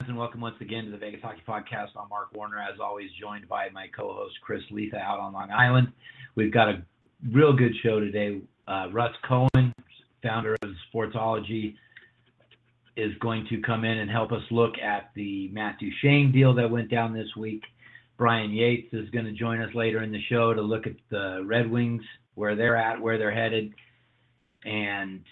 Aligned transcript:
And 0.00 0.18
welcome 0.18 0.40
once 0.40 0.56
again 0.60 0.84
to 0.84 0.90
the 0.90 0.98
Vegas 0.98 1.22
Hockey 1.22 1.42
Podcast. 1.48 1.88
I'm 1.96 2.08
Mark 2.10 2.34
Warner, 2.34 2.58
as 2.58 2.78
always, 2.78 3.08
joined 3.18 3.48
by 3.48 3.68
my 3.70 3.86
co-host 3.96 4.34
Chris 4.42 4.60
Letha 4.70 4.98
out 4.98 5.18
on 5.18 5.32
Long 5.32 5.50
Island. 5.50 5.92
We've 6.34 6.52
got 6.52 6.68
a 6.68 6.82
real 7.32 7.54
good 7.54 7.72
show 7.82 8.00
today. 8.00 8.40
Uh, 8.68 8.88
Russ 8.92 9.14
Cohen, 9.26 9.72
founder 10.22 10.56
of 10.62 10.70
Sportsology, 10.92 11.76
is 12.96 13.12
going 13.20 13.46
to 13.48 13.62
come 13.62 13.84
in 13.84 13.98
and 13.98 14.10
help 14.10 14.32
us 14.32 14.42
look 14.50 14.74
at 14.78 15.10
the 15.14 15.48
Matt 15.52 15.78
Duchene 15.78 16.32
deal 16.32 16.52
that 16.54 16.70
went 16.70 16.90
down 16.90 17.14
this 17.14 17.28
week. 17.36 17.62
Brian 18.18 18.52
Yates 18.52 18.92
is 18.92 19.08
going 19.10 19.24
to 19.24 19.32
join 19.32 19.62
us 19.62 19.74
later 19.74 20.02
in 20.02 20.12
the 20.12 20.22
show 20.28 20.52
to 20.52 20.60
look 20.60 20.86
at 20.86 20.96
the 21.10 21.42
Red 21.46 21.70
Wings, 21.70 22.02
where 22.34 22.56
they're 22.56 22.76
at, 22.76 23.00
where 23.00 23.16
they're 23.16 23.34
headed, 23.34 23.72
and 24.64 25.22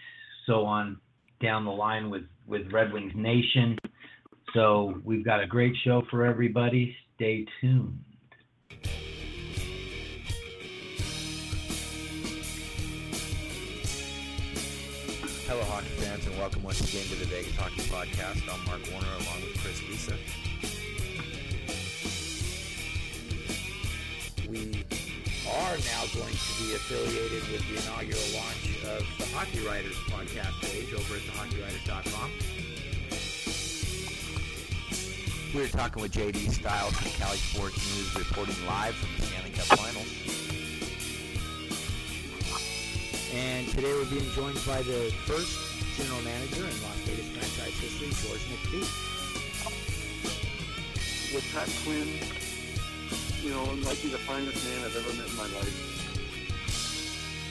so 0.46 0.64
on 0.64 0.98
down 1.42 1.64
the 1.64 1.70
line 1.70 2.08
with 2.08 2.24
with 2.46 2.72
Red 2.72 2.92
Wings 2.92 3.12
Nation. 3.14 3.76
So 4.54 5.00
we've 5.04 5.24
got 5.24 5.42
a 5.42 5.46
great 5.46 5.74
show 5.82 6.02
for 6.10 6.24
everybody. 6.24 6.94
Stay 7.14 7.46
tuned. 7.60 7.98
Hello, 15.46 15.62
hockey 15.64 15.88
fans, 16.00 16.26
and 16.26 16.38
welcome 16.38 16.62
once 16.62 16.80
again 16.80 17.04
to 17.08 17.14
the 17.16 17.26
Vegas 17.26 17.56
Hockey 17.56 17.82
Podcast. 17.82 18.42
I'm 18.52 18.64
Mark 18.66 18.80
Warner 18.92 19.06
along 19.06 19.42
with 19.42 19.58
Chris 19.62 19.80
Lisa. 19.88 20.16
We 24.48 24.84
are 25.48 25.76
now 25.76 26.04
going 26.12 26.34
to 26.34 26.52
be 26.62 26.74
affiliated 26.74 27.48
with 27.50 27.64
the 27.68 27.76
inaugural 27.80 28.20
launch 28.34 28.68
of 28.84 29.06
the 29.18 29.26
Hockey 29.34 29.60
Writers 29.66 29.96
podcast 30.10 30.60
page 30.60 30.92
over 30.92 31.16
at 31.16 31.22
thehockeywriters.com. 31.22 32.61
We 35.54 35.60
were 35.60 35.68
talking 35.68 36.00
with 36.00 36.12
JD 36.12 36.50
Styles 36.50 36.94
from 36.94 37.10
Cali 37.12 37.36
Sports 37.36 37.76
News, 37.76 38.14
reporting 38.16 38.56
live 38.66 38.94
from 38.94 39.10
the 39.18 39.22
Stanley 39.26 39.50
Cup 39.50 39.66
Finals. 39.76 40.08
And 43.34 43.68
today 43.68 43.92
we're 43.92 44.06
being 44.06 44.32
joined 44.32 44.56
by 44.64 44.80
the 44.80 45.12
first 45.28 45.60
general 45.98 46.22
manager 46.22 46.64
in 46.64 46.72
Las 46.80 46.96
Vegas 47.04 47.28
franchise 47.36 47.76
history, 47.84 48.08
George 48.24 48.40
McPhee. 48.48 48.88
with 51.34 51.44
Pat 51.52 51.68
Quinn, 51.84 52.08
you 53.42 53.50
know, 53.50 53.66
might 53.84 54.00
be 54.02 54.08
the 54.08 54.18
finest 54.24 54.64
man 54.64 54.86
I've 54.86 54.96
ever 54.96 55.12
met 55.20 55.28
in 55.28 55.36
my 55.36 55.48
life. 55.52 55.76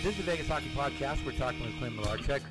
This 0.01 0.17
is 0.17 0.17
the 0.17 0.23
Vegas 0.23 0.47
Hockey 0.47 0.71
Podcast. 0.75 1.23
We're 1.23 1.33
talking 1.33 1.61
with 1.61 1.77
Clint 1.77 1.97
Malarchuk. 1.97 2.41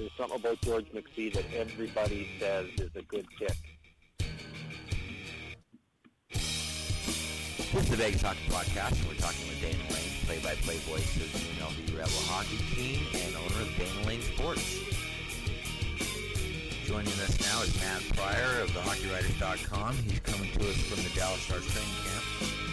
There's 0.00 0.12
something 0.16 0.40
about 0.40 0.58
George 0.62 0.86
McPhee 0.94 1.30
that 1.34 1.44
everybody 1.54 2.26
says 2.40 2.68
is 2.78 2.88
a 2.96 3.02
good 3.02 3.26
kick. 3.38 3.52
This 6.30 7.74
is 7.74 7.90
the 7.90 7.96
Vegas 7.96 8.22
Hockey 8.22 8.48
Podcast, 8.48 8.98
and 8.98 9.08
we're 9.08 9.20
talking 9.20 9.46
with 9.46 9.60
Dana 9.60 9.76
Lane, 9.92 10.10
play-by-play 10.24 10.76
voice 10.88 11.16
of 11.16 11.30
the 11.30 11.38
UNLV 11.38 11.98
Rebel 11.98 12.24
hockey 12.32 12.56
team 12.74 13.04
and 13.12 13.36
owner 13.36 13.60
of 13.60 13.76
Dana 13.76 14.06
Lane 14.06 14.22
Sports. 14.22 14.78
Joining 16.86 17.12
us 17.20 17.38
now 17.42 17.60
is 17.60 17.78
Matt 17.82 18.00
Pryor 18.16 18.62
of 18.62 18.70
thehockeywriters.com. 18.70 19.96
He's 20.08 20.20
coming 20.20 20.50
to 20.50 20.60
us 20.60 20.76
from 20.80 21.02
the 21.04 21.10
Dallas 21.14 21.42
Stars 21.42 21.66
training 21.66 21.92
camp. 22.08 22.69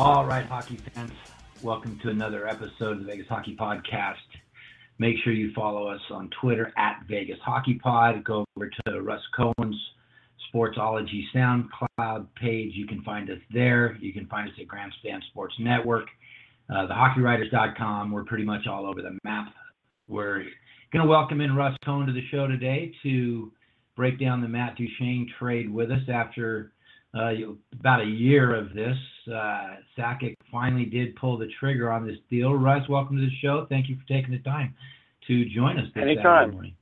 All 0.00 0.24
right, 0.24 0.46
hockey 0.46 0.78
fans, 0.94 1.12
welcome 1.62 1.98
to 2.02 2.08
another 2.08 2.48
episode 2.48 2.92
of 2.92 2.98
the 3.00 3.04
Vegas 3.04 3.26
Hockey 3.28 3.54
Podcast. 3.54 4.14
Make 4.98 5.16
sure 5.22 5.34
you 5.34 5.52
follow 5.52 5.88
us 5.88 6.00
on 6.10 6.30
Twitter 6.40 6.72
at 6.78 7.02
Vegas 7.06 7.36
Hockey 7.44 7.74
Pod. 7.74 8.24
Go 8.24 8.46
over 8.56 8.70
to 8.86 9.02
Russ 9.02 9.20
Cohen's 9.36 9.76
Sportsology 10.48 11.24
SoundCloud 11.34 12.28
page. 12.40 12.72
You 12.72 12.86
can 12.86 13.02
find 13.02 13.28
us 13.28 13.40
there. 13.52 13.98
You 14.00 14.14
can 14.14 14.24
find 14.28 14.48
us 14.48 14.54
at 14.58 14.66
Grandstand 14.66 15.22
Sports 15.32 15.54
Network, 15.58 16.06
uh, 16.70 16.88
thehockeywriters.com. 16.88 18.10
We're 18.10 18.24
pretty 18.24 18.44
much 18.44 18.66
all 18.66 18.86
over 18.86 19.02
the 19.02 19.18
map. 19.22 19.52
We're 20.08 20.44
going 20.94 21.04
to 21.04 21.10
welcome 21.10 21.42
in 21.42 21.54
Russ 21.54 21.76
Cohen 21.84 22.06
to 22.06 22.14
the 22.14 22.26
show 22.30 22.46
today 22.46 22.90
to 23.02 23.52
break 23.96 24.18
down 24.18 24.40
the 24.40 24.48
Matt 24.48 24.78
Duchene 24.78 25.30
trade 25.38 25.70
with 25.70 25.90
us 25.90 26.08
after 26.10 26.72
about 27.14 28.00
a 28.00 28.06
year 28.06 28.54
of 28.54 28.72
this. 28.74 28.96
Uh, 29.28 29.76
Sakic 29.98 30.34
finally 30.50 30.84
did 30.84 31.16
pull 31.16 31.38
the 31.38 31.48
trigger 31.58 31.90
on 31.90 32.06
this 32.06 32.16
deal. 32.28 32.54
Russ, 32.54 32.88
welcome 32.88 33.16
to 33.16 33.22
the 33.22 33.36
show. 33.42 33.66
Thank 33.68 33.88
you 33.88 33.96
for 33.96 34.06
taking 34.06 34.32
the 34.32 34.38
time 34.38 34.74
to 35.26 35.44
join 35.46 35.78
us 35.78 35.86
this 35.94 36.02
Anytime. 36.02 36.24
Saturday 36.24 36.52
morning. 36.52 36.74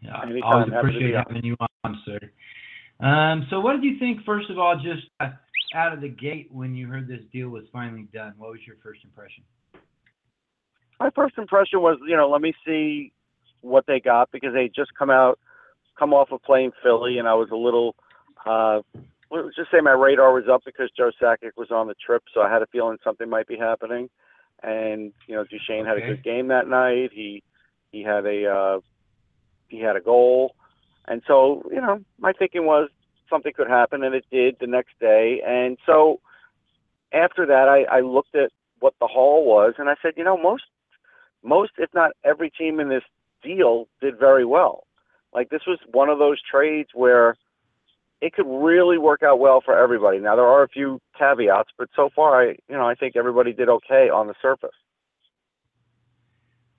Yeah, 0.00 0.16
I 0.16 0.22
Anytime. 0.24 0.42
always 0.44 0.72
Happy 0.72 0.86
to 0.86 0.92
be 0.92 0.96
appreciate 0.96 1.14
having 1.14 1.44
you 1.44 1.56
on, 1.84 2.02
sir. 2.04 2.18
Um, 3.04 3.46
so, 3.50 3.60
what 3.60 3.72
did 3.72 3.84
you 3.84 3.98
think, 3.98 4.24
first 4.24 4.48
of 4.50 4.58
all, 4.58 4.76
just 4.76 5.06
uh, 5.20 5.30
out 5.74 5.92
of 5.92 6.00
the 6.00 6.08
gate 6.08 6.48
when 6.52 6.74
you 6.74 6.86
heard 6.86 7.08
this 7.08 7.20
deal 7.32 7.48
was 7.48 7.64
finally 7.72 8.08
done? 8.12 8.34
What 8.36 8.50
was 8.50 8.60
your 8.66 8.76
first 8.82 9.00
impression? 9.04 9.42
My 11.00 11.10
first 11.10 11.36
impression 11.36 11.80
was, 11.80 11.98
you 12.06 12.16
know, 12.16 12.30
let 12.30 12.40
me 12.40 12.52
see 12.64 13.12
what 13.60 13.84
they 13.86 13.98
got 13.98 14.30
because 14.30 14.54
they 14.54 14.70
just 14.74 14.94
come 14.96 15.10
out, 15.10 15.38
come 15.98 16.12
off 16.12 16.30
of 16.30 16.42
playing 16.42 16.70
Philly, 16.82 17.18
and 17.18 17.26
I 17.26 17.34
was 17.34 17.48
a 17.50 17.56
little, 17.56 17.96
uh, 18.46 18.82
let's 19.32 19.56
just 19.56 19.70
say 19.70 19.80
my 19.80 19.92
radar 19.92 20.32
was 20.32 20.44
up 20.50 20.62
because 20.64 20.90
Joe 20.96 21.10
Sakic 21.20 21.52
was 21.56 21.70
on 21.70 21.88
the 21.88 21.94
trip, 21.94 22.22
so 22.32 22.40
I 22.40 22.52
had 22.52 22.62
a 22.62 22.66
feeling 22.66 22.98
something 23.02 23.28
might 23.28 23.48
be 23.48 23.56
happening. 23.56 24.10
And 24.62 25.12
you 25.26 25.34
know, 25.34 25.44
Duchene 25.44 25.86
had 25.86 25.96
a 25.96 26.00
good 26.00 26.22
game 26.22 26.48
that 26.48 26.68
night. 26.68 27.10
He 27.12 27.42
he 27.90 28.02
had 28.02 28.24
a 28.26 28.46
uh, 28.46 28.80
he 29.68 29.80
had 29.80 29.96
a 29.96 30.00
goal, 30.00 30.54
and 31.08 31.22
so 31.26 31.62
you 31.70 31.80
know, 31.80 32.00
my 32.18 32.32
thinking 32.32 32.64
was 32.64 32.88
something 33.28 33.52
could 33.56 33.68
happen, 33.68 34.04
and 34.04 34.14
it 34.14 34.24
did 34.30 34.56
the 34.60 34.66
next 34.66 34.92
day. 35.00 35.40
And 35.44 35.78
so 35.84 36.20
after 37.12 37.46
that, 37.46 37.68
I, 37.68 37.96
I 37.96 38.00
looked 38.00 38.36
at 38.36 38.50
what 38.78 38.94
the 39.00 39.06
haul 39.06 39.44
was, 39.44 39.74
and 39.78 39.88
I 39.88 39.94
said, 40.00 40.12
you 40.16 40.24
know, 40.24 40.36
most 40.36 40.64
most, 41.42 41.72
if 41.78 41.90
not 41.92 42.12
every 42.24 42.50
team 42.50 42.78
in 42.78 42.88
this 42.88 43.02
deal 43.42 43.88
did 44.00 44.18
very 44.18 44.44
well. 44.44 44.84
Like 45.34 45.50
this 45.50 45.62
was 45.66 45.78
one 45.90 46.08
of 46.08 46.18
those 46.18 46.38
trades 46.40 46.90
where 46.94 47.36
it 48.22 48.32
could 48.32 48.46
really 48.46 48.96
work 48.96 49.22
out 49.22 49.38
well 49.38 49.60
for 49.62 49.76
everybody. 49.76 50.18
Now 50.18 50.36
there 50.36 50.46
are 50.46 50.62
a 50.62 50.68
few 50.68 51.00
caveats, 51.18 51.70
but 51.76 51.88
so 51.94 52.08
far, 52.14 52.42
I 52.42 52.56
you 52.68 52.76
know 52.76 52.88
I 52.88 52.94
think 52.94 53.16
everybody 53.16 53.52
did 53.52 53.68
okay 53.68 54.08
on 54.08 54.28
the 54.28 54.34
surface. 54.40 54.70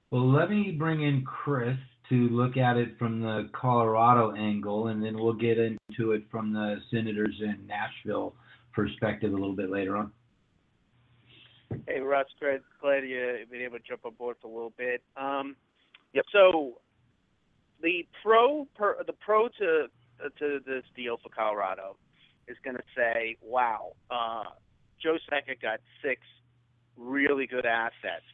Well, 0.10 0.32
let 0.32 0.50
me 0.50 0.72
bring 0.72 1.04
in 1.04 1.24
Chris 1.24 1.78
to 2.10 2.16
look 2.30 2.58
at 2.58 2.78
it 2.78 2.98
from 2.98 3.22
the 3.22 3.50
Colorado 3.54 4.36
angle, 4.36 4.88
and 4.88 5.04
then 5.04 5.16
we'll 5.16 5.34
get 5.34 5.58
into 5.58 6.12
it 6.12 6.24
from 6.32 6.54
the 6.54 6.78
Senators 6.92 7.36
in 7.42 7.68
Nashville 7.68 8.36
perspective 8.74 9.32
a 9.32 9.36
little 9.36 9.56
bit 9.56 9.70
later 9.70 9.98
on. 9.98 10.12
Hey 11.88 12.00
Russ, 12.00 12.28
great, 12.40 12.62
glad 12.82 13.04
you've 13.04 13.50
been 13.52 13.62
able 13.62 13.78
to 13.78 13.84
jump 13.88 14.06
on 14.06 14.14
board 14.14 14.38
for 14.42 14.48
a 14.48 14.52
little 14.52 14.74
bit. 14.78 15.02
Um, 15.18 15.56
Yep. 16.14 16.26
So 16.32 16.80
the 17.82 18.06
pro 18.24 18.68
per, 18.76 19.04
the 19.06 19.14
pro 19.14 19.48
to 19.60 19.88
to 20.40 20.60
this 20.66 20.84
deal 20.96 21.18
for 21.22 21.30
Colorado 21.30 21.98
is 22.48 22.58
going 22.64 22.76
to 22.76 22.84
say, 22.96 23.38
wow, 23.42 23.94
uh, 24.12 24.44
Joe 25.02 25.18
Sakic 25.32 25.62
got 25.62 25.80
six 26.04 26.22
really 26.98 27.48
good 27.48 27.66
assets 27.66 28.26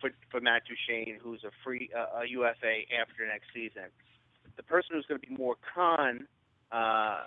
for 0.00 0.10
for 0.30 0.40
Matt 0.40 0.62
Duchene, 0.66 1.18
who's 1.22 1.44
a 1.44 1.50
free 1.64 1.90
uh, 1.96 2.20
a 2.20 2.28
UFA 2.28 2.84
after 3.00 3.26
next 3.26 3.46
season. 3.54 3.90
The 4.56 4.62
person 4.62 4.90
who's 4.94 5.06
going 5.06 5.20
to 5.20 5.26
be 5.26 5.34
more 5.34 5.56
con 5.74 6.26
uh, 6.70 7.24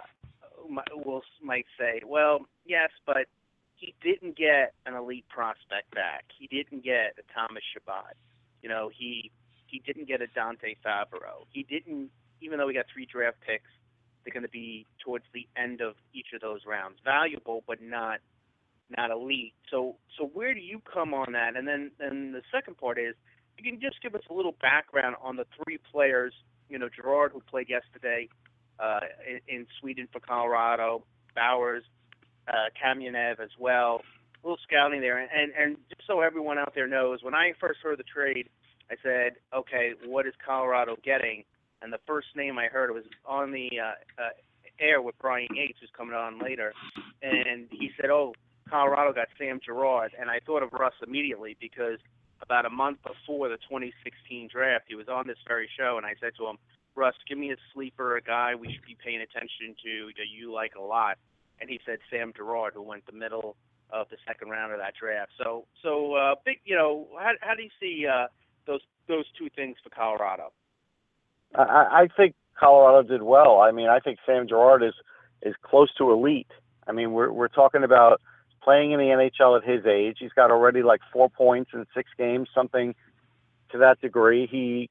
will 0.95 1.21
might 1.43 1.65
say, 1.77 2.01
well, 2.05 2.45
yes, 2.65 2.89
but 3.05 3.27
he 3.75 3.93
didn't 4.01 4.37
get 4.37 4.73
an 4.85 4.95
elite 4.95 5.25
prospect 5.29 5.93
back. 5.93 6.25
He 6.37 6.47
didn't 6.47 6.83
get 6.83 7.15
a 7.19 7.33
Thomas 7.33 7.63
Chabot. 7.73 8.15
You 8.61 8.69
know, 8.69 8.89
he 8.95 9.31
He 9.67 9.79
didn't 9.85 10.07
get 10.07 10.21
a 10.21 10.27
Dante 10.27 10.75
Fabbro. 10.85 11.45
He 11.51 11.63
didn't, 11.63 12.09
even 12.41 12.57
though 12.57 12.67
we 12.67 12.73
got 12.73 12.85
three 12.93 13.05
draft 13.05 13.37
picks, 13.45 13.69
they're 14.23 14.33
going 14.33 14.43
to 14.43 14.49
be 14.49 14.85
towards 15.03 15.25
the 15.33 15.47
end 15.55 15.81
of 15.81 15.95
each 16.13 16.27
of 16.33 16.41
those 16.41 16.61
rounds. 16.67 16.97
Valuable, 17.03 17.63
but 17.67 17.81
not 17.81 18.19
not 18.95 19.11
elite. 19.11 19.53
So 19.69 19.95
so 20.17 20.25
where 20.33 20.53
do 20.53 20.59
you 20.59 20.81
come 20.91 21.13
on 21.13 21.33
that? 21.33 21.55
And 21.55 21.67
then 21.67 21.91
then 21.99 22.31
the 22.31 22.41
second 22.51 22.77
part 22.77 22.97
is 22.97 23.15
you 23.57 23.63
can 23.63 23.79
just 23.79 24.01
give 24.01 24.15
us 24.15 24.21
a 24.29 24.33
little 24.33 24.55
background 24.61 25.15
on 25.21 25.35
the 25.35 25.45
three 25.63 25.79
players. 25.91 26.33
You 26.69 26.77
know, 26.77 26.89
Girard, 26.89 27.31
who 27.31 27.41
played 27.49 27.69
yesterday 27.69 28.27
uh, 28.79 28.99
in, 29.27 29.55
in 29.55 29.67
Sweden 29.79 30.07
for 30.11 30.19
Colorado, 30.19 31.05
Bowers, 31.33 31.83
uh, 32.47 32.69
Kamenev 32.81 33.39
as 33.39 33.49
well. 33.57 34.01
A 34.43 34.47
little 34.47 34.59
scouting 34.63 35.01
there, 35.01 35.17
and 35.17 35.51
and 35.57 35.77
just 35.89 36.05
so 36.05 36.21
everyone 36.21 36.57
out 36.57 36.73
there 36.75 36.87
knows, 36.87 37.23
when 37.23 37.33
I 37.33 37.53
first 37.59 37.79
heard 37.81 37.97
the 37.97 38.03
trade, 38.03 38.49
I 38.91 38.95
said, 39.01 39.33
okay, 39.53 39.93
what 40.05 40.27
is 40.27 40.33
Colorado 40.45 40.95
getting? 41.03 41.43
And 41.81 41.93
the 41.93 41.99
first 42.07 42.27
name 42.35 42.57
I 42.57 42.67
heard 42.67 42.91
was 42.91 43.03
on 43.25 43.51
the 43.51 43.69
uh, 43.79 44.21
uh, 44.21 44.29
air 44.79 45.01
with 45.01 45.15
Brian 45.19 45.47
Yates, 45.53 45.77
who's 45.79 45.91
coming 45.95 46.15
on 46.15 46.39
later, 46.39 46.73
and 47.21 47.67
he 47.71 47.91
said, 47.99 48.09
oh, 48.09 48.33
Colorado 48.69 49.13
got 49.13 49.27
Sam 49.37 49.59
Girard, 49.63 50.11
and 50.19 50.29
I 50.29 50.39
thought 50.45 50.63
of 50.63 50.73
Russ 50.73 50.93
immediately 51.05 51.55
because 51.59 51.99
about 52.41 52.65
a 52.65 52.69
month 52.69 52.99
before 53.03 53.49
the 53.49 53.57
2016 53.57 54.49
draft, 54.51 54.85
he 54.87 54.95
was 54.95 55.07
on 55.07 55.27
this 55.27 55.37
very 55.47 55.69
show, 55.77 55.97
and 55.97 56.05
I 56.05 56.13
said 56.19 56.33
to 56.37 56.47
him, 56.47 56.57
Russ, 56.95 57.15
give 57.27 57.37
me 57.37 57.51
a 57.51 57.57
sleeper, 57.73 58.17
a 58.17 58.21
guy 58.21 58.55
we 58.55 58.73
should 58.73 58.85
be 58.85 58.97
paying 59.03 59.21
attention 59.21 59.75
to 59.83 60.07
that 60.17 60.27
you 60.29 60.51
like 60.51 60.73
a 60.75 60.81
lot. 60.81 61.17
And 61.61 61.69
he 61.69 61.79
said 61.85 61.99
Sam 62.09 62.33
Girard, 62.35 62.73
who 62.73 62.81
went 62.81 63.05
the 63.05 63.11
middle 63.11 63.55
of 63.89 64.09
the 64.09 64.17
second 64.27 64.49
round 64.49 64.73
of 64.73 64.79
that 64.79 64.93
draft. 64.99 65.31
So, 65.37 65.65
so 65.81 66.13
uh, 66.13 66.35
big, 66.45 66.59
you 66.65 66.75
know, 66.75 67.07
how, 67.17 67.31
how 67.41 67.55
do 67.55 67.63
you 67.63 67.69
see 67.79 68.05
uh, 68.05 68.27
those 68.65 68.81
those 69.07 69.25
two 69.37 69.49
things 69.55 69.77
for 69.83 69.89
Colorado? 69.89 70.51
I, 71.55 71.61
I 72.03 72.07
think 72.15 72.35
Colorado 72.59 73.07
did 73.07 73.21
well. 73.21 73.59
I 73.59 73.71
mean, 73.71 73.87
I 73.87 73.99
think 73.99 74.19
Sam 74.25 74.47
Girard 74.47 74.83
is 74.83 74.93
is 75.41 75.55
close 75.61 75.93
to 75.95 76.11
elite. 76.11 76.51
I 76.87 76.91
mean, 76.91 77.11
we're 77.11 77.31
we're 77.31 77.47
talking 77.47 77.83
about 77.83 78.21
playing 78.63 78.91
in 78.91 78.99
the 78.99 79.05
NHL 79.05 79.57
at 79.57 79.67
his 79.67 79.85
age. 79.85 80.17
He's 80.19 80.33
got 80.33 80.51
already 80.51 80.83
like 80.83 81.01
four 81.13 81.29
points 81.29 81.71
in 81.73 81.85
six 81.95 82.09
games, 82.17 82.49
something 82.53 82.95
to 83.71 83.77
that 83.77 84.01
degree. 84.01 84.47
He, 84.47 84.89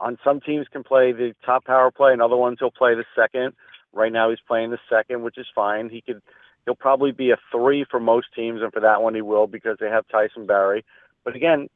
on 0.00 0.18
some 0.22 0.40
teams, 0.40 0.66
can 0.70 0.84
play 0.84 1.12
the 1.12 1.34
top 1.44 1.64
power 1.64 1.90
play, 1.90 2.12
and 2.12 2.20
other 2.20 2.36
ones 2.36 2.58
he'll 2.60 2.70
play 2.70 2.94
the 2.94 3.04
second. 3.16 3.54
Right 3.92 4.12
now, 4.12 4.28
he's 4.28 4.40
playing 4.46 4.70
the 4.70 4.78
second, 4.90 5.22
which 5.22 5.38
is 5.38 5.46
fine. 5.54 5.88
He 5.88 6.02
could, 6.02 6.20
he'll 6.66 6.74
probably 6.74 7.12
be 7.12 7.30
a 7.30 7.38
three 7.50 7.86
for 7.90 7.98
most 7.98 8.26
teams, 8.36 8.60
and 8.62 8.72
for 8.72 8.80
that 8.80 9.00
one, 9.00 9.14
he 9.14 9.22
will 9.22 9.46
because 9.46 9.78
they 9.80 9.88
have 9.88 10.06
Tyson 10.08 10.46
Barrie. 10.46 10.84
But 11.24 11.34
again, 11.34 11.68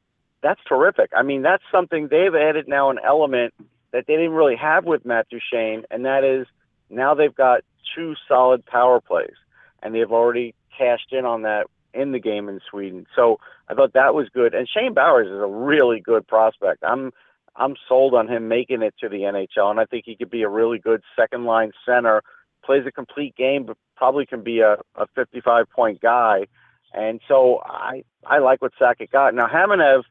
that's 0.42 0.60
terrific. 0.68 1.10
I 1.16 1.22
mean, 1.22 1.42
that's 1.42 1.62
something 1.72 2.08
they've 2.08 2.34
added 2.34 2.68
now 2.68 2.90
an 2.90 2.98
element 3.02 3.54
that 3.92 4.06
they 4.06 4.16
didn't 4.16 4.32
really 4.32 4.56
have 4.56 4.84
with 4.84 5.04
Matt 5.04 5.26
Duchene, 5.28 5.84
and 5.90 6.04
that 6.04 6.24
is 6.24 6.46
now 6.90 7.14
they've 7.14 7.34
got 7.34 7.62
two 7.94 8.14
solid 8.28 8.64
power 8.66 9.00
plays, 9.00 9.34
and 9.82 9.94
they've 9.94 10.10
already 10.10 10.54
cashed 10.76 11.12
in 11.12 11.24
on 11.24 11.42
that 11.42 11.66
in 11.94 12.12
the 12.12 12.18
game 12.18 12.48
in 12.48 12.60
Sweden. 12.70 13.06
So 13.14 13.38
I 13.68 13.74
thought 13.74 13.92
that 13.94 14.14
was 14.14 14.28
good. 14.32 14.54
And 14.54 14.68
Shane 14.68 14.94
Bowers 14.94 15.26
is 15.26 15.40
a 15.40 15.46
really 15.46 16.00
good 16.00 16.26
prospect. 16.26 16.82
I'm 16.82 17.12
I'm 17.54 17.76
sold 17.86 18.14
on 18.14 18.28
him 18.28 18.48
making 18.48 18.82
it 18.82 18.94
to 19.00 19.08
the 19.08 19.20
NHL, 19.20 19.70
and 19.70 19.78
I 19.78 19.84
think 19.84 20.04
he 20.06 20.16
could 20.16 20.30
be 20.30 20.42
a 20.42 20.48
really 20.48 20.78
good 20.78 21.02
second 21.14 21.44
line 21.44 21.72
center. 21.84 22.22
Plays 22.64 22.86
a 22.86 22.92
complete 22.92 23.36
game, 23.36 23.64
but 23.66 23.76
probably 23.96 24.24
can 24.24 24.42
be 24.42 24.60
a, 24.60 24.76
a 24.94 25.06
55 25.14 25.68
point 25.70 26.00
guy. 26.00 26.46
And 26.94 27.20
so 27.28 27.60
I 27.64 28.04
I 28.24 28.38
like 28.38 28.62
what 28.62 28.72
Sakic 28.80 29.10
got. 29.10 29.34
Now 29.34 29.48
Kamenev, 29.48 30.02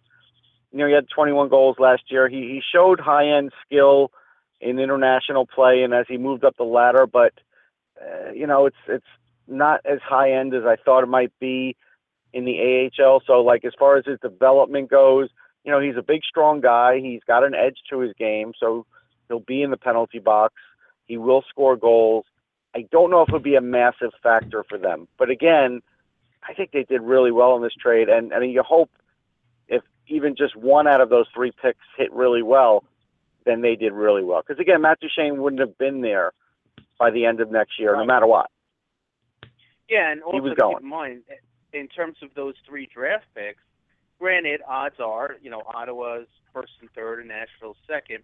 you 0.71 0.79
know, 0.79 0.88
he 0.88 0.94
had 0.94 1.07
21 1.09 1.50
goals 1.50 1.77
last 1.79 2.03
year. 2.09 2.29
He 2.29 2.41
he 2.41 2.62
showed 2.73 3.00
high 3.00 3.27
end 3.27 3.51
skill 3.65 4.12
in 4.59 4.79
international 4.79 5.45
play, 5.45 5.83
and 5.83 5.94
as 5.94 6.06
he 6.07 6.18
moved 6.18 6.44
up 6.44 6.56
the 6.57 6.63
ladder, 6.63 7.06
but 7.07 7.33
uh, 8.00 8.31
you 8.31 8.47
know, 8.47 8.65
it's 8.65 8.77
it's 8.88 9.06
not 9.47 9.81
as 9.85 10.00
high 10.01 10.31
end 10.31 10.53
as 10.53 10.63
I 10.65 10.75
thought 10.77 11.03
it 11.03 11.07
might 11.07 11.31
be 11.39 11.75
in 12.33 12.45
the 12.45 12.89
AHL. 13.00 13.21
So, 13.25 13.41
like, 13.41 13.65
as 13.65 13.73
far 13.77 13.97
as 13.97 14.06
his 14.06 14.19
development 14.19 14.89
goes, 14.89 15.29
you 15.63 15.71
know, 15.71 15.79
he's 15.79 15.97
a 15.97 16.01
big, 16.01 16.21
strong 16.23 16.62
guy. 16.62 17.00
He's 17.00 17.21
got 17.27 17.44
an 17.44 17.53
edge 17.53 17.77
to 17.89 18.00
his 18.00 18.13
game, 18.17 18.53
so 18.59 18.85
he'll 19.27 19.39
be 19.39 19.62
in 19.62 19.71
the 19.71 19.77
penalty 19.77 20.19
box. 20.19 20.53
He 21.06 21.17
will 21.17 21.44
score 21.50 21.75
goals. 21.75 22.25
I 22.74 22.88
don't 22.91 23.12
know 23.12 23.21
if 23.21 23.29
it'll 23.29 23.41
be 23.41 23.56
a 23.56 23.62
massive 23.62 24.12
factor 24.24 24.63
for 24.69 24.77
them, 24.77 25.07
but 25.17 25.29
again, 25.29 25.81
I 26.47 26.53
think 26.53 26.71
they 26.71 26.83
did 26.83 27.01
really 27.01 27.31
well 27.31 27.56
in 27.57 27.62
this 27.62 27.74
trade, 27.74 28.07
and 28.07 28.31
and 28.31 28.50
you 28.51 28.63
hope 28.63 28.89
even 30.07 30.36
just 30.36 30.56
one 30.56 30.88
out 30.88 31.01
of 31.01 31.09
those 31.09 31.25
three 31.33 31.51
picks 31.51 31.80
hit 31.98 32.12
really 32.13 32.44
well, 32.44 32.83
then 33.45 33.62
they 33.62 33.75
did 33.75 33.94
really 33.94 34.24
well. 34.24 34.42
Because 34.45 34.59
again, 34.59 34.81
Matt 34.81 35.00
Duchene 35.00 35.42
wouldn't 35.42 35.59
have 35.59 35.77
been 35.77 36.01
there 36.01 36.31
by 37.00 37.12
the 37.12 37.25
end 37.25 37.42
of 37.42 37.51
next 37.51 37.80
year, 37.80 37.94
right. 37.94 38.00
no 38.00 38.06
matter 38.06 38.27
what. 38.27 38.50
Yeah, 39.89 40.12
and 40.12 40.21
also 40.24 40.39
keep 40.39 40.81
in 40.81 40.88
mind, 40.88 41.24
in 41.74 41.88
terms 41.88 42.18
of 42.21 42.30
those 42.36 42.53
three 42.68 42.88
draft 42.94 43.25
picks, 43.36 43.62
granted, 44.19 44.62
odds 44.68 44.95
are, 45.00 45.36
you 45.42 45.50
know, 45.50 45.63
Ottawa's 45.74 46.27
first 46.53 46.74
and 46.80 46.89
third 46.92 47.19
and 47.19 47.27
Nashville's 47.27 47.77
second. 47.88 48.24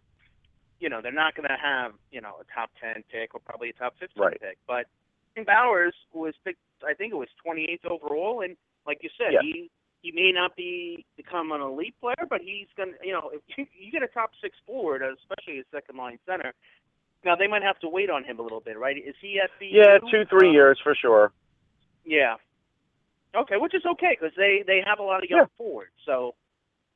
You 0.79 0.89
know, 0.89 1.01
they're 1.01 1.11
not 1.11 1.35
going 1.35 1.47
to 1.49 1.57
have, 1.59 1.93
you 2.11 2.21
know, 2.21 2.35
a 2.39 2.45
top 2.53 2.69
10 2.81 3.03
pick 3.11 3.33
or 3.33 3.39
probably 3.39 3.69
a 3.69 3.73
top 3.73 3.95
15 3.99 4.23
right. 4.23 4.39
pick. 4.39 4.57
But 4.67 4.85
Bowers 5.45 5.95
was 6.13 6.35
picked, 6.45 6.59
I 6.87 6.93
think 6.93 7.13
it 7.13 7.17
was 7.17 7.29
28th 7.45 7.85
overall. 7.89 8.41
And 8.41 8.55
like 8.85 8.99
you 9.01 9.09
said, 9.17 9.33
yeah. 9.33 9.39
he 9.41 9.71
he 10.01 10.11
may 10.11 10.31
not 10.31 10.55
be 10.55 11.05
become 11.15 11.51
an 11.51 11.61
elite 11.61 11.95
player, 11.99 12.25
but 12.29 12.41
he's 12.41 12.67
going 12.75 12.89
to, 12.89 13.07
you 13.07 13.13
know, 13.13 13.31
if 13.33 13.41
you, 13.57 13.65
you 13.77 13.91
get 13.91 14.03
a 14.03 14.07
top 14.07 14.31
six 14.41 14.55
forward, 14.65 15.01
especially 15.01 15.59
a 15.59 15.63
second 15.71 15.97
line 15.97 16.19
center, 16.25 16.53
now 17.25 17.35
they 17.35 17.47
might 17.47 17.63
have 17.63 17.79
to 17.79 17.89
wait 17.89 18.09
on 18.09 18.23
him 18.23 18.39
a 18.39 18.41
little 18.41 18.61
bit, 18.61 18.77
right? 18.77 18.97
Is 18.97 19.15
he 19.21 19.39
at 19.43 19.49
the 19.59 19.67
yeah 19.67 19.97
two 20.11 20.23
three 20.29 20.51
years 20.51 20.79
for 20.83 20.95
sure? 20.95 21.31
Yeah. 22.05 22.35
Okay, 23.35 23.55
which 23.57 23.75
is 23.75 23.83
okay 23.85 24.17
because 24.19 24.35
they 24.37 24.63
they 24.65 24.81
have 24.85 24.99
a 24.99 25.03
lot 25.03 25.23
of 25.23 25.29
young 25.29 25.41
yeah. 25.41 25.57
forwards. 25.57 25.91
So, 26.05 26.35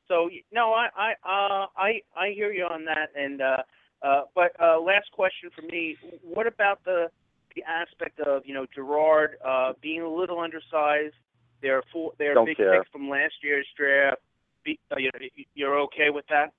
so 0.08 0.30
no, 0.52 0.74
I 0.74 0.88
I 0.96 1.12
uh, 1.24 1.66
I 1.76 2.02
I 2.16 2.32
hear 2.34 2.52
you 2.52 2.64
on 2.64 2.86
that. 2.86 3.10
And 3.16 3.42
uh, 3.42 3.58
uh, 4.02 4.22
but 4.34 4.56
uh, 4.62 4.80
last 4.80 5.12
question 5.12 5.50
for 5.56 5.64
me: 5.64 5.98
What 6.24 6.48
about 6.48 6.84
the 6.86 7.10
the 7.56 7.64
aspect 7.64 8.20
of 8.22 8.44
you 8.46 8.54
know 8.54 8.66
Girard 8.74 9.38
uh, 9.46 9.74
being 9.82 10.02
a 10.02 10.10
little 10.10 10.40
undersized? 10.40 11.16
They're 11.62 11.84
full, 11.92 12.14
they're 12.18 12.34
Don't 12.34 12.46
big 12.46 12.58
care. 12.58 12.80
picks 12.80 12.92
from 12.92 13.10
last 13.10 13.36
year's 13.42 13.68
draft. 13.78 14.18
Be, 14.64 14.80
uh, 14.92 14.96
you, 14.98 15.12
you're 15.54 15.80
okay 15.82 16.10
with 16.10 16.26
that? 16.30 16.54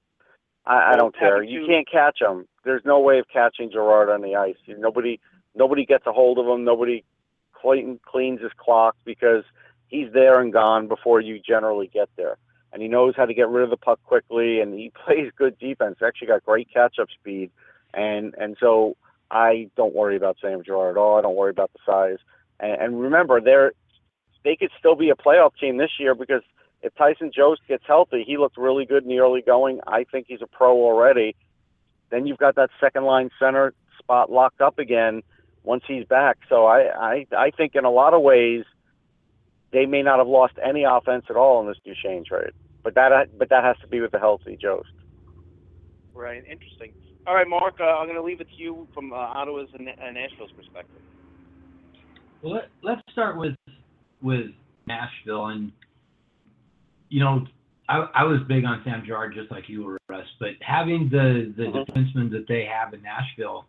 I, 0.67 0.93
I 0.93 0.97
don't 0.97 1.17
care. 1.17 1.43
You 1.43 1.67
can't 1.67 1.89
catch 1.91 2.21
him. 2.21 2.47
There's 2.65 2.83
no 2.85 3.01
way 3.01 3.19
of 3.19 3.27
catching 3.33 3.71
Girard 3.71 4.09
on 4.09 4.23
the 4.23 4.37
ice. 4.37 4.57
Nobody 4.67 5.21
nobody 5.55 5.85
gets 5.85 6.07
a 6.07 6.13
hold 6.13 6.39
of 6.39 6.47
him. 6.47 6.65
Nobody 6.65 7.05
Clayton 7.53 8.01
cleans 8.05 8.41
his 8.41 8.53
clock 8.57 8.97
because 9.05 9.45
he's 9.89 10.13
there 10.13 10.41
and 10.41 10.53
gone 10.53 10.89
before 10.89 11.21
you 11.21 11.41
generally 11.41 11.91
get 11.93 12.09
there. 12.17 12.37
And 12.73 12.81
he 12.81 12.89
knows 12.89 13.15
how 13.17 13.27
to 13.27 13.35
get 13.35 13.49
rid 13.49 13.65
of 13.65 13.71
the 13.71 13.77
puck 13.77 14.01
quickly, 14.05 14.61
and 14.61 14.75
he 14.75 14.91
plays 15.05 15.31
good 15.37 15.59
defense. 15.59 15.99
Actually, 16.05 16.29
got 16.29 16.45
great 16.45 16.69
catch-up 16.73 17.09
speed, 17.11 17.51
and 17.95 18.35
and 18.39 18.57
so 18.59 18.97
I 19.31 19.69
don't 19.77 19.95
worry 19.95 20.17
about 20.17 20.37
Sam 20.41 20.63
Girard 20.63 20.97
at 20.97 21.01
all. 21.01 21.19
I 21.19 21.23
don't 21.23 21.37
worry 21.37 21.51
about 21.51 21.73
the 21.73 21.81
size. 21.85 22.19
And, 22.61 22.81
and 22.81 23.01
remember, 23.01 23.41
they're 23.41 23.73
they 24.45 24.57
could 24.57 24.71
still 24.79 24.97
be 24.97 25.11
a 25.11 25.15
playoff 25.15 25.53
team 25.61 25.77
this 25.77 25.91
year 25.99 26.15
because 26.15 26.43
if 26.83 26.95
Tyson 26.97 27.31
Jost 27.35 27.61
gets 27.69 27.85
healthy, 27.87 28.25
he 28.27 28.37
looked 28.37 28.57
really 28.57 28.85
good 28.85 29.05
in 29.05 29.09
the 29.09 29.19
early 29.19 29.43
going. 29.43 29.81
I 29.87 30.05
think 30.05 30.27
he's 30.29 30.43
a 30.43 30.47
pro 30.47 30.73
already. 30.73 31.37
Then 32.11 32.27
you've 32.27 32.39
got 32.39 32.57
that 32.57 32.71
second 32.81 33.05
line 33.05 33.31
center 33.39 33.73
spot 33.99 34.31
locked 34.31 34.61
up 34.61 34.79
again 34.79 35.23
once 35.63 35.85
he's 35.87 36.05
back. 36.05 36.39
So 36.49 36.67
I, 36.67 36.81
I, 36.95 37.27
I 37.37 37.51
think 37.51 37.75
in 37.75 37.85
a 37.85 37.91
lot 37.91 38.15
of 38.15 38.23
ways 38.23 38.65
they 39.73 39.87
may 39.87 40.03
not 40.03 40.19
have 40.19 40.27
lost 40.27 40.55
any 40.63 40.85
offense 40.85 41.25
at 41.31 41.37
all 41.37 41.61
in 41.61 41.69
this 41.69 41.79
Duchene 41.85 42.25
trade. 42.25 42.51
But 42.83 42.97
that, 42.97 43.39
but 43.39 43.49
that 43.51 43.63
has 43.63 43.77
to 43.83 43.87
be 43.87 44.01
with 44.01 44.11
the 44.11 44.19
healthy 44.19 44.59
Jost. 44.61 44.91
Right. 46.15 46.43
Interesting. 46.51 46.93
All 47.27 47.35
right, 47.35 47.49
Mark. 47.49 47.77
Uh, 47.81 47.85
I'm 47.85 48.07
going 48.07 48.17
to 48.17 48.23
leave 48.23 48.41
it 48.41 48.49
to 48.49 48.57
you 48.57 48.89
from 48.93 49.13
uh, 49.13 49.17
Ottawa's 49.17 49.69
and, 49.79 49.89
and 49.89 50.15
Nashville's 50.15 50.51
perspective. 50.57 51.01
Well, 52.43 52.55
let, 52.55 52.69
let's 52.83 53.01
start 53.13 53.39
with 53.39 53.55
with 54.23 54.47
Nashville, 54.87 55.47
and 55.47 55.73
you 57.09 57.21
know, 57.21 57.47
I, 57.89 58.09
I 58.15 58.25
was 58.25 58.41
big 58.49 58.65
on 58.65 58.81
Sam 58.85 59.03
Girard 59.07 59.35
just 59.35 59.51
like 59.51 59.69
you 59.69 59.85
were, 59.85 59.99
Russ. 60.09 60.27
But 60.41 60.51
having 60.61 61.09
the 61.11 61.53
the 61.57 61.65
Mhm. 61.65 61.87
defenseman 61.87 62.31
that 62.31 62.47
they 62.49 62.65
have 62.65 62.95
in 62.95 63.03
Nashville 63.03 63.67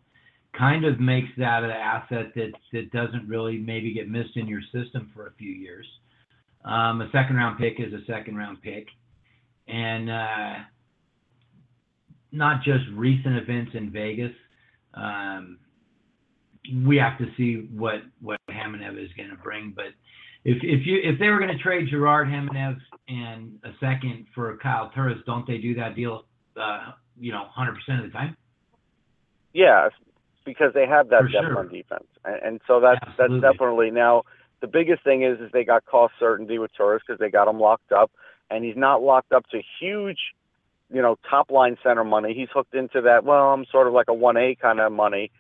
kind 0.58 0.86
of 0.86 1.00
makes 1.00 1.30
that 1.38 1.64
an 1.64 1.72
asset 1.72 2.34
that 2.36 2.52
that 2.72 2.92
doesn't 2.92 3.28
really 3.28 3.58
maybe 3.58 3.92
get 3.94 4.08
missed 4.10 4.38
in 4.38 4.48
your 4.48 4.62
system 4.72 5.10
for 5.14 5.28
a 5.28 5.32
few 5.34 5.52
years. 5.52 5.86
Um, 6.64 7.02
a 7.02 7.10
second 7.12 7.36
round 7.36 7.58
pick 7.58 7.80
is 7.80 7.92
a 7.94 8.06
second 8.06 8.38
round 8.38 8.62
pick, 8.62 8.88
and 9.68 10.10
uh, 10.10 10.56
not 12.32 12.64
just 12.64 12.84
recent 12.94 13.36
events 13.38 13.72
in 13.76 13.90
Vegas. 13.92 14.34
Um, 14.94 15.60
we 16.86 16.96
have 16.98 17.18
to 17.18 17.26
see 17.36 17.68
what 17.76 18.04
what 18.22 18.40
Kamenev 18.50 18.98
is 19.04 19.12
going 19.18 19.30
to 19.30 19.36
bring, 19.36 19.72
but 19.76 19.88
if 20.46 20.58
if 20.62 20.86
you 20.86 21.00
if 21.04 21.20
they 21.20 21.30
were 21.30 21.40
going 21.40 21.56
to 21.56 21.62
trade 21.64 21.88
Girard 21.90 22.28
Kamenev 22.28 22.78
and 23.08 23.60
a 23.64 23.72
second 23.80 24.26
for 24.36 24.58
Kyle 24.58 24.92
Turris, 24.94 25.20
don't 25.26 25.46
they 25.48 25.58
do 25.58 25.76
that 25.76 25.96
deal 25.96 26.26
uh, 26.60 26.92
you 27.20 27.32
know, 27.32 27.46
100% 27.58 27.70
of 28.00 28.06
the 28.06 28.12
time? 28.12 28.36
Yeah, 29.54 29.90
because 30.46 30.74
they 30.74 30.86
have 30.88 31.10
that 31.10 31.24
For 31.24 31.28
depth 31.30 31.46
sure. 31.46 31.60
on 31.60 31.68
defense, 31.70 32.08
and, 32.26 32.42
and 32.44 32.62
so 32.68 32.80
that's 32.80 33.00
Absolutely. 33.08 33.40
that's 33.42 33.54
definitely 33.54 33.92
now. 33.92 34.24
The 34.62 34.68
biggest 34.68 35.04
thing 35.04 35.24
is 35.24 35.40
is 35.40 35.52
they 35.52 35.64
got 35.64 35.86
cost 35.86 36.14
certainty 36.20 36.58
with 36.58 36.72
Turris 36.76 37.04
because 37.06 37.20
they 37.20 37.30
got 37.30 37.48
him 37.48 37.60
locked 37.60 37.92
up, 37.92 38.12
and 38.50 38.64
he's 38.64 38.78
not 38.78 39.02
locked 39.04 39.32
up 39.32 39.46
to 39.52 39.62
huge, 39.80 40.20
you 40.92 41.02
know, 41.02 41.18
top 41.30 41.52
line 41.52 41.78
center 41.84 42.04
money. 42.04 42.34
He's 42.34 42.50
hooked 42.54 42.74
into 42.74 43.02
that. 43.02 43.26
Well, 43.26 43.54
I'm 43.54 43.66
sort 43.72 43.88
of 43.88 43.94
like 43.94 44.08
a 44.10 44.14
one 44.14 44.38
A 44.38 44.56
kind 44.56 44.80
of 44.80 44.92
money, 44.92 45.32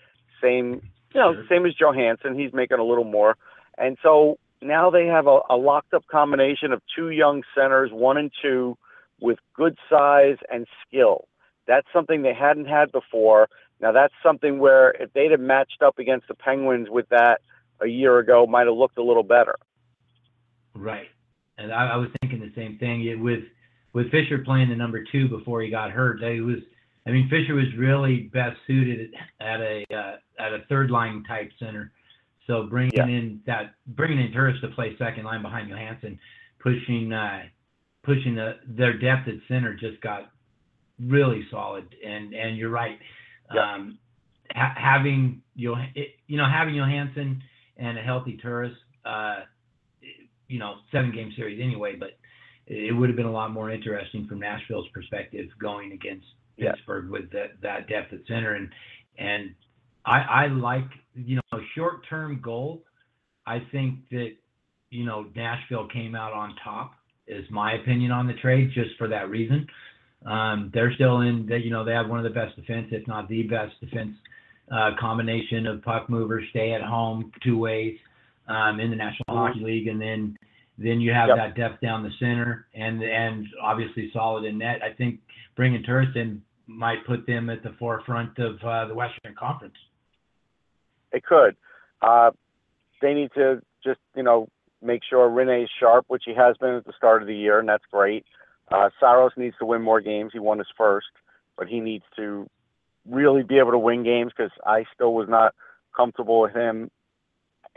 same, 0.41 0.81
you 1.13 1.19
know, 1.19 1.33
Sure. 1.33 1.45
same 1.49 1.65
as 1.65 1.73
Johansen. 1.73 2.39
He's 2.39 2.53
making 2.53 2.79
a 2.79 2.83
little 2.83 3.03
more, 3.03 3.35
and 3.77 3.97
so 4.03 4.37
now 4.65 4.89
they 4.89 5.05
have 5.07 5.27
a, 5.27 5.39
a 5.49 5.55
locked 5.55 5.93
up 5.93 6.05
combination 6.07 6.71
of 6.71 6.81
two 6.95 7.09
young 7.09 7.43
centers, 7.55 7.91
one 7.91 8.17
and 8.17 8.31
two, 8.41 8.77
with 9.21 9.39
good 9.55 9.77
size 9.89 10.37
and 10.51 10.67
skill. 10.87 11.27
That's 11.67 11.87
something 11.93 12.21
they 12.21 12.33
hadn't 12.33 12.65
had 12.65 12.91
before. 12.91 13.47
Now 13.79 13.91
that's 13.91 14.13
something 14.21 14.59
where 14.59 14.91
if 14.91 15.11
they'd 15.13 15.31
have 15.31 15.39
matched 15.39 15.81
up 15.81 15.99
against 15.99 16.27
the 16.27 16.35
Penguins 16.35 16.89
with 16.89 17.07
that 17.09 17.41
a 17.81 17.87
year 17.87 18.19
ago, 18.19 18.45
might 18.45 18.67
have 18.67 18.75
looked 18.75 18.97
a 18.97 19.03
little 19.03 19.23
better. 19.23 19.55
Right. 20.75 21.07
And 21.57 21.71
I, 21.71 21.89
I 21.89 21.95
was 21.97 22.09
thinking 22.21 22.39
the 22.39 22.51
same 22.55 22.77
thing 22.77 23.05
It, 23.05 23.19
with 23.19 23.43
with 23.93 24.09
Fisher 24.09 24.39
playing 24.39 24.69
the 24.69 24.75
number 24.75 25.03
two 25.11 25.29
before 25.29 25.61
he 25.61 25.69
got 25.69 25.91
hurt. 25.91 26.19
They 26.19 26.39
was, 26.39 26.57
I 27.07 27.11
mean, 27.11 27.29
Fisher 27.29 27.53
was 27.53 27.67
really 27.77 28.31
best 28.33 28.57
suited 28.65 29.13
at 29.39 29.61
a 29.61 29.85
uh, 29.93 30.15
at 30.39 30.53
a 30.53 30.63
third 30.67 30.89
line 30.89 31.23
type 31.27 31.51
center. 31.59 31.91
So 32.47 32.63
bringing 32.67 32.93
Yeah. 32.95 33.07
in 33.07 33.41
that 33.45 33.75
bringing 33.87 34.19
in 34.19 34.31
Turris 34.31 34.59
to 34.61 34.67
play 34.69 34.95
second 34.97 35.23
line 35.25 35.41
behind 35.41 35.69
Johansen, 35.69 36.19
pushing 36.59 37.11
uh, 37.13 37.43
pushing 38.03 38.35
the 38.35 38.59
their 38.67 38.97
depth 38.97 39.27
at 39.27 39.35
center 39.47 39.73
just 39.73 40.01
got 40.01 40.31
really 40.99 41.45
solid. 41.49 41.95
And 42.05 42.33
and 42.33 42.57
you're 42.57 42.69
right. 42.69 42.99
Yeah. 43.53 43.73
Um, 43.75 43.99
ha- 44.53 44.75
having 44.77 45.41
you 45.55 45.75
you 46.27 46.37
know 46.37 46.45
having 46.49 46.75
Johansen 46.75 47.41
and 47.77 47.97
a 47.97 48.01
healthy 48.01 48.37
Turris, 48.37 48.75
uh, 49.05 49.41
you 50.47 50.59
know, 50.59 50.75
seven 50.91 51.11
game 51.11 51.31
series 51.35 51.59
anyway, 51.61 51.95
but 51.95 52.17
it 52.67 52.95
would 52.95 53.09
have 53.09 53.15
been 53.15 53.25
a 53.25 53.31
lot 53.31 53.51
more 53.51 53.71
interesting 53.71 54.27
from 54.27 54.39
Nashville's 54.39 54.87
perspective 54.93 55.49
going 55.59 55.91
against 55.91 56.27
Yeah. 56.55 56.71
Pittsburgh 56.71 57.09
with 57.09 57.31
that, 57.31 57.59
that 57.61 57.87
depth 57.87 58.13
at 58.13 58.19
center. 58.27 58.53
And, 58.53 58.69
and 59.17 59.55
I, 60.05 60.19
I 60.19 60.47
like, 60.47 60.87
you 61.15 61.35
know, 61.37 61.59
short 61.75 62.07
term 62.09 62.41
goal. 62.41 62.83
I 63.45 63.59
think 63.71 64.09
that, 64.11 64.31
you 64.89 65.05
know, 65.05 65.25
Nashville 65.35 65.87
came 65.87 66.15
out 66.15 66.33
on 66.33 66.55
top 66.63 66.93
is 67.27 67.45
my 67.49 67.73
opinion 67.73 68.11
on 68.11 68.27
the 68.27 68.33
trade 68.33 68.71
just 68.73 68.91
for 68.97 69.07
that 69.07 69.29
reason. 69.29 69.65
Um, 70.25 70.71
they're 70.73 70.93
still 70.93 71.21
in 71.21 71.45
that, 71.47 71.59
you 71.59 71.71
know, 71.71 71.83
they 71.83 71.91
have 71.93 72.09
one 72.09 72.19
of 72.19 72.23
the 72.23 72.29
best 72.37 72.55
defense, 72.55 72.87
if 72.91 73.05
not 73.07 73.27
the 73.29 73.43
best 73.43 73.79
defense 73.81 74.11
uh, 74.71 74.91
combination 74.99 75.67
of 75.67 75.81
puck 75.83 76.09
movers, 76.09 76.43
stay 76.49 76.73
at 76.73 76.81
home 76.81 77.31
two 77.43 77.57
ways 77.57 77.97
um, 78.47 78.79
in 78.79 78.89
the 78.89 78.95
National 78.95 79.25
Mhm. 79.29 79.47
Hockey 79.47 79.59
League, 79.59 79.87
and 79.87 80.01
then 80.01 80.37
then 80.79 80.99
you 80.99 81.13
have 81.13 81.27
Yep. 81.27 81.37
that 81.37 81.55
depth 81.55 81.81
down 81.81 82.01
the 82.01 82.11
center, 82.13 82.67
and 82.73 83.03
and 83.03 83.47
obviously 83.61 84.09
solid 84.11 84.43
in 84.43 84.57
net. 84.57 84.81
I 84.81 84.91
think 84.91 85.19
bringing 85.55 85.83
Turris 85.83 86.15
in 86.15 86.41
might 86.65 87.05
put 87.05 87.27
them 87.27 87.49
at 87.49 87.61
the 87.61 87.73
forefront 87.73 88.39
of 88.39 88.63
uh, 88.63 88.85
the 88.85 88.93
Western 88.95 89.35
Conference. 89.35 89.75
It 91.13 91.23
could. 91.23 91.55
Uh, 92.01 92.31
they 93.01 93.13
need 93.13 93.31
to 93.35 93.61
just, 93.83 93.99
you 94.15 94.23
know, 94.23 94.47
make 94.81 95.01
sure 95.07 95.29
Rinne's 95.29 95.69
sharp, 95.79 96.05
which 96.07 96.23
he 96.25 96.33
has 96.35 96.57
been 96.57 96.75
at 96.75 96.85
the 96.85 96.93
start 96.97 97.21
of 97.21 97.27
the 97.27 97.35
year, 97.35 97.59
and 97.59 97.69
that's 97.69 97.83
great. 97.91 98.25
Uh, 98.71 98.89
Saros 98.99 99.31
needs 99.37 99.55
to 99.59 99.65
win 99.65 99.81
more 99.81 100.01
games. 100.01 100.31
He 100.33 100.39
won 100.39 100.57
his 100.57 100.67
first, 100.77 101.07
but 101.57 101.67
he 101.67 101.79
needs 101.79 102.03
to 102.15 102.49
really 103.09 103.43
be 103.43 103.59
able 103.59 103.71
to 103.71 103.77
win 103.77 104.03
games 104.03 104.31
because 104.35 104.51
I 104.65 104.85
still 104.93 105.13
was 105.13 105.27
not 105.29 105.53
comfortable 105.95 106.41
with 106.41 106.53
him 106.53 106.89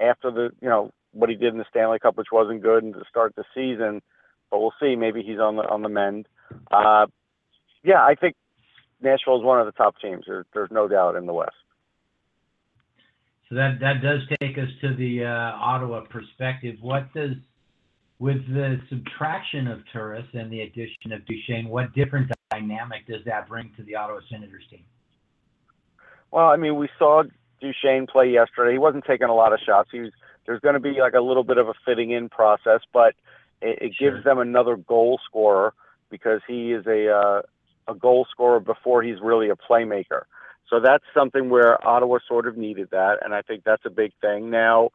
after 0.00 0.30
the, 0.30 0.50
you 0.60 0.68
know, 0.68 0.92
what 1.12 1.30
he 1.30 1.36
did 1.36 1.52
in 1.52 1.58
the 1.58 1.64
Stanley 1.70 1.98
Cup, 1.98 2.16
which 2.16 2.28
wasn't 2.32 2.62
good, 2.62 2.84
and 2.84 2.94
to 2.94 3.02
start 3.08 3.34
the 3.36 3.44
season. 3.54 4.02
But 4.50 4.60
we'll 4.60 4.74
see. 4.80 4.94
Maybe 4.96 5.22
he's 5.22 5.40
on 5.40 5.56
the 5.56 5.62
on 5.62 5.82
the 5.82 5.88
mend. 5.88 6.28
Uh, 6.70 7.06
yeah, 7.82 8.02
I 8.02 8.14
think 8.14 8.36
Nashville 9.02 9.38
is 9.38 9.44
one 9.44 9.58
of 9.58 9.66
the 9.66 9.72
top 9.72 9.96
teams. 10.00 10.24
There, 10.26 10.46
there's 10.54 10.70
no 10.70 10.86
doubt 10.86 11.16
in 11.16 11.26
the 11.26 11.32
West. 11.32 11.56
So 13.48 13.54
that 13.54 13.78
that 13.80 14.02
does 14.02 14.20
take 14.40 14.58
us 14.58 14.68
to 14.80 14.94
the 14.96 15.24
uh, 15.24 15.28
Ottawa 15.28 16.02
perspective. 16.10 16.76
What 16.80 17.12
does 17.14 17.32
with 18.18 18.46
the 18.48 18.80
subtraction 18.88 19.68
of 19.68 19.80
Turris 19.92 20.26
and 20.32 20.50
the 20.50 20.62
addition 20.62 21.12
of 21.12 21.24
Duchene, 21.26 21.68
what 21.68 21.92
different 21.94 22.30
dynamic 22.50 23.06
does 23.06 23.20
that 23.26 23.48
bring 23.48 23.72
to 23.76 23.82
the 23.82 23.94
Ottawa 23.94 24.20
Senators 24.30 24.64
team? 24.70 24.82
Well, 26.30 26.46
I 26.46 26.56
mean, 26.56 26.76
we 26.76 26.88
saw 26.98 27.24
Duchene 27.60 28.06
play 28.06 28.30
yesterday. 28.30 28.72
He 28.72 28.78
wasn't 28.78 29.04
taking 29.06 29.28
a 29.28 29.34
lot 29.34 29.52
of 29.52 29.60
shots. 29.64 29.90
He 29.92 30.00
was, 30.00 30.12
there's 30.46 30.60
going 30.60 30.74
to 30.74 30.80
be 30.80 30.96
like 31.00 31.12
a 31.14 31.20
little 31.20 31.44
bit 31.44 31.58
of 31.58 31.68
a 31.68 31.74
fitting 31.84 32.10
in 32.10 32.28
process, 32.28 32.80
but 32.92 33.14
it, 33.60 33.78
it 33.80 33.94
Sure. 33.94 34.12
gives 34.12 34.24
them 34.24 34.38
another 34.38 34.76
goal 34.76 35.20
scorer 35.28 35.74
because 36.10 36.40
he 36.48 36.72
is 36.72 36.86
a 36.86 37.10
uh, 37.10 37.42
a 37.88 37.94
goal 37.94 38.26
scorer 38.30 38.60
before 38.60 39.02
he's 39.02 39.20
really 39.22 39.48
a 39.50 39.56
playmaker. 39.56 40.22
So 40.68 40.80
that's 40.80 41.04
something 41.14 41.48
where 41.48 41.84
Ottawa 41.86 42.18
sort 42.26 42.46
of 42.46 42.56
needed 42.56 42.88
that, 42.90 43.18
and 43.24 43.34
I 43.34 43.42
think 43.42 43.62
that's 43.64 43.84
a 43.86 43.90
big 43.90 44.12
thing. 44.20 44.50
Now 44.50 44.90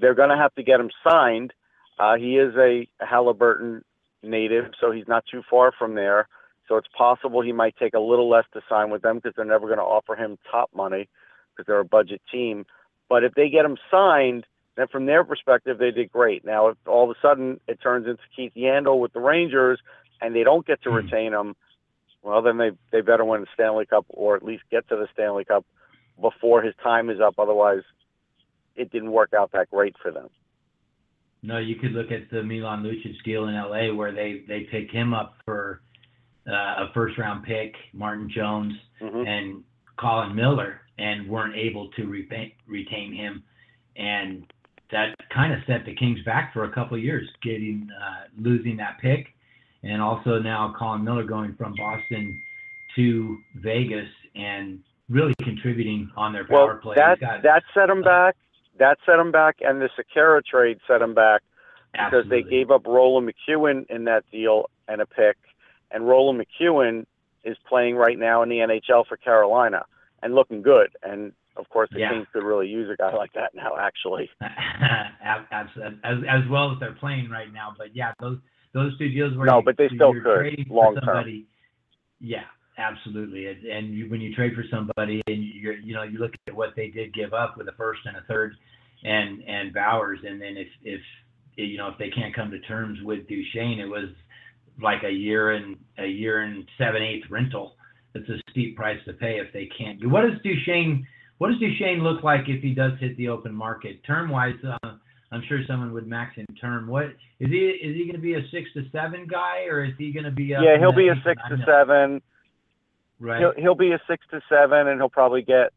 they're 0.00 0.14
going 0.14 0.30
to 0.30 0.36
have 0.36 0.54
to 0.54 0.62
get 0.62 0.80
him 0.80 0.90
signed. 1.08 1.52
Uh, 1.98 2.16
he 2.16 2.36
is 2.36 2.54
a 2.56 2.86
Haliburton 3.02 3.82
native, 4.22 4.66
so 4.80 4.92
he's 4.92 5.08
not 5.08 5.24
too 5.30 5.42
far 5.50 5.72
from 5.76 5.94
there. 5.94 6.28
So 6.68 6.76
it's 6.76 6.88
possible 6.96 7.40
he 7.40 7.52
might 7.52 7.76
take 7.76 7.94
a 7.94 8.00
little 8.00 8.28
less 8.28 8.44
to 8.52 8.60
sign 8.68 8.90
with 8.90 9.02
them 9.02 9.16
because 9.16 9.32
they're 9.34 9.44
never 9.44 9.66
going 9.66 9.78
to 9.78 9.84
offer 9.84 10.14
him 10.14 10.38
top 10.50 10.70
money 10.74 11.08
because 11.50 11.66
they're 11.66 11.80
a 11.80 11.84
budget 11.84 12.20
team. 12.30 12.66
But 13.08 13.24
if 13.24 13.34
they 13.34 13.48
get 13.48 13.64
him 13.64 13.78
signed, 13.90 14.44
then 14.76 14.86
from 14.86 15.06
their 15.06 15.24
perspective, 15.24 15.78
they 15.78 15.90
did 15.90 16.12
great. 16.12 16.44
Now, 16.44 16.68
if 16.68 16.76
all 16.86 17.10
of 17.10 17.16
a 17.16 17.20
sudden 17.20 17.58
it 17.66 17.80
turns 17.82 18.06
into 18.06 18.22
Keith 18.36 18.52
Yandle 18.54 19.00
with 19.00 19.12
the 19.12 19.20
Rangers 19.20 19.80
and 20.20 20.36
they 20.36 20.44
don't 20.44 20.66
get 20.66 20.82
to 20.82 20.90
Hmm. 20.90 20.96
retain 20.96 21.32
him, 21.32 21.56
well, 22.22 22.42
then 22.42 22.58
they 22.58 22.70
they 22.92 23.00
better 23.00 23.24
win 23.24 23.42
the 23.42 23.46
Stanley 23.54 23.86
Cup 23.86 24.06
or 24.08 24.36
at 24.36 24.44
least 24.44 24.64
get 24.70 24.88
to 24.88 24.96
the 24.96 25.08
Stanley 25.12 25.44
Cup 25.44 25.64
before 26.20 26.62
his 26.62 26.74
time 26.82 27.10
is 27.10 27.20
up. 27.20 27.34
Otherwise, 27.38 27.82
it 28.76 28.90
didn't 28.90 29.12
work 29.12 29.32
out 29.38 29.52
that 29.52 29.70
great 29.70 29.94
for 30.02 30.10
them. 30.10 30.28
No, 31.42 31.58
you 31.58 31.76
could 31.76 31.92
look 31.92 32.10
at 32.10 32.30
the 32.30 32.42
Milan 32.42 32.82
Lucic 32.82 33.14
deal 33.24 33.46
in 33.48 33.54
LA 33.54 33.94
where 33.94 34.12
they 34.12 34.42
they 34.48 34.66
pick 34.70 34.90
him 34.90 35.14
up 35.14 35.34
for 35.44 35.82
uh, 36.48 36.52
a 36.52 36.90
first 36.94 37.18
round 37.18 37.44
pick, 37.44 37.74
Martin 37.92 38.30
Jones 38.34 38.74
hmm 39.00 39.22
and 39.26 39.62
Colin 39.98 40.34
Miller, 40.34 40.80
and 40.98 41.28
weren't 41.28 41.56
able 41.56 41.90
to 41.92 42.06
retain 42.06 42.52
retain 42.66 43.14
him, 43.14 43.42
and 43.96 44.44
that 44.90 45.14
kind 45.32 45.52
of 45.52 45.60
set 45.66 45.84
the 45.84 45.94
Kings 45.94 46.18
back 46.24 46.52
for 46.52 46.64
a 46.64 46.72
couple 46.72 46.96
of 46.96 47.02
years, 47.02 47.28
getting 47.42 47.88
uh, 48.02 48.24
losing 48.38 48.76
that 48.78 48.98
pick, 49.00 49.26
and 49.82 50.00
also 50.02 50.38
now 50.38 50.74
Colin 50.78 51.04
Miller 51.04 51.24
going 51.24 51.54
from 51.56 51.74
Boston 51.76 52.40
to 52.96 53.38
Vegas 53.56 54.08
and 54.34 54.80
really 55.08 55.34
contributing 55.42 56.10
on 56.16 56.32
their 56.32 56.44
power 56.46 56.66
Well, 56.66 56.76
play. 56.78 56.96
that 56.96 57.20
got- 57.20 57.42
that 57.42 57.62
set 57.74 57.88
him 57.88 58.02
back. 58.02 58.36
That 58.78 58.98
set 59.06 59.16
them 59.16 59.32
back, 59.32 59.56
and 59.60 59.80
the 59.80 59.88
Sekera 59.98 60.44
trade 60.44 60.78
set 60.86 60.98
them 60.98 61.14
back 61.14 61.42
because 61.92 62.28
they 62.28 62.42
gave 62.42 62.70
up 62.70 62.86
Roland 62.86 63.28
McKeown 63.28 63.86
in 63.90 64.04
that 64.04 64.24
deal 64.30 64.70
and 64.86 65.00
a 65.00 65.06
pick, 65.06 65.36
and 65.90 66.06
Roland 66.06 66.40
McKeown 66.40 67.06
is 67.44 67.56
playing 67.68 67.96
right 67.96 68.18
now 68.18 68.42
in 68.42 68.48
the 68.48 68.58
NHL 68.60 69.04
for 69.06 69.16
Carolina 69.16 69.84
and 70.22 70.34
looking 70.34 70.62
good. 70.62 70.90
And 71.02 71.32
of 71.56 71.68
course, 71.70 71.88
the 71.90 72.00
Yeah. 72.00 72.10
Kings 72.10 72.28
could 72.32 72.44
really 72.44 72.68
use 72.68 72.88
a 72.90 72.96
guy 72.96 73.12
like 73.14 73.32
that 73.32 73.52
now. 73.54 73.76
Actually, 73.76 74.30
as, 74.40 75.66
as 76.28 76.48
well 76.48 76.72
as 76.72 76.78
they're 76.78 76.92
playing 76.92 77.30
right 77.30 77.52
now. 77.52 77.74
But 77.76 77.96
yeah, 77.96 78.12
those 78.20 78.38
those 78.78 78.96
two 78.98 79.08
deals 79.08 79.36
where 79.36 79.46
No, 79.46 79.58
you, 79.58 79.64
but 79.64 79.76
they 79.76 79.88
still 79.94 80.12
could, 80.12 80.66
long 80.68 80.96
term. 81.04 81.44
Yeah, 82.20 82.44
absolutely. 82.78 83.46
And, 83.46 83.64
and 83.64 83.94
you, 83.94 84.10
when 84.10 84.20
you 84.20 84.34
trade 84.34 84.54
for 84.54 84.64
somebody, 84.70 85.22
and 85.26 85.44
you're 85.44 85.76
you 85.76 85.94
know 85.94 86.02
you 86.02 86.18
look 86.18 86.32
at 86.46 86.54
what 86.54 86.70
they 86.76 86.88
did 86.88 87.14
give 87.14 87.34
up 87.34 87.56
with 87.56 87.68
a 87.68 87.72
first 87.72 88.00
and 88.06 88.16
a 88.16 88.22
third, 88.22 88.54
and 89.04 89.42
and 89.42 89.72
Bowers, 89.72 90.20
and 90.24 90.40
then 90.40 90.56
if 90.56 90.68
if 90.82 91.00
you 91.56 91.76
know 91.76 91.88
if 91.88 91.98
they 91.98 92.10
can't 92.10 92.34
come 92.34 92.50
to 92.50 92.60
terms 92.60 92.98
with 93.02 93.28
Duchene, 93.28 93.80
it 93.80 93.88
was 93.88 94.08
like 94.80 95.02
a 95.04 95.10
year 95.10 95.52
and 95.52 95.76
a 95.98 96.06
year 96.06 96.42
and 96.42 96.68
seven 96.78 97.02
eighths 97.02 97.30
rental. 97.30 97.74
It's 98.14 98.28
a 98.28 98.38
steep 98.50 98.76
price 98.76 98.98
to 99.06 99.12
pay 99.12 99.38
if 99.38 99.52
they 99.52 99.68
can't 99.78 100.00
do. 100.00 100.08
What 100.08 100.22
does 100.22 100.40
Duchene? 100.42 101.06
What 101.38 101.48
does 101.48 101.60
Duchene 101.60 102.02
look 102.02 102.24
like 102.24 102.48
if 102.48 102.62
he 102.62 102.74
does 102.74 102.92
hit 102.98 103.16
the 103.16 103.28
open 103.28 103.54
market? 103.54 104.02
Term 104.04 104.30
wise, 104.30 104.56
uh, 104.82 104.94
I'm 105.30 105.42
sure 105.48 105.60
someone 105.66 105.92
would 105.92 106.06
max 106.06 106.36
him 106.36 106.46
term. 106.60 106.86
What 106.88 107.06
is 107.38 107.50
he? 107.50 107.56
Is 107.56 107.96
he 107.96 108.04
going 108.04 108.16
to 108.16 108.22
be 108.22 108.34
a 108.34 108.42
six 108.50 108.70
to 108.74 108.82
seven 108.90 109.26
guy, 109.26 109.64
or 109.64 109.84
is 109.84 109.92
he 109.98 110.12
going 110.12 110.24
to 110.24 110.30
be? 110.30 110.44
yeah, 110.44 110.78
he'll 110.78 110.92
be 110.92 111.08
a 111.08 111.16
six 111.24 111.40
to 111.50 111.58
seven. 111.66 112.22
Right. 113.20 113.40
He'll 113.40 113.52
he'll 113.56 113.74
be 113.74 113.92
a 113.92 114.00
six 114.08 114.24
to 114.30 114.40
seven, 114.48 114.88
and 114.88 115.00
he'll 115.00 115.10
probably 115.10 115.42
get, 115.42 115.72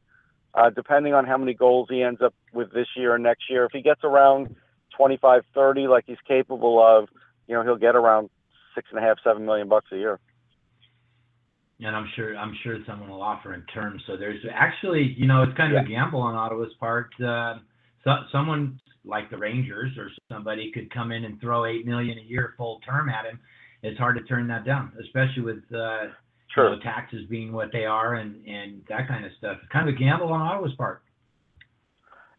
uh, 0.53 0.69
depending 0.69 1.13
on 1.13 1.25
how 1.25 1.37
many 1.37 1.53
goals 1.53 1.87
he 1.89 2.01
ends 2.01 2.21
up 2.21 2.33
with 2.53 2.71
this 2.73 2.87
year 2.95 3.13
or 3.13 3.19
next 3.19 3.49
year. 3.49 3.65
If 3.65 3.71
he 3.73 3.81
gets 3.81 4.01
around 4.03 4.55
25, 4.95 5.43
30, 5.53 5.87
like 5.87 6.05
he's 6.07 6.17
capable 6.27 6.81
of, 6.81 7.09
you 7.47 7.55
know, 7.55 7.63
he'll 7.63 7.77
get 7.77 7.95
around 7.95 8.29
six 8.75 8.87
and 8.91 8.99
a 8.99 9.01
half, 9.01 9.17
seven 9.23 9.45
million 9.45 9.67
bucks 9.67 9.87
a 9.91 9.97
year. 9.97 10.19
and 11.81 11.95
I'm 11.95 12.09
sure 12.15 12.37
I'm 12.37 12.55
sure 12.63 12.77
someone 12.87 13.09
will 13.09 13.21
offer 13.21 13.53
in 13.53 13.63
terms. 13.73 14.01
So 14.07 14.15
there's 14.15 14.39
actually, 14.53 15.13
you 15.17 15.27
know, 15.27 15.43
it's 15.43 15.57
kind 15.57 15.75
of 15.75 15.83
a 15.83 15.87
gamble 15.89 16.21
on 16.21 16.35
Ottawa's 16.35 16.73
part. 16.79 17.09
Uh, 17.19 17.55
so, 18.03 18.11
someone 18.31 18.79
like 19.05 19.29
the 19.29 19.37
Rangers 19.37 19.97
or 19.97 20.09
somebody 20.31 20.71
could 20.71 20.93
come 20.93 21.11
in 21.11 21.25
and 21.25 21.39
throw 21.41 21.65
eight 21.65 21.85
million 21.85 22.17
a 22.17 22.21
year 22.21 22.53
full 22.57 22.79
term 22.85 23.09
at 23.09 23.25
him. 23.25 23.39
It's 23.83 23.97
hard 23.97 24.15
to 24.17 24.23
turn 24.23 24.47
that 24.49 24.65
down, 24.65 24.91
especially 25.01 25.43
with 25.43 25.63
uh, 25.73 26.07
Sure. 26.53 26.69
you 26.69 26.75
know, 26.75 26.81
taxes 26.83 27.25
being 27.29 27.51
what 27.53 27.71
they 27.71 27.85
are 27.85 28.15
and 28.15 28.45
and 28.45 28.81
that 28.89 29.07
kind 29.07 29.25
of 29.25 29.31
stuff. 29.37 29.57
It's 29.63 29.71
kind 29.71 29.87
of 29.87 29.95
a 29.95 29.97
gamble 29.97 30.31
on 30.33 30.41
Ottawa's 30.41 30.75
part. 30.75 31.01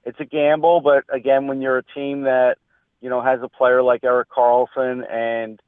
it's 0.04 0.20
a 0.20 0.24
gamble, 0.24 0.80
but 0.80 1.04
again, 1.14 1.46
when 1.46 1.60
you're 1.62 1.78
a 1.78 1.84
team 1.94 2.22
that 2.22 2.56
you 3.00 3.08
know 3.08 3.22
has 3.22 3.40
a 3.42 3.48
player 3.48 3.82
like 3.82 4.04
Erik 4.04 4.28
Karlsson 4.30 5.02
and 5.10 5.60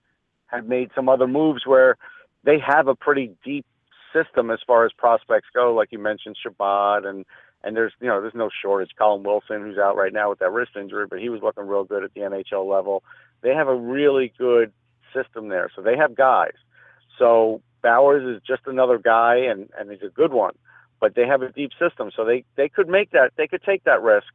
have 0.47 0.67
made 0.67 0.91
some 0.95 1.09
other 1.09 1.27
moves 1.27 1.63
where 1.67 1.97
they 2.45 2.59
have 2.59 2.87
a 2.87 2.95
pretty 2.95 3.33
deep 3.45 3.65
system 4.13 4.51
as 4.51 4.59
far 4.67 4.85
as 4.85 4.93
prospects 4.93 5.49
go, 5.55 5.75
like 5.75 5.89
you 5.91 5.99
mentioned 5.99 6.37
Chabot 6.41 7.05
and 7.07 7.25
and 7.65 7.77
there's 7.77 7.93
you 8.01 8.09
know 8.09 8.21
there's 8.21 8.35
no 8.35 8.51
shortage. 8.63 8.91
Colin 8.99 9.23
Wilson, 9.23 9.63
who's 9.63 9.79
out 9.79 9.97
right 9.97 10.13
now 10.13 10.31
with 10.31 10.39
that 10.41 10.53
wrist 10.53 10.73
injury, 10.77 11.07
but 11.09 11.21
he 11.21 11.29
was 11.29 11.43
looking 11.43 11.67
real 11.67 11.85
good 11.85 12.05
at 12.05 12.15
the 12.15 12.21
NHL 12.21 12.69
level. 12.69 13.03
They 13.43 13.55
have 13.55 13.69
a 13.69 13.75
really 13.75 14.33
good 14.39 14.73
system 15.15 15.49
there, 15.49 15.71
so 15.75 15.83
they 15.83 15.97
have 15.97 16.15
guys. 16.15 16.55
So 17.19 17.63
Bowers 17.83 18.37
is 18.37 18.43
just 18.47 18.63
another 18.67 18.99
guy, 18.99 19.37
and 19.37 19.71
and 19.79 19.91
he's 19.91 20.03
a 20.03 20.13
good 20.13 20.33
one 20.33 20.55
but 21.05 21.15
they 21.15 21.27
have 21.27 21.43
a 21.43 21.53
deep 21.53 21.71
system, 21.79 22.11
so 22.17 22.25
they 22.25 22.45
they 22.57 22.67
could 22.67 22.89
make 22.89 23.11
that 23.11 23.33
they 23.37 23.47
could 23.47 23.63
take 23.63 23.85
that 23.85 24.01
risk, 24.01 24.29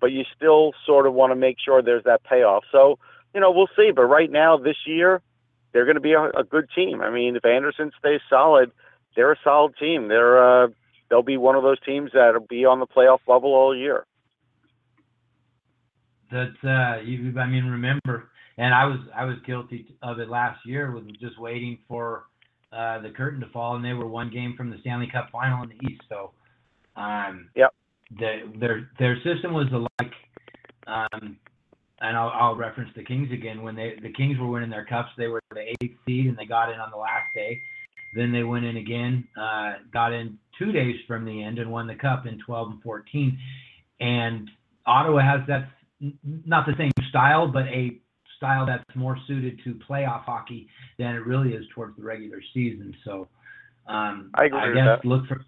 but 0.00 0.12
you 0.12 0.22
still 0.36 0.72
sort 0.86 1.08
of 1.08 1.12
want 1.12 1.32
to 1.32 1.34
make 1.34 1.56
sure 1.58 1.82
there's 1.82 2.04
that 2.04 2.22
payoff. 2.22 2.62
So 2.70 3.00
you 3.34 3.40
know 3.40 3.50
we'll 3.50 3.70
see, 3.76 3.90
but 3.90 4.04
right 4.04 4.30
now 4.30 4.56
this 4.56 4.76
year 4.86 5.22
they're 5.72 5.84
going 5.84 5.96
to 5.96 6.00
be 6.00 6.12
a, 6.12 6.30
a 6.30 6.44
good 6.44 6.68
team. 6.72 7.00
I 7.00 7.10
mean, 7.10 7.34
if 7.34 7.44
Anderson 7.44 7.90
stays 7.98 8.20
solid, 8.30 8.70
they're 9.16 9.32
a 9.32 9.38
solid 9.42 9.74
team. 9.76 10.06
They're 10.06 10.64
uh, 10.64 10.68
they'll 11.14 11.22
be 11.22 11.36
one 11.36 11.54
of 11.54 11.62
those 11.62 11.78
teams 11.86 12.10
that'll 12.12 12.40
be 12.40 12.64
on 12.64 12.80
the 12.80 12.86
playoff 12.86 13.20
level 13.28 13.54
all 13.54 13.76
year. 13.76 14.04
That's 16.32 16.64
uh, 16.64 17.00
you, 17.04 17.38
I 17.38 17.46
mean, 17.46 17.66
remember, 17.66 18.30
and 18.58 18.74
I 18.74 18.84
was 18.86 18.98
I 19.14 19.24
was 19.24 19.36
guilty 19.46 19.94
of 20.02 20.18
it 20.18 20.28
last 20.28 20.66
year 20.66 20.90
with 20.90 21.08
just 21.20 21.38
waiting 21.38 21.78
for 21.86 22.24
uh, 22.72 23.00
the 23.00 23.10
curtain 23.10 23.40
to 23.42 23.48
fall, 23.50 23.76
and 23.76 23.84
they 23.84 23.92
were 23.92 24.08
one 24.08 24.28
game 24.28 24.54
from 24.56 24.70
the 24.70 24.78
Stanley 24.80 25.08
Cup 25.12 25.28
final 25.30 25.62
in 25.62 25.68
the 25.68 25.86
East. 25.86 26.02
So, 26.08 26.32
um, 26.96 27.48
Yep. 27.54 27.72
the, 28.18 28.52
their 28.58 28.90
their 28.98 29.16
system 29.22 29.52
was 29.52 29.68
alike. 29.72 30.12
Um, 30.88 31.36
and 32.00 32.16
I'll, 32.16 32.30
I'll 32.30 32.56
reference 32.56 32.90
the 32.96 33.04
Kings 33.04 33.30
again. 33.32 33.62
When 33.62 33.76
they 33.76 33.94
the 34.02 34.12
Kings 34.12 34.36
were 34.38 34.48
winning 34.48 34.70
their 34.70 34.84
cups, 34.84 35.10
they 35.16 35.28
were 35.28 35.40
the 35.52 35.74
eighth 35.80 35.96
seed, 36.04 36.26
and 36.26 36.36
they 36.36 36.44
got 36.44 36.72
in 36.72 36.80
on 36.80 36.90
the 36.90 36.96
last 36.96 37.28
day. 37.36 37.60
Then 38.16 38.32
they 38.32 38.42
went 38.42 38.64
in 38.64 38.76
again, 38.76 39.26
uh, 39.40 39.74
got 39.92 40.12
in 40.12 40.38
two 40.58 40.72
days 40.72 40.96
from 41.06 41.24
the 41.24 41.42
end, 41.42 41.58
and 41.58 41.70
won 41.70 41.86
the 41.86 41.94
cup 41.94 42.26
in 42.26 42.38
12 42.44 42.72
and 42.72 42.82
14. 42.82 43.38
And 44.00 44.50
Ottawa 44.86 45.20
has 45.20 45.46
that 45.48 45.68
not 46.24 46.66
the 46.66 46.74
same 46.76 46.92
style, 47.08 47.48
but 47.48 47.66
a 47.66 47.98
style 48.36 48.66
that's 48.66 48.84
more 48.94 49.16
suited 49.26 49.60
to 49.64 49.78
playoff 49.88 50.24
hockey 50.24 50.68
than 50.98 51.14
it 51.14 51.24
really 51.26 51.50
is 51.50 51.64
towards 51.74 51.96
the 51.96 52.02
regular 52.02 52.40
season. 52.52 52.94
So 53.04 53.28
um, 53.86 54.30
I 54.34 54.46
agree 54.46 54.68
with 54.68 54.74
guess 54.74 55.04
look 55.04 55.26
for 55.26 55.44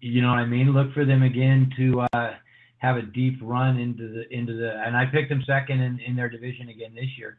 you 0.00 0.22
know 0.22 0.28
what 0.28 0.38
I 0.38 0.46
mean. 0.46 0.72
Look 0.72 0.92
for 0.92 1.04
them 1.04 1.22
again 1.22 1.70
to 1.76 2.06
uh, 2.12 2.34
have 2.78 2.96
a 2.96 3.02
deep 3.02 3.38
run 3.42 3.78
into 3.78 4.08
the 4.08 4.36
into 4.36 4.54
the. 4.54 4.72
And 4.84 4.96
I 4.96 5.04
picked 5.06 5.28
them 5.28 5.42
second 5.46 5.80
in, 5.80 6.00
in 6.00 6.16
their 6.16 6.28
division 6.28 6.68
again 6.68 6.94
this 6.94 7.08
year. 7.18 7.38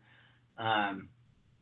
Um, 0.58 1.10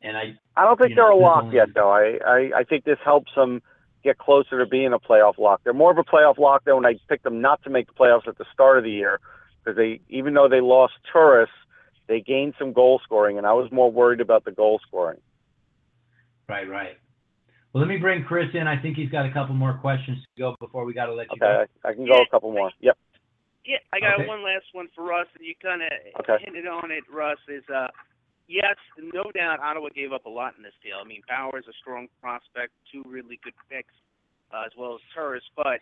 and 0.02 0.16
I 0.16 0.34
I 0.56 0.64
don't 0.64 0.78
think 0.78 0.94
they're 0.96 1.10
know, 1.10 1.18
a 1.18 1.20
lock 1.20 1.44
only- 1.44 1.56
yet, 1.56 1.68
though. 1.74 1.90
I, 1.90 2.18
I 2.26 2.50
I 2.58 2.64
think 2.64 2.84
this 2.84 2.98
helps 3.04 3.32
them 3.34 3.62
get 4.04 4.18
closer 4.18 4.58
to 4.58 4.66
being 4.66 4.92
a 4.92 4.98
playoff 4.98 5.38
lock. 5.38 5.62
They're 5.64 5.72
more 5.72 5.90
of 5.90 5.98
a 5.98 6.04
playoff 6.04 6.38
lock 6.38 6.64
than 6.64 6.76
when 6.76 6.86
I 6.86 6.94
picked 7.08 7.24
them 7.24 7.40
not 7.40 7.62
to 7.64 7.70
make 7.70 7.86
the 7.86 7.94
playoffs 7.94 8.28
at 8.28 8.38
the 8.38 8.44
start 8.52 8.78
of 8.78 8.84
the 8.84 8.90
year 8.90 9.18
because 9.64 9.76
they 9.76 10.00
even 10.08 10.34
though 10.34 10.48
they 10.48 10.60
lost 10.60 10.92
Turris, 11.10 11.48
they 12.06 12.20
gained 12.20 12.54
some 12.58 12.72
goal 12.72 13.00
scoring, 13.02 13.38
and 13.38 13.46
I 13.46 13.54
was 13.54 13.72
more 13.72 13.90
worried 13.90 14.20
about 14.20 14.44
the 14.44 14.52
goal 14.52 14.78
scoring. 14.86 15.20
right 16.48 16.68
right. 16.68 16.98
Well, 17.72 17.82
let 17.82 17.88
me 17.88 17.96
bring 17.96 18.22
Chris 18.22 18.46
in. 18.54 18.68
I 18.68 18.80
think 18.80 18.96
he's 18.96 19.10
got 19.10 19.26
a 19.26 19.32
couple 19.32 19.54
more 19.56 19.74
questions 19.78 20.18
to 20.18 20.40
go 20.40 20.54
before 20.60 20.84
we 20.84 20.94
got 20.94 21.06
to 21.06 21.14
let 21.14 21.26
you 21.32 21.40
Okay, 21.42 21.58
go. 21.58 21.64
I, 21.84 21.88
I 21.90 21.94
can 21.94 22.06
go 22.06 22.22
a 22.22 22.26
couple 22.30 22.52
more. 22.52 22.70
Yep. 22.80 22.96
Yeah, 23.66 23.78
I 23.92 23.98
got 23.98 24.20
Okay. 24.20 24.28
one 24.28 24.44
last 24.44 24.66
one 24.72 24.88
for 24.94 25.04
Russ, 25.04 25.26
and 25.36 25.44
you 25.44 25.54
kind 25.60 25.82
of 25.82 25.88
Okay. 26.20 26.44
hinted 26.44 26.68
on 26.68 26.92
it. 26.92 27.02
Russ 27.12 27.38
is 27.48 27.64
uh, 27.74 27.88
yes, 28.48 28.76
no 28.98 29.24
doubt 29.34 29.60
Ottawa 29.60 29.88
gave 29.94 30.12
up 30.12 30.26
a 30.26 30.30
lot 30.30 30.54
in 30.56 30.62
this 30.62 30.74
deal. 30.82 30.96
I 31.00 31.06
mean, 31.06 31.22
Bauer's 31.28 31.66
a 31.68 31.72
strong 31.80 32.08
prospect, 32.20 32.72
two 32.92 33.02
really 33.06 33.38
good 33.42 33.54
picks, 33.70 33.94
uh, 34.52 34.64
as 34.66 34.72
well 34.76 34.94
as 34.94 35.00
Turris. 35.14 35.44
But 35.56 35.80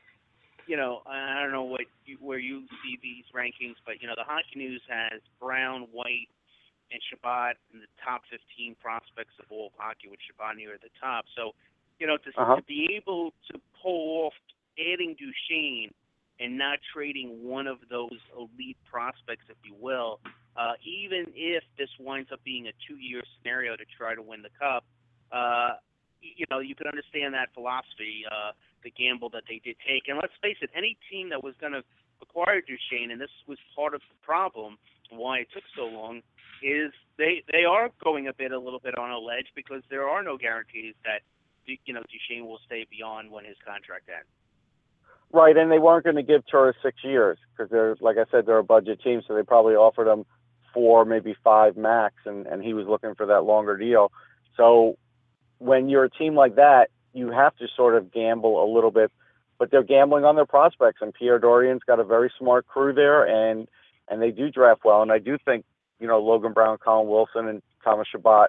you 0.66 0.77
know, 0.77 1.03
I 1.07 1.42
don't 1.42 1.51
know 1.51 1.64
what 1.64 1.83
you, 2.07 2.16
where 2.20 2.38
you 2.38 2.62
see 2.83 2.98
these 3.03 3.25
rankings, 3.35 3.75
but 3.85 4.01
you 4.01 4.07
know, 4.07 4.14
the 4.16 4.25
Hockey 4.25 4.55
News 4.57 4.81
has 4.88 5.20
Brown, 5.40 5.88
White, 5.92 6.31
and 6.92 7.01
Chabot 7.11 7.57
in 7.72 7.81
the 7.81 7.90
top 8.05 8.22
15 8.31 8.77
prospects 8.81 9.35
of 9.40 9.46
all 9.51 9.68
of 9.68 9.72
hockey, 9.77 10.09
with 10.09 10.20
Chabot 10.22 10.55
near 10.57 10.79
the 10.81 10.90
top. 11.01 11.25
So, 11.35 11.53
you 11.98 12.07
know, 12.07 12.16
to, 12.16 12.31
Uh-huh. 12.37 12.57
to 12.57 12.62
be 12.62 12.94
able 12.94 13.33
to 13.51 13.61
pull 13.83 14.27
off 14.27 14.35
adding 14.79 15.16
Duchene 15.18 15.90
and 16.38 16.57
not 16.59 16.79
trading 16.92 17.42
one 17.42 17.66
of 17.66 17.79
those 17.90 18.18
elite 18.37 18.79
prospects, 18.88 19.44
if 19.48 19.57
you 19.64 19.75
will, 19.81 20.20
uh, 20.56 20.72
even 20.84 21.32
if 21.34 21.64
this 21.78 21.88
winds 21.98 22.30
up 22.32 22.42
being 22.44 22.66
a 22.66 22.72
two-year 22.86 23.22
scenario 23.38 23.76
to 23.76 23.84
try 23.96 24.14
to 24.14 24.22
win 24.22 24.42
the 24.42 24.52
cup, 24.58 24.84
uh, 25.32 25.80
you 26.20 26.46
know, 26.50 26.60
you 26.60 26.74
can 26.74 26.86
understand 26.86 27.34
that 27.34 27.48
philosophy, 27.54 28.24
uh, 28.30 28.52
the 28.84 28.90
gamble 28.90 29.28
that 29.30 29.44
they 29.48 29.60
did 29.64 29.76
take. 29.86 30.08
And 30.08 30.18
let's 30.20 30.34
face 30.42 30.56
it, 30.60 30.70
any 30.76 30.96
team 31.10 31.30
that 31.30 31.42
was 31.42 31.54
going 31.60 31.72
to 31.72 31.82
acquire 32.20 32.60
Duchene, 32.60 33.10
and 33.10 33.20
this 33.20 33.32
was 33.46 33.58
part 33.74 33.94
of 33.94 34.00
the 34.00 34.16
problem, 34.22 34.78
why 35.10 35.38
it 35.38 35.48
took 35.52 35.64
so 35.76 35.86
long, 35.86 36.22
is 36.62 36.92
they 37.18 37.42
they 37.50 37.64
are 37.64 37.90
going 38.02 38.28
a 38.28 38.32
bit 38.32 38.52
a 38.52 38.58
little 38.58 38.78
bit 38.78 38.96
on 38.96 39.10
a 39.10 39.18
ledge 39.18 39.50
because 39.54 39.82
there 39.90 40.08
are 40.08 40.22
no 40.22 40.38
guarantees 40.38 40.94
that 41.04 41.22
you 41.66 41.92
know 41.92 42.02
Duchene 42.06 42.46
will 42.46 42.60
stay 42.64 42.86
beyond 42.88 43.30
when 43.30 43.44
his 43.44 43.56
contract 43.66 44.08
ends. 44.08 44.28
Right, 45.32 45.56
and 45.56 45.72
they 45.72 45.78
weren't 45.78 46.04
going 46.04 46.16
to 46.16 46.22
give 46.22 46.42
Turris 46.46 46.76
six 46.82 46.98
years 47.02 47.38
because 47.50 47.70
they're, 47.70 47.96
like 48.02 48.18
I 48.18 48.30
said, 48.30 48.44
they're 48.44 48.58
a 48.58 48.64
budget 48.64 49.00
team, 49.02 49.22
so 49.26 49.34
they 49.34 49.42
probably 49.42 49.74
offered 49.74 50.06
him 50.06 50.26
four, 50.74 51.04
maybe 51.04 51.35
five 51.44 51.76
max, 51.76 52.14
and 52.26 52.46
and 52.46 52.62
he 52.62 52.74
was 52.74 52.87
looking 52.87 53.14
for 53.14 53.26
that 53.26 53.42
longer 53.44 53.76
deal. 53.76 54.11
So 54.56 54.96
when 55.58 55.88
you're 55.88 56.04
a 56.04 56.11
team 56.11 56.35
like 56.35 56.56
that, 56.56 56.88
you 57.12 57.30
have 57.30 57.56
to 57.56 57.66
sort 57.76 57.94
of 57.94 58.12
gamble 58.12 58.62
a 58.62 58.68
little 58.72 58.90
bit, 58.90 59.11
but 59.58 59.70
they're 59.70 59.82
gambling 59.82 60.24
on 60.24 60.35
their 60.37 60.46
prospects, 60.46 61.00
and 61.00 61.14
Pierre 61.14 61.38
Dorion's 61.38 61.82
got 61.87 62.00
a 62.00 62.04
very 62.04 62.32
smart 62.38 62.66
crew 62.66 62.92
there, 62.92 63.24
and 63.24 63.68
and 64.08 64.20
they 64.20 64.30
do 64.30 64.50
draft 64.50 64.82
well, 64.85 65.02
and 65.02 65.12
I 65.12 65.18
do 65.18 65.38
think 65.44 65.64
you 66.00 66.06
know 66.06 66.20
Logan 66.20 66.52
Brown, 66.52 66.78
Colin 66.78 67.08
Wilson, 67.08 67.48
and 67.48 67.62
Thomas 67.85 68.08
Chabot 68.11 68.48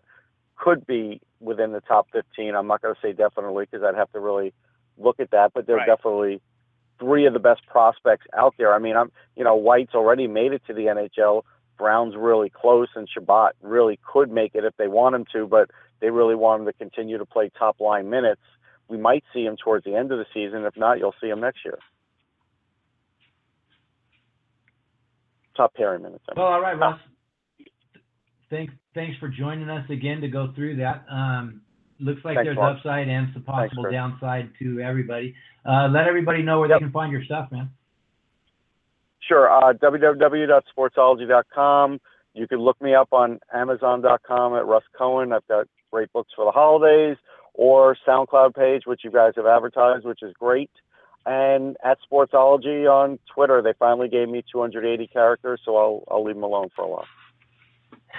could 0.55 0.85
be 0.85 1.21
within 1.39 1.71
the 1.73 1.81
top 1.81 2.07
15. 2.13 2.55
I'm 2.55 2.67
not 2.67 2.81
going 2.81 2.93
to 2.95 3.01
say 3.01 3.11
definitely 3.11 3.65
because 3.69 3.83
I'd 3.83 3.95
have 3.95 4.11
to 4.13 4.19
really 4.19 4.53
look 4.97 5.19
at 5.19 5.31
that, 5.31 5.51
but 5.53 5.65
they're 5.67 5.77
Right. 5.77 5.87
definitely 5.87 6.41
three 6.99 7.25
of 7.25 7.33
the 7.33 7.39
best 7.39 7.65
prospects 7.67 8.25
out 8.33 8.53
there. 8.57 8.73
I 8.73 8.79
mean, 8.79 8.95
I'm 8.95 9.11
you 9.35 9.43
know 9.43 9.55
White's 9.55 9.93
already 9.95 10.27
made 10.27 10.53
it 10.53 10.61
to 10.67 10.73
the 10.73 10.85
NHL. 10.87 11.43
Brown's 11.77 12.15
really 12.15 12.49
close, 12.49 12.87
and 12.95 13.07
Chabot 13.09 13.51
really 13.61 13.99
could 14.05 14.31
make 14.31 14.55
it 14.55 14.63
if 14.63 14.75
they 14.77 14.87
want 14.87 15.15
him 15.15 15.25
to, 15.33 15.47
but 15.47 15.69
they 16.01 16.09
really 16.09 16.35
want 16.35 16.61
him 16.61 16.65
to 16.67 16.73
continue 16.73 17.17
to 17.17 17.25
play 17.25 17.49
top 17.57 17.79
line 17.79 18.09
minutes. 18.09 18.41
We 18.87 18.97
might 18.97 19.23
see 19.33 19.43
him 19.45 19.55
towards 19.57 19.85
the 19.85 19.95
end 19.95 20.11
of 20.11 20.19
the 20.19 20.25
season. 20.33 20.65
If 20.65 20.75
not, 20.77 20.99
you'll 20.99 21.15
see 21.21 21.29
him 21.29 21.39
next 21.39 21.59
year. 21.65 21.79
Top 25.55 25.73
pairing 25.75 26.01
minutes. 26.03 26.23
I 26.29 26.33
mean. 26.33 26.43
Well, 26.43 26.53
all 26.53 26.61
right, 26.61 26.77
Russ. 26.77 26.99
Thanks, 28.49 28.73
thanks 28.93 29.17
for 29.19 29.29
joining 29.29 29.69
us 29.69 29.87
again 29.89 30.21
to 30.21 30.27
go 30.27 30.51
through 30.55 30.77
that. 30.77 31.05
Um, 31.11 31.61
looks 31.99 32.21
like 32.25 32.35
Thanks, 32.37 32.47
there's 32.55 32.57
upside 32.77 33.07
and 33.07 33.27
some 33.33 33.43
possible 33.43 33.83
Chris. 33.83 33.93
downside 33.93 34.49
to 34.59 34.79
everybody. 34.79 35.33
Uh, 35.65 35.87
let 35.91 36.07
everybody 36.07 36.43
know 36.43 36.59
where 36.59 36.69
Yep. 36.69 36.79
they 36.79 36.83
can 36.85 36.91
find 36.91 37.11
your 37.11 37.23
stuff, 37.23 37.51
man. 37.51 37.69
Sure. 39.27 39.51
Uh, 39.51 39.73
www.sportsology.com. 39.73 41.99
You 42.33 42.47
can 42.47 42.59
look 42.59 42.81
me 42.81 42.95
up 42.95 43.11
on 43.13 43.39
Amazon.com 43.53 44.55
at 44.55 44.65
Russ 44.65 44.83
Cohen. 44.97 45.33
I've 45.33 45.47
got 45.47 45.67
great 45.91 46.11
books 46.11 46.31
for 46.35 46.45
the 46.45 46.51
holidays, 46.51 47.17
or 47.53 47.95
SoundCloud 48.07 48.55
page, 48.55 48.83
which 48.85 49.01
you 49.03 49.11
guys 49.11 49.33
have 49.35 49.45
advertised, 49.45 50.05
which 50.05 50.23
is 50.23 50.33
great. 50.39 50.71
And 51.25 51.77
at 51.85 51.99
Sportsology 52.11 52.89
on 52.89 53.19
Twitter, 53.33 53.61
they 53.61 53.71
finally 53.79 54.09
gave 54.09 54.27
me 54.27 54.43
280 54.51 55.07
characters, 55.07 55.61
so 55.63 55.77
I'll 55.77 56.03
I'll 56.09 56.21
leave 56.23 56.35
them 56.35 56.43
alone 56.43 56.67
for 56.75 56.83
a 56.83 56.89
while. 56.89 57.05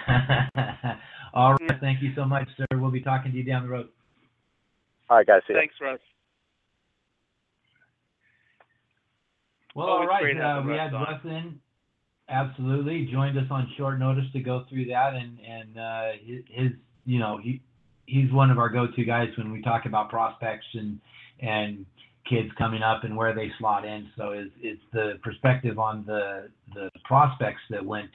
all 1.34 1.54
right, 1.54 1.80
thank 1.80 2.02
you 2.02 2.14
so 2.14 2.24
much, 2.24 2.48
sir. 2.56 2.64
We'll 2.72 2.90
be 2.90 3.02
talking 3.02 3.30
to 3.32 3.36
you 3.36 3.44
down 3.44 3.64
the 3.64 3.68
road. 3.68 3.88
All 5.10 5.18
right, 5.18 5.26
guys. 5.26 5.42
See 5.46 5.52
ya. 5.52 5.60
Thanks, 5.60 5.74
Russ. 5.80 6.00
Well, 9.74 9.88
Always 9.88 10.08
all 10.08 10.22
right. 10.22 10.36
Uh, 10.36 10.62
we 10.66 10.72
had 10.72 10.94
on. 10.94 11.02
Russ 11.02 11.20
in. 11.24 11.60
Absolutely, 12.28 13.08
joined 13.12 13.36
us 13.36 13.44
on 13.50 13.70
short 13.76 13.98
notice 13.98 14.24
to 14.32 14.40
go 14.40 14.64
through 14.70 14.86
that, 14.86 15.12
and 15.14 15.38
and 15.40 15.78
uh, 15.78 16.12
his, 16.24 16.42
his, 16.48 16.72
you 17.04 17.18
know, 17.18 17.38
he 17.42 17.60
he's 18.06 18.32
one 18.32 18.50
of 18.50 18.58
our 18.58 18.68
go-to 18.68 19.04
guys 19.04 19.28
when 19.36 19.52
we 19.52 19.60
talk 19.62 19.84
about 19.84 20.08
prospects 20.08 20.66
and 20.72 20.98
and 21.40 21.84
kids 22.28 22.48
coming 22.56 22.82
up 22.82 23.04
and 23.04 23.14
where 23.14 23.34
they 23.34 23.50
slot 23.58 23.84
in. 23.84 24.08
So 24.16 24.30
it's, 24.30 24.50
it's 24.62 24.80
the 24.92 25.18
perspective 25.22 25.78
on 25.78 26.04
the 26.06 26.48
the 26.72 26.90
prospects 27.04 27.60
that 27.70 27.84
went 27.84 28.08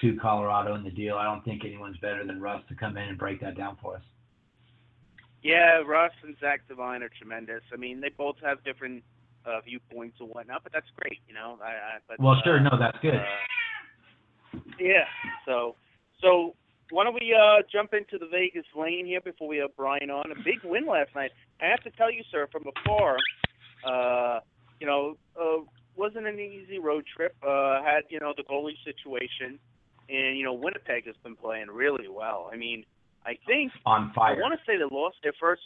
to 0.00 0.16
Colorado 0.20 0.74
in 0.74 0.84
the 0.84 0.90
deal. 0.90 1.16
I 1.16 1.24
don't 1.24 1.44
think 1.44 1.64
anyone's 1.64 1.98
better 1.98 2.26
than 2.26 2.40
Russ 2.40 2.62
to 2.68 2.74
come 2.74 2.96
in 2.96 3.08
and 3.08 3.18
break 3.18 3.40
that 3.40 3.56
down 3.56 3.76
for 3.82 3.96
us. 3.96 4.02
Yeah, 5.42 5.82
Russ 5.86 6.12
and 6.24 6.36
Zach 6.40 6.66
Devine 6.68 7.02
are 7.02 7.10
tremendous. 7.18 7.62
I 7.72 7.76
mean, 7.76 8.00
they 8.00 8.08
both 8.08 8.36
have 8.42 8.64
different 8.64 9.02
uh, 9.46 9.60
viewpoints 9.64 10.16
and 10.20 10.28
whatnot, 10.28 10.62
but 10.62 10.72
that's 10.72 10.86
great, 10.96 11.20
you 11.28 11.34
know. 11.34 11.58
I, 11.62 11.68
I, 11.68 11.98
but, 12.08 12.20
well, 12.20 12.34
uh, 12.34 12.42
sure, 12.44 12.60
no, 12.60 12.70
that's 12.78 12.98
good. 13.00 13.14
Uh, 13.14 14.58
yeah. 14.78 15.06
So, 15.46 15.76
so 16.20 16.54
why 16.90 17.04
don't 17.04 17.14
we 17.14 17.34
uh, 17.34 17.62
jump 17.70 17.94
into 17.94 18.18
the 18.18 18.28
Vegas 18.30 18.66
lane 18.76 19.06
here 19.06 19.20
before 19.20 19.48
we 19.48 19.58
have 19.58 19.74
Brian 19.76 20.10
on? 20.10 20.30
A 20.30 20.34
big 20.36 20.60
win 20.64 20.86
last 20.86 21.10
night. 21.14 21.30
I 21.60 21.66
have 21.66 21.82
to 21.84 21.90
tell 21.90 22.12
you, 22.12 22.22
sir, 22.30 22.48
from 22.50 22.64
afar, 22.66 23.16
uh, 23.86 24.40
you 24.80 24.86
know, 24.86 25.16
uh, 25.40 25.62
wasn't 25.96 26.26
an 26.26 26.38
easy 26.38 26.78
road 26.78 27.04
trip. 27.16 27.34
Uh, 27.42 27.82
had 27.82 28.02
you 28.10 28.20
know 28.20 28.34
the 28.36 28.44
goalie 28.44 28.76
situation, 28.84 29.58
and 30.08 30.38
you 30.38 30.44
know 30.44 30.52
Winnipeg 30.52 31.06
has 31.06 31.16
been 31.24 31.36
playing 31.36 31.68
really 31.68 32.08
well. 32.08 32.50
I 32.52 32.56
mean, 32.56 32.84
I 33.24 33.38
think 33.46 33.72
on 33.84 34.12
fire. 34.14 34.36
I 34.36 34.40
want 34.40 34.54
to 34.54 34.60
say 34.66 34.76
they 34.76 34.94
lost 34.94 35.16
their 35.22 35.34
first. 35.40 35.62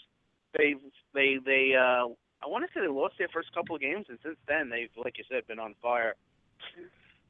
They 0.56 0.74
they 1.14 1.36
they. 1.44 1.72
Uh, 1.74 2.14
I 2.42 2.48
want 2.48 2.64
to 2.64 2.70
say 2.72 2.80
they 2.80 2.88
lost 2.88 3.14
their 3.18 3.28
first 3.28 3.52
couple 3.52 3.74
of 3.74 3.82
games, 3.82 4.06
and 4.08 4.18
since 4.22 4.36
then 4.48 4.70
they've, 4.70 4.90
like 4.96 5.18
you 5.18 5.24
said, 5.30 5.46
been 5.46 5.58
on 5.58 5.74
fire. 5.82 6.14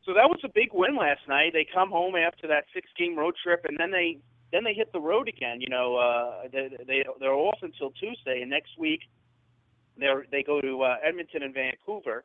So 0.05 0.15
that 0.15 0.29
was 0.29 0.41
a 0.45 0.49
big 0.49 0.71
win 0.73 0.97
last 0.97 1.21
night. 1.29 1.53
They 1.53 1.67
come 1.73 1.91
home 1.91 2.15
after 2.17 2.47
that 2.49 2.65
six-game 2.73 3.19
road 3.19 3.35
trip, 3.43 3.65
and 3.69 3.77
then 3.79 3.91
they 3.91 4.19
then 4.53 4.65
they 4.65 4.75
hit 4.75 4.93
the 4.93 5.01
road 5.01 5.29
again. 5.29 5.61
You 5.61 5.69
know, 5.69 5.97
uh, 5.97 6.49
they 6.53 6.71
they 6.87 7.05
they're 7.21 7.35
off 7.35 7.59
until 7.63 7.91
Tuesday, 7.91 8.41
and 8.41 8.51
next 8.51 8.79
week 8.79 9.03
they 9.99 10.09
they 10.31 10.43
go 10.43 10.61
to 10.61 10.83
uh, 10.83 10.97
Edmonton 11.07 11.43
and 11.43 11.55
Vancouver. 11.55 12.25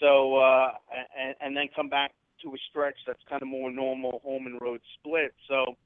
So 0.00 0.36
uh, 0.36 0.72
and, 1.16 1.34
and 1.40 1.56
then 1.56 1.68
come 1.74 1.88
back 1.88 2.12
to 2.42 2.50
a 2.50 2.58
stretch 2.68 2.96
that's 3.06 3.22
kind 3.28 3.42
of 3.42 3.48
more 3.48 3.70
normal 3.70 4.20
home 4.24 4.46
and 4.46 4.60
road 4.60 4.80
split. 4.98 5.34
So, 5.48 5.76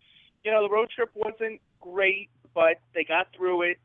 you 0.44 0.50
know, 0.50 0.62
the 0.66 0.72
road 0.72 0.88
trip 0.94 1.10
wasn't 1.14 1.60
great, 1.80 2.30
but 2.54 2.80
they 2.94 3.04
got 3.04 3.28
through 3.36 3.62
it. 3.62 3.78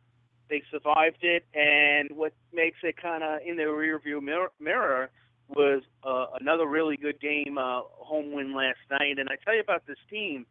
They 0.54 0.62
survived 0.70 1.24
it, 1.24 1.46
and 1.56 2.16
what 2.16 2.32
makes 2.54 2.78
it 2.84 2.96
kind 3.02 3.24
of 3.24 3.40
in 3.44 3.58
their 3.58 3.70
rearview 3.70 4.22
mirror, 4.22 4.52
mirror 4.60 5.10
was 5.48 5.82
uh, 6.04 6.28
another 6.40 6.68
really 6.68 6.96
good 6.96 7.20
game, 7.20 7.58
uh, 7.58 7.82
home 7.90 8.32
win 8.34 8.54
last 8.54 8.78
night. 8.92 9.18
And 9.18 9.30
I 9.30 9.36
tell 9.44 9.56
you 9.56 9.62
about 9.62 9.88
this 9.88 9.98
team, 10.12 10.46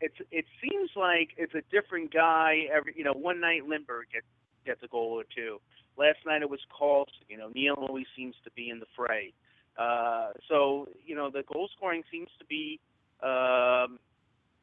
it's 0.00 0.14
it 0.30 0.46
seems 0.62 0.88
like 0.96 1.34
it's 1.36 1.52
a 1.52 1.60
different 1.70 2.14
guy 2.14 2.60
every. 2.74 2.94
You 2.96 3.04
know, 3.04 3.12
one 3.12 3.42
night 3.42 3.64
Lindberg 3.68 4.08
gets 4.10 4.24
gets 4.64 4.82
a 4.82 4.88
goal 4.88 5.20
or 5.20 5.24
two. 5.36 5.60
Last 5.98 6.20
night 6.24 6.40
it 6.40 6.48
was 6.48 6.60
Karlsson. 6.72 7.28
You 7.28 7.36
know, 7.36 7.50
Neal 7.54 7.74
always 7.74 8.06
seems 8.16 8.34
to 8.44 8.50
be 8.52 8.70
in 8.70 8.78
the 8.78 8.86
fray. 8.96 9.34
Uh, 9.76 10.30
so 10.48 10.88
you 11.04 11.14
know, 11.14 11.28
the 11.30 11.42
goal 11.52 11.68
scoring 11.76 12.04
seems 12.10 12.28
to 12.38 12.46
be, 12.46 12.80
um, 13.22 13.98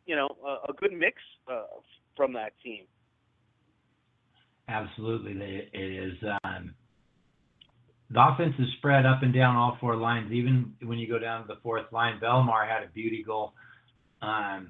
you 0.08 0.16
know, 0.16 0.30
a, 0.44 0.72
a 0.72 0.74
good 0.76 0.94
mix 0.94 1.22
uh, 1.48 1.78
from 2.16 2.34
that 2.34 2.54
team. 2.64 2.86
Absolutely, 4.70 5.34
it 5.74 5.80
is. 5.80 6.14
Um, 6.44 6.76
the 8.12 8.22
offense 8.24 8.54
is 8.60 8.68
spread 8.78 9.06
up 9.06 9.24
and 9.24 9.34
down 9.34 9.56
all 9.56 9.78
four 9.82 9.96
lines. 9.96 10.32
Even 10.32 10.74
when 10.84 11.00
you 11.00 11.08
go 11.08 11.18
down 11.18 11.42
to 11.42 11.48
the 11.48 11.60
fourth 11.64 11.92
line, 11.92 12.20
Bellemare 12.22 12.68
had 12.68 12.84
a 12.84 12.92
beauty 12.94 13.24
goal 13.26 13.54
um, 14.22 14.70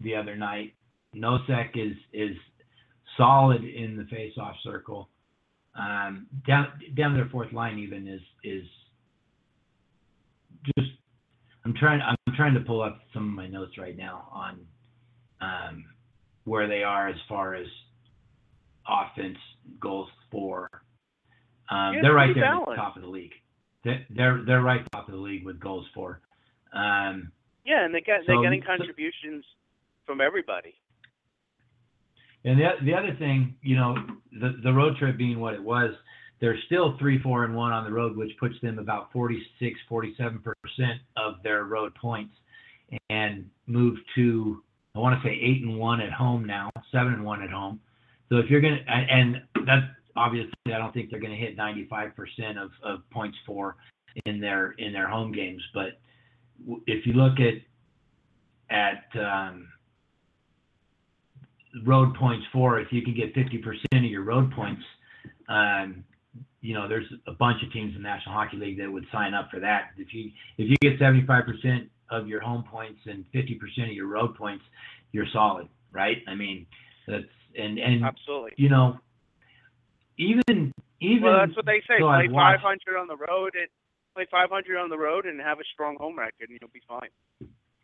the 0.00 0.14
other 0.14 0.36
night. 0.36 0.74
Nosek 1.14 1.70
is 1.76 1.96
is 2.12 2.36
solid 3.16 3.64
in 3.64 3.96
the 3.96 4.04
face-off 4.04 4.56
circle. 4.62 5.08
Um, 5.74 6.26
down 6.46 6.68
down 6.94 7.14
their 7.14 7.28
fourth 7.30 7.52
line 7.52 7.78
even 7.78 8.06
is 8.06 8.20
is 8.44 8.64
just. 10.76 10.90
I'm 11.64 11.74
trying. 11.74 12.00
I'm 12.02 12.34
trying 12.36 12.54
to 12.54 12.60
pull 12.60 12.82
up 12.82 13.00
some 13.14 13.28
of 13.28 13.34
my 13.34 13.46
notes 13.46 13.78
right 13.78 13.96
now 13.96 14.28
on 14.30 14.60
um, 15.40 15.84
where 16.44 16.68
they 16.68 16.82
are 16.82 17.08
as 17.08 17.16
far 17.28 17.54
as 17.54 17.66
offense 18.88 19.38
goals 19.80 20.08
for 20.30 20.68
um, 21.70 21.94
Yeah, 21.94 22.02
they're 22.02 22.14
right 22.14 22.34
there 22.34 22.44
at 22.44 22.66
the 22.68 22.74
top 22.76 22.96
of 22.96 23.02
the 23.02 23.08
league. 23.08 23.32
They're 23.84 24.06
they're, 24.10 24.42
they're 24.46 24.62
right 24.62 24.86
top 24.92 25.08
of 25.08 25.14
the 25.14 25.20
league 25.20 25.44
with 25.44 25.58
goals 25.60 25.86
for. 25.94 26.20
Um, 26.72 27.32
Yeah, 27.64 27.84
and 27.84 27.94
they 27.94 28.00
get 28.00 28.20
So- 28.20 28.32
they're 28.32 28.42
getting 28.42 28.62
contributions 28.62 29.44
from 30.04 30.20
everybody. 30.20 30.74
and 32.44 32.58
the 32.60 32.68
the 32.84 32.94
other 32.94 33.14
thing, 33.18 33.56
you 33.62 33.76
know, 33.76 33.96
the 34.32 34.60
the 34.62 34.72
road 34.72 34.96
trip 34.98 35.16
being 35.16 35.40
what 35.40 35.54
it 35.54 35.62
was, 35.62 35.92
they're 36.40 36.58
still 36.66 36.96
three 36.98 37.18
four 37.20 37.44
and 37.44 37.56
one 37.56 37.72
on 37.72 37.84
the 37.84 37.90
road, 37.92 38.16
which 38.16 38.30
puts 38.38 38.54
them 38.60 38.78
about 38.78 39.10
46 39.12 39.80
47 39.88 40.40
percent 40.40 41.00
of 41.16 41.42
their 41.42 41.64
road 41.64 41.94
points, 41.96 42.34
and 43.10 43.50
moved 43.66 44.00
to 44.14 44.62
I 44.94 44.98
want 45.00 45.20
to 45.20 45.28
say 45.28 45.34
eight 45.34 45.62
and 45.62 45.78
one 45.78 46.00
at 46.00 46.12
home 46.12 46.44
now, 46.46 46.70
seven 46.92 47.12
and 47.14 47.24
one 47.24 47.42
at 47.42 47.50
home. 47.50 47.80
So 48.28 48.38
if 48.38 48.50
you're 48.50 48.60
gonna 48.60 48.84
and 48.88 49.10
and 49.10 49.66
that's 49.66 49.86
obviously 50.16 50.52
I 50.66 50.78
don't 50.78 50.92
think 50.92 51.10
they're 51.10 51.20
gonna 51.20 51.36
hit 51.36 51.56
95 51.56 52.16
percent 52.16 52.58
of 52.58 52.70
of 52.82 53.08
points 53.10 53.36
for 53.46 53.76
in 54.24 54.40
their 54.40 54.72
in 54.78 54.92
their 54.92 55.08
home 55.08 55.32
games, 55.32 55.62
but 55.74 56.00
if 56.86 57.06
you 57.06 57.12
look 57.12 57.38
at 57.38 57.54
at 58.70 59.04
um, 59.20 59.68
road 61.84 62.14
points 62.16 62.46
for, 62.52 62.80
if 62.80 62.88
you 62.90 63.02
can 63.02 63.14
get 63.14 63.34
50% 63.34 63.84
of 63.94 64.04
your 64.04 64.22
road 64.22 64.50
points, 64.52 64.82
um, 65.48 66.04
you 66.60 66.74
know, 66.74 66.88
there's 66.88 67.06
a 67.28 67.32
bunch 67.32 67.62
of 67.62 67.72
teams 67.72 67.94
in 67.94 68.02
the 68.02 68.08
National 68.08 68.34
Hockey 68.34 68.56
League 68.56 68.78
that 68.78 68.90
would 68.90 69.06
sign 69.12 69.34
up 69.34 69.50
for 69.50 69.60
that. 69.60 69.90
If 69.96 70.12
you 70.12 70.30
if 70.58 70.68
you 70.68 70.76
get 70.80 70.98
75% 70.98 71.88
of 72.10 72.26
your 72.26 72.40
home 72.40 72.64
points 72.68 73.00
and 73.06 73.24
50% 73.34 73.84
of 73.84 73.92
your 73.92 74.08
road 74.08 74.34
points, 74.34 74.64
you're 75.12 75.26
solid, 75.32 75.68
right? 75.92 76.18
I 76.26 76.34
mean, 76.34 76.66
that's 77.06 77.24
and 77.58 77.78
and 77.78 78.04
Absolutely. 78.04 78.52
you 78.56 78.68
know, 78.68 78.98
even 80.18 80.72
even 81.00 81.22
Well, 81.24 81.38
that's 81.38 81.56
what 81.56 81.66
they 81.66 81.80
say. 81.88 81.98
Play 82.00 82.24
I've 82.26 82.30
watched- 82.32 82.62
500 82.62 82.98
on 82.98 83.06
the 83.08 83.16
road 83.16 83.54
and 83.54 83.68
play 84.14 84.26
500 84.30 84.78
on 84.78 84.88
the 84.88 84.98
road 84.98 85.26
and 85.26 85.40
have 85.40 85.60
a 85.60 85.64
strong 85.74 85.96
home 86.00 86.18
record, 86.18 86.48
and 86.48 86.58
you'll 86.60 86.70
be 86.72 86.82
fine. 86.88 87.10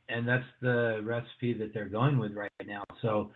and 0.09 0.27
that's 0.29 0.45
the 0.61 1.01
recipe 1.05 1.53
that 1.55 1.73
they're 1.73 1.89
going 1.89 2.19
with 2.19 2.35
right 2.35 2.51
now. 2.67 2.85
So, 3.01 3.31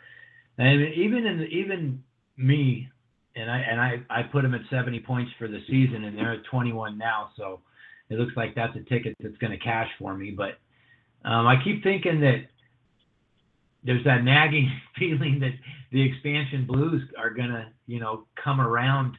and 0.58 0.82
even 0.94 1.24
in 1.26 1.42
even 1.50 2.02
me, 2.36 2.88
and 3.34 3.50
I 3.50 3.58
and 3.60 3.80
I 3.80 4.02
I 4.10 4.22
put 4.24 4.42
them 4.42 4.54
at 4.54 4.62
70 4.70 5.00
points 5.00 5.30
for 5.38 5.48
the 5.48 5.60
season, 5.68 6.04
and 6.04 6.16
they're 6.18 6.34
at 6.34 6.44
21 6.50 6.98
now. 6.98 7.30
So 7.36 7.60
it 8.10 8.18
looks 8.18 8.32
like 8.36 8.54
that's 8.54 8.76
a 8.76 8.80
ticket 8.88 9.14
that's 9.20 9.36
going 9.38 9.52
to 9.52 9.58
cash 9.58 9.88
for 9.98 10.14
me. 10.16 10.30
But 10.30 10.58
um, 11.28 11.46
I 11.46 11.56
keep 11.62 11.82
thinking 11.82 12.20
that 12.20 12.46
there's 13.84 14.04
that 14.04 14.24
nagging 14.24 14.70
feeling 14.98 15.38
that 15.40 15.52
the 15.92 16.02
expansion 16.02 16.66
Blues 16.66 17.02
are 17.18 17.30
going 17.30 17.50
to 17.50 17.66
you 17.86 18.00
know 18.00 18.26
come 18.42 18.60
around 18.60 19.16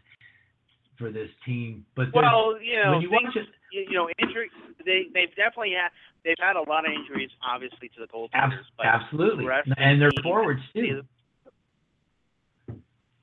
for 0.98 1.12
this 1.12 1.30
team. 1.46 1.86
But 1.96 2.08
Well, 2.13 2.58
you 2.62 2.76
know, 2.84 3.00
you 3.00 3.10
things, 3.10 3.34
it, 3.36 3.88
you, 3.89 3.96
know, 3.96 4.10
injury. 4.20 4.50
They 4.86 5.06
they've 5.13 5.34
definitely 5.36 5.74
had 5.78 5.89
they've 6.26 6.39
had 6.39 6.56
a 6.56 6.62
lot 6.67 6.86
of 6.88 6.91
injuries, 6.93 7.30
obviously 7.48 7.89
to 7.89 8.00
the 8.00 8.04
ab- 8.34 8.52
goaltenders. 8.52 8.65
but 8.78 8.86
absolutely, 8.88 9.46
the 9.46 9.76
and 9.78 10.02
their 10.02 10.10
the 10.15 10.22
forwards 10.24 10.62
too. 10.74 11.04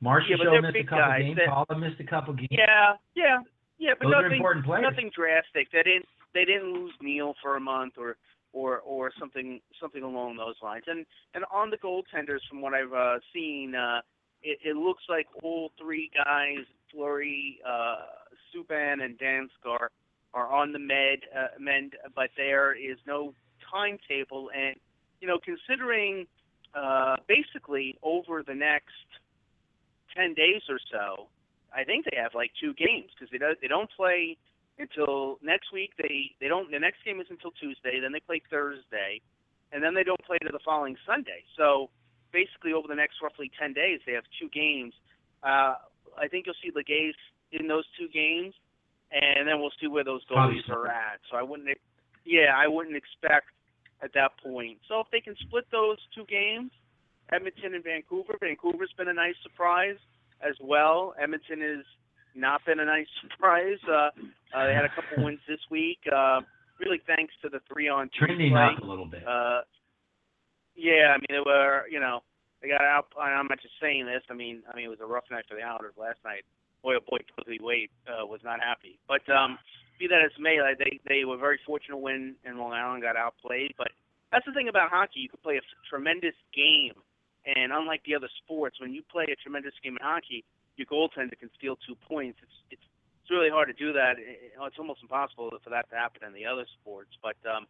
Marshall 0.01 0.37
Yeah, 0.39 0.61
missed 0.61 0.77
a 0.77 0.85
couple 0.85 0.99
guys 0.99 1.23
games. 1.23 1.37
that- 1.37 1.49
Paula 1.49 1.79
missed 1.81 2.01
a 2.01 2.05
couple 2.05 2.35
games. 2.35 2.49
Yeah, 2.51 2.93
yeah, 3.15 3.39
yeah, 3.79 3.95
but 3.99 4.05
Those 4.11 4.23
nothing 4.23 4.43
nothing 4.83 5.11
drastic. 5.17 5.71
They 5.73 5.83
didn't 5.83 6.07
they 6.35 6.45
didn't 6.45 6.73
lose 6.75 6.93
Neal 7.01 7.35
for 7.43 7.57
a 7.57 7.61
month 7.61 7.95
or 7.97 8.17
or 8.55 8.79
or 8.79 9.11
something 9.19 9.61
something 9.81 10.03
along 10.03 10.37
those 10.37 10.55
lines. 10.63 10.85
And 10.87 11.05
and 11.35 11.45
on 11.53 11.71
the 11.71 11.77
goaltenders, 11.77 12.41
from 12.49 12.63
what 12.63 12.73
I've 12.73 12.93
uh, 12.93 13.19
seen, 13.35 13.75
uh, 13.75 14.01
it, 14.43 14.59
it 14.65 14.77
looks 14.77 15.03
like 15.09 15.27
all 15.43 15.73
three 15.79 16.11
guys, 16.15 16.65
Fleury, 16.91 17.59
uh, 17.69 17.97
Subban, 18.55 19.03
and 19.03 19.19
Danskar, 19.19 19.89
are 20.33 20.53
on 20.53 20.73
the 20.73 20.79
med 20.79 21.21
uh, 21.37 21.49
mend, 21.59 21.95
but 22.15 22.31
there 22.37 22.73
is 22.73 22.97
no 23.07 23.35
timetable. 23.71 24.51
And 24.57 24.77
you 25.21 25.29
know, 25.29 25.39
considering 25.45 26.27
uh, 26.75 27.17
basically 27.27 27.99
over 28.03 28.43
the 28.43 28.55
next 28.55 29.09
ten 30.17 30.33
days 30.35 30.63
or 30.69 30.79
so, 30.93 31.27
I 31.75 31.83
think 31.83 32.05
they 32.05 32.17
have 32.23 32.33
like 32.35 32.53
two 32.61 32.73
games 32.75 33.11
because 33.15 33.31
they 33.33 33.39
don't 33.39 33.61
they 33.61 33.69
don't 33.69 33.91
play 33.97 34.37
until 34.79 35.39
next 35.43 35.73
week. 35.73 35.93
They 35.99 36.33
they 36.41 36.49
don't 36.49 36.71
the 36.71 36.79
next 36.79 37.05
game 37.05 37.21
is 37.21 37.27
until 37.31 37.51
Tuesday. 37.53 38.01
Then 38.01 38.13
they 38.13 38.21
play 38.21 38.43
Thursday, 38.51 39.21
and 39.73 39.83
then 39.83 39.95
they 39.95 40.05
don't 40.05 40.23
play 40.25 40.39
to 40.39 40.53
the 40.53 40.63
following 40.65 40.97
Sunday. 41.07 41.45
So 41.57 41.91
basically, 42.33 42.73
over 42.73 42.89
the 42.89 42.95
next 42.97 43.23
roughly 43.23 43.51
ten 43.59 43.73
days, 43.73 44.01
they 44.07 44.13
have 44.13 44.25
two 44.41 44.49
games. 44.49 44.95
Uh, 45.43 45.77
I 46.17 46.29
think 46.31 46.47
you'll 46.47 46.59
see 46.63 46.71
Lagacé 46.71 47.15
in 47.53 47.69
those 47.69 47.85
two 47.99 48.09
games, 48.09 48.55
and 49.13 49.47
then 49.47 49.61
we'll 49.61 49.75
see 49.81 49.87
where 49.87 50.05
those 50.05 50.23
goalies 50.27 50.69
are 50.71 50.89
at. 50.89 51.21
So 51.31 51.37
I 51.37 51.43
wouldn't, 51.43 51.69
yeah, 52.25 52.55
I 52.57 52.67
wouldn't 52.67 52.97
expect 52.97 53.53
at 54.03 54.13
that 54.15 54.33
point. 54.43 54.79
So 54.89 55.01
if 55.01 55.07
they 55.13 55.21
can 55.21 55.37
split 55.47 55.67
those 55.71 55.99
two 56.15 56.25
games 56.25 56.71
Edmonton 57.33 57.75
and 57.75 57.85
Vancouver. 57.85 58.37
Vancouver's 58.41 58.93
been 58.97 59.09
a 59.09 59.15
nice 59.15 59.37
surprise 59.43 59.97
as 60.43 60.55
well. 60.61 61.15
Edmonton 61.21 61.61
has 61.61 61.85
not 62.35 62.65
been 62.67 62.81
a 62.81 62.85
nice 62.85 63.07
surprise. 63.23 63.79
Uh, 63.89 64.11
uh, 64.55 64.67
they 64.67 64.75
had 64.75 64.85
a 64.85 64.93
couple 64.95 65.25
wins 65.25 65.41
this 65.49 65.61
week. 65.71 65.99
Uh, 66.11 66.41
really, 66.81 67.01
thanks 67.07 67.35
to 67.43 67.49
the 67.49 67.61
three 67.73 67.89
on 67.89 68.11
two 68.19 68.27
Trending 68.27 68.53
play. 68.53 68.75
up 68.77 68.83
a 68.83 68.87
little 68.87 69.07
bit. 69.07 69.27
Uh, 69.27 69.63
yeah, 70.77 71.15
I 71.15 71.19
mean 71.19 71.31
they 71.31 71.45
were, 71.45 71.87
you 71.91 72.01
know, 72.01 72.21
they 72.61 72.69
got 72.69 72.83
out. 72.83 73.07
I'm 73.21 73.47
not 73.47 73.61
just 73.63 73.75
saying 73.81 74.07
this. 74.07 74.23
I 74.31 74.35
mean, 74.35 74.63
I 74.71 74.77
mean 74.77 74.87
it 74.87 74.89
was 74.89 75.03
a 75.03 75.07
rough 75.07 75.25
night 75.31 75.45
for 75.49 75.55
the 75.55 75.63
Islanders 75.63 75.95
last 75.97 76.19
night. 76.25 76.43
Boy, 76.83 76.97
oh 76.97 77.05
boy, 77.09 77.19
Cozy 77.37 77.59
Wade 77.63 77.91
uh, 78.07 78.27
was 78.27 78.41
not 78.45 78.61
happy. 78.61 78.99
But 79.09 79.23
um, 79.33 79.59
be 79.99 80.07
that 80.09 80.21
as 80.25 80.33
may, 80.39 80.61
like, 80.61 80.79
they 80.79 81.01
they 81.09 81.25
were 81.25 81.39
very 81.39 81.59
fortunate 81.65 81.99
when 81.99 82.35
in 82.45 82.59
Long 82.59 82.73
Island 82.73 83.03
got 83.03 83.17
outplayed. 83.17 83.75
But 83.79 83.89
that's 84.33 84.45
the 84.47 84.53
thing 84.53 84.69
about 84.69 84.91
hockey. 84.91 85.21
You 85.21 85.29
can 85.29 85.39
play 85.43 85.57
a 85.57 85.65
tremendous 85.89 86.35
game, 86.55 86.99
and 87.47 87.73
unlike 87.73 88.03
the 88.05 88.15
other 88.15 88.29
sports, 88.43 88.81
when 88.81 88.93
you 88.93 89.03
play 89.11 89.25
a 89.31 89.37
tremendous 89.37 89.75
game 89.83 89.95
in 89.95 90.03
hockey, 90.05 90.45
your 90.77 90.87
goaltender 90.87 91.39
can 91.39 91.51
steal 91.57 91.77
two 91.87 91.95
points. 92.09 92.39
It's 92.43 92.59
it's 92.71 92.89
it's 93.23 93.31
really 93.31 93.51
hard 93.51 93.69
to 93.69 93.75
do 93.75 93.93
that. 93.93 94.19
It, 94.19 94.53
it's 94.55 94.79
almost 94.79 95.01
impossible 95.03 95.51
for 95.63 95.71
that 95.71 95.89
to 95.91 95.97
happen 95.97 96.27
in 96.27 96.35
the 96.35 96.47
other 96.47 96.67
sports. 96.81 97.11
But 97.23 97.37
um, 97.49 97.67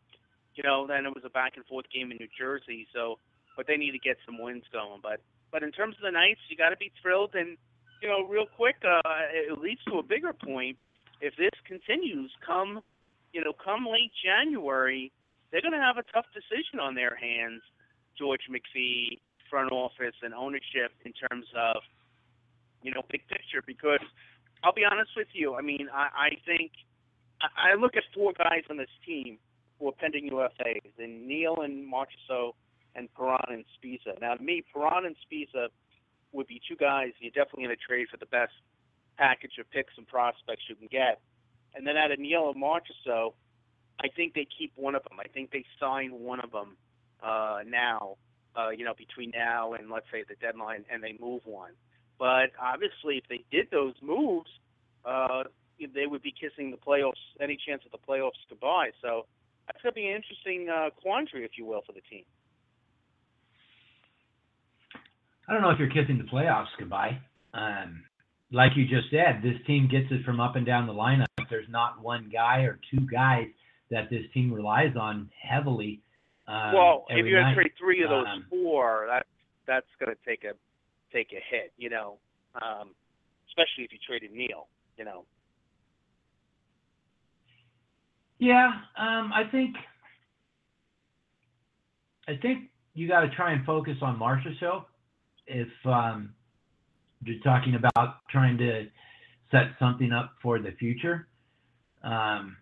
you 0.55 0.63
know, 0.63 0.87
then 0.87 1.07
it 1.07 1.15
was 1.15 1.25
a 1.25 1.31
back 1.31 1.57
and 1.57 1.65
forth 1.67 1.87
game 1.93 2.11
in 2.11 2.19
New 2.19 2.31
Jersey. 2.37 2.87
So, 2.95 3.19
but 3.57 3.67
they 3.67 3.77
need 3.77 3.93
to 3.93 4.03
get 4.03 4.17
some 4.27 4.39
wins 4.39 4.65
going. 4.73 5.01
But 5.03 5.21
but 5.53 5.63
in 5.63 5.71
terms 5.73 5.97
of 5.97 6.03
the 6.03 6.11
Knights, 6.11 6.41
you 6.49 6.57
got 6.57 6.71
to 6.71 6.77
be 6.77 6.93
thrilled. 7.01 7.35
And 7.35 7.57
you 8.03 8.09
know, 8.09 8.27
real 8.27 8.47
quick, 8.47 8.77
uh, 8.85 9.01
it 9.33 9.59
leads 9.59 9.83
to 9.89 9.99
a 9.99 10.03
bigger 10.03 10.33
point. 10.33 10.77
If 11.21 11.37
this 11.37 11.55
continues, 11.67 12.33
come 12.45 12.83
you 13.35 13.43
know, 13.43 13.53
come 13.53 13.85
late 13.85 14.13
January, 14.23 15.13
they're 15.51 15.61
going 15.61 15.75
to 15.75 15.83
have 15.83 15.99
a 15.99 16.07
tough 16.15 16.25
decision 16.33 16.79
on 16.81 16.95
their 16.95 17.19
hands. 17.19 17.61
George 18.17 18.47
McPhee, 18.49 19.19
front 19.51 19.73
office, 19.73 20.15
and 20.23 20.33
ownership 20.33 20.95
in 21.05 21.13
terms 21.13 21.47
of 21.59 21.83
you 22.85 22.95
know 22.95 23.03
big 23.11 23.27
picture. 23.27 23.63
Because 23.67 24.05
I'll 24.63 24.73
be 24.73 24.85
honest 24.85 25.11
with 25.17 25.29
you, 25.33 25.57
I 25.57 25.63
mean, 25.63 25.89
I, 25.93 26.09
I 26.15 26.29
think 26.47 26.71
I 27.43 27.73
I 27.73 27.75
look 27.75 27.97
at 27.97 28.05
four 28.15 28.33
guys 28.39 28.63
on 28.71 28.77
this 28.77 28.93
team 29.05 29.39
who 29.79 29.89
are 29.89 29.93
pending 29.93 30.31
UFAs, 30.31 30.95
and 30.99 31.27
Neal 31.27 31.57
and 31.63 31.91
Marchessault 31.93 32.53
and 32.95 33.13
Perron 33.15 33.41
and 33.49 33.65
Sbisa. 33.75 34.21
Now, 34.21 34.35
to 34.35 34.43
me, 34.43 34.63
Perron 34.73 35.05
and 35.05 35.17
Sbisa 35.27 35.69
would 36.33 36.47
be 36.47 36.61
two 36.69 36.77
guys 36.77 37.11
you're 37.19 37.31
definitely 37.31 37.65
going 37.65 37.77
to 37.77 37.83
trade 37.83 38.07
for 38.11 38.17
the 38.19 38.27
best 38.27 38.53
package 39.17 39.59
of 39.59 39.71
picks 39.71 39.95
and 39.97 40.07
prospects 40.07 40.63
you 40.69 40.75
can 40.75 40.89
get. 40.91 41.21
And 41.75 41.87
then 41.87 41.97
out 41.97 42.13
of 42.13 42.19
Neal 42.19 42.53
and 42.55 42.63
Marchessault, 42.63 43.35
I 44.01 44.09
think 44.09 44.35
they 44.35 44.47
keep 44.59 44.73
one 44.77 44.95
of 44.95 45.03
them. 45.05 45.19
I 45.21 45.29
think 45.29 45.51
they 45.51 45.65
sign 45.79 46.13
one 46.13 46.41
of 46.41 46.51
them 46.51 46.77
uh, 47.23 47.59
now, 47.67 48.17
uh, 48.57 48.71
you 48.71 48.85
know, 48.85 48.95
between 48.97 49.33
now 49.35 49.75
and 49.75 49.91
let's 49.91 50.07
say 50.13 50.25
the 50.29 50.35
deadline, 50.37 50.85
and 50.91 51.03
they 51.03 51.17
move 51.21 51.43
one. 51.45 51.73
But 52.19 52.51
obviously, 52.61 53.19
if 53.19 53.25
they 53.29 53.45
did 53.51 53.69
those 53.71 53.95
moves, 54.03 54.49
uh, 55.05 55.45
they 55.79 56.07
would 56.07 56.23
be 56.23 56.33
kissing 56.33 56.71
the 56.71 56.77
playoffs, 56.77 57.21
any 57.41 57.59
chance 57.67 57.83
of 57.85 57.93
the 57.93 57.99
playoffs 57.99 58.39
goodbye. 58.49 58.91
So 59.03 59.27
that's 59.67 59.83
going 59.83 59.93
to 59.93 59.95
be 59.95 60.07
an 60.07 60.17
interesting 60.17 60.69
uh, 60.69 60.91
quandary, 61.03 61.45
if 61.45 61.53
you 61.59 61.67
will, 61.67 61.83
for 61.87 61.93
the 61.93 62.01
team. 62.11 62.25
I 65.49 65.53
don't 65.53 65.63
know 65.63 65.71
if 65.71 65.79
you're 65.79 65.89
kissing 65.89 66.19
the 66.19 66.25
playoffs 66.25 66.73
goodbye. 66.79 67.19
Um, 67.53 68.05
like 68.53 68.73
you 68.77 68.85
just 68.85 69.11
said, 69.11 69.43
this 69.43 69.55
team 69.67 69.89
gets 69.91 70.07
it 70.11 70.25
from 70.25 70.41
up 70.41 70.57
and 70.57 70.65
down 70.65 70.87
the 70.87 70.95
lineup. 70.95 71.27
There's 71.51 71.69
not 71.69 72.01
one 72.01 72.31
guy 72.33 72.61
or 72.61 72.79
two 72.91 73.05
guys 73.13 73.49
that 73.91 74.09
this 74.11 74.23
team 74.33 74.53
relies 74.53 74.97
on 74.99 75.29
heavily. 75.41 76.01
Um, 76.47 76.73
well, 76.73 77.05
if 77.09 77.27
you 77.27 77.37
had 77.37 77.55
trade 77.55 77.73
three 77.79 78.03
of 78.03 78.11
those 78.11 78.27
Um, 78.27 78.47
four, 78.49 79.07
that 79.09 79.27
that's 79.67 79.87
going 79.99 80.15
to 80.15 80.23
take 80.25 80.45
a 80.45 80.55
take 81.15 81.33
a 81.33 81.41
hit, 81.51 81.73
you 81.79 81.89
know, 81.89 82.19
um, 82.57 82.91
especially 83.49 83.85
if 83.85 83.93
you 83.93 83.99
traded 84.07 84.33
Neal, 84.33 84.67
you 84.99 85.05
know. 85.05 85.25
Yeah, 88.39 88.73
um, 88.99 89.33
I 89.33 89.45
think 89.51 89.77
I 92.27 92.37
think 92.43 92.71
you 92.95 93.09
got 93.09 93.21
to 93.21 93.31
try 93.31 93.53
and 93.53 93.65
focus 93.65 93.97
on 94.03 94.19
Marchessault 94.19 94.85
if 95.47 95.69
um, 95.85 96.35
you're 97.25 97.41
talking 97.43 97.75
about 97.77 98.27
trying 98.31 98.59
to 98.59 98.87
set 99.51 99.75
something 99.79 100.13
up 100.13 100.33
for 100.43 100.59
the 100.59 100.73
future. 100.73 101.29
Um, 102.03 102.57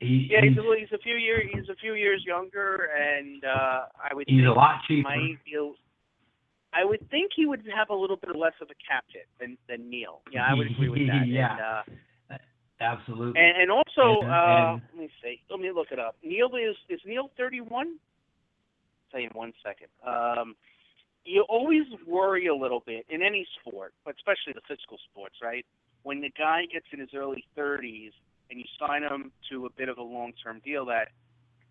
he, 0.00 0.28
Yeah, 0.30 0.40
he's, 0.42 0.54
he's 0.54 0.58
a, 0.58 0.80
he's 0.80 0.92
a 0.92 1.02
few 1.02 1.16
years 1.16 1.46
he's 1.52 1.68
a 1.68 1.76
few 1.76 1.94
years 1.94 2.22
younger, 2.26 2.88
and 2.96 3.44
uh, 3.44 3.86
I 4.02 4.14
would 4.14 4.24
he's 4.28 4.38
think 4.38 4.48
a 4.48 4.52
lot 4.52 4.80
cheaper. 4.86 5.08
might 5.08 5.38
feel. 5.44 5.74
I 6.74 6.84
would 6.84 7.08
think 7.10 7.32
he 7.36 7.44
would 7.46 7.62
have 7.76 7.90
a 7.90 7.94
little 7.94 8.16
bit 8.16 8.34
less 8.36 8.54
of 8.62 8.68
a 8.70 8.74
cap 8.88 9.04
hit 9.12 9.26
than 9.40 9.58
than 9.68 9.90
Neal. 9.90 10.22
Yeah, 10.32 10.46
I 10.48 10.54
would 10.54 10.70
agree 10.70 10.88
with 10.88 11.00
that. 11.06 11.26
Yeah. 11.26 11.52
And, 11.52 11.60
uh, 11.60 12.36
Absolutely. 12.80 13.40
And, 13.40 13.62
and 13.62 13.70
also, 13.70 14.22
And- 14.22 14.30
uh, 14.32 14.72
let 14.92 14.98
me 15.00 15.10
see. 15.22 15.40
Let 15.50 15.60
me 15.60 15.70
look 15.72 15.88
it 15.92 15.98
up. 15.98 16.16
Neal 16.24 16.50
is 16.56 16.76
is 16.88 17.00
Neal 17.06 17.30
31? 17.36 17.96
Tell 19.10 19.20
you 19.20 19.28
in 19.28 19.36
one 19.38 19.52
second. 19.64 19.88
Um, 20.06 20.56
you 21.24 21.44
always 21.48 21.82
worry 22.06 22.46
a 22.48 22.54
little 22.54 22.82
bit 22.84 23.06
in 23.08 23.22
any 23.22 23.46
sport, 23.60 23.94
but 24.04 24.14
especially 24.16 24.52
the 24.54 24.62
physical 24.66 24.98
sports, 25.10 25.36
right? 25.40 25.64
When 26.02 26.20
the 26.20 26.30
guy 26.36 26.62
gets 26.72 26.86
in 26.92 26.98
his 26.98 27.10
early 27.14 27.44
30s 27.56 28.10
and 28.50 28.58
you 28.58 28.64
sign 28.80 29.02
him 29.04 29.30
to 29.50 29.66
a 29.66 29.70
bit 29.70 29.88
of 29.88 29.98
a 29.98 30.02
long-term 30.02 30.62
deal, 30.64 30.84
that 30.86 31.08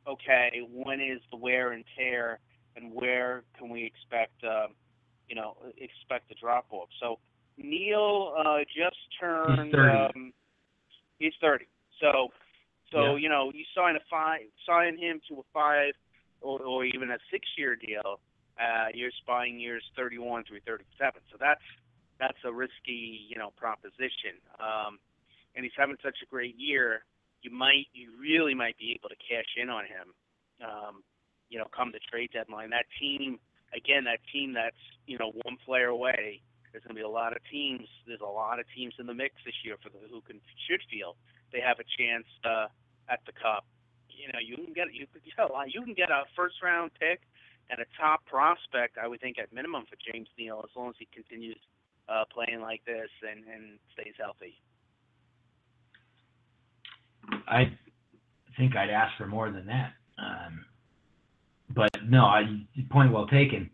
okay, 0.07 0.61
when 0.71 1.01
is 1.01 1.19
the 1.31 1.37
wear 1.37 1.73
and 1.73 1.83
tear, 1.97 2.39
and 2.77 2.93
where 2.93 3.43
can 3.57 3.69
we 3.69 3.83
expect, 3.83 4.41
um, 4.45 4.71
you 5.31 5.35
know, 5.39 5.55
expect 5.77 6.27
the 6.27 6.35
drop 6.35 6.65
off? 6.71 6.89
So 6.99 7.17
Neal 7.57 8.35
uh, 8.37 8.59
just 8.67 8.99
turned. 9.17 9.71
30. 9.71 10.19
Um, 10.19 10.33
he's 11.19 11.33
30. 11.39 11.65
So, 12.01 12.27
so 12.91 13.15
Yeah. 13.15 13.15
you 13.15 13.29
know, 13.29 13.51
you 13.55 13.63
sign 13.73 13.95
a 13.95 14.03
five, 14.09 14.41
sign 14.67 14.97
him 14.97 15.21
to 15.29 15.39
a 15.39 15.43
five, 15.53 15.93
or, 16.41 16.59
or 16.59 16.83
even 16.83 17.11
a 17.11 17.17
six-year 17.31 17.77
deal. 17.77 18.19
Uh, 18.59 18.87
you're 18.93 19.11
buying 19.25 19.57
years 19.59 19.83
31 19.95 20.43
through 20.43 20.59
37. 20.67 21.21
So 21.31 21.37
that's 21.39 21.63
that's 22.19 22.37
a 22.45 22.51
risky, 22.51 23.25
you 23.29 23.37
know, 23.37 23.51
proposition. 23.55 24.37
Um, 24.59 24.99
and 25.55 25.63
he's 25.63 25.73
having 25.77 25.97
such 26.03 26.17
a 26.21 26.29
great 26.29 26.55
year. 26.57 27.03
You 27.41 27.51
might, 27.51 27.87
you 27.93 28.11
really 28.19 28.53
might 28.53 28.77
be 28.77 28.91
able 28.91 29.09
to 29.09 29.15
cash 29.15 29.49
in 29.57 29.69
on 29.69 29.85
him. 29.85 30.13
Um, 30.61 31.03
you 31.49 31.57
know, 31.57 31.65
come 31.75 31.91
the 31.91 31.99
trade 32.11 32.29
deadline. 32.31 32.69
That 32.69 32.85
team, 32.99 33.39
again, 33.75 34.05
that 34.05 34.19
team 34.31 34.53
that's 34.53 34.75
you 35.05 35.17
know 35.17 35.31
one 35.43 35.57
player 35.65 35.87
away 35.87 36.41
there's 36.71 36.83
going 36.83 36.95
to 36.95 37.01
be 37.03 37.05
a 37.05 37.09
lot 37.09 37.35
of 37.35 37.43
teams. 37.51 37.87
There's 38.07 38.23
a 38.23 38.31
lot 38.31 38.59
of 38.59 38.65
teams 38.75 38.95
in 38.97 39.05
the 39.05 39.13
mix 39.13 39.35
this 39.45 39.55
year 39.63 39.75
for 39.83 39.89
the 39.91 39.99
who 40.07 40.21
can 40.21 40.39
should 40.67 40.79
feel 40.89 41.15
they 41.51 41.59
have 41.59 41.79
a 41.83 41.87
chance 41.99 42.27
uh, 42.47 42.71
at 43.11 43.19
the 43.27 43.35
cup. 43.35 43.67
You 44.07 44.31
know, 44.31 44.39
you 44.39 44.55
can 44.55 44.73
get 44.73 44.87
you 44.95 45.05
could 45.11 45.23
get 45.27 45.43
a 45.43 45.51
lot. 45.51 45.73
You 45.73 45.83
can 45.83 45.93
get 45.93 46.09
a 46.09 46.23
first 46.35 46.55
round 46.63 46.91
pick 46.95 47.21
and 47.69 47.79
a 47.79 47.87
top 47.99 48.25
prospect. 48.25 48.97
I 48.97 49.07
would 49.07 49.19
think 49.19 49.37
at 49.37 49.51
minimum 49.51 49.83
for 49.87 49.99
James 49.99 50.27
Neal 50.39 50.63
as 50.63 50.71
long 50.75 50.89
as 50.89 50.95
he 50.97 51.07
continues 51.11 51.59
uh, 52.07 52.23
playing 52.31 52.61
like 52.61 52.83
this 52.87 53.11
and 53.19 53.43
and 53.51 53.79
stays 53.91 54.15
healthy. 54.15 54.55
I 57.47 57.75
think 58.57 58.75
I'd 58.75 58.89
ask 58.89 59.15
for 59.17 59.27
more 59.27 59.51
than 59.51 59.67
that. 59.67 59.91
Um, 60.17 60.65
but 61.75 61.89
no, 62.07 62.25
I, 62.25 62.43
point 62.89 63.11
well 63.11 63.27
taken. 63.27 63.69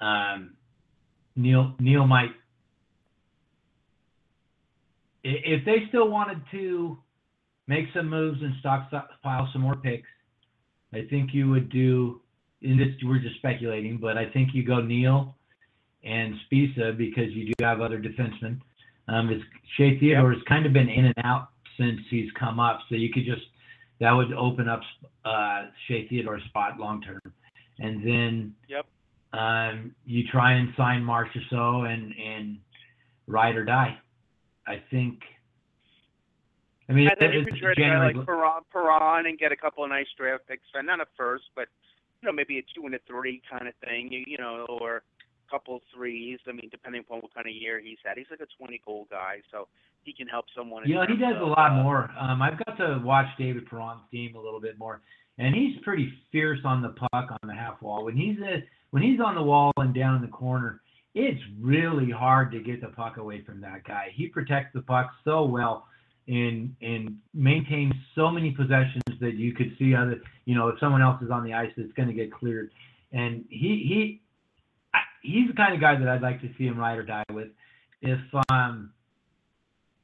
Um, 0.00 0.54
Neal 1.36 1.74
Neal 1.78 2.06
might 2.06 2.30
if 5.22 5.64
they 5.64 5.84
still 5.88 6.08
wanted 6.10 6.40
to 6.50 6.98
make 7.66 7.86
some 7.94 8.08
moves 8.08 8.40
and 8.42 8.54
stockpile 8.60 9.48
some 9.52 9.62
more 9.62 9.76
picks, 9.76 10.08
I 10.92 11.06
think 11.10 11.30
you 11.32 11.48
would 11.50 11.70
do. 11.70 12.20
In 12.62 12.76
this, 12.76 12.88
we're 13.04 13.20
just 13.20 13.36
speculating, 13.36 13.96
but 13.96 14.18
I 14.18 14.28
think 14.28 14.50
you 14.52 14.62
go 14.62 14.82
Neal 14.82 15.34
and 16.04 16.34
Sbisa 16.44 16.96
because 16.96 17.32
you 17.32 17.46
do 17.46 17.64
have 17.64 17.80
other 17.80 17.98
defensemen. 17.98 18.60
Um, 19.08 19.30
it's 19.30 19.42
Shea 19.76 19.98
Theodore 19.98 20.32
has 20.32 20.42
kind 20.46 20.66
of 20.66 20.74
been 20.74 20.90
in 20.90 21.06
and 21.06 21.14
out 21.24 21.48
since 21.78 22.00
he's 22.10 22.30
come 22.38 22.60
up, 22.60 22.80
so 22.88 22.96
you 22.96 23.10
could 23.10 23.24
just 23.24 23.42
that 24.00 24.12
would 24.12 24.32
open 24.32 24.68
up 24.68 24.80
uh, 25.24 25.66
Shea 25.86 26.06
Theodore's 26.08 26.42
spot 26.44 26.78
long 26.78 27.00
term, 27.00 27.20
and 27.80 28.06
then 28.06 28.54
Yep. 28.68 28.86
um, 29.32 29.94
you 30.04 30.24
try 30.30 30.52
and 30.52 30.72
sign 30.76 31.02
Marchessault 31.02 31.92
and 31.92 32.14
and 32.16 32.58
ride 33.26 33.56
or 33.56 33.64
die. 33.64 33.98
I 34.66 34.82
think. 34.90 35.20
I 36.88 36.92
mean, 36.92 37.08
And 37.08 37.16
then 37.20 37.32
you 37.32 37.44
could 37.44 37.56
trade 37.56 37.78
a 37.78 37.98
like 37.98 38.26
Perron, 38.26 38.62
Perron 38.72 39.26
and 39.26 39.38
get 39.38 39.52
a 39.52 39.56
couple 39.56 39.84
of 39.84 39.90
nice 39.90 40.08
draft 40.16 40.46
picks, 40.48 40.62
and 40.74 40.86
not 40.86 41.00
a 41.00 41.06
first, 41.16 41.44
but 41.54 41.68
you 42.20 42.26
know 42.26 42.32
maybe 42.32 42.58
a 42.58 42.62
two 42.74 42.84
and 42.84 42.94
a 42.94 42.98
three 43.06 43.40
kind 43.48 43.68
of 43.68 43.74
thing, 43.76 44.12
you, 44.12 44.24
you 44.26 44.38
know, 44.38 44.66
or 44.68 44.96
a 44.96 45.50
couple 45.50 45.76
of 45.76 45.82
threes. 45.94 46.38
I 46.48 46.52
mean, 46.52 46.68
depending 46.70 47.02
upon 47.02 47.20
what 47.20 47.32
kind 47.32 47.46
of 47.46 47.54
year 47.54 47.80
he's 47.80 47.98
had, 48.04 48.18
he's 48.18 48.26
like 48.30 48.40
a 48.40 48.50
20 48.58 48.82
goal 48.84 49.06
guy, 49.08 49.40
so 49.52 49.68
he 50.02 50.12
can 50.12 50.26
help 50.26 50.46
someone. 50.56 50.82
You 50.86 51.00
he 51.08 51.16
does 51.16 51.40
a 51.40 51.44
lot 51.44 51.72
uh, 51.72 51.82
more. 51.82 52.10
Um, 52.18 52.42
I've 52.42 52.58
got 52.64 52.76
to 52.78 53.00
watch 53.04 53.26
David 53.38 53.66
Perron's 53.66 54.02
game 54.12 54.34
a 54.34 54.40
little 54.40 54.60
bit 54.60 54.78
more. 54.78 55.00
And 55.38 55.54
he's 55.54 55.76
pretty 55.82 56.12
fierce 56.32 56.60
on 56.64 56.82
the 56.82 56.90
puck 56.90 57.30
on 57.30 57.48
the 57.48 57.54
half 57.54 57.80
wall. 57.82 58.04
When 58.04 58.16
he's 58.16 58.38
a, 58.38 58.62
when 58.90 59.02
he's 59.02 59.20
on 59.20 59.34
the 59.34 59.42
wall 59.42 59.72
and 59.76 59.94
down 59.94 60.16
in 60.16 60.22
the 60.22 60.28
corner, 60.28 60.80
it's 61.14 61.40
really 61.60 62.10
hard 62.10 62.52
to 62.52 62.60
get 62.60 62.80
the 62.80 62.88
puck 62.88 63.16
away 63.16 63.42
from 63.42 63.60
that 63.62 63.84
guy. 63.84 64.08
He 64.14 64.28
protects 64.28 64.72
the 64.74 64.82
puck 64.82 65.10
so 65.24 65.44
well 65.44 65.86
and 66.28 66.74
and 66.80 67.16
maintains 67.34 67.92
so 68.14 68.30
many 68.30 68.52
possessions 68.52 69.02
that 69.20 69.34
you 69.34 69.52
could 69.52 69.74
see 69.78 69.94
other 69.94 70.20
you 70.44 70.54
know 70.54 70.68
if 70.68 70.78
someone 70.78 71.02
else 71.02 71.20
is 71.22 71.30
on 71.30 71.44
the 71.44 71.52
ice 71.52 71.70
it's 71.76 71.92
going 71.94 72.08
to 72.08 72.14
get 72.14 72.30
cleared 72.32 72.70
and 73.12 73.44
he 73.48 73.58
he 73.88 74.20
he's 75.22 75.48
the 75.48 75.54
kind 75.54 75.74
of 75.74 75.80
guy 75.80 75.98
that 75.98 76.08
I'd 76.08 76.22
like 76.22 76.40
to 76.42 76.48
see 76.56 76.64
him 76.64 76.78
ride 76.78 76.98
or 76.98 77.02
die 77.02 77.24
with 77.32 77.48
if 78.02 78.20
um 78.50 78.92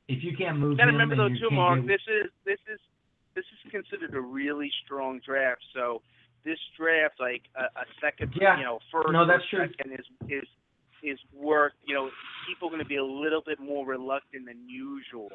if 0.09 0.23
you 0.23 0.37
can't 0.37 0.59
move 0.59 0.73
You 0.73 0.77
gotta 0.79 0.93
remember 0.93 1.17
though 1.17 1.29
too, 1.29 1.55
Mark. 1.55 1.87
This 1.87 2.01
is 2.09 2.31
this 2.45 2.59
is 2.73 2.81
this 3.37 3.45
is 3.53 3.71
considered 3.71 4.15
a 4.15 4.21
really 4.21 4.73
strong 4.85 5.21
draft. 5.25 5.61
So 5.75 6.03
this 6.45 6.59
draft, 6.77 7.21
like 7.21 7.43
a, 7.55 7.65
a 7.79 7.85
second, 8.01 8.33
Yeah. 8.35 8.57
you 8.59 8.65
know, 8.65 8.79
first 8.91 9.13
No, 9.13 9.27
that's 9.27 9.45
true. 9.49 9.69
second 9.69 9.93
is 9.93 10.07
is 10.29 10.49
is 11.03 11.19
worth. 11.33 11.75
You 11.85 11.95
know, 11.95 12.11
people 12.49 12.67
are 12.69 12.73
going 12.73 12.83
to 12.83 12.89
be 12.89 12.97
a 12.97 13.05
little 13.05 13.43
bit 13.45 13.61
more 13.61 13.87
reluctant 13.87 14.47
than 14.47 14.59
usual 14.67 15.29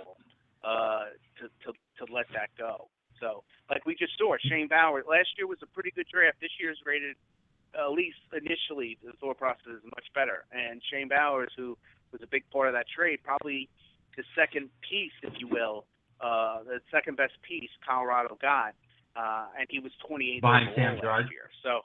uh, 0.65 1.13
to 1.39 1.47
to 1.63 1.69
to 2.03 2.11
let 2.11 2.25
that 2.33 2.49
go. 2.57 2.89
So, 3.19 3.43
like 3.69 3.85
we 3.85 3.93
just 3.95 4.17
saw, 4.17 4.35
Shane 4.49 4.67
Bowers 4.67 5.05
last 5.07 5.29
year 5.37 5.45
was 5.45 5.59
a 5.61 5.67
pretty 5.67 5.91
good 5.95 6.07
draft. 6.11 6.41
This 6.41 6.49
year's 6.59 6.79
rated, 6.85 7.15
at 7.77 7.91
least 7.91 8.17
initially, 8.33 8.97
the 9.05 9.13
thought 9.21 9.37
process 9.37 9.77
is 9.77 9.83
much 9.95 10.09
better. 10.15 10.45
And 10.51 10.81
Shane 10.89 11.07
Bowers, 11.07 11.53
who 11.55 11.77
was 12.11 12.21
a 12.23 12.27
big 12.27 12.49
part 12.49 12.67
of 12.67 12.73
that 12.73 12.87
trade, 12.89 13.19
probably 13.23 13.69
the 14.17 14.23
second 14.35 14.69
piece, 14.81 15.13
if 15.21 15.33
you 15.39 15.47
will, 15.47 15.85
uh, 16.21 16.63
the 16.63 16.79
second 16.91 17.17
best 17.17 17.33
piece 17.47 17.69
Colorado 17.87 18.37
got, 18.41 18.73
uh, 19.15 19.47
and 19.57 19.67
he 19.69 19.79
was 19.79 19.91
28 20.07 20.41
Behind 20.41 20.69
Sam 20.75 20.97
last 21.03 21.31
year. 21.31 21.49
So, 21.63 21.81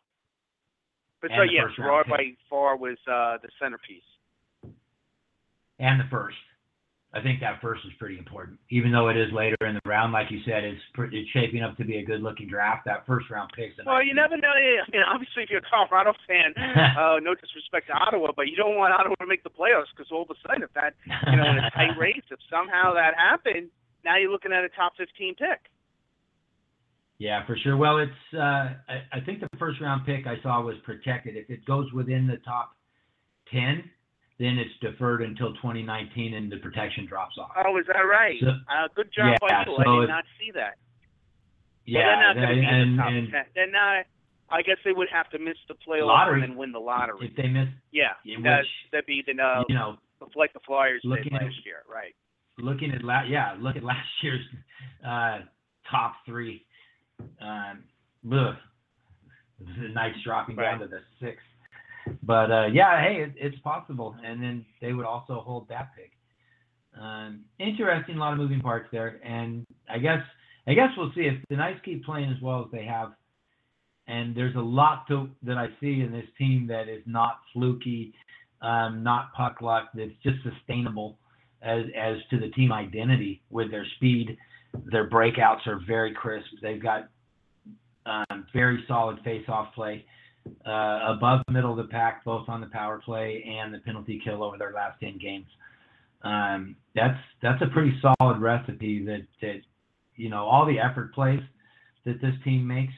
but 1.20 1.30
And 1.30 1.48
so 1.48 1.52
yeah, 1.52 1.66
Girard 1.76 2.06
by 2.08 2.36
far 2.48 2.76
was 2.76 2.98
uh, 3.06 3.38
the 3.42 3.48
centerpiece. 3.60 4.06
and 5.78 6.00
the 6.00 6.08
first. 6.10 6.36
I 7.14 7.22
think 7.22 7.40
that 7.40 7.62
first 7.62 7.80
is 7.86 7.92
pretty 7.98 8.18
important, 8.18 8.58
even 8.68 8.92
though 8.92 9.08
it 9.08 9.16
is 9.16 9.32
later 9.32 9.56
in 9.64 9.72
the 9.72 9.80
round. 9.88 10.12
Like 10.12 10.28
you 10.28 10.40
said, 10.44 10.64
it's 10.64 10.82
it's 11.16 11.30
shaping 11.32 11.62
up 11.62 11.74
to 11.78 11.84
be 11.84 11.96
a 11.96 12.04
good-looking 12.04 12.46
draft. 12.46 12.84
That 12.84 13.06
first 13.06 13.30
round 13.30 13.48
pick. 13.56 13.72
Well, 13.86 14.04
you 14.04 14.12
never 14.12 14.36
know. 14.36 14.52
I 14.52 14.84
mean, 14.92 15.00
obviously, 15.00 15.44
if 15.44 15.48
you're 15.48 15.64
a 15.64 15.70
Colorado 15.70 16.12
fan, 16.28 16.52
uh, 17.00 17.16
no 17.24 17.32
disrespect 17.32 17.86
to 17.88 17.94
Ottawa, 17.94 18.36
but 18.36 18.48
you 18.52 18.56
don't 18.56 18.76
want 18.76 18.92
Ottawa 18.92 19.14
to 19.16 19.26
make 19.26 19.44
the 19.44 19.54
playoffs 19.54 19.88
because 19.96 20.12
all 20.12 20.28
of 20.28 20.30
a 20.30 20.36
sudden, 20.44 20.62
if 20.62 20.72
that, 20.76 20.92
you 21.32 21.36
know, 21.40 21.48
in 21.48 21.56
a 21.56 21.70
tight 21.74 21.96
race, 21.96 22.26
if 22.28 22.38
somehow 22.52 22.92
that 22.92 23.16
happened, 23.16 23.70
now 24.06 24.16
you're 24.16 24.30
looking 24.30 24.52
at 24.52 24.64
a 24.64 24.70
top 24.70 24.92
15 24.96 25.34
pick. 25.34 25.68
Yeah, 27.18 27.44
for 27.46 27.56
sure. 27.62 27.76
Well, 27.76 27.98
it's 27.98 28.12
uh, 28.34 28.76
I, 28.88 29.02
I 29.12 29.20
think 29.24 29.40
the 29.40 29.48
first 29.58 29.80
round 29.80 30.06
pick 30.06 30.26
I 30.26 30.36
saw 30.42 30.62
was 30.62 30.76
protected. 30.84 31.36
If 31.36 31.50
it 31.50 31.64
goes 31.64 31.90
within 31.92 32.26
the 32.26 32.36
top 32.44 32.76
ten, 33.50 33.82
then 34.38 34.58
it's 34.58 34.72
deferred 34.82 35.22
until 35.22 35.54
2019, 35.54 36.34
and 36.34 36.52
the 36.52 36.58
protection 36.58 37.06
drops 37.06 37.36
off. 37.40 37.52
Oh, 37.56 37.78
is 37.78 37.86
that 37.88 38.00
right? 38.00 38.36
So- 38.40 38.48
uh, 38.48 38.88
good 38.94 39.08
job 39.16 39.36
by 39.40 39.48
yeah, 39.48 39.64
you. 39.66 39.76
so 39.76 39.80
I 39.80 39.96
did 39.96 40.04
it- 40.04 40.08
not 40.12 40.24
see 40.38 40.50
that. 40.52 40.76
Well, 41.88 42.02
yeah, 42.02 42.04
they're 42.04 42.20
not 42.20 42.34
going 42.36 42.48
to 42.48 42.54
be 42.54 42.60
in 42.60 42.74
and, 42.74 42.98
the 42.98 43.02
top 43.02 43.12
and 43.12 43.30
10. 43.32 43.44
They're 43.54 43.70
not. 43.72 44.04
I 44.50 44.62
guess 44.62 44.76
they 44.84 44.92
would 44.92 45.08
have 45.10 45.30
to 45.30 45.38
miss 45.38 45.56
the 45.68 45.74
playoffs 45.74 46.06
Lottery. 46.06 46.42
and 46.44 46.56
win 46.56 46.70
the 46.70 46.78
lottery. 46.78 47.26
if 47.30 47.36
they 47.36 47.48
miss, 47.48 47.66
Yeah, 47.90 48.12
that, 48.44 48.62
that'd 48.92 49.06
be 49.06 49.22
the 49.26 49.42
uh, 49.42 49.64
you 49.68 49.74
know, 49.74 49.96
like 50.36 50.52
the 50.52 50.60
Flyers 50.66 51.00
did 51.02 51.08
looking 51.08 51.34
at- 51.34 51.42
last 51.42 51.64
year, 51.64 51.82
right? 51.90 52.14
Looking 52.58 52.92
at 52.92 53.04
la- 53.04 53.24
yeah, 53.28 53.54
look 53.60 53.76
at 53.76 53.84
last 53.84 54.08
year's 54.22 54.44
uh, 55.06 55.38
top 55.90 56.14
three. 56.26 56.64
Um, 57.40 57.84
ugh, 58.32 58.54
the 59.60 59.88
Knights 59.88 60.18
dropping 60.24 60.56
down 60.56 60.80
to 60.80 60.86
the 60.86 61.00
sixth. 61.20 61.44
But 62.22 62.50
uh, 62.50 62.66
yeah, 62.72 63.02
hey, 63.02 63.22
it, 63.22 63.32
it's 63.36 63.58
possible, 63.62 64.14
and 64.24 64.42
then 64.42 64.64
they 64.80 64.92
would 64.92 65.06
also 65.06 65.40
hold 65.40 65.68
that 65.68 65.90
pick. 65.96 66.12
Um, 67.00 67.44
interesting, 67.58 68.16
a 68.16 68.18
lot 68.18 68.32
of 68.32 68.38
moving 68.38 68.60
parts 68.60 68.88
there, 68.92 69.20
and 69.24 69.66
I 69.90 69.98
guess 69.98 70.20
I 70.66 70.74
guess 70.74 70.90
we'll 70.96 71.12
see 71.14 71.22
if 71.22 71.34
the 71.48 71.56
Knights 71.56 71.80
keep 71.84 72.04
playing 72.04 72.30
as 72.30 72.40
well 72.42 72.64
as 72.64 72.70
they 72.72 72.84
have. 72.84 73.12
And 74.08 74.36
there's 74.36 74.54
a 74.54 74.60
lot 74.60 75.06
to 75.08 75.28
that 75.42 75.58
I 75.58 75.66
see 75.80 76.00
in 76.00 76.12
this 76.12 76.26
team 76.38 76.68
that 76.68 76.88
is 76.88 77.02
not 77.06 77.40
fluky, 77.52 78.14
um, 78.62 79.02
not 79.02 79.32
puck 79.34 79.60
luck. 79.60 79.88
That's 79.94 80.12
just 80.22 80.36
sustainable 80.44 81.18
as 81.62 81.84
as 81.96 82.16
to 82.30 82.38
the 82.38 82.48
team 82.50 82.72
identity 82.72 83.42
with 83.50 83.70
their 83.70 83.86
speed. 83.96 84.36
Their 84.90 85.08
breakouts 85.08 85.66
are 85.66 85.80
very 85.86 86.12
crisp. 86.12 86.48
They've 86.60 86.82
got 86.82 87.08
um, 88.04 88.46
very 88.52 88.84
solid 88.86 89.18
face-off 89.24 89.74
play, 89.74 90.04
uh, 90.66 91.14
above 91.16 91.40
middle 91.50 91.72
of 91.72 91.76
the 91.78 91.90
pack, 91.90 92.24
both 92.24 92.48
on 92.48 92.60
the 92.60 92.68
power 92.68 93.00
play 93.04 93.44
and 93.58 93.72
the 93.72 93.78
penalty 93.78 94.20
kill 94.22 94.42
over 94.42 94.56
their 94.58 94.72
last 94.72 95.00
ten 95.00 95.18
games. 95.18 95.46
Um, 96.22 96.76
that's 96.94 97.18
that's 97.42 97.62
a 97.62 97.66
pretty 97.72 97.94
solid 98.00 98.40
recipe 98.40 99.04
that 99.04 99.26
that 99.42 99.60
you 100.16 100.28
know 100.28 100.44
all 100.44 100.66
the 100.66 100.78
effort 100.78 101.14
plays 101.14 101.40
that 102.04 102.20
this 102.20 102.34
team 102.44 102.66
makes. 102.66 102.94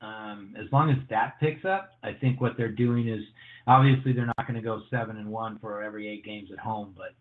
Um, 0.00 0.54
as 0.58 0.66
long 0.72 0.90
as 0.90 0.96
that 1.10 1.38
picks 1.38 1.64
up, 1.64 1.92
I 2.02 2.12
think 2.12 2.40
what 2.40 2.56
they're 2.56 2.72
doing 2.72 3.08
is 3.08 3.20
obviously 3.68 4.12
they're 4.12 4.26
not 4.26 4.46
going 4.48 4.56
to 4.56 4.60
go 4.60 4.82
seven 4.90 5.16
and 5.16 5.28
one 5.28 5.58
for 5.60 5.82
every 5.82 6.08
eight 6.08 6.24
games 6.24 6.48
at 6.52 6.58
home, 6.58 6.92
but 6.96 7.14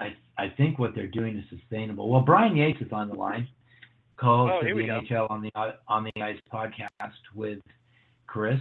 I 0.00 0.14
I 0.38 0.48
think 0.56 0.78
what 0.78 0.94
they're 0.94 1.06
doing 1.06 1.36
is 1.38 1.44
sustainable. 1.60 2.08
Well, 2.08 2.22
Brian 2.22 2.56
Yates 2.56 2.80
is 2.80 2.90
on 2.92 3.08
the 3.08 3.14
line, 3.14 3.46
co-host 4.16 4.52
Oh, 4.54 4.58
of 4.60 4.64
here 4.66 4.74
the 4.74 4.80
we 4.82 4.86
go. 4.86 5.00
NHL 5.00 5.30
on 5.30 5.42
the 5.42 5.50
on 5.88 6.04
the 6.04 6.22
Ice 6.22 6.38
podcast 6.52 7.12
with 7.34 7.58
Chris 8.26 8.58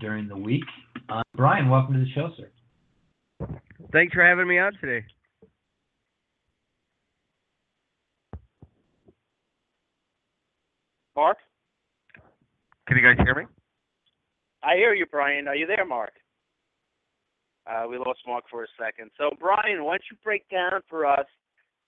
during 0.00 0.28
the 0.28 0.36
week. 0.36 0.64
Uh, 1.08 1.22
Brian, 1.34 1.68
welcome 1.70 1.94
to 1.94 2.00
the 2.00 2.10
show, 2.12 2.30
sir. 2.36 2.48
Thanks 3.92 4.12
for 4.14 4.24
having 4.24 4.46
me 4.46 4.58
on 4.58 4.72
today. 4.80 5.04
Mark, 11.16 11.38
Can 12.88 12.96
you 12.96 13.02
guys 13.02 13.22
hear 13.24 13.34
me? 13.34 13.44
I 14.62 14.76
hear 14.76 14.94
you, 14.94 15.06
Brian. 15.06 15.48
Are 15.48 15.56
you 15.56 15.66
there, 15.66 15.84
Mark? 15.84 16.12
Uh, 17.66 17.86
we 17.88 17.96
lost 17.98 18.20
Mark 18.26 18.44
for 18.50 18.64
a 18.64 18.66
second. 18.78 19.10
So, 19.16 19.30
Brian, 19.38 19.84
why 19.84 19.92
don't 19.92 20.10
you 20.10 20.16
break 20.24 20.48
down 20.48 20.80
for 20.88 21.06
us 21.06 21.26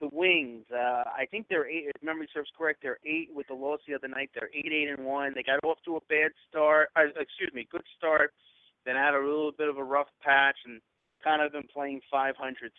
the 0.00 0.08
Wings? 0.12 0.64
Uh, 0.72 1.04
I 1.06 1.26
think 1.30 1.46
they're 1.48 1.68
eight. 1.68 1.90
If 1.94 2.02
memory 2.02 2.28
serves 2.32 2.50
correct, 2.56 2.80
they're 2.82 2.98
eight 3.04 3.30
with 3.34 3.48
the 3.48 3.54
loss 3.54 3.80
the 3.86 3.94
other 3.94 4.08
night. 4.08 4.30
They're 4.34 4.50
eight, 4.54 4.72
eight, 4.72 4.88
and 4.88 5.04
one. 5.04 5.32
They 5.34 5.42
got 5.42 5.64
off 5.64 5.78
to 5.86 5.96
a 5.96 6.00
bad 6.08 6.30
start. 6.48 6.88
Uh, 6.96 7.08
excuse 7.18 7.50
me, 7.52 7.66
good 7.70 7.84
start. 7.96 8.32
Then 8.86 8.96
had 8.96 9.14
a 9.14 9.18
little 9.18 9.52
bit 9.56 9.68
of 9.68 9.78
a 9.78 9.84
rough 9.84 10.08
patch 10.22 10.56
and 10.66 10.80
kind 11.22 11.42
of 11.42 11.52
been 11.52 11.68
playing 11.72 12.02
500 12.10 12.36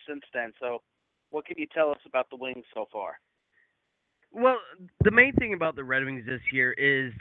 since 0.08 0.22
then. 0.32 0.52
So, 0.60 0.82
what 1.30 1.44
can 1.44 1.56
you 1.58 1.66
tell 1.66 1.90
us 1.90 1.98
about 2.06 2.30
the 2.30 2.36
Wings 2.36 2.64
so 2.72 2.86
far? 2.92 3.18
Well, 4.32 4.58
the 5.02 5.10
main 5.10 5.32
thing 5.34 5.54
about 5.54 5.76
the 5.76 5.84
Red 5.84 6.04
Wings 6.04 6.24
this 6.26 6.40
year 6.52 6.72
is 6.72 7.12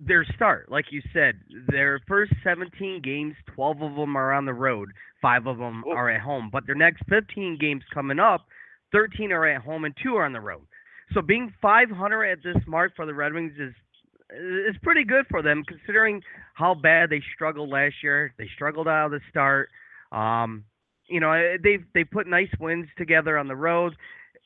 their 0.00 0.24
start. 0.34 0.70
Like 0.70 0.86
you 0.90 1.00
said, 1.12 1.38
their 1.68 2.00
first 2.08 2.32
17 2.42 3.02
games, 3.02 3.34
12 3.54 3.82
of 3.82 3.94
them 3.94 4.16
are 4.16 4.32
on 4.32 4.46
the 4.46 4.54
road, 4.54 4.90
five 5.22 5.46
of 5.46 5.58
them 5.58 5.84
are 5.84 6.10
at 6.10 6.20
home. 6.20 6.50
But 6.52 6.66
their 6.66 6.74
next 6.74 7.02
15 7.08 7.58
games 7.60 7.82
coming 7.94 8.18
up, 8.18 8.46
13 8.92 9.30
are 9.32 9.46
at 9.46 9.62
home 9.62 9.84
and 9.84 9.94
two 10.02 10.16
are 10.16 10.24
on 10.24 10.32
the 10.32 10.40
road. 10.40 10.62
So 11.14 11.22
being 11.22 11.54
500 11.62 12.24
at 12.24 12.42
this 12.42 12.62
mark 12.66 12.96
for 12.96 13.06
the 13.06 13.14
Red 13.14 13.32
Wings 13.32 13.52
is 13.58 13.74
is 14.34 14.74
pretty 14.82 15.04
good 15.04 15.24
for 15.30 15.40
them 15.40 15.62
considering 15.68 16.20
how 16.54 16.74
bad 16.74 17.10
they 17.10 17.22
struggled 17.32 17.70
last 17.70 17.94
year. 18.02 18.34
They 18.38 18.48
struggled 18.56 18.88
out 18.88 19.06
of 19.06 19.12
the 19.12 19.20
start. 19.30 19.68
Um, 20.10 20.64
you 21.08 21.20
know, 21.20 21.56
they've 21.62 21.84
they 21.94 22.02
put 22.02 22.26
nice 22.26 22.50
wins 22.58 22.88
together 22.98 23.38
on 23.38 23.46
the 23.46 23.54
road 23.54 23.94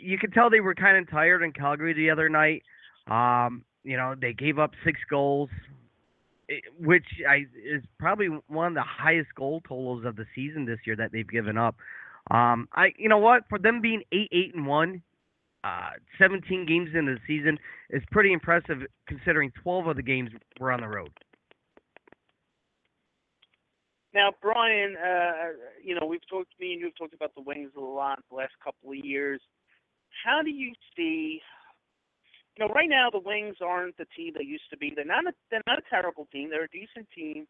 you 0.00 0.18
could 0.18 0.32
tell 0.32 0.50
they 0.50 0.60
were 0.60 0.74
kind 0.74 0.96
of 0.96 1.10
tired 1.10 1.42
in 1.42 1.52
Calgary 1.52 1.92
the 1.92 2.10
other 2.10 2.28
night. 2.28 2.62
Um, 3.08 3.64
you 3.84 3.96
know, 3.96 4.14
they 4.20 4.32
gave 4.32 4.58
up 4.58 4.72
six 4.84 5.00
goals, 5.08 5.48
eh, 6.50 6.54
which 6.78 7.06
I 7.28 7.46
is 7.64 7.82
probably 7.98 8.28
one 8.48 8.68
of 8.68 8.74
the 8.74 8.82
highest 8.82 9.35
goal 9.35 9.62
totals 9.66 10.04
of 10.04 10.16
the 10.16 10.27
season 10.35 10.64
this 10.64 10.79
year 10.87 10.96
that 10.96 11.12
they've 11.12 11.29
given 11.29 11.56
up. 11.56 11.77
Um, 12.31 12.68
I, 12.75 12.92
you 12.96 13.08
know 13.08 13.18
what, 13.18 13.44
for 13.48 13.58
them 13.58 13.81
being 13.81 14.02
eight, 14.12 14.29
eight 14.33 14.54
and 14.54 14.66
one, 14.66 15.02
uh, 15.64 15.90
17 16.18 16.66
games 16.66 16.90
into 16.94 17.14
the 17.14 17.20
season 17.27 17.58
is 17.90 18.02
pretty 18.10 18.33
impressive 18.33 18.79
considering 19.06 19.52
12 19.62 19.88
of 19.88 19.96
the 19.96 20.02
games 20.02 20.31
were 20.58 20.72
on 20.72 20.81
the 20.81 20.88
road. 20.88 21.10
Now, 24.12 24.31
Brian, 24.42 24.96
uh, 24.96 25.52
you 25.83 25.94
know, 25.94 26.06
we've 26.06 26.27
talked, 26.29 26.52
me 26.58 26.72
and 26.72 26.81
you 26.81 26.87
have 26.87 26.96
talked 26.96 27.14
about 27.14 27.35
the 27.35 27.42
Wings 27.42 27.70
a 27.77 27.81
lot 27.81 28.20
the 28.29 28.37
last 28.37 28.52
couple 28.62 28.90
of 28.90 28.96
years. 28.96 29.40
How 30.25 30.42
do 30.42 30.50
you 30.50 30.73
see, 30.96 31.40
you 32.56 32.67
know, 32.67 32.73
right 32.75 32.88
now 32.88 33.08
the 33.11 33.21
Wings 33.21 33.56
aren't 33.61 33.96
the 33.96 34.06
team 34.17 34.35
they 34.37 34.44
used 34.44 34.69
to 34.71 34.77
be. 34.77 34.92
They're 34.94 35.04
not 35.04 35.27
a, 35.27 35.33
they're 35.50 35.63
not 35.67 35.79
a 35.79 35.90
terrible 35.90 36.27
team. 36.33 36.50
They're 36.50 36.65
a 36.65 36.69
decent 36.69 37.08
team, 37.15 37.46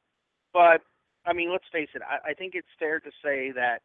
but 0.52 0.82
I 1.26 1.32
mean, 1.32 1.50
let's 1.50 1.64
face 1.72 1.88
it. 1.94 2.02
I, 2.02 2.30
I 2.30 2.34
think 2.34 2.54
it's 2.54 2.68
fair 2.78 3.00
to 3.00 3.10
say 3.22 3.52
that 3.52 3.80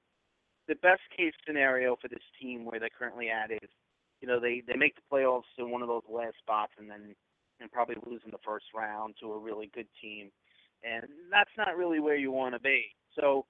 the 0.67 0.75
best 0.75 1.01
case 1.15 1.33
scenario 1.45 1.95
for 2.01 2.07
this 2.07 2.23
team 2.41 2.65
where 2.65 2.79
they're 2.79 2.89
currently 2.97 3.29
at 3.29 3.51
is, 3.51 3.69
you 4.21 4.27
know, 4.27 4.39
they 4.39 4.63
they 4.67 4.75
make 4.75 4.95
the 4.95 5.01
playoffs 5.11 5.49
in 5.57 5.69
one 5.69 5.81
of 5.81 5.87
those 5.87 6.03
last 6.09 6.37
spots, 6.41 6.73
and 6.79 6.89
then 6.89 7.15
and 7.59 7.71
probably 7.71 7.95
lose 8.05 8.21
in 8.25 8.31
the 8.31 8.43
first 8.45 8.65
round 8.75 9.15
to 9.21 9.31
a 9.31 9.39
really 9.39 9.69
good 9.73 9.87
team, 10.01 10.31
and 10.83 11.03
that's 11.31 11.51
not 11.57 11.77
really 11.77 11.99
where 11.99 12.15
you 12.15 12.31
want 12.31 12.53
to 12.53 12.59
be. 12.59 12.85
So, 13.19 13.45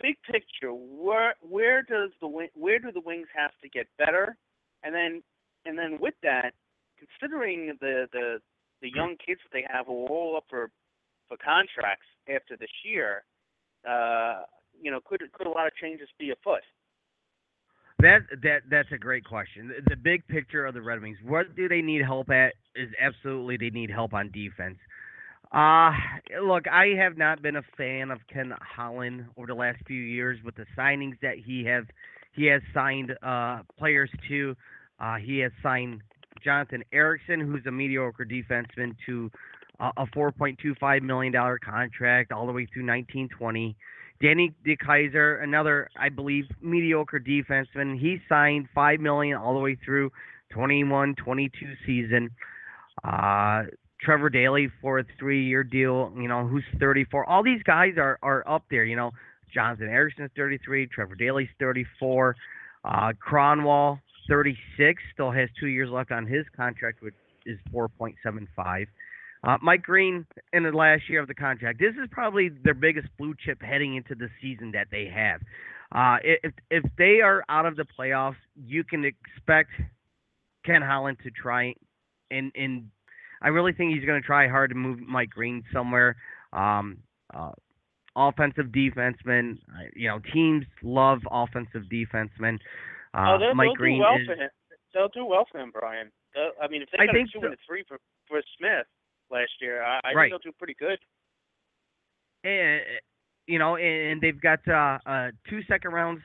big 0.00 0.16
picture, 0.30 0.72
where 0.72 1.34
where 1.40 1.82
does 1.82 2.10
the 2.20 2.28
where 2.54 2.78
do 2.78 2.92
the 2.92 3.00
Wings 3.00 3.28
have 3.36 3.52
to 3.62 3.68
get 3.68 3.86
better, 3.98 4.36
and 4.82 4.94
then 4.94 5.22
and 5.64 5.78
then 5.78 5.98
with 6.00 6.14
that, 6.22 6.52
considering 6.98 7.76
the 7.80 8.06
the 8.12 8.38
the 8.80 8.90
young 8.94 9.16
kids 9.24 9.40
that 9.44 9.52
they 9.52 9.64
have 9.70 9.86
who 9.86 10.04
are 10.04 10.08
all 10.08 10.36
up 10.36 10.44
for 10.48 10.70
for 11.28 11.36
contracts 11.36 12.06
after 12.28 12.56
this 12.56 12.70
year, 12.84 13.24
uh, 13.88 14.42
you 14.80 14.90
know, 14.90 15.00
could 15.04 15.22
could 15.32 15.46
a 15.46 15.50
lot 15.50 15.66
of 15.66 15.74
changes 15.74 16.08
be 16.18 16.30
afoot? 16.30 16.62
That 18.00 18.20
that 18.42 18.62
that's 18.70 18.92
a 18.92 18.98
great 18.98 19.24
question. 19.24 19.68
The, 19.68 19.90
the 19.90 19.96
big 19.96 20.26
picture 20.28 20.64
of 20.66 20.74
the 20.74 20.82
Red 20.82 21.02
Wings, 21.02 21.18
what 21.24 21.56
do 21.56 21.68
they 21.68 21.82
need 21.82 22.02
help 22.02 22.30
at? 22.30 22.54
Is 22.74 22.90
absolutely 23.00 23.56
they 23.56 23.70
need 23.70 23.90
help 23.90 24.14
on 24.14 24.30
defense. 24.30 24.78
Uh 25.52 25.92
look, 26.44 26.68
I 26.68 26.88
have 26.98 27.16
not 27.16 27.42
been 27.42 27.56
a 27.56 27.62
fan 27.76 28.10
of 28.10 28.20
Ken 28.32 28.52
Holland 28.60 29.26
over 29.36 29.46
the 29.46 29.54
last 29.54 29.78
few 29.86 30.00
years 30.00 30.38
with 30.44 30.54
the 30.54 30.66
signings 30.76 31.18
that 31.22 31.38
he 31.44 31.64
have 31.64 31.86
he 32.38 32.46
has 32.46 32.62
signed 32.72 33.12
uh 33.22 33.60
players 33.78 34.10
to. 34.28 34.56
Uh 35.00 35.16
he 35.16 35.38
has 35.40 35.52
signed 35.62 36.00
Jonathan 36.42 36.82
Ericsson, 36.92 37.40
who's 37.40 37.66
a 37.66 37.70
mediocre 37.70 38.24
defenseman, 38.24 38.96
to 39.06 39.30
uh, 39.80 39.90
a 39.96 40.06
$4.25 40.06 41.02
million 41.02 41.32
contract 41.64 42.32
all 42.32 42.46
the 42.46 42.52
way 42.52 42.66
through 42.72 42.86
1920. 42.86 43.76
Danny 44.20 44.52
DeKeyser, 44.66 45.42
another, 45.42 45.88
I 45.96 46.08
believe, 46.08 46.44
mediocre 46.60 47.20
defenseman. 47.20 47.98
He 47.98 48.18
signed 48.28 48.68
5 48.74 49.00
million 49.00 49.36
all 49.36 49.54
the 49.54 49.60
way 49.60 49.76
through 49.84 50.10
21 50.50 51.14
22 51.16 51.50
season. 51.86 52.30
Uh, 53.04 53.64
Trevor 54.00 54.30
Daley 54.30 54.68
for 54.80 55.00
a 55.00 55.04
three 55.18 55.44
year 55.44 55.62
deal, 55.62 56.12
you 56.16 56.28
know, 56.28 56.46
who's 56.46 56.64
34. 56.80 57.28
All 57.28 57.42
these 57.42 57.62
guys 57.62 57.94
are, 57.96 58.18
are 58.22 58.48
up 58.48 58.64
there, 58.70 58.84
you 58.84 58.96
know. 58.96 59.10
Jonathan 59.52 59.88
Ericsson's 59.88 60.30
33, 60.36 60.86
Trevor 60.86 61.14
Daley's 61.14 61.48
34, 61.58 62.36
uh, 62.84 63.12
Kronwall 63.26 64.00
36, 64.28 65.02
still 65.12 65.30
has 65.30 65.48
two 65.58 65.68
years 65.68 65.90
left 65.90 66.12
on 66.12 66.26
his 66.26 66.44
contract, 66.56 67.02
which 67.02 67.14
is 67.46 67.58
4.75. 67.72 68.86
Uh, 69.44 69.56
Mike 69.62 69.82
Green 69.82 70.26
in 70.52 70.64
the 70.64 70.70
last 70.70 71.08
year 71.08 71.20
of 71.20 71.28
the 71.28 71.34
contract. 71.34 71.78
This 71.78 71.94
is 71.94 72.08
probably 72.10 72.50
their 72.64 72.74
biggest 72.74 73.08
blue 73.18 73.34
chip 73.44 73.62
heading 73.62 73.96
into 73.96 74.14
the 74.14 74.28
season 74.42 74.72
that 74.72 74.88
they 74.90 75.06
have. 75.06 75.40
Uh, 75.94 76.18
if 76.22 76.52
if 76.70 76.84
they 76.98 77.20
are 77.22 77.44
out 77.48 77.64
of 77.64 77.76
the 77.76 77.86
playoffs, 77.98 78.36
you 78.66 78.84
can 78.84 79.04
expect 79.04 79.70
Ken 80.66 80.82
Holland 80.82 81.18
to 81.22 81.30
try 81.30 81.74
and 82.30 82.52
and 82.54 82.90
I 83.40 83.48
really 83.48 83.72
think 83.72 83.94
he's 83.94 84.04
going 84.04 84.20
to 84.20 84.26
try 84.26 84.48
hard 84.48 84.70
to 84.70 84.76
move 84.76 84.98
Mike 85.00 85.30
Green 85.30 85.64
somewhere. 85.72 86.16
Um, 86.52 86.98
uh, 87.32 87.52
offensive 88.18 88.66
defenseman, 88.66 89.58
you 89.94 90.08
know, 90.08 90.18
teams 90.32 90.64
love 90.82 91.20
offensive 91.30 91.84
defensemen. 91.92 92.58
Uh, 93.14 93.34
oh, 93.34 93.38
they'll, 93.38 93.54
Mike 93.54 93.68
they'll 93.68 93.74
Green 93.74 93.98
do 93.98 94.02
well 94.02 94.16
is, 94.20 94.26
for 94.26 94.34
him. 94.34 94.50
They'll 94.92 95.08
do 95.14 95.24
well 95.24 95.46
for 95.50 95.60
him, 95.60 95.70
Brian. 95.72 96.10
They'll, 96.34 96.50
I 96.62 96.68
mean, 96.68 96.82
if 96.82 96.88
they 96.90 96.98
got 97.06 97.14
a 97.14 97.22
two 97.24 97.40
so. 97.40 97.44
and 97.46 97.54
a 97.54 97.56
three 97.66 97.84
for 97.86 97.98
for 98.26 98.42
Smith 98.58 98.86
last 99.30 99.52
year, 99.60 99.82
I, 99.82 100.00
I 100.04 100.12
Right. 100.14 100.30
think 100.30 100.42
they'll 100.42 100.52
do 100.52 100.56
pretty 100.58 100.76
good. 100.78 100.98
and, 102.44 102.82
you 103.46 103.58
know, 103.58 103.76
and 103.76 104.20
they've 104.20 104.40
got 104.40 104.60
uh, 104.68 104.98
uh, 105.06 105.30
two 105.48 105.60
second 105.68 105.92
rounds 105.92 106.20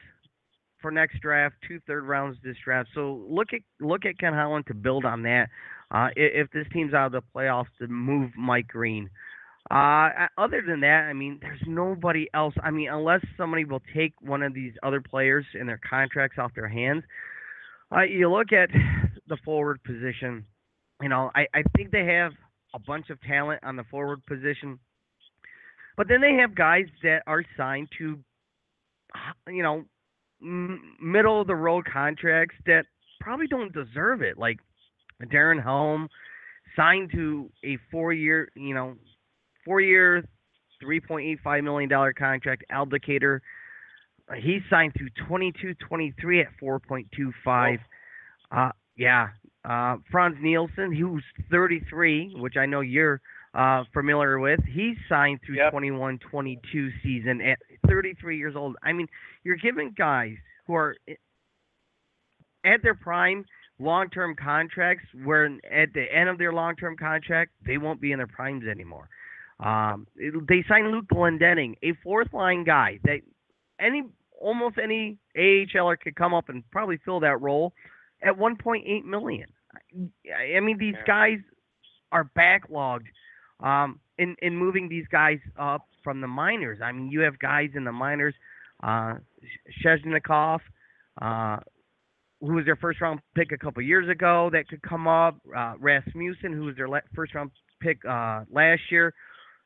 for 0.81 0.91
next 0.91 1.21
draft, 1.21 1.55
two 1.67 1.79
third 1.87 2.03
rounds 2.03 2.37
this 2.43 2.57
draft. 2.63 2.89
So 2.93 3.25
look 3.29 3.53
at 3.53 3.61
look 3.79 4.05
at 4.05 4.19
Ken 4.19 4.33
Holland 4.33 4.65
to 4.67 4.73
build 4.73 5.05
on 5.05 5.23
that. 5.23 5.47
Uh, 5.91 6.09
if 6.15 6.49
this 6.51 6.67
team's 6.73 6.93
out 6.93 7.07
of 7.07 7.11
the 7.13 7.21
playoffs, 7.35 7.67
to 7.79 7.87
move 7.87 8.31
Mike 8.37 8.67
Green. 8.67 9.09
Uh, 9.71 10.27
other 10.37 10.61
than 10.65 10.81
that, 10.81 11.07
I 11.09 11.13
mean, 11.13 11.39
there's 11.41 11.61
nobody 11.65 12.27
else. 12.33 12.53
I 12.61 12.69
mean, 12.69 12.89
unless 12.89 13.21
somebody 13.37 13.65
will 13.65 13.81
take 13.95 14.13
one 14.21 14.43
of 14.43 14.53
these 14.53 14.73
other 14.83 15.01
players 15.01 15.45
and 15.53 15.67
their 15.67 15.79
contracts 15.89 16.37
off 16.37 16.51
their 16.53 16.67
hands. 16.67 17.03
Uh, 17.95 18.01
you 18.01 18.29
look 18.29 18.51
at 18.51 18.69
the 19.27 19.37
forward 19.45 19.81
position. 19.83 20.45
You 21.01 21.09
know, 21.09 21.31
I, 21.35 21.47
I 21.53 21.63
think 21.75 21.91
they 21.91 22.05
have 22.05 22.33
a 22.73 22.79
bunch 22.79 23.09
of 23.09 23.21
talent 23.21 23.61
on 23.63 23.75
the 23.75 23.83
forward 23.85 24.25
position. 24.25 24.79
But 25.95 26.07
then 26.07 26.21
they 26.21 26.33
have 26.33 26.55
guys 26.55 26.85
that 27.03 27.21
are 27.27 27.43
signed 27.55 27.87
to, 27.99 28.17
you 29.47 29.63
know, 29.63 29.85
m- 30.41 30.95
middle 31.01 31.39
of 31.39 31.47
the 31.47 31.55
road 31.55 31.85
contracts 31.85 32.55
that 32.65 32.85
probably 33.21 33.47
don't 33.47 33.73
deserve 33.73 34.21
it. 34.21 34.37
Like 34.37 34.59
Darren 35.31 35.61
Helm 35.61 36.09
signed 36.75 37.11
to 37.13 37.49
a 37.63 37.77
four 37.91 38.11
year, 38.11 38.49
you 38.55 38.73
know, 38.73 38.95
four 39.65 39.81
year, 39.81 40.23
three 40.81 40.99
point 40.99 41.27
eight 41.27 41.39
five 41.43 41.63
million 41.63 41.89
dollar 41.89 42.13
contract. 42.13 42.63
Abdelkader, 42.71 43.39
uh, 44.29 44.33
he 44.35 44.59
signed 44.69 44.93
through 44.97 45.09
22-23 45.29 46.41
at 46.41 46.47
four 46.59 46.79
point 46.79 47.07
two 47.15 47.31
five. 47.43 47.79
Uh, 48.51 48.69
yeah. 48.95 49.29
Uh, 49.65 49.95
Frans 50.11 50.35
Nielsen, 50.41 50.93
who's 50.93 51.23
33, 51.49 52.35
which 52.37 52.57
I 52.57 52.65
know 52.65 52.81
you're 52.81 53.21
uh, 53.53 53.83
familiar 53.93 54.37
with. 54.39 54.59
He 54.65 54.95
signed 55.07 55.39
through 55.45 55.55
Yep. 55.55 55.71
21 55.71 56.19
22 56.29 56.89
season 57.01 57.41
at 57.41 57.59
33 57.87 58.37
years 58.37 58.55
old. 58.55 58.75
I 58.83 58.91
mean, 58.93 59.07
you're 59.43 59.55
giving 59.55 59.93
guys 59.97 60.35
who 60.67 60.75
are 60.75 60.95
at 62.65 62.81
their 62.81 62.95
prime 62.95 63.45
long 63.79 64.09
term 64.09 64.35
contracts 64.35 65.05
where 65.23 65.45
at 65.45 65.93
the 65.93 66.03
end 66.13 66.29
of 66.29 66.37
their 66.37 66.53
long 66.53 66.75
term 66.75 66.95
contract, 66.97 67.51
they 67.65 67.77
won't 67.77 68.01
be 68.01 68.11
in 68.11 68.17
their 68.17 68.27
primes 68.27 68.65
anymore. 68.67 69.07
Um, 69.63 70.07
it- 70.17 70.47
they 70.47 70.63
signed 70.67 70.91
Luke 70.91 71.07
Glendening, 71.07 71.75
a 71.81 71.93
fourth 72.03 72.33
line 72.33 72.63
guy 72.63 72.99
that 73.03 73.21
any 73.79 74.03
almost 74.39 74.77
any 74.77 75.17
AHLer 75.37 75.97
could 75.99 76.15
come 76.15 76.33
up 76.33 76.49
and 76.49 76.69
probably 76.71 76.97
fill 76.97 77.21
that 77.21 77.39
role 77.41 77.73
at 78.21 78.37
1.8 78.37 79.05
million. 79.05 79.49
I 80.27 80.57
I 80.57 80.59
mean, 80.59 80.77
these 80.77 80.95
Yeah. 80.95 81.03
guys 81.05 81.39
are 82.11 82.25
backlogged 82.37 83.07
um, 83.61 83.99
in 84.17 84.35
in 84.41 84.57
moving 84.57 84.89
these 84.89 85.07
guys 85.07 85.39
up 85.57 85.87
from 86.03 86.19
the 86.19 86.27
minors. 86.27 86.81
I 86.81 86.91
mean, 86.91 87.09
you 87.09 87.21
have 87.21 87.39
guys 87.39 87.69
in 87.73 87.85
the 87.85 87.91
minors, 87.93 88.35
uh, 88.83 89.15
Svechnikov, 89.81 90.59
uh, 91.21 91.59
who 92.41 92.53
was 92.53 92.65
their 92.65 92.75
first 92.75 92.99
round 92.99 93.21
pick 93.35 93.51
a 93.53 93.57
couple 93.57 93.81
years 93.81 94.09
ago 94.09 94.49
that 94.51 94.67
could 94.67 94.81
come 94.81 95.07
up. 95.07 95.37
Uh, 95.55 95.75
Rasmussen, 95.79 96.51
who 96.51 96.65
was 96.65 96.75
their 96.75 96.89
la- 96.89 96.99
first 97.15 97.33
round 97.33 97.51
pick 97.79 98.03
uh, 98.05 98.43
last 98.49 98.81
year. 98.91 99.13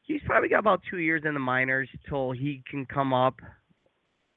He's 0.07 0.21
probably 0.25 0.47
got 0.49 0.59
about 0.59 0.81
two 0.89 0.99
years 0.99 1.23
in 1.25 1.33
the 1.33 1.39
minors 1.39 1.89
till 2.07 2.31
he 2.31 2.63
can 2.69 2.85
come 2.85 3.13
up 3.13 3.35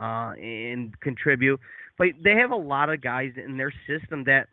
uh, 0.01 0.33
and 0.33 0.99
contribute. 1.01 1.61
But 1.97 2.09
they 2.23 2.35
have 2.35 2.51
a 2.51 2.57
lot 2.57 2.91
of 2.91 3.01
guys 3.01 3.33
in 3.37 3.57
their 3.57 3.73
system 3.87 4.25
that 4.25 4.49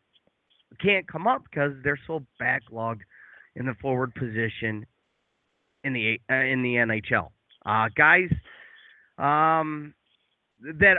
can't 0.80 1.08
come 1.08 1.26
up 1.26 1.44
because 1.50 1.74
they're 1.84 2.00
so 2.06 2.24
backlogged 2.40 3.02
in 3.56 3.66
the 3.66 3.74
forward 3.82 4.14
position 4.14 4.86
in 5.84 5.94
the 5.94 6.20
uh, 6.30 6.36
in 6.36 6.62
the 6.62 6.76
NHL. 6.76 7.30
Uh, 7.66 7.90
guys 7.96 8.30
um, 9.18 9.94
that 10.62 10.98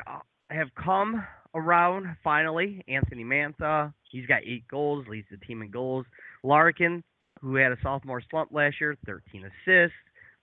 have 0.51 0.69
come 0.75 1.25
around 1.55 2.17
finally. 2.25 2.83
Anthony 2.89 3.25
Mantha, 3.25 3.93
he's 4.11 4.27
got 4.27 4.43
eight 4.45 4.67
goals, 4.69 5.07
leads 5.09 5.29
the 5.31 5.37
team 5.39 5.63
in 5.63 5.71
goals. 5.71 6.07
Larkin, 6.43 7.05
who 7.41 7.55
had 7.55 7.73
a 7.73 7.77
sophomore 7.83 8.23
slump 8.31 8.51
last 8.53 8.81
year, 8.81 8.97
13 9.07 9.45
assists, 9.45 9.97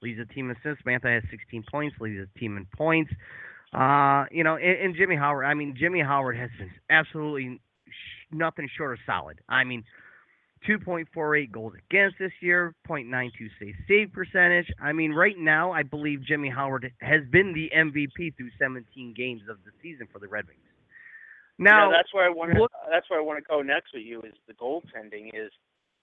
leads 0.06 0.20
the 0.20 0.34
team 0.34 0.51
in 0.51 0.56
assists. 0.56 0.86
Mantha 0.86 1.14
has 1.14 1.24
16 1.32 1.64
points, 1.72 1.95
leads 1.99 2.20
the 2.20 2.39
team 2.39 2.58
in 2.58 2.66
points. 2.78 3.12
Uh, 3.74 4.26
you 4.32 4.43
know, 4.43 4.56
and, 4.56 4.78
and 4.80 4.95
Jimmy 4.95 5.16
Howard. 5.16 5.45
I 5.45 5.53
mean, 5.56 5.76
Jimmy 5.78 5.99
Howard 5.99 6.38
has 6.38 6.49
been 6.60 6.72
absolutely 6.89 7.60
sh- 7.88 8.32
nothing 8.32 8.70
short 8.78 8.93
of 8.93 8.99
solid. 9.06 9.39
I 9.49 9.64
mean, 9.64 9.84
2.48 10.70 11.51
goals 11.51 11.74
against 11.89 12.18
this 12.20 12.32
year, 12.39 12.76
0.92 12.88 13.32
save 13.60 13.76
save 13.88 14.14
percentage. 14.14 14.68
I 14.82 14.93
mean, 14.93 15.12
right 15.12 15.38
now, 15.38 15.72
I 15.72 15.84
believe 15.84 16.22
Jimmy 16.24 16.49
Howard 16.49 16.91
has 17.01 17.22
been 17.32 17.53
the 17.53 17.70
MVP 17.76 18.38
through 18.38 18.49
17 18.60 19.14
games 19.18 19.41
of 19.49 19.58
the 19.66 19.72
season 19.82 20.08
for 20.12 20.20
the 20.20 20.28
Red 20.28 20.45
Wings. 20.47 20.60
Now, 21.58 21.86
you 21.86 21.91
know, 21.91 21.97
that's 21.97 22.14
where 22.14 22.26
I 22.26 22.30
want 22.30 22.51
to. 22.53 22.68
That's 22.91 23.10
where 23.10 23.20
I 23.20 23.24
want 23.24 23.43
to 23.43 23.47
go 23.47 23.62
next 23.62 23.93
with 23.93 24.03
you. 24.03 24.22
Is 24.22 24.34
the 24.47 24.53
goaltending 24.53 25.30
is 25.34 25.51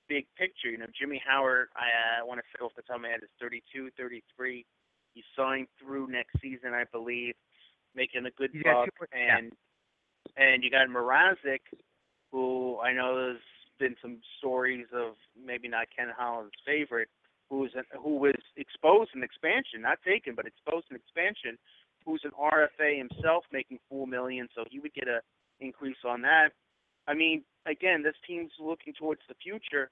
big 0.09 0.27
picture. 0.37 0.71
You 0.71 0.79
know, 0.79 0.87
Jimmy 0.99 1.23
Howard. 1.27 1.69
I 1.77 2.23
uh, 2.23 2.27
want 2.27 2.41
to 2.41 2.47
say 2.53 2.65
off 2.65 2.73
the 2.77 2.83
top 2.83 2.97
of 2.97 3.03
my 3.03 3.09
head 3.09 3.21
is 3.23 3.31
32, 3.41 3.91
33. 3.97 4.65
He 5.15 5.25
signed 5.37 5.69
through 5.79 6.09
next 6.09 6.41
season, 6.41 6.73
I 6.73 6.85
believe, 6.91 7.35
making 7.95 8.27
a 8.27 8.31
good 8.31 8.51
He's 8.53 8.63
buck. 8.63 8.89
yeah. 9.13 9.39
and 9.39 9.53
and 10.37 10.65
you 10.65 10.71
got 10.71 10.89
Mrazek, 10.89 11.61
who 12.31 12.79
I 12.81 12.93
know 12.93 13.17
there's 13.17 13.41
been 13.79 13.97
some 14.01 14.19
stories 14.39 14.87
of 14.95 15.15
maybe 15.37 15.69
not 15.69 15.89
Ken 15.95 16.09
Holland's 16.17 16.55
favorite, 16.65 17.09
who 17.51 17.61
was 17.61 17.71
an, 17.75 17.85
who 18.01 18.17
was 18.17 18.41
exposed 18.57 19.11
in 19.15 19.23
expansion, 19.23 19.83
not 19.83 19.99
taken, 20.07 20.35
but 20.35 20.47
exposed 20.47 20.87
in 20.91 20.97
expansion, 20.97 21.59
who's 22.07 22.23
an 22.25 22.31
RFA 22.41 22.97
himself, 22.97 23.45
making 23.53 23.79
four 23.89 24.07
million, 24.07 24.49
so 24.55 24.65
he 24.71 24.79
would 24.79 24.95
get 24.95 25.09
a 25.09 25.21
increase 25.61 26.01
on 26.07 26.23
that. 26.23 26.51
I 27.09 27.15
mean, 27.15 27.43
again, 27.67 28.03
this 28.03 28.15
team's 28.27 28.53
looking 28.61 28.95
towards 28.95 29.21
the 29.29 29.35
future. 29.43 29.91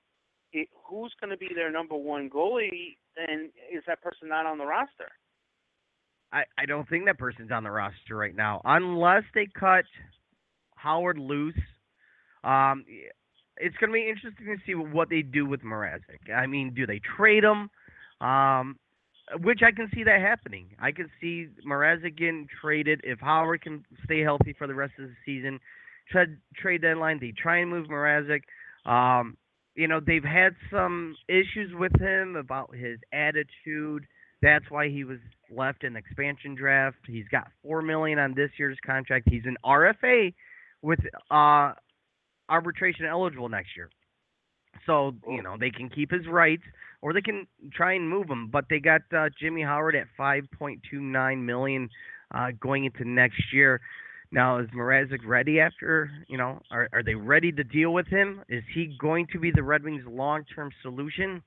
it, 0.53 0.69
who's 0.89 1.13
going 1.21 1.31
to 1.31 1.37
be 1.37 1.51
their 1.55 1.71
number 1.71 1.97
one 1.97 2.29
goalie, 2.29 2.97
and 3.17 3.51
is 3.73 3.83
that 3.87 4.03
person 4.03 4.29
not 4.29 4.47
on 4.47 4.59
the 4.59 4.67
roster? 4.67 5.11
I, 6.33 6.45
I 6.59 6.67
don't 6.67 6.89
think 6.89 7.07
that 7.07 7.19
person's 7.19 7.51
on 7.51 7.65
the 7.65 7.71
roster 7.71 8.17
right 8.17 8.35
now, 8.35 8.61
unless 8.65 9.25
they 9.35 9.47
cut 9.59 9.85
Howard 10.77 11.19
loose. 11.19 11.55
Um, 12.45 12.85
it's 13.57 13.77
going 13.77 13.91
to 13.91 13.95
be 13.95 14.09
interesting 14.09 14.47
to 14.47 14.57
see 14.65 14.75
what 14.75 15.11
they 15.11 15.23
do 15.23 15.45
with 15.45 15.63
Mrazek. 15.63 16.33
I 16.35 16.47
mean, 16.47 16.73
do 16.75 16.87
they 16.87 17.01
trade 17.17 17.45
him? 17.45 17.69
Um, 18.27 18.79
which 19.43 19.61
I 19.65 19.71
can 19.71 19.89
see 19.95 20.05
that 20.05 20.21
happening. 20.21 20.71
I 20.81 20.93
can 20.93 21.09
see 21.21 21.49
Mrazek 21.67 22.17
getting 22.17 22.49
traded 22.61 23.01
if 23.05 23.21
Howard 23.21 23.63
can 23.63 23.85
stay 24.05 24.21
healthy 24.21 24.55
for 24.57 24.67
the 24.67 24.75
rest 24.75 24.95
of 24.99 25.09
the 25.09 25.15
season. 25.25 25.61
Trade 26.11 26.39
trade 26.57 26.83
deadline, 26.83 27.19
they 27.21 27.33
try 27.37 27.59
and 27.59 27.71
move 27.71 27.87
Mrazek. 27.89 28.43
Um, 28.87 29.37
you 29.75 29.89
know, 29.89 30.01
they've 30.05 30.25
had 30.25 30.55
some 30.71 31.17
issues 31.29 31.73
with 31.75 31.93
him 32.01 32.37
about 32.37 32.75
his 32.75 32.99
attitude. 33.13 34.07
That's 34.43 34.65
why 34.71 34.89
he 34.89 35.05
was 35.05 35.19
left 35.51 35.85
in 35.85 35.97
expansion 35.97 36.55
draft. 36.55 36.97
He's 37.07 37.29
got 37.31 37.49
four 37.63 37.83
million 37.83 38.19
on 38.19 38.35
this 38.35 38.51
year's 38.59 38.79
contract. 38.85 39.29
He's 39.31 39.45
an 39.45 39.57
RFA 39.65 40.35
with 40.83 40.99
uh, 41.31 41.73
arbitration 42.49 43.05
eligible 43.05 43.49
next 43.49 43.71
year. 43.77 43.91
So 44.87 45.13
you 45.29 45.43
know 45.43 45.57
they 45.59 45.71
can 45.71 45.89
keep 45.89 46.11
his 46.11 46.27
rights, 46.27 46.63
or 47.03 47.13
they 47.13 47.21
can 47.21 47.47
try 47.73 47.95
and 47.95 48.09
move 48.09 48.29
him. 48.29 48.49
But 48.51 48.67
they 48.71 48.81
got 48.81 49.03
uh, 49.17 49.29
Jimmy 49.41 49.63
Howard 49.63 49.97
at 49.97 50.07
5.29 50.19 51.45
million 51.45 51.89
uh, 52.35 52.49
going 52.61 52.85
into 52.85 53.09
next 53.09 53.43
year. 53.53 53.81
Now 54.33 54.59
is 54.59 54.69
Mrazek 54.71 55.27
ready 55.27 55.61
after 55.61 56.11
you 56.29 56.39
know? 56.39 56.61
Are 56.71 56.89
are 56.93 57.03
they 57.03 57.15
ready 57.15 57.51
to 57.53 57.65
deal 57.65 57.93
with 57.93 58.07
him? 58.07 58.43
Is 58.49 58.63
he 58.75 58.97
going 59.01 59.27
to 59.33 59.39
be 59.39 59.51
the 59.51 59.63
Red 59.63 59.83
Wings' 59.83 60.05
long-term 60.09 60.71
solution? 60.83 61.43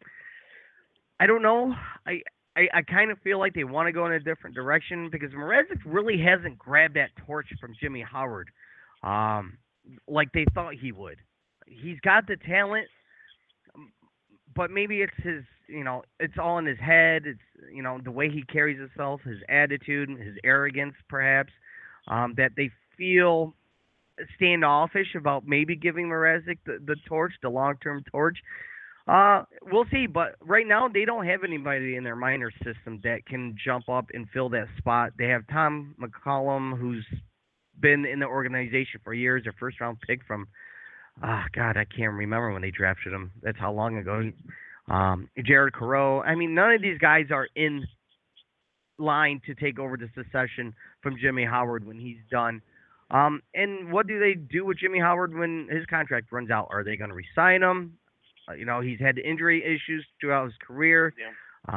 I 1.19 1.25
don't 1.25 1.41
know. 1.41 1.73
I 2.05 2.21
I, 2.55 2.67
I 2.73 2.81
kind 2.83 3.11
of 3.11 3.19
feel 3.19 3.39
like 3.39 3.53
they 3.53 3.63
want 3.63 3.87
to 3.87 3.91
go 3.91 4.05
in 4.05 4.13
a 4.13 4.19
different 4.19 4.55
direction 4.55 5.09
because 5.11 5.31
Mrazek 5.31 5.79
really 5.85 6.21
hasn't 6.21 6.57
grabbed 6.57 6.95
that 6.95 7.09
torch 7.25 7.47
from 7.59 7.73
Jimmy 7.81 8.01
Howard, 8.01 8.49
um, 9.01 9.57
like 10.07 10.31
they 10.33 10.45
thought 10.53 10.75
he 10.75 10.91
would. 10.91 11.17
He's 11.65 11.99
got 12.01 12.27
the 12.27 12.37
talent, 12.37 12.87
but 14.55 14.69
maybe 14.69 15.01
it's 15.01 15.13
his, 15.17 15.43
you 15.67 15.83
know, 15.83 16.03
it's 16.19 16.35
all 16.39 16.59
in 16.59 16.65
his 16.65 16.79
head. 16.79 17.23
It's 17.25 17.39
you 17.73 17.81
know 17.81 17.99
the 18.03 18.11
way 18.11 18.29
he 18.29 18.43
carries 18.43 18.79
himself, 18.79 19.21
his 19.21 19.39
attitude, 19.49 20.09
his 20.09 20.35
arrogance, 20.43 20.95
perhaps, 21.09 21.51
um, 22.07 22.33
that 22.37 22.51
they 22.55 22.69
feel 22.97 23.53
standoffish 24.35 25.15
about 25.15 25.47
maybe 25.47 25.75
giving 25.75 26.07
Mrazek 26.07 26.59
the, 26.65 26.79
the 26.85 26.95
torch, 27.07 27.33
the 27.41 27.49
long-term 27.49 28.03
torch. 28.11 28.37
Uh, 29.07 29.43
we'll 29.71 29.85
see. 29.91 30.07
But 30.07 30.35
right 30.39 30.67
now, 30.67 30.87
they 30.87 31.05
don't 31.05 31.25
have 31.25 31.43
anybody 31.43 31.95
in 31.95 32.03
their 32.03 32.15
minor 32.15 32.51
system 32.63 33.01
that 33.03 33.25
can 33.25 33.55
jump 33.63 33.89
up 33.89 34.05
and 34.13 34.27
fill 34.33 34.49
that 34.49 34.67
spot. 34.77 35.11
They 35.17 35.27
have 35.27 35.43
Tom 35.51 35.95
McCollum, 35.99 36.77
who's 36.77 37.05
been 37.79 38.05
in 38.05 38.19
the 38.19 38.25
organization 38.25 39.01
for 39.03 39.13
years, 39.13 39.43
a 39.47 39.51
first 39.59 39.81
round 39.81 39.97
pick 40.07 40.21
from, 40.25 40.47
oh 41.23 41.43
God, 41.53 41.75
I 41.75 41.85
can't 41.85 42.13
remember 42.13 42.53
when 42.53 42.61
they 42.61 42.71
drafted 42.71 43.13
him. 43.13 43.31
That's 43.41 43.59
how 43.59 43.73
long 43.73 43.97
ago. 43.97 44.31
Um, 44.89 45.29
Jared 45.43 45.73
Coreau. 45.73 46.21
I 46.21 46.35
mean, 46.35 46.53
none 46.53 46.71
of 46.71 46.81
these 46.81 46.97
guys 46.97 47.25
are 47.31 47.47
in 47.55 47.85
line 48.97 49.41
to 49.45 49.55
take 49.55 49.79
over 49.79 49.97
the 49.97 50.09
succession 50.15 50.73
from 51.01 51.15
Jimmy 51.19 51.45
Howard 51.45 51.85
when 51.85 51.99
he's 51.99 52.17
done. 52.31 52.61
Um, 53.11 53.41
and 53.53 53.91
what 53.91 54.07
do 54.07 54.19
they 54.19 54.33
do 54.33 54.65
with 54.65 54.79
Jimmy 54.79 54.99
Howard 54.99 55.35
when 55.35 55.67
his 55.69 55.85
contract 55.85 56.31
runs 56.31 56.49
out? 56.49 56.67
Are 56.71 56.83
they 56.83 56.95
going 56.95 57.09
to 57.09 57.15
resign 57.15 57.61
him? 57.61 57.97
Uh, 58.49 58.53
you 58.53 58.65
know, 58.65 58.81
he's 58.81 58.99
had 58.99 59.17
injury 59.17 59.63
issues 59.63 60.05
throughout 60.19 60.45
his 60.45 60.53
career. 60.65 61.13
Yeah. 61.17 61.31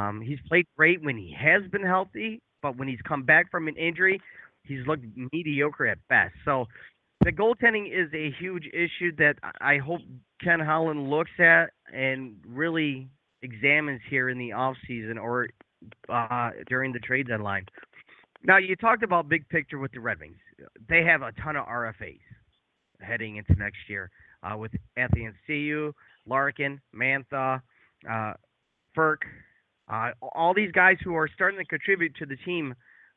Um, 0.08 0.20
he's 0.20 0.38
played 0.48 0.66
great 0.76 1.02
when 1.02 1.16
he 1.16 1.36
has 1.38 1.62
been 1.70 1.84
healthy, 1.84 2.40
but 2.62 2.76
when 2.76 2.88
he's 2.88 3.00
come 3.06 3.22
back 3.22 3.50
from 3.50 3.68
an 3.68 3.76
injury, 3.76 4.20
he's 4.64 4.84
looked 4.86 5.04
mediocre 5.32 5.86
at 5.86 5.98
best. 6.08 6.34
So 6.44 6.66
the 7.24 7.32
goaltending 7.32 7.86
is 7.86 8.12
a 8.12 8.32
huge 8.38 8.66
issue 8.72 9.14
that 9.18 9.36
I 9.60 9.78
hope 9.78 10.00
Ken 10.42 10.60
Holland 10.60 11.08
looks 11.08 11.30
at 11.38 11.70
and 11.92 12.36
really 12.46 13.08
examines 13.42 14.00
here 14.08 14.28
in 14.28 14.38
the 14.38 14.52
off 14.52 14.76
season 14.86 15.18
or 15.18 15.48
uh, 16.08 16.50
during 16.68 16.92
the 16.92 16.98
trade 17.00 17.28
deadline. 17.28 17.66
Now 18.42 18.58
you 18.58 18.76
talked 18.76 19.02
about 19.02 19.28
big 19.28 19.48
picture 19.48 19.78
with 19.78 19.92
the 19.92 20.00
Red 20.00 20.20
Wings. 20.20 20.36
They 20.88 21.02
have 21.04 21.22
a 21.22 21.32
ton 21.42 21.56
of 21.56 21.66
RFAs 21.66 22.20
heading 23.00 23.36
into 23.36 23.54
next 23.54 23.78
year 23.88 24.10
uh, 24.42 24.56
with 24.56 24.72
Anthony 24.96 25.28
Ciu, 25.48 25.92
Larkin, 26.26 26.80
Mantha, 26.94 27.60
uh, 28.08 28.32
Frk, 28.96 29.18
uh, 29.88 30.10
all 30.22 30.54
these 30.54 30.72
guys 30.72 30.96
who 31.04 31.14
are 31.14 31.28
starting 31.34 31.58
to 31.58 31.64
contribute 31.66 32.14
to 32.16 32.26
the 32.26 32.36
team 32.44 32.74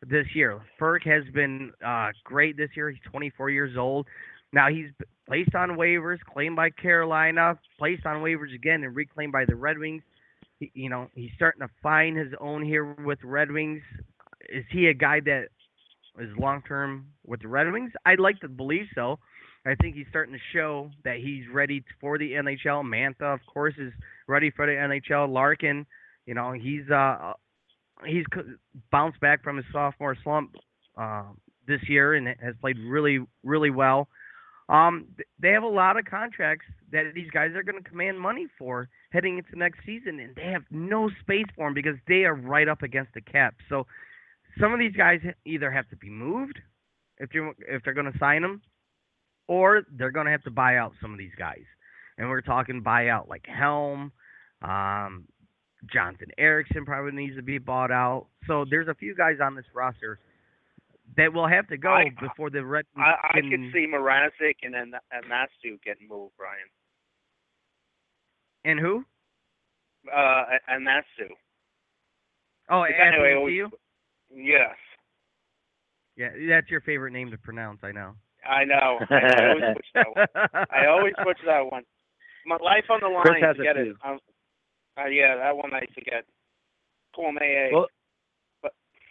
this 0.07 0.25
year. 0.33 0.61
Frk 0.79 1.05
has 1.05 1.23
been 1.33 1.71
uh, 1.85 2.09
great 2.23 2.57
this 2.57 2.69
year. 2.75 2.89
He's 2.89 2.99
24 3.11 3.49
years 3.49 3.77
old. 3.77 4.07
Now 4.51 4.69
he's 4.69 4.87
placed 5.27 5.53
on 5.55 5.71
waivers, 5.71 6.19
claimed 6.21 6.55
by 6.55 6.69
Carolina, 6.71 7.57
placed 7.77 8.05
on 8.05 8.17
waivers 8.17 8.53
again, 8.53 8.83
and 8.83 8.95
reclaimed 8.95 9.31
by 9.31 9.45
the 9.45 9.55
Red 9.55 9.77
Wings. 9.77 10.01
You 10.59 10.89
know, 10.89 11.07
he's 11.15 11.31
starting 11.35 11.61
to 11.61 11.69
find 11.81 12.17
his 12.17 12.33
own 12.39 12.63
here 12.63 12.93
with 13.05 13.19
Red 13.23 13.51
Wings. 13.51 13.81
Is 14.49 14.65
he 14.71 14.87
a 14.87 14.93
guy 14.93 15.19
that 15.21 15.47
is 16.19 16.29
long 16.37 16.61
term 16.67 17.07
with 17.25 17.41
the 17.41 17.47
Red 17.47 17.71
Wings? 17.71 17.91
I'd 18.05 18.19
like 18.19 18.39
to 18.41 18.49
believe 18.49 18.87
so. 18.93 19.19
I 19.65 19.75
think 19.75 19.95
he's 19.95 20.07
starting 20.09 20.33
to 20.33 20.39
show 20.57 20.89
that 21.03 21.17
he's 21.17 21.43
ready 21.53 21.83
for 21.99 22.17
the 22.17 22.31
NHL. 22.31 22.83
Mantha, 22.83 23.33
of 23.33 23.39
course, 23.51 23.73
is 23.77 23.91
ready 24.27 24.51
for 24.51 24.65
the 24.65 24.71
NHL. 24.71 25.31
Larkin, 25.31 25.85
you 26.25 26.33
know, 26.33 26.53
he's 26.53 26.89
uh 26.89 27.33
he's 28.05 28.25
bounced 28.91 29.19
back 29.19 29.43
from 29.43 29.57
his 29.57 29.65
sophomore 29.71 30.17
slump 30.23 30.55
uh, 30.97 31.23
this 31.67 31.81
year 31.87 32.13
and 32.15 32.27
has 32.41 32.55
played 32.61 32.77
really 32.79 33.19
really 33.43 33.69
well. 33.69 34.07
Um, 34.69 35.07
they 35.41 35.49
have 35.49 35.63
a 35.63 35.67
lot 35.67 35.97
of 35.97 36.05
contracts 36.05 36.65
that 36.91 37.13
these 37.15 37.29
guys 37.31 37.51
are 37.55 37.63
going 37.63 37.81
to 37.83 37.89
command 37.89 38.19
money 38.19 38.47
for 38.57 38.87
heading 39.11 39.39
into 39.39 39.57
next 39.57 39.79
season, 39.83 40.19
and 40.19 40.35
they 40.35 40.45
have 40.45 40.61
no 40.69 41.09
space 41.21 41.47
for 41.55 41.67
them 41.67 41.73
because 41.73 41.95
they 42.07 42.23
are 42.23 42.35
right 42.35 42.67
up 42.67 42.83
against 42.83 43.13
the 43.15 43.21
cap. 43.21 43.55
So 43.67 43.87
some 44.59 44.71
of 44.71 44.79
these 44.79 44.95
guys 44.95 45.21
either 45.45 45.71
have 45.71 45.89
to 45.89 45.95
be 45.95 46.09
moved 46.09 46.59
if 47.17 47.29
if 47.67 47.83
they're 47.83 47.95
going 47.95 48.11
to 48.11 48.19
sign 48.19 48.43
them, 48.43 48.61
or 49.47 49.81
they're 49.91 50.11
going 50.11 50.27
to 50.27 50.31
have 50.31 50.43
to 50.43 50.51
buy 50.51 50.77
out 50.77 50.93
some 51.01 51.11
of 51.11 51.17
these 51.17 51.35
guys. 51.37 51.63
And 52.19 52.29
we're 52.29 52.41
talking 52.41 52.83
buyout 52.83 53.27
like 53.27 53.45
Helm, 53.47 54.11
um, 54.61 55.25
Jonathan 55.91 56.29
Ericsson 56.37 56.85
probably 56.85 57.11
needs 57.11 57.35
to 57.37 57.41
be 57.41 57.57
bought 57.57 57.91
out. 57.91 58.27
So 58.45 58.65
there's 58.69 58.87
a 58.87 58.93
few 58.93 59.15
guys 59.15 59.37
on 59.41 59.55
this 59.55 59.65
roster 59.73 60.19
that 61.17 61.33
will 61.33 61.47
have 61.47 61.67
to 61.67 61.77
go 61.77 61.89
I, 61.89 62.11
before 62.19 62.49
the 62.49 62.63
Red. 62.63 62.85
I, 62.97 63.13
I 63.33 63.41
can, 63.41 63.49
could 63.49 63.73
see 63.73 63.87
Mrazek 63.87 64.55
and 64.63 64.73
then 64.73 64.91
and 65.11 65.27
Matsu 65.27 65.77
getting 65.83 66.07
moved, 66.07 66.33
Brian. 66.37 66.67
And 68.65 68.79
who? 68.79 69.03
Uh, 70.13 70.43
and 70.67 70.83
Matsu. 70.83 71.33
Oh, 72.69 72.83
anyway, 72.83 73.33
always, 73.35 73.55
you? 73.55 73.69
Yes. 74.31 74.75
Yeah, 76.15 76.29
that's 76.49 76.69
your 76.69 76.81
favorite 76.81 77.11
name 77.11 77.31
to 77.31 77.37
pronounce. 77.37 77.79
I 77.83 77.91
know. 77.91 78.13
I 78.45 78.63
know. 78.65 78.99
I 79.09 79.47
always 79.47 79.63
push 79.75 79.85
that 79.95 80.07
one. 80.15 80.67
I 80.71 80.85
always 80.87 81.13
push 81.23 81.37
that 81.45 81.71
one. 81.71 81.83
My 82.45 82.57
life 82.63 82.85
on 82.89 82.99
the 83.01 83.07
line 83.07 83.23
Chris 83.23 83.43
has 83.43 83.55
to 83.55 83.61
it 83.61 83.65
get 83.65 83.77
it. 83.77 83.95
Um, 84.05 84.19
uh, 84.97 85.07
yeah, 85.07 85.35
that 85.37 85.55
one 85.55 85.73
I 85.73 85.81
forget. 85.93 86.25
Paul 87.15 87.33
May. 87.33 87.69
Well, 87.71 87.83
But- 87.83 87.91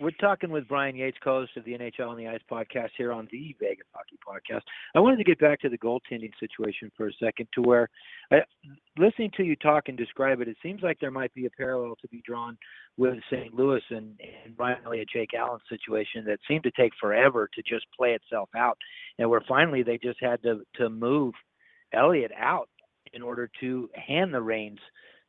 we're 0.00 0.10
talking 0.12 0.50
with 0.50 0.68
Brian 0.68 0.94
Yates, 0.94 1.18
co-host 1.22 1.56
of 1.56 1.64
the 1.64 1.72
NHL 1.72 2.08
on 2.08 2.16
the 2.16 2.28
Ice 2.28 2.40
podcast 2.50 2.90
here 2.96 3.12
on 3.12 3.28
the 3.32 3.56
Vegas 3.58 3.86
Hockey 3.92 4.16
Podcast. 4.26 4.62
I 4.94 5.00
wanted 5.00 5.16
to 5.16 5.24
get 5.24 5.40
back 5.40 5.60
to 5.60 5.68
the 5.68 5.78
goaltending 5.78 6.30
situation 6.38 6.90
for 6.96 7.08
a 7.08 7.12
second, 7.20 7.48
to 7.54 7.62
where, 7.62 7.88
I, 8.30 8.38
listening 8.96 9.32
to 9.36 9.42
you 9.42 9.56
talk 9.56 9.88
and 9.88 9.98
describe 9.98 10.40
it, 10.40 10.48
it 10.48 10.56
seems 10.62 10.82
like 10.82 10.98
there 11.00 11.10
might 11.10 11.34
be 11.34 11.46
a 11.46 11.50
parallel 11.50 11.96
to 12.00 12.08
be 12.08 12.22
drawn 12.24 12.56
with 12.96 13.14
St. 13.30 13.52
Louis 13.52 13.82
and, 13.90 14.18
and 14.44 14.56
Brian 14.56 14.78
Elliott, 14.84 15.08
Jake 15.12 15.34
Allen 15.34 15.60
situation 15.68 16.24
that 16.26 16.38
seemed 16.46 16.62
to 16.64 16.72
take 16.72 16.92
forever 17.00 17.48
to 17.54 17.62
just 17.62 17.86
play 17.96 18.12
itself 18.12 18.48
out, 18.56 18.78
and 19.18 19.28
where 19.28 19.42
finally 19.48 19.82
they 19.82 19.98
just 19.98 20.20
had 20.20 20.42
to 20.42 20.62
to 20.76 20.88
move 20.88 21.34
Elliott 21.92 22.32
out 22.38 22.68
in 23.12 23.22
order 23.22 23.50
to 23.60 23.88
hand 23.94 24.32
the 24.32 24.40
reins 24.40 24.78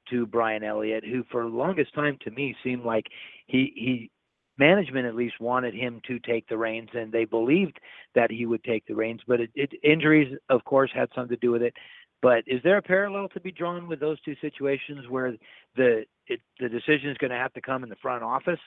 to 0.09 0.25
Brian 0.25 0.63
Elliott, 0.63 1.03
who 1.05 1.23
for 1.31 1.43
the 1.43 1.49
longest 1.49 1.93
time 1.93 2.17
to 2.21 2.31
me 2.31 2.55
seemed 2.63 2.83
like 2.83 3.05
he 3.47 3.71
he 3.75 4.11
management 4.59 5.07
at 5.07 5.15
least 5.15 5.39
wanted 5.39 5.73
him 5.73 6.01
to 6.07 6.19
take 6.19 6.47
the 6.47 6.57
reins 6.57 6.89
and 6.93 7.11
they 7.11 7.25
believed 7.25 7.79
that 8.13 8.29
he 8.29 8.45
would 8.45 8.63
take 8.63 8.85
the 8.85 8.95
reins. 8.95 9.21
But 9.27 9.39
it, 9.41 9.49
it 9.55 9.71
injuries 9.83 10.37
of 10.49 10.63
course 10.65 10.91
had 10.93 11.09
something 11.15 11.35
to 11.35 11.39
do 11.39 11.51
with 11.51 11.63
it. 11.63 11.73
But 12.21 12.43
is 12.47 12.61
there 12.63 12.77
a 12.77 12.81
parallel 12.81 13.29
to 13.29 13.39
be 13.39 13.51
drawn 13.51 13.87
with 13.87 14.01
those 14.01 14.19
two 14.21 14.35
situations 14.41 15.07
where 15.09 15.35
the 15.75 16.03
it, 16.27 16.41
the 16.59 16.69
decision 16.69 17.09
is 17.09 17.17
going 17.17 17.31
to 17.31 17.37
have 17.37 17.53
to 17.53 17.61
come 17.61 17.83
in 17.83 17.89
the 17.89 17.95
front 17.95 18.23
office 18.23 18.59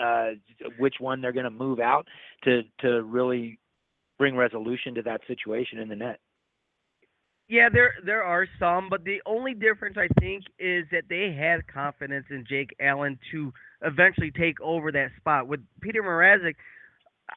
uh, 0.00 0.30
which 0.78 0.94
one 1.00 1.20
they're 1.20 1.32
going 1.32 1.44
to 1.44 1.50
move 1.50 1.80
out 1.80 2.06
to 2.44 2.62
to 2.80 3.02
really 3.02 3.58
bring 4.18 4.36
resolution 4.36 4.94
to 4.94 5.02
that 5.02 5.20
situation 5.26 5.78
in 5.78 5.88
the 5.88 5.96
net 5.96 6.20
Yeah, 7.52 7.68
there 7.70 7.92
there 8.02 8.22
are 8.22 8.46
some, 8.58 8.88
but 8.88 9.04
the 9.04 9.18
only 9.26 9.52
difference 9.52 9.98
I 9.98 10.08
think 10.18 10.44
is 10.58 10.86
that 10.90 11.02
they 11.10 11.36
had 11.38 11.66
confidence 11.66 12.24
in 12.30 12.46
Jake 12.48 12.74
Allen 12.80 13.18
to 13.30 13.52
eventually 13.82 14.30
take 14.30 14.58
over 14.62 14.90
that 14.92 15.10
spot. 15.18 15.48
With 15.48 15.60
Peter 15.82 16.02
Mrazek, 16.02 16.54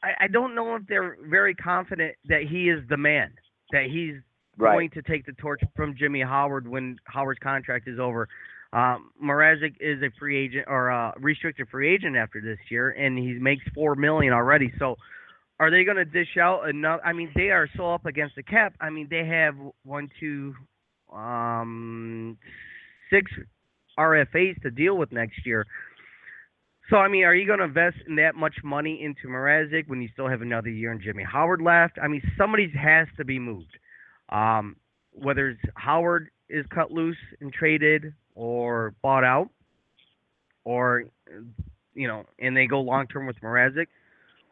I, 0.01 0.11
I 0.23 0.27
don't 0.29 0.55
know 0.55 0.73
if 0.77 0.83
they're 0.87 1.17
very 1.29 1.53
confident 1.53 2.15
that 2.29 2.43
he 2.49 2.69
is 2.69 2.81
the 2.87 2.95
man, 2.95 3.33
that 3.73 3.87
he's 3.91 4.15
Right. 4.57 4.71
going 4.71 4.89
to 4.91 5.01
take 5.01 5.25
the 5.25 5.33
torch 5.33 5.59
from 5.75 5.97
Jimmy 5.97 6.21
Howard 6.21 6.65
when 6.65 6.97
Howard's 7.03 7.39
contract 7.43 7.89
is 7.89 7.99
over. 7.99 8.29
Um, 8.71 9.11
Mrazek 9.21 9.75
is 9.81 10.01
a 10.01 10.09
free 10.17 10.37
agent 10.45 10.63
or 10.69 10.87
a 10.87 11.13
restricted 11.19 11.67
free 11.67 11.93
agent 11.93 12.15
after 12.15 12.39
this 12.39 12.59
year, 12.69 12.91
and 12.91 13.17
he 13.19 13.33
makes 13.33 13.65
four 13.73 13.95
million 13.95 14.31
already. 14.31 14.71
So, 14.79 14.95
are 15.59 15.71
they 15.71 15.83
going 15.83 15.97
to 15.97 16.05
dish 16.05 16.37
out 16.39 16.69
enough? 16.69 16.99
I 17.03 17.13
mean, 17.13 17.31
they 17.35 17.49
are 17.49 17.69
so 17.77 17.93
up 17.93 18.05
against 18.05 18.35
the 18.35 18.43
cap. 18.43 18.73
I 18.81 18.89
mean, 18.89 19.07
they 19.09 19.25
have 19.25 19.55
one, 19.83 20.09
two, 20.19 20.53
um, 21.13 22.37
six 23.09 23.31
RFAs 23.97 24.61
to 24.63 24.71
deal 24.71 24.97
with 24.97 25.11
next 25.11 25.45
year. 25.45 25.65
So, 26.89 26.97
I 26.97 27.07
mean, 27.07 27.23
are 27.23 27.33
you 27.33 27.47
going 27.47 27.59
to 27.59 27.65
invest 27.65 27.97
in 28.07 28.17
that 28.17 28.35
much 28.35 28.55
money 28.63 29.01
into 29.01 29.27
Mrazek 29.27 29.87
when 29.87 30.01
you 30.01 30.09
still 30.13 30.27
have 30.27 30.41
another 30.41 30.69
year 30.69 30.91
and 30.91 31.01
Jimmy 31.01 31.23
Howard 31.23 31.61
left? 31.61 31.97
I 32.01 32.07
mean, 32.07 32.21
somebody 32.37 32.71
has 32.77 33.07
to 33.17 33.25
be 33.25 33.39
moved. 33.39 33.77
Um, 34.29 34.75
whether 35.11 35.49
it's 35.49 35.61
Howard 35.75 36.29
is 36.49 36.65
cut 36.73 36.91
loose 36.91 37.17
and 37.41 37.51
traded 37.51 38.13
or 38.35 38.93
bought 39.01 39.23
out, 39.23 39.49
or 40.63 41.05
you 41.93 42.07
know, 42.07 42.25
and 42.39 42.55
they 42.55 42.67
go 42.67 42.81
long 42.81 43.07
term 43.07 43.25
with 43.25 43.39
Mrazek, 43.41 43.87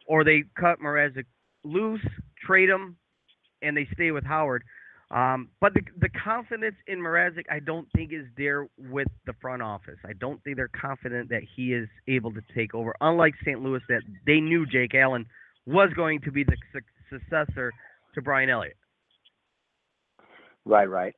or 0.08 0.24
they 0.24 0.43
cut 0.60 0.80
Mrazek 0.80 1.26
loose, 1.64 2.06
trade 2.45 2.70
him, 2.70 2.97
and 3.62 3.76
they 3.76 3.88
stay 3.93 4.12
with 4.12 4.26
Howard. 4.26 4.64
Um, 5.12 5.49
but 5.62 5.74
the 5.76 5.82
the 5.99 6.10
confidence 6.10 6.76
in 6.88 6.99
Mrazek, 6.99 7.43
I 7.51 7.60
don't 7.60 7.88
think 7.95 8.12
is 8.12 8.26
there 8.36 8.68
with 8.78 9.08
the 9.28 9.34
front 9.41 9.62
office. 9.62 9.99
I 10.06 10.14
don't 10.14 10.43
think 10.43 10.58
they're 10.58 10.70
confident 10.70 11.30
that 11.30 11.43
he 11.56 11.74
is 11.74 11.88
able 12.08 12.34
to 12.34 12.41
take 12.56 12.74
over. 12.74 12.95
Unlike 12.99 13.36
St. 13.45 13.62
Louis, 13.62 13.82
that 13.89 14.01
they 14.26 14.39
knew 14.39 14.66
Jake 14.66 14.95
Allen 14.95 15.28
was 15.68 15.89
going 15.95 16.20
to 16.22 16.32
be 16.32 16.43
the 16.43 16.58
su- 16.72 16.80
successor 17.20 17.72
to 18.16 18.22
Brian 18.22 18.49
Elliott. 18.49 18.78
Right, 20.66 20.89
right. 20.89 21.14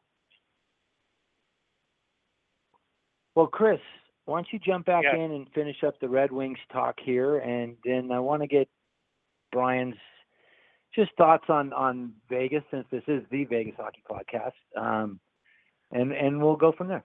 Well, 3.36 3.48
Chris, 3.48 3.80
why 4.26 4.38
don't 4.38 4.52
you 4.52 4.60
jump 4.60 4.86
back 4.86 5.04
Yeah. 5.04 5.16
in 5.16 5.32
and 5.32 5.52
finish 5.54 5.84
up 5.84 6.00
the 6.00 6.10
Red 6.10 6.32
Wings 6.32 6.60
talk 6.72 7.00
here, 7.00 7.38
and 7.38 7.78
then 7.84 8.12
I 8.12 8.20
want 8.20 8.42
to 8.42 8.48
get 8.48 8.68
Brian's 9.52 9.96
just 10.94 11.12
thoughts 11.18 11.46
on 11.50 11.74
on 11.74 12.14
Vegas 12.30 12.64
since 12.72 12.88
this 12.90 13.04
is 13.08 13.24
the 13.30 13.46
Vegas 13.46 13.76
Hockey 13.76 14.04
Podcast, 14.10 14.54
um, 14.76 15.20
and 15.92 16.12
and 16.12 16.42
we'll 16.42 16.56
go 16.56 16.72
from 16.72 16.88
there. 16.88 17.04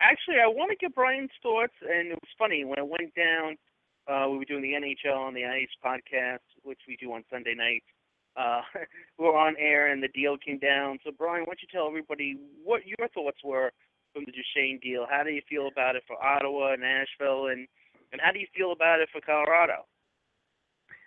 Actually, 0.00 0.40
I 0.40 0.46
want 0.46 0.70
to 0.70 0.76
get 0.76 0.94
Brian's 0.94 1.30
thoughts, 1.42 1.74
and 1.82 2.08
it 2.08 2.14
was 2.14 2.30
funny 2.38 2.64
when 2.64 2.78
I 2.78 2.82
went 2.82 3.14
down. 3.14 3.58
Uh, 4.06 4.28
we 4.30 4.38
were 4.38 4.44
doing 4.44 4.62
the 4.62 4.72
NHL 4.72 5.18
on 5.18 5.34
the 5.34 5.44
Ice 5.44 5.68
podcast, 5.84 6.38
which 6.62 6.80
we 6.88 6.96
do 6.96 7.12
on 7.12 7.22
Sunday 7.30 7.54
nights. 7.54 7.84
Uh, 8.36 8.62
we 9.18 9.24
were 9.26 9.36
on 9.36 9.56
air, 9.58 9.88
and 9.88 10.02
the 10.02 10.08
deal 10.08 10.36
came 10.38 10.58
down. 10.58 10.98
So, 11.04 11.10
Brian, 11.16 11.42
why 11.42 11.46
don't 11.48 11.62
you 11.62 11.68
tell 11.70 11.86
everybody 11.86 12.38
what 12.64 12.86
your 12.86 13.08
thoughts 13.08 13.38
were 13.44 13.72
from 14.12 14.24
the 14.24 14.32
Duchene 14.32 14.78
deal? 14.82 15.06
How 15.08 15.22
do 15.22 15.30
you 15.30 15.42
feel 15.48 15.68
about 15.68 15.96
it 15.96 16.02
for 16.06 16.22
Ottawa, 16.22 16.72
and 16.72 16.82
Nashville, 16.82 17.48
and 17.48 17.66
and 18.12 18.20
how 18.20 18.32
do 18.32 18.38
you 18.38 18.46
feel 18.56 18.72
about 18.72 19.00
it 19.00 19.08
for 19.12 19.20
Colorado? 19.20 19.86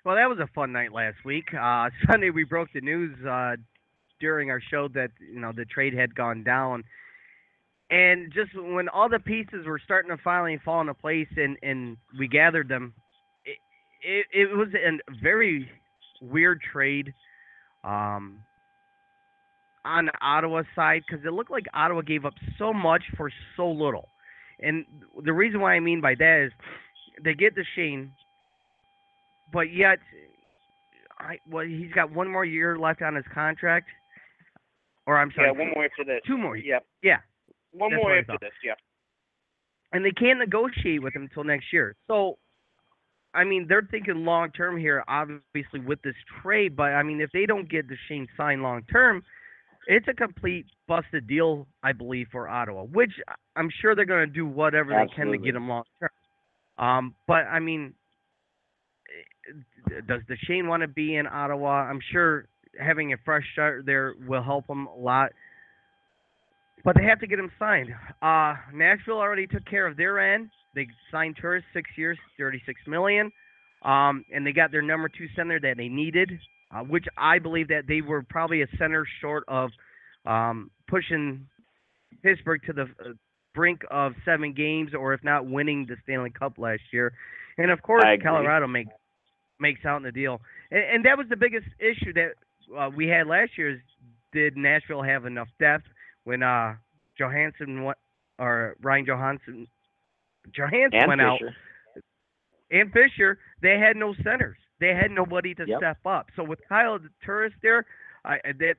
Well, 0.06 0.16
that 0.16 0.30
was 0.30 0.40
a 0.40 0.48
fun 0.54 0.72
night 0.72 0.92
last 0.92 1.18
week. 1.26 1.54
Uh, 1.54 1.90
Sunday 2.12 2.30
we 2.30 2.44
broke 2.44 2.70
the 2.74 2.82
news 2.82 3.16
uh, 3.26 3.56
during 4.20 4.50
our 4.50 4.62
show 4.72 4.88
that 4.90 5.12
you 5.20 5.40
know 5.40 5.52
the 5.56 5.66
trade 5.66 5.94
had 5.94 6.16
gone 6.16 6.44
down, 6.44 6.84
and 7.90 8.34
just 8.34 8.52
when 8.56 8.90
all 8.90 9.10
the 9.10 9.20
pieces 9.20 9.66
were 9.66 9.80
starting 9.84 10.16
to 10.16 10.22
finally 10.24 10.60
fall 10.64 10.82
into 10.82 10.94
place 10.94 11.30
and 11.38 11.58
and 11.62 11.98
we 12.18 12.28
gathered 12.28 12.68
them, 12.68 12.94
it 13.46 13.58
it, 14.02 14.26
it 14.50 14.58
was 14.58 14.70
a 14.74 15.14
very 15.22 15.70
weird 16.22 16.62
trade. 16.62 17.14
Um, 17.84 18.40
on 19.86 20.06
the 20.06 20.14
Ottawa 20.22 20.64
side, 20.76 21.04
because 21.08 21.26
it 21.26 21.34
looked 21.34 21.52
like 21.52 21.66
Ottawa 21.74 22.02
gave 22.02 22.26
up 22.26 22.34
so 22.58 22.72
much 22.74 23.04
for 23.18 23.30
so 23.58 23.70
little, 23.70 24.10
and 24.62 24.86
the 25.24 25.34
reason 25.34 25.60
why 25.60 25.74
I 25.74 25.80
mean 25.80 26.02
by 26.02 26.16
that 26.16 26.46
is 26.46 26.52
they 27.24 27.34
get 27.34 27.56
the 27.56 27.66
Shane, 27.76 28.12
but 29.52 29.72
yet, 29.74 30.00
I 31.20 31.38
well, 31.50 31.66
he's 31.66 31.92
got 31.94 32.12
one 32.12 32.30
more 32.32 32.46
year 32.46 32.78
left 32.78 33.02
on 33.02 33.16
his 33.16 33.26
contract, 33.34 33.90
or 35.06 35.18
I'm 35.18 35.32
sorry, 35.36 35.52
Yeah, 35.54 35.60
one 35.60 35.72
more 35.76 35.86
after 35.86 36.04
this. 36.06 36.22
two 36.26 36.38
more. 36.38 36.56
Yep. 36.58 36.86
Yeah, 37.04 37.18
One 37.72 37.92
That's 37.92 38.02
more 38.02 38.18
after 38.18 38.38
this. 38.42 38.52
Yeah. 38.64 38.74
and 39.92 40.04
they 40.04 40.12
can't 40.12 40.40
negotiate 40.40 41.02
with 41.04 41.16
him 41.16 41.24
until 41.24 41.44
next 41.44 41.72
year. 41.72 41.96
So, 42.08 42.38
I 43.36 43.44
mean, 43.44 43.66
they're 43.68 43.88
thinking 43.92 44.26
long 44.26 44.52
term 44.52 44.78
here, 44.78 45.04
obviously 45.08 45.80
with 45.86 46.02
this 46.04 46.16
trade. 46.42 46.76
But 46.76 46.94
I 46.94 47.04
mean, 47.04 47.22
if 47.22 47.32
they 47.32 47.46
don't 47.46 47.70
get 47.70 47.88
the 47.88 47.96
Shane 48.08 48.28
signed 48.38 48.64
long 48.64 48.84
term, 48.92 49.24
it's 49.88 50.08
a 50.08 50.14
complete 50.14 50.66
busted 50.88 51.28
deal, 51.28 51.68
I 51.84 51.92
believe, 51.92 52.28
for 52.32 52.48
Ottawa. 52.48 52.84
Which 52.84 53.12
I'm 53.56 53.70
sure 53.82 53.96
they're 53.96 54.06
going 54.06 54.28
to 54.28 54.34
do 54.34 54.46
whatever 54.46 54.90
they 54.90 55.14
can 55.16 55.28
to 55.28 55.38
get 55.38 55.56
him 55.56 55.70
long 55.70 55.84
term. 56.00 56.10
Um, 56.78 57.16
but 57.28 57.46
I 57.46 57.60
mean, 57.60 57.94
eh, 59.92 60.02
does 60.08 60.22
Shane 60.48 60.68
want 60.68 60.82
to 60.82 60.88
be 60.88 61.16
in 61.16 61.28
Ottawa? 61.28 61.84
I'm 61.84 62.00
sure 62.12 62.48
having 62.80 63.14
a 63.14 63.18
fresh 63.24 63.44
start 63.54 63.86
there 63.86 64.16
will 64.28 64.44
help 64.44 64.68
him 64.68 64.88
a 64.88 64.96
lot. 64.98 65.32
But 66.84 66.98
they 66.98 67.04
have 67.04 67.20
to 67.22 67.28
get 67.28 67.40
him 67.40 67.52
signed. 67.60 67.90
Uh, 68.22 68.56
Nashville 68.74 69.20
already 69.20 69.48
took 69.48 69.66
care 69.66 69.88
of 69.88 69.96
their 69.96 70.34
end. 70.34 70.50
They 70.76 70.88
signed 71.12 71.38
Turris 71.40 71.64
six 71.74 71.90
years, 71.96 72.18
thirty-six 72.38 72.82
million, 72.88 73.32
um, 73.84 74.26
and 74.34 74.46
they 74.46 74.52
got 74.52 74.72
their 74.72 74.82
number 74.82 75.10
two 75.10 75.28
center 75.36 75.60
that 75.60 75.78
they 75.78 75.90
needed, 75.90 76.32
uh, 76.74 76.80
which 76.80 77.06
I 77.18 77.40
believe 77.40 77.68
that 77.70 77.84
they 77.88 78.02
were 78.02 78.24
probably 78.24 78.62
a 78.62 78.68
center 78.78 79.06
short 79.22 79.44
of 79.48 79.72
um, 80.26 80.72
pushing 80.88 81.48
Pittsburgh 82.22 82.62
to 82.66 82.74
the 82.74 82.84
uh, 82.84 83.14
brink 83.54 83.82
of 83.92 84.14
seven 84.26 84.54
games, 84.54 84.92
or 84.98 85.14
if 85.14 85.24
not 85.24 85.46
winning 85.46 85.86
the 85.88 85.96
Stanley 86.04 86.32
Cup 86.32 86.58
last 86.58 86.82
year. 86.92 87.14
And 87.58 87.70
of 87.70 87.82
course, 87.82 88.04
Colorado 88.24 88.68
make, 88.68 88.88
makes 89.60 89.86
out 89.86 89.98
in 89.98 90.04
the 90.04 90.12
deal, 90.12 90.42
and, 90.72 90.84
and 90.84 91.06
that 91.06 91.18
was 91.18 91.28
the 91.30 91.36
biggest 91.36 91.68
issue 91.80 92.14
that 92.14 92.32
uh, 92.78 92.90
we 92.96 93.08
had 93.08 93.28
last 93.28 93.52
year. 93.58 93.72
Is 93.72 93.80
did 94.32 94.58
Nashville 94.58 95.04
have 95.04 95.26
enough 95.26 95.48
depth 95.60 95.86
when 96.24 96.42
uh, 96.42 96.76
Johansen 97.20 97.84
went, 97.84 97.98
or 98.40 98.76
Ryan 98.82 99.06
Johansen 99.06 99.68
Johansen 100.58 100.94
And 100.94 101.08
went 101.08 101.22
out 101.22 101.40
Fisher. 101.40 101.56
And 102.74 102.92
Fisher, 102.92 103.38
they 103.62 103.78
had 103.80 103.96
no 103.96 104.14
centers. 104.24 104.58
They 104.80 104.94
had 104.96 105.12
nobody 105.12 105.54
to 105.56 105.66
Yep. 105.66 105.80
step 105.80 105.98
up. 106.06 106.28
So 106.36 106.44
with 106.44 106.60
Kyle 106.68 107.00
the 107.00 107.10
Turris 107.24 107.54
there, 107.62 107.86
I, 108.26 108.40
that 108.60 108.76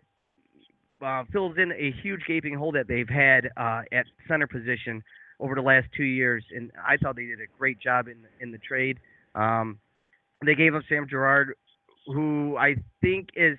uh, 1.00 1.24
fills 1.32 1.56
in 1.58 1.72
a 1.72 1.92
huge 2.02 2.22
gaping 2.26 2.54
hole 2.54 2.72
that 2.72 2.88
they've 2.88 3.08
had 3.08 3.50
uh, 3.56 3.82
at 3.92 4.06
center 4.28 4.46
position 4.46 5.02
over 5.40 5.54
the 5.54 5.62
last 5.62 5.86
two 5.96 6.04
years. 6.04 6.44
And 6.54 6.72
I 6.86 6.96
thought 6.96 7.16
they 7.16 7.26
did 7.26 7.40
a 7.40 7.46
great 7.58 7.78
job 7.78 8.08
in 8.08 8.18
in 8.40 8.50
the 8.50 8.58
trade. 8.58 8.98
Um, 9.34 9.78
they 10.44 10.54
gave 10.54 10.74
up 10.74 10.82
Sam 10.88 11.06
Girard, 11.08 11.54
who 12.06 12.56
I 12.58 12.76
think 13.00 13.28
is 13.36 13.58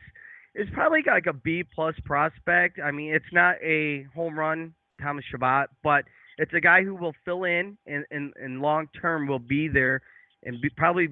is 0.54 0.68
probably 0.74 1.02
like 1.06 1.28
a 1.28 1.34
B 1.34 1.64
plus 1.64 1.96
prospect. 2.04 2.80
I 2.84 2.92
mean, 2.92 3.14
it's 3.14 3.32
not 3.32 3.56
a 3.64 4.04
home 4.16 4.38
run 4.38 4.74
Thomas 5.02 5.26
Chabot, 5.32 5.68
but 5.84 6.06
it's 6.38 6.54
a 6.54 6.62
guy 6.62 6.84
who 6.84 6.96
will 6.96 7.14
fill 7.24 7.46
in 7.46 7.78
and 7.88 8.06
and, 8.12 8.34
and 8.42 8.62
long 8.62 8.88
term 9.02 9.28
will 9.28 9.40
be 9.40 9.68
there 9.68 10.02
and 10.46 10.62
be, 10.62 10.70
probably 10.70 11.10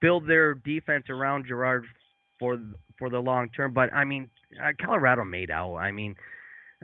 build 0.00 0.26
their 0.26 0.54
defense 0.54 1.04
around 1.08 1.46
Girard 1.46 1.84
for 2.38 2.58
for 2.98 3.08
the 3.10 3.18
long 3.18 3.48
term. 3.50 3.72
But 3.72 3.92
I 3.92 4.04
mean, 4.04 4.28
uh, 4.62 4.72
Colorado 4.84 5.24
made 5.24 5.50
out. 5.50 5.76
I 5.76 5.92
mean, 5.92 6.14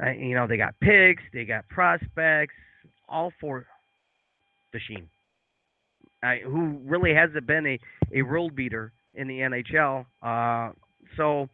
uh, 0.03 0.11
you 0.11 0.35
know, 0.35 0.47
they 0.47 0.57
got 0.57 0.75
picks, 0.81 1.23
they 1.33 1.45
got 1.45 1.69
prospects, 1.69 2.55
all 3.09 3.33
for 3.41 3.67
Duchene, 4.73 5.09
I, 6.23 6.39
who 6.45 6.79
really 6.85 7.15
hasn't 7.15 7.47
been 7.47 7.67
a 7.67 7.79
a 8.15 8.23
world 8.23 8.55
beater 8.55 8.93
in 9.15 9.29
the 9.29 9.41
NHL. 9.41 10.07
Uh, 10.23 10.73
so. 11.17 11.49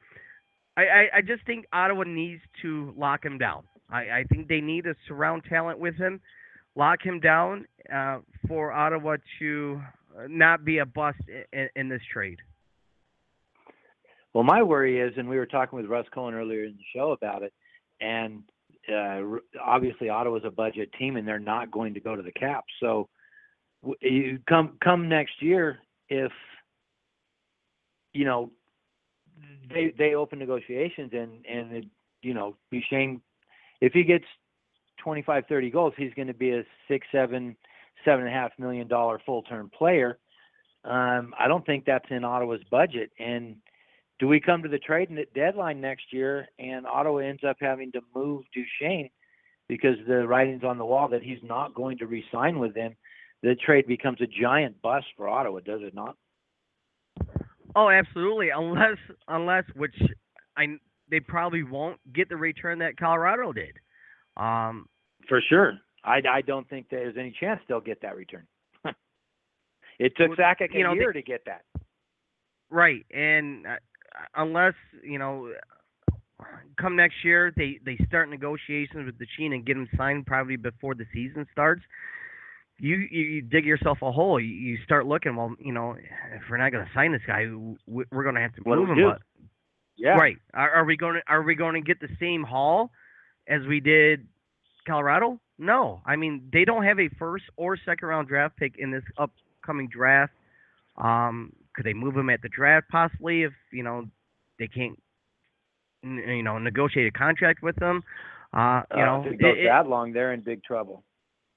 I, 0.76 0.82
I, 0.82 1.18
I 1.18 1.20
just 1.20 1.46
think 1.46 1.66
Ottawa 1.72 2.02
needs 2.02 2.42
to 2.62 2.92
lock 2.96 3.24
him 3.24 3.38
down. 3.38 3.62
I, 3.88 4.00
I 4.00 4.24
think 4.28 4.48
they 4.48 4.60
need 4.60 4.82
to 4.84 4.94
surround 5.06 5.44
talent 5.48 5.78
with 5.78 5.94
him, 5.94 6.20
lock 6.74 6.98
him 7.00 7.20
down 7.20 7.66
uh, 7.94 8.18
for 8.48 8.72
Ottawa 8.72 9.18
to 9.38 9.80
not 10.28 10.64
be 10.64 10.78
a 10.78 10.86
bust 10.86 11.18
in, 11.52 11.68
in 11.76 11.88
this 11.88 12.02
trade. 12.12 12.38
Well, 14.32 14.44
my 14.44 14.62
worry 14.62 15.00
is, 15.00 15.12
and 15.16 15.28
we 15.28 15.36
were 15.36 15.46
talking 15.46 15.76
with 15.76 15.86
Russ 15.86 16.06
Cohen 16.12 16.34
earlier 16.34 16.64
in 16.64 16.72
the 16.72 16.84
show 16.94 17.12
about 17.12 17.42
it, 17.42 17.52
and 18.00 18.42
uh, 18.92 19.38
obviously 19.64 20.08
Ottawa's 20.08 20.42
a 20.44 20.50
budget 20.50 20.90
team, 20.98 21.16
and 21.16 21.26
they're 21.26 21.38
not 21.38 21.70
going 21.70 21.94
to 21.94 22.00
go 22.00 22.16
to 22.16 22.22
the 22.22 22.32
cap. 22.32 22.64
So, 22.80 23.08
you 24.00 24.38
come 24.48 24.76
come 24.82 25.08
next 25.08 25.40
year, 25.40 25.78
if 26.08 26.32
you 28.12 28.24
know 28.24 28.50
they 29.72 29.92
they 29.96 30.14
open 30.14 30.38
negotiations 30.38 31.12
and 31.12 31.44
and 31.46 31.72
it, 31.72 31.84
you 32.22 32.34
know, 32.34 32.56
Duchene, 32.72 33.20
if 33.80 33.92
he 33.92 34.02
gets 34.02 34.24
25, 34.98 35.44
30 35.48 35.70
goals, 35.70 35.92
he's 35.96 36.14
going 36.14 36.28
to 36.28 36.34
be 36.34 36.52
a 36.52 36.62
six, 36.88 37.06
seven, 37.12 37.54
seven 38.04 38.26
and 38.26 38.28
a 38.28 38.38
half 38.38 38.52
million 38.58 38.88
dollar 38.88 39.20
full 39.24 39.42
term 39.42 39.70
player. 39.76 40.18
Um, 40.84 41.34
I 41.38 41.48
don't 41.48 41.64
think 41.64 41.84
that's 41.84 42.04
in 42.10 42.24
Ottawa's 42.24 42.62
budget. 42.70 43.10
And 43.18 43.56
do 44.18 44.28
we 44.28 44.40
come 44.40 44.62
to 44.62 44.68
the 44.68 44.78
trade 44.78 45.08
deadline 45.34 45.80
next 45.80 46.12
year 46.12 46.46
and 46.58 46.86
Ottawa 46.86 47.18
ends 47.18 47.42
up 47.48 47.56
having 47.60 47.90
to 47.92 48.00
move 48.14 48.44
Duchene 48.52 49.08
because 49.68 49.96
the 50.06 50.26
writing's 50.26 50.62
on 50.62 50.78
the 50.78 50.84
wall 50.84 51.08
that 51.08 51.22
he's 51.22 51.42
not 51.42 51.74
going 51.74 51.98
to 51.98 52.06
re-sign 52.06 52.58
with 52.58 52.74
them? 52.74 52.94
The 53.42 53.54
trade 53.54 53.86
becomes 53.86 54.20
a 54.20 54.26
giant 54.26 54.80
bust 54.82 55.06
for 55.16 55.28
Ottawa, 55.28 55.60
does 55.60 55.80
it 55.82 55.94
not? 55.94 56.16
Oh, 57.74 57.88
absolutely. 57.88 58.50
Unless, 58.50 58.98
unless 59.28 59.64
which 59.74 59.94
I 60.56 60.66
they 61.10 61.20
probably 61.20 61.62
won't 61.62 61.98
get 62.12 62.28
the 62.28 62.36
return 62.36 62.78
that 62.78 62.96
Colorado 62.96 63.52
did. 63.52 63.76
Um, 64.36 64.86
for 65.28 65.40
sure. 65.48 65.78
I, 66.04 66.20
I 66.30 66.40
don't 66.42 66.68
think 66.68 66.86
there's 66.90 67.16
any 67.18 67.34
chance 67.38 67.60
they'll 67.68 67.80
get 67.80 68.02
that 68.02 68.16
return. 68.16 68.46
it 69.98 70.12
took 70.16 70.32
Sakic 70.32 70.74
a 70.74 70.78
you 70.78 70.84
know, 70.84 70.92
year 70.92 71.12
they, 71.12 71.20
to 71.20 71.26
get 71.26 71.44
that. 71.46 71.62
Right, 72.70 73.04
and 73.12 73.66
uh, 73.66 73.76
unless 74.36 74.74
you 75.02 75.18
know, 75.18 75.52
come 76.80 76.96
next 76.96 77.16
year 77.24 77.52
they 77.56 77.78
they 77.84 77.98
start 78.06 78.28
negotiations 78.28 79.06
with 79.06 79.18
the 79.18 79.26
Sheen 79.36 79.52
and 79.52 79.64
get 79.64 79.76
him 79.76 79.88
signed 79.96 80.26
probably 80.26 80.56
before 80.56 80.94
the 80.94 81.06
season 81.12 81.46
starts. 81.52 81.82
You, 82.78 82.96
you 82.96 83.22
you 83.22 83.42
dig 83.42 83.64
yourself 83.64 83.98
a 84.02 84.10
hole. 84.10 84.40
You, 84.40 84.48
you 84.48 84.78
start 84.84 85.06
looking. 85.06 85.36
Well, 85.36 85.54
you 85.60 85.72
know, 85.72 85.92
if 85.92 86.42
we're 86.50 86.56
not 86.56 86.72
going 86.72 86.84
to 86.84 86.90
sign 86.92 87.12
this 87.12 87.22
guy, 87.26 87.46
we're 87.86 88.22
going 88.24 88.34
to 88.34 88.40
have 88.40 88.54
to 88.56 88.62
move 88.66 88.88
him. 88.88 88.96
But, 89.10 89.22
yeah. 89.96 90.16
Right. 90.16 90.36
Are, 90.52 90.70
are 90.70 90.84
we 90.84 90.96
going 90.96 91.14
to 91.14 91.20
are 91.28 91.42
we 91.42 91.54
going 91.54 91.74
to 91.74 91.80
get 91.80 92.00
the 92.00 92.08
same 92.20 92.42
haul 92.42 92.90
as 93.48 93.60
we 93.68 93.80
did 93.80 94.26
Colorado? 94.86 95.40
No. 95.58 96.02
I 96.06 96.16
mean, 96.16 96.48
they 96.52 96.64
don't 96.64 96.84
have 96.84 96.98
a 96.98 97.08
first 97.18 97.44
or 97.56 97.76
second 97.76 98.08
round 98.08 98.28
draft 98.28 98.56
pick 98.56 98.74
in 98.78 98.90
this 98.90 99.04
upcoming 99.18 99.88
draft. 99.88 100.32
Um, 100.96 101.52
could 101.74 101.84
they 101.84 101.92
move 101.92 102.16
him 102.16 102.30
at 102.30 102.42
the 102.42 102.48
draft 102.48 102.88
possibly 102.88 103.42
if 103.42 103.52
you 103.72 103.82
know 103.82 104.04
they 104.58 104.68
can't 104.68 105.00
you 106.02 106.42
know 106.42 106.58
negotiate 106.58 107.06
a 107.06 107.18
contract 107.18 107.62
with 107.62 107.76
them? 107.76 108.02
Uh, 108.52 108.82
you 108.94 109.02
uh, 109.02 109.06
know, 109.06 109.24
if 109.26 109.32
it 109.32 109.40
goes 109.40 109.54
it, 109.58 109.66
that 109.66 109.88
long, 109.88 110.12
they're 110.12 110.32
in 110.32 110.40
big 110.40 110.62
trouble. 110.62 111.02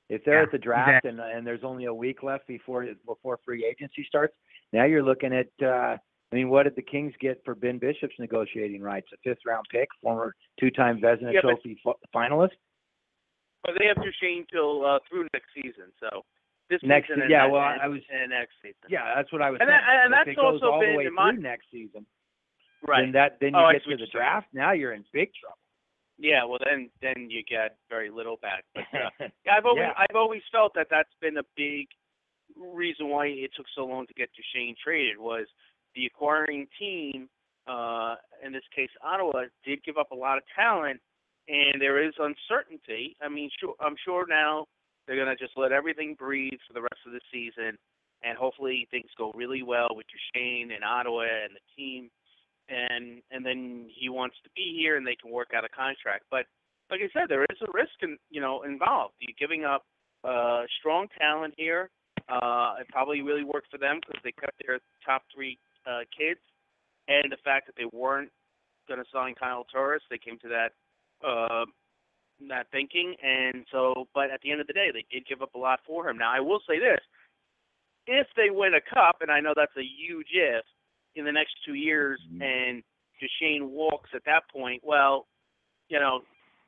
If 0.10 0.24
they're 0.24 0.38
Yeah, 0.40 0.44
at 0.44 0.52
the 0.52 0.58
draft 0.58 0.90
exactly. 1.06 1.10
and 1.12 1.20
and 1.20 1.46
there's 1.46 1.64
only 1.64 1.86
a 1.86 1.94
week 1.94 2.24
left 2.24 2.48
before 2.48 2.88
before 3.06 3.40
free 3.46 3.66
agency 3.66 4.06
starts, 4.08 4.34
now 4.74 4.86
you're 4.86 5.04
looking 5.04 5.34
at. 5.34 5.48
uh 5.66 5.98
I 6.30 6.36
mean, 6.36 6.50
what 6.50 6.64
did 6.64 6.76
the 6.76 6.82
Kings 6.82 7.14
get 7.22 7.42
for 7.46 7.56
Ben 7.56 7.78
Bishop's 7.78 8.16
negotiating 8.20 8.82
rights? 8.82 9.08
A 9.14 9.18
fifth 9.24 9.38
round 9.46 9.66
pick, 9.72 9.88
former 10.04 10.36
two 10.60 10.70
time 10.70 11.00
Vezina 11.00 11.32
Yeah, 11.32 11.40
but- 11.42 11.52
Trophy 11.52 11.80
fi- 11.82 11.94
finalist. 12.14 12.50
But 13.64 13.76
they 13.80 13.86
have 13.88 13.98
Duchene 13.98 14.46
till 14.52 14.86
uh, 14.86 15.00
through 15.10 15.28
next 15.34 15.50
season, 15.54 15.92
so 16.00 16.24
this 16.70 16.80
Next 16.84 17.08
season 17.08 17.24
yeah, 17.30 17.46
and, 17.46 17.54
well, 17.54 17.64
and, 17.64 17.82
I 17.82 17.88
was- 17.88 18.02
and 18.12 18.30
next 18.32 18.54
season. 18.62 18.76
Yeah, 18.90 19.14
that's 19.16 19.32
what 19.32 19.42
I 19.42 19.50
was 19.52 19.60
And 19.62 19.70
that- 19.70 19.84
and 19.88 20.12
that's 20.14 20.28
it 20.30 20.36
goes 20.36 20.62
also 20.62 20.72
all 20.74 20.80
been 20.80 20.92
the 20.94 20.98
way 20.98 21.06
in 21.06 21.14
my- 21.14 21.32
through 21.32 21.42
next 21.42 21.72
season, 21.72 22.06
right. 22.86 23.02
then 23.04 23.12
that 23.14 23.40
then 23.40 23.54
you 23.54 23.60
Oh, 23.60 23.72
get 23.72 23.84
to 23.86 23.96
the 23.98 24.08
draft. 24.08 24.48
Now 24.54 24.72
you're 24.74 24.94
in 24.94 25.04
big 25.14 25.32
trouble. 25.36 25.58
Yeah, 26.18 26.44
well 26.46 26.60
then 26.64 26.90
then 27.02 27.30
you 27.30 27.44
get 27.44 27.78
very 27.90 28.10
little 28.10 28.38
back. 28.38 28.66
But 28.76 28.84
uh, 28.94 29.10
yeah, 29.46 29.56
I've 29.58 29.66
always 29.66 29.82
Yeah. 29.84 29.94
I've 29.98 30.16
always 30.16 30.42
felt 30.52 30.74
that 30.76 30.88
that's 30.90 31.14
been 31.22 31.38
a 31.38 31.44
big 31.56 31.88
reason 32.56 33.10
why 33.10 33.28
it 33.28 33.52
took 33.56 33.68
so 33.76 33.86
long 33.86 34.08
to 34.08 34.14
get 34.14 34.30
Duchene 34.34 34.76
traded 34.82 35.18
was 35.18 35.46
the 35.96 36.06
acquiring 36.06 36.68
team, 36.80 37.30
uh, 37.68 38.16
in 38.44 38.52
this 38.52 38.64
case 38.76 38.90
Ottawa, 39.04 39.44
did 39.64 39.84
give 39.84 39.98
up 39.98 40.12
a 40.12 40.16
lot 40.16 40.38
of 40.38 40.44
talent, 40.56 41.00
and 41.48 41.82
there 41.82 42.04
is 42.04 42.14
uncertainty. 42.20 43.16
I 43.22 43.30
mean, 43.30 43.50
sure, 43.60 43.76
I'm 43.80 43.96
sure 44.04 44.26
now 44.28 44.66
they're 45.06 45.18
gonna 45.18 45.36
just 45.36 45.54
let 45.58 45.72
everything 45.72 46.16
breathe 46.18 46.60
for 46.68 46.74
the 46.74 46.82
rest 46.82 47.02
of 47.06 47.14
the 47.14 47.22
season, 47.32 47.78
and 48.24 48.38
hopefully 48.38 48.88
things 48.92 49.10
go 49.18 49.32
really 49.36 49.64
well 49.64 49.90
with 49.92 50.06
Duchene 50.08 50.72
and 50.72 50.84
Ottawa 50.84 51.24
and 51.24 51.56
the 51.56 51.64
team 51.76 52.10
and 52.70 53.22
and 53.32 53.46
then 53.46 53.88
he 53.94 54.10
wants 54.10 54.36
to 54.44 54.50
be 54.56 54.76
here 54.78 54.98
and 54.98 55.06
they 55.06 55.16
can 55.16 55.32
work 55.32 55.50
out 55.56 55.64
a 55.64 55.70
contract. 55.70 56.26
But 56.30 56.46
like 56.92 57.02
I 57.02 57.10
said, 57.14 57.30
there 57.30 57.44
is 57.44 57.58
a 57.62 57.72
risk 57.74 57.96
in, 58.02 58.18
you 58.30 58.42
know 58.42 58.64
involved. 58.64 59.16
You're 59.20 59.38
giving 59.40 59.66
up 59.66 59.84
uh, 60.24 60.64
strong 60.80 61.08
talent 61.20 61.54
here. 61.58 61.90
Uh, 62.30 62.76
it 62.82 62.88
probably 62.90 63.22
really 63.22 63.44
worked 63.44 63.72
for 63.72 63.78
them 63.78 64.00
because 64.02 64.22
they 64.24 64.34
kept 64.34 64.62
their 64.66 64.80
top 65.06 65.24
three 65.34 65.58
uh, 65.86 66.04
kids, 66.12 66.40
and 67.08 67.32
the 67.32 67.38
fact 67.44 67.68
that 67.68 67.76
they 67.78 67.88
weren't 67.94 68.32
going 68.88 69.00
to 69.00 69.06
sign 69.14 69.34
Kyle 69.36 69.66
Turris, 69.72 70.04
they 70.10 70.18
came 70.18 70.38
to 70.40 70.50
that 70.50 70.72
uh, 71.26 71.66
that 72.50 72.68
thinking. 72.72 73.16
And 73.24 73.66
so, 73.72 74.08
but 74.14 74.32
at 74.32 74.42
the 74.42 74.52
end 74.52 74.62
of 74.62 74.68
the 74.68 74.74
day, 74.74 74.90
they 74.94 75.06
did 75.12 75.28
give 75.28 75.42
up 75.42 75.56
a 75.56 75.60
lot 75.60 75.80
for 75.86 76.10
him. 76.10 76.18
Now, 76.18 76.32
I 76.34 76.40
will 76.40 76.60
say 76.68 76.80
this: 76.80 77.00
if 78.06 78.28
they 78.36 78.50
win 78.50 78.74
a 78.74 78.82
cup, 78.82 79.18
and 79.22 79.32
I 79.32 79.40
know 79.40 79.54
that's 79.56 79.76
a 79.78 79.84
huge 79.84 80.28
if, 80.34 80.64
in 81.16 81.26
the 81.26 81.32
next 81.32 81.56
two 81.66 81.74
years, 81.74 82.20
and 82.42 82.84
Duchene 83.20 83.70
walks 83.72 84.10
at 84.14 84.26
that 84.26 84.44
point, 84.54 84.82
well, 84.86 85.28
you 85.90 86.00
know, 86.00 86.22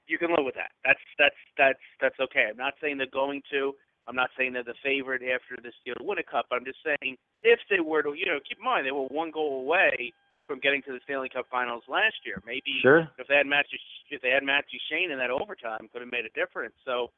you 0.08 0.18
can 0.18 0.30
live 0.30 0.46
with 0.46 0.56
that. 0.56 0.72
That's 0.84 1.00
that's 1.18 1.36
that's 1.58 1.86
that's 2.02 2.20
okay. 2.20 2.48
I'm 2.50 2.58
not 2.58 2.74
saying 2.82 2.98
they're 2.98 3.08
going 3.14 3.42
to. 3.52 3.74
I'm 4.08 4.16
not 4.16 4.32
saying 4.36 4.54
they're 4.54 4.64
the 4.64 4.74
favorite 4.84 5.22
after 5.22 5.62
this 5.62 5.76
deal 5.86 5.94
to 5.96 6.04
win 6.04 6.18
a 6.18 6.24
cup. 6.24 6.48
But 6.50 6.58
I'm 6.58 6.66
just 6.66 6.80
saying 6.84 7.16
if 7.44 7.60
they 7.70 7.80
were 7.80 8.02
to, 8.02 8.14
you 8.18 8.26
know, 8.26 8.40
keep 8.48 8.58
in 8.58 8.66
mind 8.66 8.88
they 8.88 8.92
were 8.92 9.06
one 9.06 9.30
goal 9.30 9.62
away 9.62 10.14
from 10.50 10.58
getting 10.60 10.82
to 10.82 10.92
the 10.92 11.00
Stanley 11.06 11.30
Cup 11.30 11.46
Finals 11.54 11.84
last 11.88 12.26
year. 12.26 12.42
Maybe 12.44 12.82
Sure. 12.82 13.06
if 13.22 13.28
they 13.30 13.36
had 13.38 13.46
Matt 13.46 13.70
Duch- 13.70 14.10
if 14.10 14.20
they 14.26 14.32
had 14.34 14.42
Matt 14.42 14.66
Duchene 14.74 15.12
in 15.14 15.20
that 15.22 15.30
overtime, 15.30 15.88
could 15.94 16.02
have 16.02 16.12
made 16.12 16.26
a 16.26 16.34
difference. 16.34 16.74
So 16.84 17.12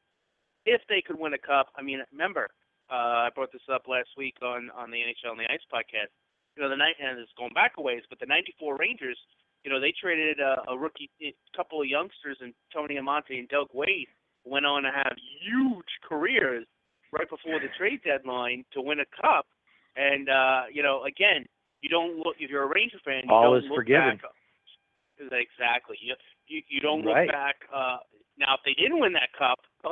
if 0.66 0.82
they 0.88 1.00
could 1.00 1.18
win 1.18 1.32
a 1.32 1.38
cup, 1.38 1.72
I 1.74 1.80
mean, 1.80 2.04
remember 2.12 2.50
uh, 2.90 3.24
I 3.26 3.30
brought 3.34 3.50
this 3.52 3.64
up 3.72 3.88
last 3.88 4.10
week 4.18 4.36
on 4.42 4.68
on 4.76 4.90
the 4.90 4.98
NHL 5.00 5.30
on 5.32 5.38
the 5.38 5.50
Ice 5.50 5.64
podcast. 5.72 6.12
You 6.56 6.62
know, 6.62 6.68
the 6.68 6.76
night 6.76 6.96
and 7.00 7.18
it's 7.18 7.32
going 7.38 7.54
back 7.54 7.72
a 7.78 7.80
ways, 7.80 8.02
but 8.10 8.20
the 8.20 8.26
'94 8.26 8.76
Rangers, 8.76 9.16
you 9.64 9.72
know, 9.72 9.80
they 9.80 9.92
traded 9.98 10.38
a, 10.38 10.60
a 10.70 10.76
rookie, 10.76 11.08
a 11.22 11.32
couple 11.56 11.80
of 11.80 11.88
youngsters, 11.88 12.36
and 12.42 12.52
Tony 12.70 12.96
Amonte 12.96 13.38
and 13.38 13.48
Doug 13.48 13.68
Weight 13.72 14.08
went 14.44 14.66
on 14.66 14.82
to 14.82 14.90
have 14.92 15.16
huge 15.40 15.88
careers 16.06 16.66
right 17.12 17.30
before 17.30 17.58
the 17.60 17.68
trade 17.78 18.00
deadline 18.04 18.64
to 18.72 18.82
win 18.82 19.00
a 19.00 19.06
cup. 19.22 19.46
And 19.96 20.28
uh, 20.28 20.64
you 20.70 20.82
know, 20.82 21.04
again, 21.04 21.46
you 21.82 21.88
don't 21.90 22.16
look 22.18 22.36
if 22.38 22.48
you're 22.50 22.62
a 22.62 22.66
Ranger 22.72 22.98
fan, 23.04 23.22
you 23.28 23.30
All 23.34 23.50
don't 23.52 23.58
is 23.58 23.64
look 23.68 23.76
forgiven. 23.80 24.18
back. 24.22 24.30
Exactly. 25.20 25.96
You 26.00 26.14
you, 26.48 26.62
you 26.68 26.80
don't 26.80 27.02
look 27.04 27.14
back. 27.28 27.56
Uh, 27.72 27.98
now, 28.38 28.54
if 28.54 28.60
they 28.64 28.74
didn't 28.80 28.98
win 29.00 29.12
that 29.12 29.28
cup, 29.38 29.58
oh, 29.84 29.90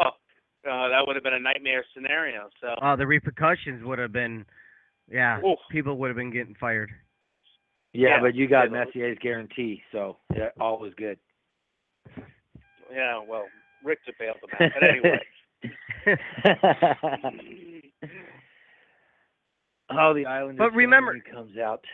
uh, 0.68 0.88
that 0.88 1.06
would 1.06 1.14
have 1.16 1.22
been 1.22 1.34
a 1.34 1.38
nightmare 1.38 1.84
scenario. 1.94 2.48
So, 2.60 2.68
uh, 2.82 2.96
the 2.96 3.06
repercussions 3.06 3.84
would 3.84 3.98
have 3.98 4.12
been, 4.12 4.44
yeah, 5.10 5.38
Oof. 5.44 5.58
people 5.70 5.96
would 5.98 6.08
have 6.08 6.16
been 6.16 6.32
getting 6.32 6.54
fired. 6.58 6.90
Yeah, 7.92 8.08
Yeah. 8.16 8.20
but 8.22 8.34
you 8.34 8.46
got 8.48 8.64
Yeah, 8.64 8.68
but- 8.84 8.86
Messier's 8.88 9.18
guarantee, 9.20 9.82
so 9.92 10.16
yeah, 10.34 10.48
all 10.58 10.78
was 10.78 10.92
good. 10.96 11.18
yeah, 12.92 13.20
well, 13.26 13.46
Rick 13.84 14.04
to 14.06 14.12
bail 14.18 14.34
them 14.40 14.50
out. 14.52 14.72
But 14.74 14.82
anyway, 14.88 15.20
oh, 19.98 20.14
the 20.14 20.26
Islanders. 20.26 20.58
But 20.58 20.74
remember- 20.76 21.12
family 21.12 21.30
comes 21.30 21.58
out 21.58 21.84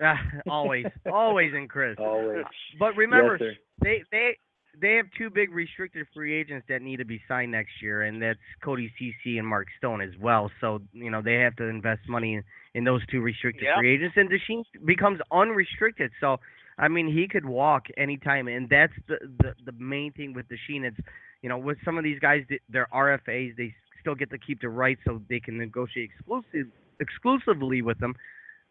Ah, 0.00 0.16
always, 0.48 0.86
always 1.12 1.52
in 1.54 1.66
Chris. 1.66 1.96
always. 1.98 2.44
But 2.78 2.96
remember, 2.96 3.36
yes, 3.40 3.54
they 3.82 4.02
they 4.12 4.36
they 4.80 4.94
have 4.94 5.06
two 5.18 5.28
big 5.28 5.52
restricted 5.52 6.06
free 6.14 6.38
agents 6.38 6.66
that 6.68 6.82
need 6.82 6.98
to 6.98 7.04
be 7.04 7.20
signed 7.26 7.50
next 7.50 7.82
year, 7.82 8.02
and 8.02 8.22
that's 8.22 8.38
Cody 8.62 8.92
Ceci 8.96 9.38
and 9.38 9.46
Mark 9.46 9.66
Stone 9.78 10.00
as 10.00 10.12
well. 10.20 10.52
So 10.60 10.80
you 10.92 11.10
know 11.10 11.20
they 11.20 11.34
have 11.36 11.56
to 11.56 11.64
invest 11.64 12.02
money 12.08 12.34
in, 12.34 12.44
in 12.74 12.84
those 12.84 13.04
two 13.10 13.20
restricted 13.20 13.64
Yeah. 13.64 13.76
free 13.78 13.92
agents, 13.94 14.16
and 14.16 14.30
Duchene 14.30 14.62
becomes 14.84 15.18
unrestricted. 15.32 16.12
So 16.20 16.36
I 16.78 16.86
mean 16.86 17.08
he 17.12 17.26
could 17.26 17.44
walk 17.44 17.86
anytime, 17.96 18.46
and 18.46 18.68
that's 18.68 18.92
the 19.08 19.18
the, 19.40 19.54
the 19.66 19.72
main 19.72 20.12
thing 20.12 20.32
with 20.32 20.46
Duchene. 20.48 20.84
It's 20.84 20.96
you 21.42 21.48
know 21.48 21.58
with 21.58 21.78
some 21.84 21.98
of 21.98 22.04
these 22.04 22.20
guys, 22.20 22.44
th- 22.48 22.62
they're 22.68 22.86
RFAs, 22.94 23.56
they 23.56 23.74
still 24.00 24.14
get 24.14 24.30
to 24.30 24.38
keep 24.38 24.60
the 24.60 24.68
rights, 24.68 25.00
so 25.04 25.20
they 25.28 25.40
can 25.40 25.58
negotiate 25.58 26.10
exclusive 26.14 26.70
exclusively 27.00 27.82
with 27.82 27.98
them. 27.98 28.14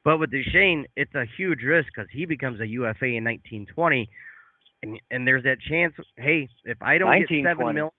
But 0.03 0.19
with 0.19 0.31
Duchene, 0.31 0.85
it's 0.95 1.13
a 1.15 1.25
huge 1.37 1.61
risk 1.63 1.89
because 1.93 2.09
he 2.11 2.25
becomes 2.25 2.59
a 2.61 2.67
UFA 2.67 3.05
in 3.05 3.23
1920, 3.23 4.09
and 4.83 4.99
and 5.11 5.27
there's 5.27 5.43
that 5.43 5.57
chance. 5.67 5.93
Hey, 6.15 6.49
if 6.65 6.81
I 6.81 6.97
don't 6.97 7.19
get 7.19 7.29
seven 7.43 7.75
mil, 7.75 7.93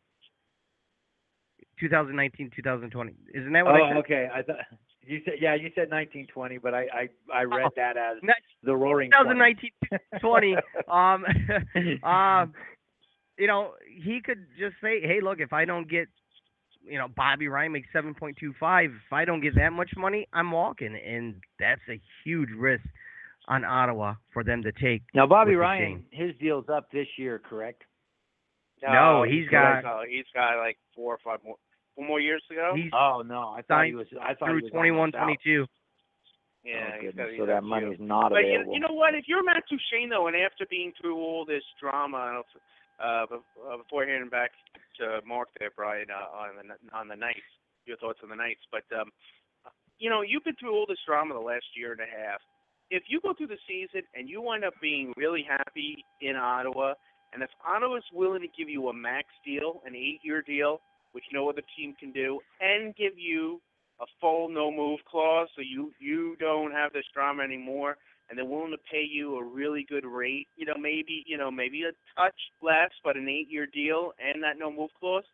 2019, 1.80 2.50
2020, 2.56 3.14
isn't 3.34 3.52
that 3.52 3.64
what 3.64 3.74
I 3.74 3.80
Oh, 3.80 3.88
said? 3.88 3.96
okay. 3.98 4.28
I 4.32 4.42
thought 4.42 4.56
you 5.02 5.20
said 5.24 5.34
yeah, 5.40 5.54
you 5.54 5.70
said 5.74 5.90
1920, 5.90 6.58
but 6.58 6.74
I 6.74 6.86
I, 6.92 7.08
I 7.32 7.42
read 7.44 7.66
Oh, 7.66 7.70
that 7.76 7.96
as 7.96 8.18
the 8.62 8.74
Roaring 8.74 9.10
2019, 9.10 9.70
20. 10.20 10.56
20. 10.56 10.56
um, 10.88 11.24
um, 12.08 12.54
you 13.38 13.46
know, 13.46 13.72
he 13.86 14.20
could 14.20 14.46
just 14.58 14.74
say, 14.82 15.00
hey, 15.00 15.20
look, 15.22 15.40
if 15.40 15.52
I 15.52 15.64
don't 15.64 15.88
get, 15.88 16.08
you 16.88 16.98
know, 16.98 17.08
Bobby 17.08 17.48
Ryan 17.48 17.72
makes 17.72 17.88
7.25. 17.94 18.86
If 18.86 18.92
I 19.12 19.24
don't 19.24 19.40
get 19.40 19.54
that 19.56 19.72
much 19.72 19.90
money, 19.96 20.26
I'm 20.32 20.50
walking, 20.50 20.96
and 20.96 21.34
that's 21.58 21.80
a 21.88 22.00
huge 22.24 22.50
risk. 22.56 22.84
on 23.50 23.64
Ottawa 23.64 24.12
for 24.34 24.44
them 24.44 24.62
to 24.62 24.70
take. 24.72 25.00
Now, 25.14 25.26
Bobby 25.26 25.54
Ryan, 25.54 26.04
his 26.10 26.32
deal's 26.38 26.68
up 26.68 26.90
this 26.92 27.06
year, 27.16 27.38
correct? 27.38 27.82
No, 28.82 29.22
he's 29.22 29.48
got- 29.48 29.84
uh, 29.86 30.02
he's 30.06 30.26
got 30.34 30.58
like 30.58 30.76
four 30.94 31.14
or 31.14 31.18
five 31.24 31.42
more 31.42 31.56
four 31.96 32.06
more 32.06 32.20
years 32.20 32.42
to 32.50 32.54
go. 32.54 32.74
He's 32.76 32.92
Oh 32.92 33.22
no, 33.24 33.48
I 33.56 33.62
thought 33.62 33.86
he 33.86 33.92
signed 33.92 33.96
was. 33.96 34.06
I 34.20 34.34
thought 34.34 34.48
through 34.50 34.58
he 34.58 34.62
was 34.64 34.72
21, 34.72 35.12
22. 35.12 35.66
yeah, 36.62 36.74
oh, 36.94 37.00
goodness. 37.00 37.30
so 37.38 37.46
that 37.46 37.54
got 37.54 37.64
money's 37.64 37.98
not 37.98 38.30
But 38.30 38.44
you, 38.44 38.48
available. 38.60 38.74
you 38.74 38.80
know 38.80 38.92
what? 38.92 39.14
If 39.14 39.24
you're 39.26 39.42
Matt 39.42 39.64
Duchene 39.70 40.10
though, 40.10 40.26
and 40.26 40.36
after 40.36 40.66
being 40.68 40.92
through 41.00 41.16
all 41.16 41.44
this 41.46 41.64
drama, 41.80 42.42
uh, 43.02 43.26
uh, 43.30 43.76
before 43.76 44.04
heading 44.04 44.28
back 44.28 44.50
to 44.98 45.20
Mark 45.26 45.48
there, 45.58 45.70
Brian, 45.74 46.06
uh, 46.10 46.36
on 46.36 46.48
the 46.56 46.96
on 46.96 47.08
the 47.08 47.16
Knights, 47.16 47.50
your 47.86 47.96
thoughts 47.96 48.20
on 48.22 48.28
the 48.28 48.36
Knights. 48.36 48.62
But 48.70 48.84
um, 48.98 49.10
you 49.98 50.10
know, 50.10 50.22
you've 50.22 50.44
been 50.44 50.56
through 50.58 50.74
all 50.74 50.86
this 50.88 50.98
drama 51.06 51.34
the 51.34 51.40
last 51.40 51.66
year 51.76 51.92
and 51.92 52.00
a 52.00 52.10
half. 52.10 52.40
If 52.90 53.04
you 53.08 53.20
go 53.20 53.34
through 53.34 53.48
the 53.48 53.60
season 53.68 54.02
and 54.14 54.28
you 54.28 54.40
wind 54.40 54.64
up 54.64 54.74
being 54.80 55.12
really 55.16 55.44
happy 55.46 56.04
in 56.22 56.36
Ottawa, 56.36 56.94
and 57.32 57.42
if 57.42 57.50
Ottawa's 57.66 58.04
willing 58.14 58.40
to 58.40 58.48
give 58.56 58.68
you 58.68 58.88
a 58.88 58.94
max 58.94 59.26
deal, 59.44 59.82
an 59.84 59.94
eight-year 59.94 60.42
deal, 60.42 60.80
which 61.12 61.24
no 61.32 61.50
other 61.50 61.62
team 61.76 61.94
can 62.00 62.12
do, 62.12 62.40
and 62.60 62.96
give 62.96 63.12
you 63.18 63.60
a 64.00 64.06
full 64.20 64.48
no-move 64.48 65.00
clause, 65.10 65.48
so 65.54 65.60
you 65.60 65.92
you 66.00 66.36
don't 66.40 66.72
have 66.72 66.92
this 66.92 67.04
drama 67.12 67.42
anymore, 67.42 67.96
and 68.28 68.38
they're 68.38 68.44
willing 68.44 68.70
to 68.70 68.78
pay 68.90 69.04
you 69.08 69.36
a 69.36 69.44
really 69.44 69.86
good 69.88 70.04
rate, 70.04 70.48
you 70.56 70.66
know, 70.66 70.76
maybe 70.78 71.24
you 71.26 71.36
know 71.36 71.50
maybe 71.50 71.82
a 71.82 71.92
touch 72.20 72.34
less, 72.62 72.90
but 73.02 73.16
an 73.16 73.28
eight-year 73.28 73.66
deal 73.66 74.12
and 74.18 74.42
that 74.42 74.58
no-move 74.58 74.90
clause, 74.98 75.24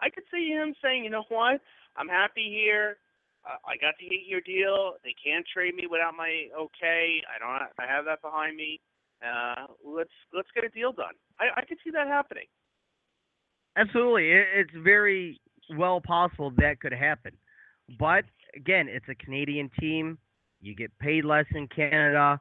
I 0.00 0.10
could 0.10 0.24
see 0.32 0.48
him 0.48 0.74
saying, 0.82 1.04
you 1.04 1.10
know 1.10 1.24
what, 1.28 1.60
I'm 1.96 2.08
happy 2.08 2.50
here. 2.50 2.98
Uh, 3.46 3.56
I 3.66 3.76
got 3.76 3.94
the 4.00 4.06
eight-year 4.06 4.40
deal. 4.40 4.94
They 5.04 5.14
can't 5.22 5.44
trade 5.52 5.74
me 5.74 5.86
without 5.90 6.14
my 6.16 6.48
okay. 6.58 7.20
I 7.28 7.38
don't. 7.38 7.68
I 7.78 7.90
have 7.90 8.06
that 8.06 8.22
behind 8.22 8.56
me. 8.56 8.80
Uh, 9.22 9.66
let's 9.84 10.10
let's 10.32 10.48
get 10.54 10.64
a 10.64 10.68
deal 10.68 10.92
done. 10.92 11.14
I, 11.38 11.60
I 11.60 11.64
could 11.64 11.78
see 11.84 11.90
that 11.90 12.06
happening. 12.06 12.46
Absolutely, 13.76 14.30
it, 14.30 14.46
it's 14.54 14.70
very 14.82 15.40
well 15.76 16.00
possible 16.00 16.52
that 16.56 16.80
could 16.80 16.92
happen. 16.92 17.32
But 17.98 18.24
again, 18.56 18.88
it's 18.88 19.06
a 19.08 19.14
Canadian 19.14 19.70
team. 19.78 20.18
You 20.64 20.74
get 20.74 20.96
paid 20.98 21.24
less 21.24 21.46
in 21.54 21.68
Canada. 21.68 22.40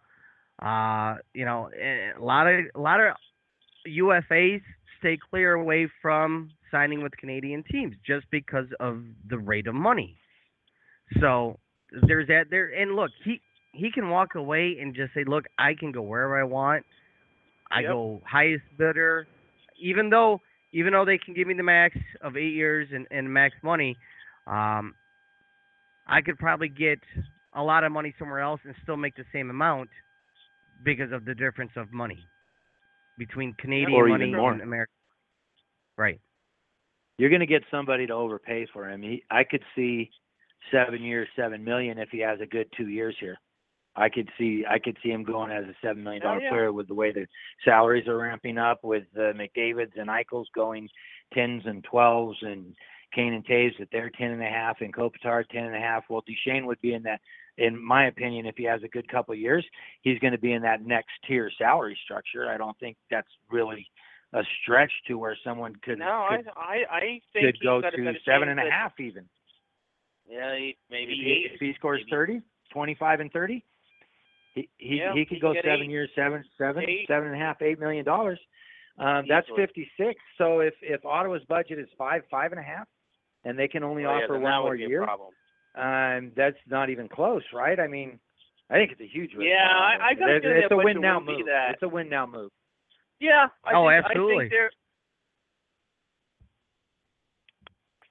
Uh, 0.62 1.16
you 1.34 1.46
know, 1.46 1.70
a 1.76 2.24
lot 2.24 2.48
of 2.48 2.66
a 2.76 2.80
lot 2.80 3.00
of 3.00 3.16
UFAs 3.88 4.62
stay 5.00 5.18
clear 5.30 5.54
away 5.54 5.88
from 6.02 6.52
signing 6.72 7.04
with 7.04 7.12
Canadian 7.18 7.64
teams 7.70 7.96
just 8.06 8.26
because 8.32 8.68
of 8.80 9.04
the 9.30 9.38
rate 9.38 9.68
of 9.68 9.76
money. 9.76 10.18
So 11.20 11.60
there's 12.08 12.28
that 12.28 12.46
there. 12.50 12.70
And 12.70 12.96
look, 12.96 13.12
he 13.24 13.42
he 13.74 13.92
can 13.92 14.10
walk 14.10 14.36
away 14.36 14.78
and 14.80 14.96
just 14.96 15.14
say, 15.14 15.24
look, 15.26 15.46
I 15.60 15.74
can 15.74 15.92
go 15.92 16.02
wherever 16.02 16.40
I 16.40 16.44
want. 16.44 16.86
I 17.72 17.82
Yep. 17.82 17.90
go 17.92 18.22
highest 18.26 18.64
bidder, 18.78 19.28
even 19.80 20.10
though 20.10 20.40
even 20.72 20.94
though 20.94 21.06
they 21.06 21.18
can 21.18 21.34
give 21.34 21.48
me 21.48 21.54
the 21.54 21.64
max 21.64 21.98
of 22.22 22.38
eight 22.38 22.54
years 22.54 22.90
and, 22.94 23.08
and 23.12 23.32
max 23.32 23.56
money, 23.64 23.96
um, 24.48 24.96
I 26.08 26.22
could 26.22 26.38
probably 26.38 26.70
get 26.70 27.00
a 27.56 27.64
lot 27.64 27.84
of 27.84 27.92
money 27.92 28.14
somewhere 28.18 28.40
else 28.40 28.62
and 28.66 28.74
still 28.84 28.98
make 28.98 29.16
the 29.16 29.26
same 29.34 29.50
amount 29.50 29.90
because 30.84 31.12
of 31.12 31.26
the 31.26 31.36
difference 31.36 31.72
of 31.76 31.92
money 31.92 32.20
between 33.18 33.54
Canadian 33.60 33.94
Or 33.94 34.08
money 34.08 34.34
more. 34.34 34.52
and 34.52 34.62
American. 34.62 34.94
Right. 35.98 36.20
You're 37.18 37.30
going 37.30 37.42
to 37.42 37.46
get 37.46 37.64
somebody 37.70 38.08
to 38.08 38.14
overpay 38.14 38.68
for 38.74 38.90
him. 38.90 39.02
He, 39.04 39.24
I 39.30 39.44
could 39.44 39.64
see 39.76 40.10
seven 40.72 41.04
years, 41.04 41.28
seven 41.36 41.64
million 41.64 42.00
if 42.00 42.10
he 42.10 42.20
has 42.20 42.40
a 42.42 42.46
good 42.46 42.68
two 42.76 42.88
years 42.88 43.16
here. 43.20 43.38
I 43.96 44.10
could 44.10 44.28
see 44.40 44.66
I 44.68 44.80
could 44.80 44.98
see 45.04 45.10
him 45.12 45.24
going 45.24 45.52
as 45.52 45.66
a 45.66 45.76
seven 45.84 46.04
million 46.04 46.24
dollar 46.24 46.38
Oh, 46.40 46.44
yeah. 46.44 46.50
player 46.50 46.74
with 46.74 46.88
the 46.88 46.96
way 46.96 47.12
the 47.12 47.28
salaries 47.64 48.08
are 48.08 48.18
ramping 48.18 48.58
up, 48.58 48.80
with 48.84 49.04
uh, 49.16 49.34
McDavid's 49.34 49.92
and 49.98 50.10
Eichels 50.10 50.46
going 50.56 50.90
tens 51.32 51.62
and 51.66 51.84
twelves, 51.84 52.40
and 52.42 52.74
Kane 53.14 53.34
and 53.34 53.46
Toews 53.46 53.80
at 53.80 53.90
their 53.92 54.10
ten 54.10 54.32
and 54.32 54.42
a 54.42 54.48
half, 54.50 54.82
and 54.82 54.94
Kopitar 54.94 55.48
ten 55.50 55.66
and 55.66 55.76
a 55.76 55.80
half. 55.80 56.04
Well, 56.10 56.24
Duchene 56.28 56.66
would 56.66 56.82
be 56.82 56.94
in 56.94 57.04
that. 57.04 57.22
In 57.60 57.80
my 57.84 58.08
opinion, 58.08 58.48
if 58.48 58.56
he 58.58 58.64
has 58.64 58.82
a 58.84 58.88
good 58.88 59.08
couple 59.08 59.34
of 59.34 59.40
years, 59.40 59.64
he's 60.02 60.18
going 60.18 60.32
to 60.34 60.40
be 60.40 60.54
in 60.54 60.64
that 60.64 60.84
next 60.84 61.12
tier 61.28 61.52
salary 61.60 61.96
structure. 62.04 62.50
I 62.50 62.58
don't 62.58 62.76
think 62.80 62.98
that's 63.12 63.28
really 63.52 63.86
a 64.34 64.42
stretch 64.64 64.92
to 65.08 65.20
where 65.20 65.38
someone 65.44 65.76
could 65.84 66.00
No, 66.00 66.26
could, 66.32 66.48
I 66.58 66.84
I 66.90 66.96
I 66.96 67.22
think 67.32 67.46
could 67.46 67.60
go 67.64 67.80
to 67.82 67.92
seven 67.92 68.00
and 68.08 68.10
a 68.10 68.14
half 68.16 68.26
seven 68.26 68.48
chance 68.48 68.50
and 68.50 68.60
a 68.60 68.64
at- 68.64 68.72
half 68.72 69.00
even. 69.00 69.26
Yeah, 70.28 70.56
he- 70.58 70.78
maybe 70.90 71.12
if 71.14 71.20
he, 71.20 71.32
eight. 71.32 71.52
if 71.54 71.60
he 71.60 71.74
scores 71.76 72.00
maybe. 72.06 72.12
30, 72.12 72.42
25 72.72 73.20
and 73.20 73.32
30, 73.32 73.64
he 74.56 74.70
he, 74.80 74.96
Yeah, 74.98 75.14
he 75.14 75.20
he 75.20 75.26
could 75.26 75.42
go 75.42 75.54
seven 75.54 75.82
eight. 75.84 75.90
years, 75.92 76.10
seven, 76.16 76.44
seven, 76.58 76.84
Eight. 76.90 77.06
seven 77.08 77.28
and 77.28 77.36
a 77.36 77.40
half, 77.46 77.62
eight 77.62 77.80
million 77.80 78.04
dollars. 78.04 78.40
Um, 78.98 79.26
that's 79.28 79.48
56. 79.56 80.20
So 80.40 80.60
if 80.62 80.74
if 80.82 81.06
Ottawa's 81.06 81.44
budget 81.46 81.78
is 81.78 81.88
five, 82.00 82.24
five 82.32 82.52
and 82.52 82.60
a 82.60 82.64
half, 82.64 82.88
and 83.46 83.58
they 83.58 83.68
can 83.68 83.84
only 83.84 84.06
Oh, 84.06 84.10
offer 84.12 84.34
then 84.34 84.42
one 84.42 84.62
more 84.62 84.70
would 84.72 84.78
be 84.78 84.86
a 84.86 84.90
year, 84.90 85.08
um, 85.76 86.32
that's 86.36 86.58
not 86.70 86.90
even 86.90 87.08
close, 87.08 87.44
right? 87.54 87.80
I 87.80 87.88
mean, 87.88 88.20
I 88.70 88.76
think 88.76 88.92
it's 88.92 89.02
a 89.02 89.08
huge 89.08 89.34
risk. 89.34 89.50
Yeah, 89.50 89.68
I-. 89.70 89.98
I 90.02 90.12
it's, 90.12 90.20
give 90.44 90.52
it's 90.56 90.72
a 90.72 90.78
win 90.78 91.02
now 91.02 91.20
move. 91.20 91.46
that. 91.48 91.72
It's 91.72 91.84
a 91.84 91.88
win 91.88 92.10
now 92.10 92.26
move. 92.26 92.52
Yeah, 93.20 93.48
I 93.66 93.74
Oh, 93.74 93.88
think, 93.90 94.06
I 94.06 94.10
absolutely. 94.10 94.50
think 94.50 94.54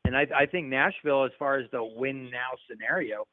And 0.05 0.17
I, 0.17 0.27
I 0.37 0.47
think 0.47 0.67
Nashville, 0.67 1.25
as 1.25 1.31
far 1.39 1.59
as 1.59 1.71
the 1.71 1.83
win 1.83 2.31
now 2.31 2.51
scenario, 2.69 3.27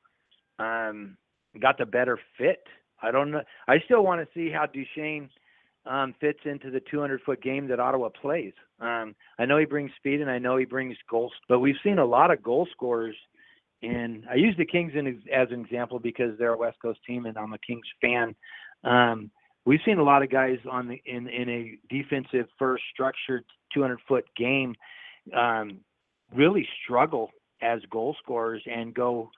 um, 0.59 1.17
got 1.59 1.77
the 1.77 1.85
better 1.85 2.19
fit. 2.37 2.63
I 3.01 3.11
don't 3.11 3.31
know. 3.31 3.41
I 3.67 3.79
still 3.85 4.03
want 4.03 4.21
to 4.21 4.27
see 4.33 4.51
how 4.51 4.65
Duchene 4.65 5.29
um, 5.85 6.13
fits 6.19 6.39
into 6.45 6.69
the 6.71 6.81
200 6.91 7.21
foot 7.21 7.41
game 7.41 7.67
that 7.67 7.79
Ottawa 7.79 8.09
plays. 8.09 8.53
Um, 8.79 9.15
I 9.37 9.45
know 9.45 9.57
he 9.57 9.65
brings 9.65 9.91
speed 9.97 10.21
and 10.21 10.29
I 10.29 10.39
know 10.39 10.57
he 10.57 10.65
brings 10.65 10.97
goals, 11.09 11.33
but 11.47 11.59
we've 11.59 11.75
seen 11.83 11.99
a 11.99 12.05
lot 12.05 12.31
of 12.31 12.43
goal 12.43 12.67
scorers. 12.71 13.15
And 13.81 14.25
I 14.29 14.35
use 14.35 14.55
the 14.57 14.65
Kings 14.65 14.91
in, 14.95 15.07
as 15.33 15.47
an 15.51 15.61
example 15.61 15.99
because 15.99 16.37
they're 16.37 16.53
a 16.53 16.57
West 16.57 16.77
Coast 16.81 16.99
team 17.07 17.25
and 17.25 17.37
I'm 17.37 17.53
a 17.53 17.57
Kings 17.59 17.87
fan. 18.01 18.35
Um, 18.83 19.31
we've 19.65 19.79
seen 19.85 19.99
a 19.99 20.03
lot 20.03 20.23
of 20.23 20.29
guys 20.29 20.57
on 20.69 20.87
the 20.87 21.01
in 21.05 21.27
in 21.27 21.49
a 21.49 21.77
defensive 21.89 22.47
first 22.57 22.83
structured 22.93 23.45
200 23.73 23.99
foot 24.07 24.25
game 24.35 24.75
um, 25.35 25.79
really 26.33 26.67
struggle 26.83 27.29
as 27.61 27.79
goal 27.91 28.15
scorers 28.21 28.61
and 28.65 28.93
go 28.93 29.29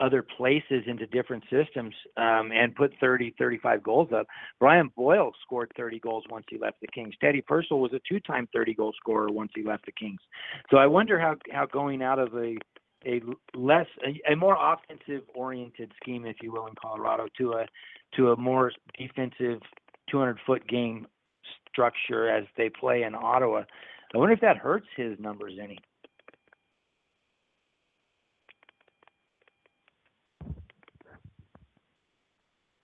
other 0.00 0.22
places 0.22 0.84
into 0.86 1.06
different 1.06 1.44
systems 1.50 1.94
um, 2.16 2.50
and 2.52 2.74
put 2.74 2.92
30, 3.00 3.34
35 3.38 3.82
goals 3.82 4.08
up. 4.14 4.26
Brian 4.58 4.90
Boyle 4.96 5.32
scored 5.42 5.70
30 5.76 6.00
goals 6.00 6.24
once 6.30 6.46
he 6.48 6.58
left 6.58 6.80
the 6.80 6.88
Kings. 6.88 7.14
Teddy 7.20 7.40
Purcell 7.40 7.80
was 7.80 7.92
a 7.92 8.00
two-time 8.08 8.48
30 8.52 8.74
goal 8.74 8.92
scorer 8.98 9.30
once 9.30 9.52
he 9.54 9.62
left 9.62 9.86
the 9.86 9.92
Kings. 9.92 10.20
So 10.70 10.78
I 10.78 10.86
wonder 10.86 11.18
how 11.18 11.36
how 11.52 11.66
going 11.66 12.02
out 12.02 12.18
of 12.18 12.34
a 12.34 12.56
a 13.04 13.20
less 13.54 13.86
a, 14.06 14.32
a 14.32 14.36
more 14.36 14.56
offensive 14.56 15.22
oriented 15.34 15.92
scheme, 16.00 16.24
if 16.24 16.36
you 16.42 16.52
will, 16.52 16.66
in 16.66 16.74
Colorado 16.80 17.26
to 17.38 17.52
a 17.52 17.66
to 18.16 18.32
a 18.32 18.36
more 18.36 18.72
defensive 18.98 19.60
200 20.10 20.38
foot 20.46 20.66
game 20.68 21.06
structure 21.68 22.28
as 22.28 22.44
they 22.56 22.68
play 22.68 23.02
in 23.02 23.14
Ottawa. 23.14 23.64
I 24.14 24.18
wonder 24.18 24.34
if 24.34 24.40
that 24.40 24.58
hurts 24.58 24.86
his 24.96 25.18
numbers 25.18 25.54
any. 25.60 25.78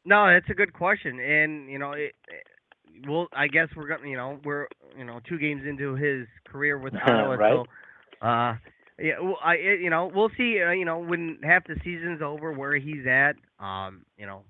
No, 0.08 0.26
that's 0.32 0.48
a 0.48 0.54
good 0.54 0.72
question, 0.72 1.20
and 1.20 1.70
you 1.70 1.78
know, 1.78 1.92
it, 1.92 2.14
it, 2.28 3.06
well, 3.06 3.28
I 3.34 3.46
guess 3.46 3.68
we're 3.76 3.86
gonna, 3.88 4.08
you 4.08 4.16
know, 4.16 4.40
we're, 4.42 4.66
you 4.96 5.04
know, 5.04 5.20
two 5.28 5.38
games 5.38 5.62
into 5.68 5.94
his 5.96 6.26
career 6.50 6.78
with 6.78 6.94
Ottawa, 7.06 7.34
Right. 7.34 7.52
so, 7.52 8.26
uh, 8.26 8.56
yeah, 8.98 9.20
well, 9.20 9.38
I, 9.44 9.54
it, 9.56 9.80
you 9.80 9.90
know, 9.90 10.10
we'll 10.12 10.30
see, 10.36 10.62
uh, 10.66 10.70
you 10.70 10.86
know, 10.86 10.98
when 10.98 11.38
half 11.42 11.66
the 11.66 11.76
season's 11.84 12.22
over, 12.22 12.52
where 12.52 12.76
he's 12.76 13.06
at, 13.06 13.34
um, 13.60 14.06
you 14.16 14.26
know, 14.26 14.44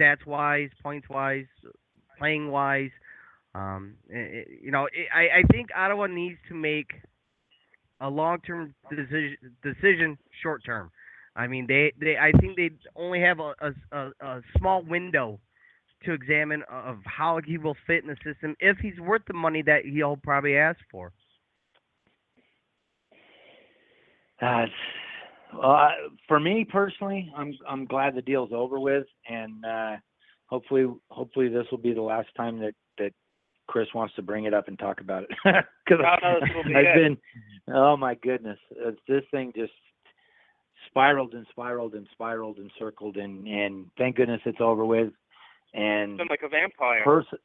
stats 0.00 0.24
wise, 0.26 0.70
points 0.82 1.08
wise, 1.10 1.44
playing 2.18 2.50
wise, 2.50 2.90
um, 3.54 3.94
i 4.12 4.18
i 4.18 4.44
you 4.62 4.70
know, 4.70 4.86
it, 4.86 5.06
I, 5.14 5.40
I 5.40 5.42
think 5.52 5.68
Ottawa 5.76 6.06
needs 6.06 6.38
to 6.48 6.54
make 6.54 6.92
a 8.00 8.08
long-term 8.08 8.74
decision, 8.90 9.36
decision 9.62 10.18
short-term. 10.42 10.90
I 11.34 11.46
mean, 11.46 11.66
they, 11.66 11.92
they 12.00 12.16
I 12.18 12.32
think 12.40 12.56
they 12.56 12.70
only 12.96 13.20
have 13.20 13.40
a, 13.40 13.54
a, 13.60 13.72
a, 13.96 14.10
a 14.20 14.42
small 14.58 14.82
window 14.82 15.40
to 16.04 16.12
examine 16.12 16.62
of 16.70 16.98
how 17.04 17.40
he 17.44 17.58
will 17.58 17.76
fit 17.86 18.02
in 18.02 18.08
the 18.08 18.16
system 18.24 18.56
if 18.60 18.78
he's 18.78 18.98
worth 19.00 19.22
the 19.26 19.34
money 19.34 19.62
that 19.62 19.84
he'll 19.84 20.16
probably 20.16 20.56
ask 20.56 20.78
for. 20.90 21.12
Uh, 24.40 24.64
it's, 24.64 24.72
uh, 25.62 25.88
for 26.26 26.40
me 26.40 26.64
personally, 26.64 27.32
I'm 27.36 27.56
I'm 27.68 27.84
glad 27.84 28.14
the 28.14 28.22
deal's 28.22 28.50
over 28.52 28.80
with, 28.80 29.06
and 29.28 29.64
uh, 29.64 29.96
hopefully 30.46 30.86
hopefully 31.10 31.48
this 31.48 31.66
will 31.70 31.78
be 31.78 31.94
the 31.94 32.02
last 32.02 32.28
time 32.36 32.58
that 32.58 32.74
that 32.98 33.12
Chris 33.68 33.86
wants 33.94 34.14
to 34.16 34.22
bring 34.22 34.44
it 34.44 34.54
up 34.54 34.68
and 34.68 34.78
talk 34.78 35.00
about 35.00 35.22
it 35.22 35.30
because 35.86 36.04
Oh, 36.04 36.16
no, 36.22 36.40
this 36.40 36.50
will 36.54 36.64
be 36.64 36.74
I've 36.74 36.84
it. 36.84 36.94
been 36.94 37.16
oh 37.74 37.96
my 37.96 38.16
goodness, 38.16 38.58
this 39.06 39.22
thing 39.30 39.52
just 39.56 39.72
spiraled 40.88 41.34
and 41.34 41.46
spiraled 41.50 41.94
and 41.94 42.06
spiraled 42.12 42.58
and 42.58 42.70
circled, 42.78 43.16
and 43.16 43.46
and 43.46 43.86
thank 43.98 44.16
goodness 44.16 44.40
it's 44.44 44.60
over 44.60 44.84
with. 44.84 45.12
and 45.74 46.18
Been 46.18 46.26
like 46.28 46.42
a 46.44 46.48
vampire. 46.48 47.02
person 47.04 47.38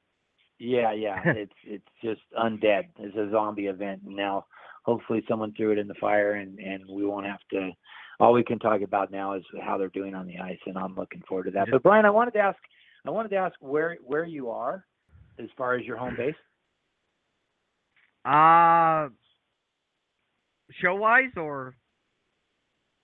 yeah 0.59 0.91
yeah 0.91 1.21
it's 1.25 1.53
it's 1.63 1.87
just 2.03 2.21
undead. 2.37 2.85
It's 2.99 3.15
a 3.15 3.29
zombie 3.31 3.67
event. 3.67 4.01
Now 4.03 4.45
hopefully 4.85 5.23
someone 5.29 5.53
threw 5.53 5.71
it 5.71 5.77
in 5.77 5.87
the 5.87 5.93
fire 5.95 6.33
and 6.33 6.57
and 6.59 6.83
we 6.89 7.05
won't 7.05 7.25
have 7.25 7.39
to 7.51 7.71
all 8.19 8.33
we 8.33 8.43
can 8.43 8.57
talk 8.57 8.81
about 8.81 9.11
now 9.11 9.33
is 9.33 9.43
how 9.63 9.77
they're 9.77 9.89
doing 9.89 10.15
on 10.15 10.25
the 10.25 10.39
ice 10.39 10.57
and 10.65 10.77
i'm 10.77 10.95
looking 10.95 11.21
forward 11.27 11.43
to 11.43 11.51
that. 11.51 11.67
But 11.69 11.83
brian 11.83 12.05
i 12.05 12.09
wanted 12.09 12.31
to 12.31 12.39
ask 12.39 12.57
i 13.05 13.09
wanted 13.11 13.29
to 13.29 13.35
ask 13.35 13.53
where 13.59 13.97
where 14.03 14.25
you 14.25 14.49
are 14.49 14.83
as 15.37 15.47
far 15.57 15.75
as 15.75 15.85
your 15.85 15.97
home 15.97 16.15
base? 16.15 16.33
Uh, 18.25 19.09
show 20.81 20.95
wise 20.95 21.31
or 21.37 21.75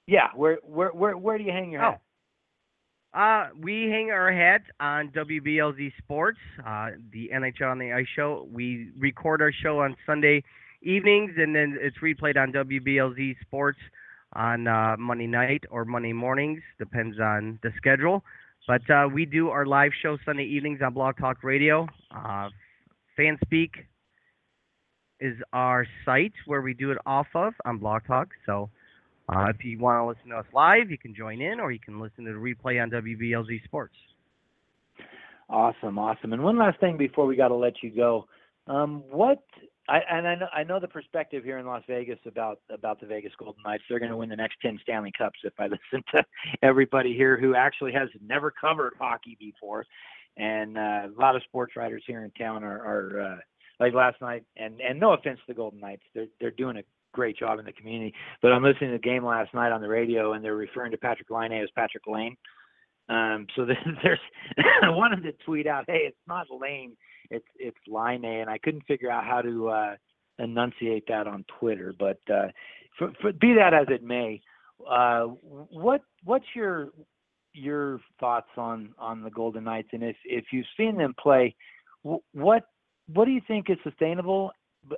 yeah 0.07 0.27
where 0.35 0.57
where 0.63 0.89
where, 0.89 1.17
where 1.17 1.37
do 1.37 1.43
you 1.43 1.51
hang 1.51 1.71
your 1.71 1.81
Oh. 1.83 1.91
hat 1.91 2.01
Uh, 3.13 3.49
we 3.61 3.89
hang 3.89 4.09
our 4.11 4.31
hat 4.31 4.61
on 4.79 5.09
WBLZ 5.09 5.91
Sports, 5.99 6.39
uh, 6.65 6.89
the 7.11 7.29
NHL 7.33 7.69
on 7.71 7.77
the 7.79 7.93
Ice 7.93 8.07
show. 8.15 8.47
We 8.51 8.89
record 8.97 9.41
our 9.41 9.51
show 9.51 9.79
on 9.79 9.95
Sunday 10.05 10.43
evenings, 10.81 11.31
and 11.37 11.55
then 11.55 11.77
it's 11.79 11.97
replayed 11.99 12.37
on 12.37 12.51
WBLZ 12.51 13.35
Sports 13.41 13.77
on 14.33 14.67
uh, 14.67 14.95
Monday 14.97 15.27
night 15.27 15.63
or 15.69 15.85
Monday 15.85 16.11
mornings, 16.13 16.61
depends 16.79 17.19
on 17.19 17.59
the 17.61 17.71
schedule. 17.77 18.23
But 18.67 18.89
uh, 18.89 19.07
we 19.13 19.25
do 19.25 19.49
our 19.49 19.65
live 19.65 19.91
show 20.01 20.17
Sunday 20.25 20.45
evenings 20.45 20.81
on 20.81 20.93
Blog 20.93 21.17
Talk 21.17 21.43
Radio. 21.43 21.87
Uh, 22.09 22.49
Fanspeak 23.17 23.71
is 25.19 25.35
our 25.53 25.85
site 26.05 26.33
where 26.45 26.61
we 26.61 26.73
do 26.73 26.91
it 26.91 26.97
off 27.05 27.27
of 27.35 27.53
on 27.65 27.77
Blog 27.77 28.03
Talk. 28.07 28.29
So 28.45 28.69
uh, 29.29 29.45
if 29.47 29.63
you 29.63 29.79
want 29.79 30.01
to 30.01 30.07
listen 30.07 30.29
to 30.29 30.37
us 30.37 30.45
live, 30.53 30.91
you 30.91 30.97
can 30.97 31.15
join 31.15 31.41
in, 31.41 31.59
or 31.59 31.71
you 31.71 31.79
can 31.79 31.99
listen 31.99 32.25
to 32.25 32.33
the 32.33 32.37
replay 32.37 32.81
on 32.81 32.89
WBLZ 32.91 33.63
Sports. 33.63 33.95
Awesome, 35.49 35.97
awesome. 35.99 36.33
And 36.33 36.43
one 36.43 36.57
last 36.57 36.79
thing 36.79 36.97
before 36.97 37.25
we 37.25 37.35
got 37.35 37.49
to 37.49 37.55
let 37.55 37.83
you 37.83 37.89
go, 37.89 38.27
um, 38.67 39.03
what 39.09 39.43
I 39.89 39.99
and 40.09 40.27
I 40.27 40.35
know 40.35 40.47
I 40.53 40.63
know 40.63 40.79
the 40.79 40.87
perspective 40.87 41.43
here 41.43 41.57
in 41.57 41.65
Las 41.65 41.83
Vegas 41.87 42.19
about 42.25 42.59
about 42.69 42.99
the 42.99 43.05
Vegas 43.05 43.33
Golden 43.37 43.61
Knights. 43.63 43.83
They're 43.89 43.99
going 43.99 44.11
to 44.11 44.17
win 44.17 44.29
the 44.29 44.35
next 44.35 44.55
ten 44.61 44.79
Stanley 44.81 45.11
Cups. 45.17 45.39
If 45.43 45.53
I 45.59 45.63
listen 45.91 46.03
to 46.15 46.23
everybody 46.61 47.13
here 47.13 47.37
who 47.37 47.55
actually 47.55 47.91
has 47.93 48.09
never 48.25 48.51
covered 48.51 48.93
hockey 48.97 49.37
before, 49.39 49.85
and 50.37 50.77
uh, 50.77 51.07
a 51.15 51.19
lot 51.19 51.35
of 51.35 51.43
sports 51.43 51.75
writers 51.75 52.03
here 52.07 52.23
in 52.23 52.31
town 52.31 52.63
are, 52.63 52.79
are 52.79 53.21
uh, 53.21 53.35
like 53.79 53.93
last 53.93 54.21
night. 54.21 54.43
And 54.55 54.79
and 54.79 54.99
no 54.99 55.13
offense 55.13 55.39
to 55.39 55.45
the 55.47 55.53
Golden 55.53 55.79
Knights, 55.79 56.03
they're 56.13 56.27
they're 56.39 56.51
doing 56.51 56.77
a 56.77 56.83
great 57.13 57.37
job 57.37 57.59
in 57.59 57.65
the 57.65 57.71
community. 57.71 58.13
But 58.41 58.51
I'm 58.51 58.63
listening 58.63 58.91
to 58.91 58.97
the 58.97 59.01
game 59.01 59.23
last 59.23 59.53
night 59.53 59.71
on 59.71 59.81
the 59.81 59.87
radio, 59.87 60.33
and 60.33 60.43
they're 60.43 60.55
referring 60.55 60.91
to 60.91 60.97
Patrick 60.97 61.29
Line 61.29 61.53
as 61.53 61.69
Patrick 61.75 62.03
Lane. 62.07 62.35
Um, 63.09 63.47
so 63.55 63.65
there's, 64.03 64.19
I 64.81 64.89
wanted 64.89 65.23
to 65.23 65.31
tweet 65.45 65.67
out, 65.67 65.85
hey, 65.87 66.01
it's 66.07 66.17
not 66.27 66.47
Lane, 66.49 66.95
it's 67.29 67.45
it's 67.57 67.77
Line, 67.87 68.25
and 68.25 68.49
I 68.49 68.57
couldn't 68.57 68.85
figure 68.87 69.09
out 69.09 69.25
how 69.25 69.41
to 69.41 69.69
uh, 69.69 69.95
enunciate 70.39 71.05
that 71.07 71.27
on 71.27 71.45
Twitter. 71.59 71.93
But 71.97 72.19
uh, 72.31 72.47
for, 72.97 73.11
for, 73.21 73.31
be 73.33 73.53
that 73.53 73.73
as 73.73 73.87
it 73.89 74.03
may, 74.03 74.41
uh, 74.89 75.23
what 75.23 76.01
what's 76.23 76.45
your 76.55 76.89
your 77.53 77.99
thoughts 78.19 78.49
on 78.57 78.93
on 78.97 79.21
the 79.21 79.29
Golden 79.29 79.63
Knights, 79.63 79.89
and 79.93 80.03
if 80.03 80.17
if 80.25 80.45
you've 80.51 80.65
seen 80.77 80.97
them 80.97 81.13
play, 81.21 81.55
what 82.03 82.63
what 83.07 83.25
do 83.25 83.31
you 83.31 83.41
think 83.47 83.69
is 83.69 83.77
sustainable 83.83 84.51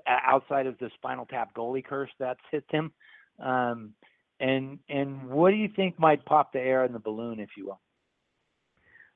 outside 0.08 0.68
of 0.68 0.78
the 0.80 0.90
spinal 0.96 1.26
tap 1.26 1.54
goalie 1.56 1.84
curse 1.84 2.10
that's 2.20 2.40
hit 2.52 2.66
them? 2.72 2.92
Um, 3.40 3.94
and 4.40 4.80
and 4.90 5.30
what 5.30 5.52
do 5.52 5.56
you 5.58 5.70
think 5.76 6.00
might 6.00 6.26
pop 6.26 6.54
the 6.54 6.60
air 6.60 6.86
in 6.86 6.94
the 6.94 7.00
balloon, 7.00 7.40
if 7.40 7.50
you 7.58 7.68
will? 7.68 7.80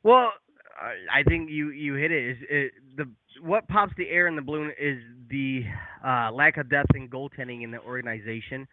Well, 0.03 0.31
I 1.11 1.23
think 1.23 1.49
you 1.49 1.71
you 1.71 1.95
hit 1.95 2.11
it. 2.11 2.31
Is 2.31 2.37
it, 2.49 2.71
the 2.95 3.09
what 3.41 3.67
pops 3.67 3.93
the 3.97 4.09
air 4.09 4.27
in 4.27 4.35
the 4.35 4.41
balloon 4.41 4.71
is 4.79 4.97
the 5.29 5.63
uh, 6.05 6.31
lack 6.31 6.57
of 6.57 6.69
depth 6.69 6.95
in 6.95 7.09
goaltending 7.09 7.63
in 7.63 7.71
the 7.71 7.79
organization. 7.79 8.67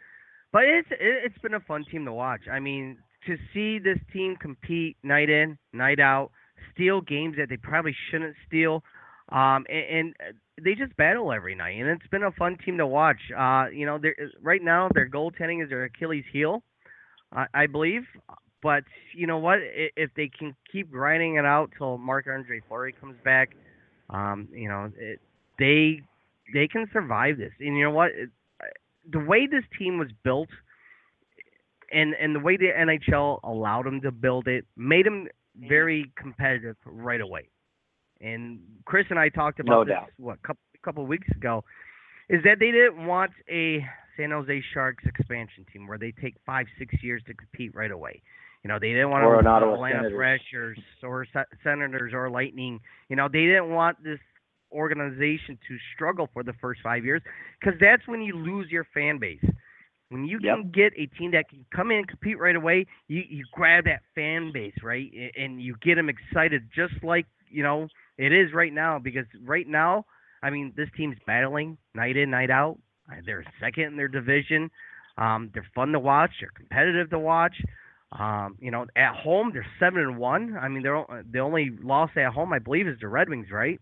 But 0.52 0.64
it's 0.64 0.88
it, 0.92 1.24
it's 1.24 1.38
been 1.38 1.54
a 1.54 1.60
fun 1.60 1.84
team 1.90 2.04
to 2.04 2.12
watch. 2.12 2.42
I 2.50 2.60
mean, 2.60 2.98
to 3.26 3.36
see 3.52 3.78
this 3.78 3.98
team 4.12 4.36
compete 4.36 4.96
night 5.02 5.30
in, 5.30 5.58
night 5.72 6.00
out, 6.00 6.30
steal 6.72 7.00
games 7.00 7.36
that 7.38 7.48
they 7.48 7.56
probably 7.56 7.94
shouldn't 8.10 8.36
steal, 8.46 8.82
um, 9.30 9.66
and, 9.68 9.90
and 9.90 10.14
they 10.62 10.74
just 10.74 10.96
battle 10.96 11.32
every 11.32 11.54
night, 11.54 11.78
and 11.78 11.88
it's 11.88 12.06
been 12.10 12.22
a 12.22 12.32
fun 12.32 12.56
team 12.64 12.78
to 12.78 12.86
watch. 12.86 13.20
Uh, 13.36 13.66
you 13.72 13.84
know, 13.86 14.00
right 14.42 14.62
now 14.62 14.88
their 14.94 15.08
goaltending 15.08 15.62
is 15.62 15.68
their 15.68 15.84
Achilles 15.84 16.24
heel, 16.32 16.62
I, 17.32 17.46
I 17.52 17.66
believe. 17.66 18.02
But 18.62 18.84
you 19.14 19.26
know 19.26 19.38
what? 19.38 19.58
If 19.62 20.10
they 20.16 20.30
can 20.36 20.56
keep 20.72 20.90
grinding 20.90 21.36
it 21.36 21.44
out 21.44 21.70
till 21.76 21.98
Marc-Andre 21.98 22.62
Fleury 22.68 22.94
comes 22.98 23.16
back, 23.22 23.50
um, 24.10 24.48
you 24.52 24.68
know, 24.68 24.90
it, 24.96 25.20
they 25.58 26.00
they 26.52 26.66
can 26.66 26.86
survive 26.92 27.36
this. 27.36 27.52
And 27.60 27.76
you 27.76 27.84
know 27.84 27.90
what? 27.90 28.12
It, 28.12 28.30
the 29.10 29.20
way 29.20 29.46
this 29.46 29.64
team 29.78 29.98
was 29.98 30.08
built, 30.24 30.48
and 31.92 32.14
and 32.20 32.34
the 32.34 32.40
way 32.40 32.56
the 32.56 32.70
NHL 32.76 33.40
allowed 33.44 33.84
them 33.84 34.00
to 34.00 34.10
build 34.10 34.48
it, 34.48 34.64
made 34.76 35.06
them 35.06 35.28
very 35.56 36.10
competitive 36.16 36.76
right 36.84 37.20
away. 37.20 37.48
And 38.20 38.60
Chris 38.84 39.06
and 39.10 39.18
I 39.18 39.28
talked 39.28 39.60
about 39.60 39.82
No 39.82 39.84
this 39.84 39.96
doubt. 39.96 40.10
what 40.16 40.42
couple 40.42 40.60
couple 40.82 41.02
of 41.02 41.08
weeks 41.08 41.28
ago, 41.36 41.64
is 42.28 42.42
that 42.44 42.58
they 42.60 42.70
didn't 42.70 43.06
want 43.06 43.32
a 43.48 43.84
San 44.16 44.30
Jose 44.30 44.62
Sharks 44.72 45.04
expansion 45.06 45.64
team 45.72 45.86
where 45.86 45.98
they 45.98 46.12
take 46.12 46.34
five 46.46 46.66
six 46.78 46.94
years 47.02 47.22
to 47.26 47.34
compete 47.34 47.74
right 47.74 47.90
away. 47.90 48.22
You 48.64 48.68
know, 48.68 48.78
they 48.80 48.88
didn't 48.90 49.10
want 49.10 49.22
Or 49.22 49.40
to 49.40 49.46
lose 49.46 49.46
Ottawa 49.46 49.74
Atlanta 49.74 50.04
Senators. 50.04 50.12
Thrashers 50.12 50.78
or 51.02 51.26
Se- 51.32 51.56
Senators 51.62 52.12
or 52.14 52.30
Lightning. 52.30 52.80
You 53.08 53.16
know, 53.16 53.28
they 53.30 53.44
didn't 53.46 53.70
want 53.70 54.02
this 54.02 54.18
organization 54.72 55.58
to 55.68 55.76
struggle 55.94 56.28
for 56.32 56.42
the 56.42 56.52
first 56.60 56.80
five 56.82 57.04
years 57.04 57.22
because 57.60 57.78
that's 57.80 58.06
when 58.08 58.20
you 58.22 58.34
lose 58.36 58.70
your 58.70 58.86
fan 58.94 59.18
base. 59.18 59.44
When 60.08 60.24
you 60.24 60.40
Yep. 60.40 60.60
can 60.60 60.70
get 60.70 60.92
a 60.96 61.06
team 61.18 61.32
that 61.32 61.48
can 61.48 61.64
come 61.74 61.90
in 61.90 61.98
and 61.98 62.08
compete 62.08 62.38
right 62.38 62.54
away, 62.56 62.86
you 63.08 63.22
you 63.28 63.44
grab 63.52 63.84
that 63.84 64.02
fan 64.14 64.52
base 64.52 64.74
right 64.82 65.10
and 65.36 65.60
you 65.60 65.76
get 65.82 65.96
them 65.96 66.08
excited, 66.08 66.68
just 66.74 66.94
like 67.02 67.26
you 67.50 67.62
know 67.62 67.88
it 68.18 68.32
is 68.32 68.52
right 68.52 68.72
now. 68.72 68.98
Because 68.98 69.26
right 69.44 69.66
now, 69.66 70.04
I 70.42 70.50
mean, 70.50 70.72
this 70.76 70.88
team's 70.96 71.16
battling 71.26 71.78
night 71.94 72.16
in, 72.16 72.30
night 72.30 72.50
out. 72.50 72.78
Uh, 73.10 73.16
They're 73.24 73.44
second 73.60 73.84
in 73.84 73.96
their 73.96 74.08
division. 74.08 74.70
Um, 75.18 75.50
they're 75.54 75.66
fun 75.74 75.92
to 75.92 75.98
watch. 75.98 76.30
They're 76.40 76.50
competitive 76.54 77.10
to 77.10 77.18
watch. 77.18 77.54
Um, 78.12 78.56
you 78.60 78.70
know, 78.70 78.86
at 78.94 79.14
home 79.14 79.50
they're 79.52 79.66
seven 79.80 80.00
and 80.00 80.18
one. 80.18 80.56
I 80.60 80.68
mean, 80.68 80.82
they're 80.82 81.04
the 81.30 81.40
only 81.40 81.70
loss 81.82 82.10
at 82.16 82.32
home, 82.32 82.52
I 82.52 82.58
believe, 82.58 82.86
is 82.86 82.98
the 83.00 83.08
Red 83.08 83.28
Wings, 83.28 83.48
right? 83.50 83.80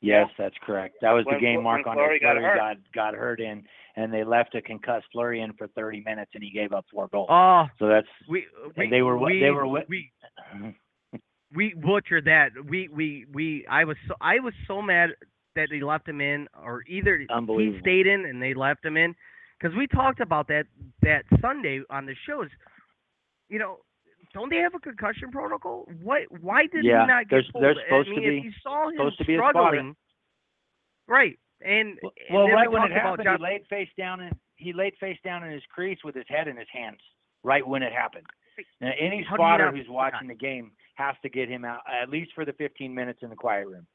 Yes, 0.00 0.28
that's 0.38 0.54
correct. 0.64 0.96
That 1.02 1.10
was 1.10 1.24
the 1.28 1.40
game 1.40 1.62
Marc-Andre 1.64 2.04
Fleury 2.04 2.20
got 2.20 2.36
hurt. 2.36 2.56
got 2.56 2.76
got 2.94 3.14
hurt 3.14 3.40
in, 3.40 3.64
and 3.96 4.12
they 4.12 4.22
left 4.22 4.54
a 4.54 4.62
concussed 4.62 5.06
Fleury 5.12 5.40
in 5.40 5.52
for 5.54 5.66
30 5.68 6.04
minutes, 6.06 6.30
and 6.34 6.42
he 6.42 6.50
gave 6.50 6.72
up 6.72 6.86
four 6.92 7.08
goals. 7.08 7.28
Oh, 7.30 7.64
so 7.78 7.88
that's 7.88 8.06
we, 8.28 8.46
we 8.76 8.88
they 8.88 9.02
were 9.02 9.18
we, 9.18 9.40
they 9.40 9.50
were 9.50 9.62
wi- 9.62 9.86
we 9.88 10.12
we 11.54 11.74
butchered 11.74 12.24
that. 12.26 12.50
We 12.68 12.88
we 12.88 13.26
we 13.32 13.66
I 13.68 13.84
was 13.84 13.96
so 14.06 14.14
I 14.20 14.38
was 14.40 14.54
so 14.66 14.82
mad 14.82 15.10
that 15.56 15.68
they 15.70 15.80
left 15.80 16.08
him 16.08 16.20
in, 16.20 16.46
or 16.62 16.82
either 16.86 17.18
he 17.18 17.26
stayed 17.80 18.06
in 18.06 18.26
and 18.26 18.40
they 18.42 18.54
left 18.54 18.84
him 18.84 18.96
in, 18.96 19.14
because 19.58 19.76
we 19.76 19.86
talked 19.86 20.20
about 20.20 20.48
that 20.48 20.66
that 21.02 21.24
Sunday 21.40 21.80
on 21.90 22.06
the 22.06 22.14
shows. 22.26 22.48
You 23.48 23.58
know, 23.58 23.78
don't 24.34 24.50
they 24.50 24.56
have 24.58 24.74
a 24.74 24.78
concussion 24.78 25.30
protocol? 25.30 25.88
What? 26.02 26.22
Why 26.42 26.66
did 26.66 26.84
Yeah, 26.84 27.02
he 27.02 27.06
not 27.08 27.28
get 27.28 27.50
pulled? 27.50 27.64
there's 27.64 27.78
I 27.78 27.84
supposed 27.88 28.08
to 28.08 28.14
mean, 28.14 28.28
be- 28.28 28.38
if 28.38 28.44
you 28.44 28.52
saw 28.62 28.88
him 28.88 28.96
supposed 28.96 29.18
to 29.18 29.24
be 29.24 29.36
struggling, 29.36 29.96
right? 31.06 31.38
And 31.64 31.98
Well, 32.02 32.12
and 32.28 32.36
well, 32.36 32.48
right 32.50 32.70
when 32.70 32.82
it 32.84 32.92
happened, 32.92 33.24
John- 33.24 33.38
he 33.38 33.42
laid 33.42 33.66
face 33.68 33.88
down 33.96 34.20
and 34.20 34.36
he 34.56 34.72
laid 34.72 34.94
face 35.00 35.18
down 35.24 35.42
in 35.44 35.50
his 35.50 35.62
crease 35.70 35.98
with 36.04 36.14
his 36.14 36.26
head 36.28 36.46
in 36.46 36.56
his 36.56 36.68
hands. 36.72 37.00
Right 37.42 37.66
when 37.66 37.82
it 37.82 37.92
happened. 37.92 38.26
Now, 38.80 38.90
any 38.98 39.22
How 39.28 39.36
spotter 39.36 39.70
who's 39.72 39.88
watching 39.88 40.28
the 40.28 40.34
game 40.34 40.72
has 40.96 41.14
to 41.22 41.28
get 41.28 41.48
him 41.48 41.64
out 41.64 41.80
at 42.02 42.10
least 42.10 42.32
for 42.34 42.44
the 42.44 42.52
15 42.54 42.94
minutes 42.94 43.20
in 43.22 43.30
the 43.30 43.36
quiet 43.36 43.66
room. 43.66 43.86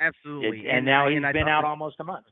absolutely, 0.00 0.66
It- 0.66 0.70
and, 0.70 0.84
now 0.86 1.06
and 1.06 1.14
he's 1.16 1.24
I 1.24 1.32
been 1.32 1.48
out 1.48 1.62
that- 1.62 1.68
almost 1.68 1.96
a 2.00 2.04
month. 2.04 2.26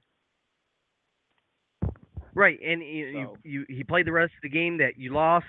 Right, 2.34 2.58
and 2.60 2.82
you, 2.82 3.12
So- 3.12 3.36
you 3.44 3.64
you 3.68 3.76
he 3.76 3.84
played 3.84 4.06
the 4.06 4.12
rest 4.12 4.32
of 4.34 4.42
the 4.42 4.48
game 4.48 4.78
that 4.78 4.98
you 4.98 5.12
lost, 5.12 5.46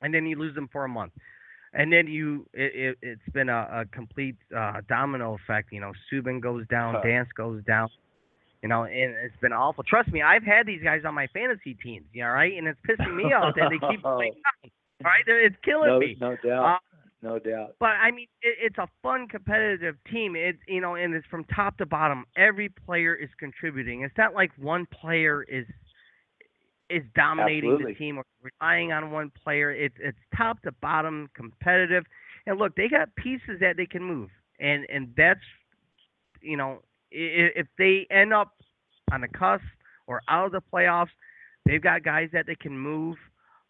and 0.00 0.14
then 0.14 0.24
you 0.26 0.36
lose 0.38 0.54
them 0.54 0.68
for 0.68 0.84
a 0.84 0.88
month, 0.88 1.12
and 1.74 1.92
then 1.92 2.06
you 2.06 2.46
it, 2.54 2.74
it 2.74 2.98
it's 3.02 3.28
been 3.34 3.48
a, 3.50 3.68
a 3.70 3.84
complete 3.94 4.36
uh, 4.56 4.80
domino 4.88 5.34
effect. 5.34 5.72
You 5.72 5.80
know, 5.80 5.92
Subban 6.10 6.40
goes 6.40 6.66
down, 6.68 6.94
Huh. 6.94 7.02
Dansk 7.04 7.34
goes 7.36 7.62
down, 7.64 7.90
you 8.62 8.68
know, 8.70 8.84
and 8.84 9.14
it's 9.24 9.36
been 9.42 9.52
awful. 9.52 9.84
Trust 9.84 10.08
me, 10.10 10.22
I've 10.22 10.42
had 10.42 10.66
these 10.66 10.82
guys 10.82 11.02
on 11.04 11.12
my 11.14 11.26
fantasy 11.28 11.74
teams, 11.74 12.06
you 12.14 12.22
know, 12.22 12.30
right, 12.30 12.56
and 12.56 12.66
it's 12.66 12.80
pissing 12.88 13.14
me 13.14 13.24
off 13.34 13.54
that 13.56 13.68
they 13.68 13.78
keep 13.90 14.00
playing 14.02 14.32
down. 14.32 14.70
Right, 15.04 15.22
it's 15.26 15.56
killing 15.64 15.88
No, 15.88 15.98
me. 15.98 16.16
no 16.20 16.36
doubt. 16.42 16.64
Uh, 16.64 16.78
no 17.22 17.38
doubt. 17.38 17.74
but 17.80 17.86
I 17.90 18.10
mean, 18.10 18.28
it, 18.42 18.56
it's 18.62 18.78
a 18.78 18.88
fun, 19.02 19.26
competitive 19.28 19.96
team. 20.10 20.36
It's 20.36 20.58
you 20.68 20.80
know, 20.80 20.94
and 20.94 21.14
it's 21.14 21.26
from 21.26 21.44
top 21.44 21.76
to 21.78 21.86
bottom. 21.86 22.24
Every 22.36 22.68
player 22.68 23.14
is 23.14 23.28
contributing. 23.38 24.02
It's 24.02 24.16
not 24.16 24.34
like 24.34 24.52
one 24.58 24.86
player 24.86 25.42
is 25.42 25.66
is 26.88 27.02
dominating 27.14 27.70
Absolutely. 27.72 27.92
the 27.94 27.98
team 27.98 28.18
or 28.18 28.24
relying 28.60 28.92
on 28.92 29.10
one 29.10 29.30
player. 29.42 29.72
It's 29.72 29.96
it's 29.98 30.18
top 30.36 30.62
to 30.62 30.72
bottom 30.80 31.28
competitive, 31.34 32.04
And 32.46 32.58
look, 32.58 32.74
they 32.76 32.88
got 32.88 33.14
pieces 33.16 33.58
that 33.60 33.76
they 33.76 33.86
can 33.86 34.02
move, 34.02 34.30
and 34.60 34.86
and 34.88 35.12
that's 35.16 35.40
you 36.40 36.56
know 36.56 36.80
if, 37.10 37.52
if 37.56 37.66
they 37.78 38.06
end 38.10 38.32
up 38.32 38.52
on 39.12 39.20
the 39.22 39.28
cusp 39.28 39.64
or 40.06 40.22
out 40.28 40.46
of 40.46 40.52
the 40.52 40.62
playoffs, 40.72 41.10
they've 41.64 41.82
got 41.82 42.04
guys 42.04 42.28
that 42.32 42.46
they 42.46 42.54
can 42.54 42.78
move. 42.78 43.16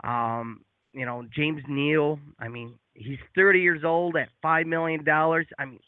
Um, 0.04 0.60
you 0.96 1.04
know, 1.04 1.24
James 1.36 1.62
Neal. 1.68 2.18
I 2.40 2.48
mean, 2.48 2.74
he's 2.94 3.18
30 3.34 3.60
years 3.60 3.82
old 3.84 4.16
at 4.16 4.30
five 4.40 4.66
million 4.66 5.04
dollars. 5.04 5.46
I 5.58 5.66
mean, 5.66 5.78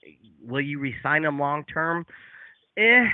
will 0.47 0.61
you 0.61 0.79
resign 0.79 1.25
him 1.25 1.39
long 1.39 1.65
term? 1.65 2.05
Eh, 2.77 3.05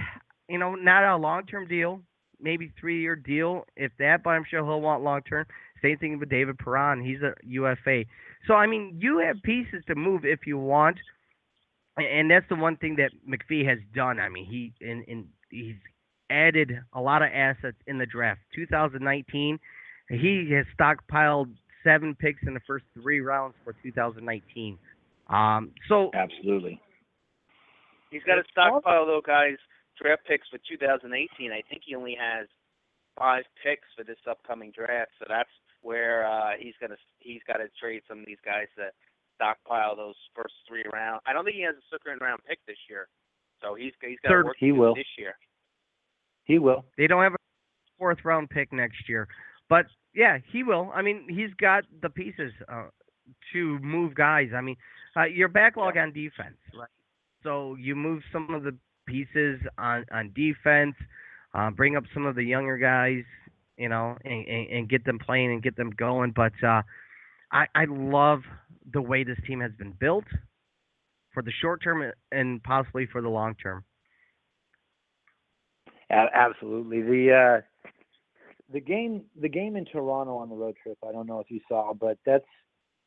you 0.49 0.59
know, 0.59 0.75
not 0.75 1.05
a 1.05 1.17
long 1.17 1.47
term 1.47 1.69
deal. 1.69 2.01
Maybe 2.41 2.73
three 2.79 3.01
year 3.01 3.15
deal, 3.15 3.65
if 3.77 3.93
that. 4.01 4.25
But 4.25 4.31
I'm 4.31 4.45
sure 4.51 4.65
he'll 4.65 4.81
want 4.81 5.05
long 5.05 5.23
term. 5.23 5.47
Same 5.83 5.97
thing 5.97 6.19
with 6.19 6.29
David 6.29 6.59
Perron. 6.59 7.01
He's 7.01 7.23
a 7.23 7.33
UFA. 7.45 8.05
So 8.49 8.55
I 8.55 8.67
mean, 8.67 8.99
you 9.01 9.19
have 9.19 9.37
pieces 9.45 9.85
to 9.87 9.95
move 9.95 10.25
if 10.25 10.49
you 10.49 10.59
want, 10.59 10.99
and 11.97 12.29
that's 12.29 12.49
the 12.49 12.57
one 12.57 12.77
thing 12.77 12.97
that 12.97 13.13
McPhee 13.27 13.67
has 13.69 13.79
done. 13.95 14.19
I 14.19 14.29
mean, 14.29 14.47
he 14.47 14.73
in 14.81 15.05
in 15.05 15.29
he's 15.49 15.77
added 16.29 16.73
a 16.93 17.01
lot 17.01 17.23
of 17.23 17.29
assets 17.33 17.77
in 17.87 17.99
the 17.99 18.07
draft. 18.07 18.41
2019, 18.57 19.61
he 20.09 20.51
has 20.53 20.67
stockpiled 20.77 21.55
seven 21.85 22.15
picks 22.15 22.43
in 22.47 22.55
the 22.55 22.61
first 22.67 22.85
three 23.01 23.21
rounds 23.21 23.55
for 23.63 23.75
2019. 23.83 24.79
Um, 25.29 25.71
so 25.89 26.11
absolutely, 26.15 26.81
he's 28.11 28.23
got 28.25 28.39
a 28.39 28.45
stockpile 28.51 29.07
though, 29.07 29.23
guys. 29.25 29.57
Draft 30.01 30.23
picks 30.27 30.49
for 30.49 30.59
2018. 30.69 31.53
I 31.53 31.63
think 31.71 31.83
he 31.87 31.95
only 31.95 32.17
has 32.19 32.49
five 33.17 33.45
picks 33.63 33.87
for 33.97 34.05
this 34.05 34.19
upcoming 34.29 34.73
draft, 34.75 35.13
so 35.19 35.27
that's 35.29 35.51
where 35.83 36.27
uh, 36.27 36.53
he's 36.59 36.75
gonna 36.81 36.97
he's 37.21 37.41
got 37.47 37.59
to 37.59 37.69
trade 37.81 38.03
some 38.09 38.21
of 38.21 38.27
these 38.27 38.43
guys 38.45 38.67
to 38.77 38.91
stockpile 39.37 39.97
those 39.97 40.17
first 40.35 40.55
three 40.67 40.85
rounds. 40.93 41.23
I 41.27 41.33
don't 41.33 41.45
think 41.45 41.57
he 41.57 41.63
has 41.63 41.77
a 41.77 41.87
second 41.91 42.21
round 42.21 42.41
pick 42.49 42.59
this 42.67 42.79
year, 42.89 43.09
so 43.63 43.75
he's 43.75 43.93
he's 44.01 44.19
got 44.23 44.31
to 44.31 44.45
work 44.45 44.57
he 44.59 44.73
will. 44.73 44.95
this 44.95 45.07
year. 45.19 45.35
He 46.45 46.59
will. 46.59 46.85
They 46.99 47.07
don't 47.07 47.23
have 47.23 47.35
a 47.35 47.39
fourth 47.99 48.19
round 48.25 48.51
pick 48.51 48.73
next 48.73 49.09
year, 49.09 49.29
but 49.69 49.87
yeah, 50.15 50.39
he 50.53 50.63
will. 50.63 50.91
I 50.95 51.03
mean, 51.03 51.27
he's 51.29 51.53
got 51.61 51.85
the 52.03 52.09
pieces 52.09 52.53
uh, 52.69 52.87
to 53.53 53.79
move 53.81 54.15
guys. 54.15 54.51
I 54.55 54.61
mean, 54.61 54.77
uh, 55.17 55.25
your 55.25 55.49
backlog 55.49 55.97
on 55.97 56.13
defense, 56.13 56.57
right? 56.79 56.89
So 57.43 57.77
you 57.79 57.95
move 57.95 58.23
some 58.33 58.55
of 58.55 58.63
the 58.63 58.75
pieces 59.07 59.61
on 59.79 60.05
on 60.13 60.33
defense, 60.35 60.95
uh, 61.55 61.71
bring 61.71 61.97
up 61.97 62.05
some 62.15 62.27
of 62.27 62.37
the 62.37 62.45
younger 62.45 62.79
guys, 62.79 63.25
you 63.77 63.89
know, 63.89 64.17
and, 64.25 64.47
and, 64.47 64.71
and 64.71 64.89
get 64.89 65.05
them 65.05 65.19
playing 65.19 65.53
and 65.53 65.63
get 65.63 65.77
them 65.77 65.91
going. 65.91 66.33
But 66.35 66.53
uh, 66.63 66.83
I 67.53 67.67
I 67.75 67.85
love 67.89 68.41
the 68.93 69.03
way 69.03 69.25
this 69.25 69.39
team 69.47 69.61
has 69.61 69.73
been 69.79 69.93
built 69.93 70.25
for 71.33 71.43
the 71.43 71.53
short 71.61 71.83
term 71.83 72.13
and 72.33 72.63
possibly 72.63 73.07
for 73.07 73.21
the 73.21 73.29
long 73.29 73.55
term. 73.57 73.85
Absolutely. 76.11 77.03
The 77.03 77.33
uh, 77.33 77.74
the 78.73 78.81
game 78.81 79.25
the 79.41 79.49
game 79.49 79.77
in 79.77 79.85
Toronto 79.85 80.37
on 80.37 80.49
the 80.49 80.55
road 80.55 80.77
trip. 80.83 80.99
I 81.07 81.13
don't 81.13 81.27
know 81.27 81.41
if 81.41 81.51
you 81.51 81.61
saw, 81.69 81.93
but 81.93 82.19
that's 82.25 82.45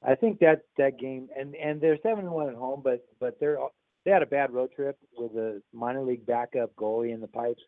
I 0.05 0.16
think 0.16 0.39
that 0.39 0.62
that 0.78 0.99
game 0.99 1.30
and 1.38 1.55
and 1.55 1.82
they're 1.82 1.97
seven 2.03 2.26
and 2.26 2.34
one 2.34 2.49
at 2.49 2.55
home, 2.55 2.82
but 2.84 3.05
but 3.20 3.39
they're 3.39 3.58
they 4.05 4.12
had 4.12 4.22
a 4.22 4.28
bad 4.28 4.53
road 4.53 4.70
trip 4.76 4.97
with 5.18 5.32
a 5.34 5.62
minor 5.74 6.03
league 6.03 6.26
backup 6.26 6.76
goalie 6.76 7.14
in 7.14 7.22
the 7.22 7.28
pipes. 7.28 7.62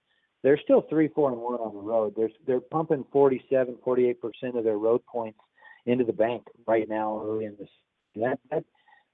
They're 0.44 0.60
still 0.64 0.86
three 0.90 1.10
four 1.10 1.32
and 1.32 1.42
one 1.42 1.56
on 1.56 1.74
the 1.74 1.82
road. 1.82 2.14
They're 2.16 2.30
they're 2.46 2.62
pumping 2.62 3.06
47 3.12 3.78
48 3.84 4.22
percent 4.22 4.58
of 4.58 4.64
their 4.64 4.78
road 4.78 5.02
points 5.12 5.40
into 5.86 6.04
the 6.04 6.14
bank 6.14 6.44
right 6.68 6.88
now 6.88 7.22
early 7.26 7.46
in 7.46 7.56
this. 7.60 7.70
That 8.16 8.40
that 8.52 8.64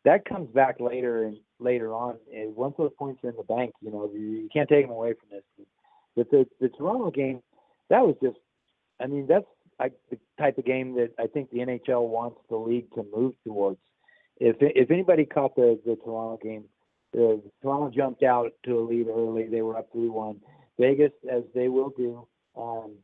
that 0.04 0.26
comes 0.26 0.50
back 0.54 0.80
later 0.80 1.24
and 1.24 1.38
later 1.60 1.94
on. 1.94 2.18
And 2.34 2.56
once 2.56 2.76
those 2.78 2.92
points 2.98 3.24
are 3.24 3.30
in 3.30 3.36
the 3.38 3.44
bank, 3.44 3.74
you 3.82 3.92
know 3.92 4.10
you, 4.14 4.20
you 4.20 4.50
can't 4.54 4.70
take 4.70 4.86
them 4.86 4.92
away 4.92 5.14
from 5.14 5.30
this. 5.32 5.68
But 6.16 6.30
the 6.30 6.46
the 6.60 6.70
Toronto 6.70 7.12
game, 7.12 7.42
that 7.90 8.02
was 8.02 8.16
just 8.22 8.38
I 9.00 9.08
mean, 9.08 9.28
that's 9.28 9.46
I, 9.80 9.92
the 10.10 10.18
type 10.40 10.58
of 10.58 10.66
game 10.66 10.96
that 10.96 11.12
I 11.20 11.28
think 11.28 11.52
the 11.52 11.60
NHL 11.60 12.08
wants 12.08 12.40
the 12.50 12.56
league 12.56 12.92
to 12.96 13.06
move 13.14 13.34
towards. 13.46 13.80
If 14.38 14.58
if 14.60 14.92
anybody 14.92 15.26
caught 15.26 15.56
the 15.56 15.80
the 15.86 15.96
Toronto 15.96 16.40
game, 16.42 16.66
uh, 17.18 17.38
Toronto 17.62 17.90
jumped 17.96 18.24
out 18.24 18.52
to 18.66 18.80
a 18.80 18.82
lead 18.82 19.08
early. 19.08 19.48
They 19.48 19.62
were 19.62 19.78
up 19.78 19.90
three 19.92 20.10
one. 20.10 20.40
Vegas, 20.78 21.12
as 21.32 21.44
they 21.54 21.70
will 21.70 21.92
do, 21.96 22.28
um, 22.58 22.96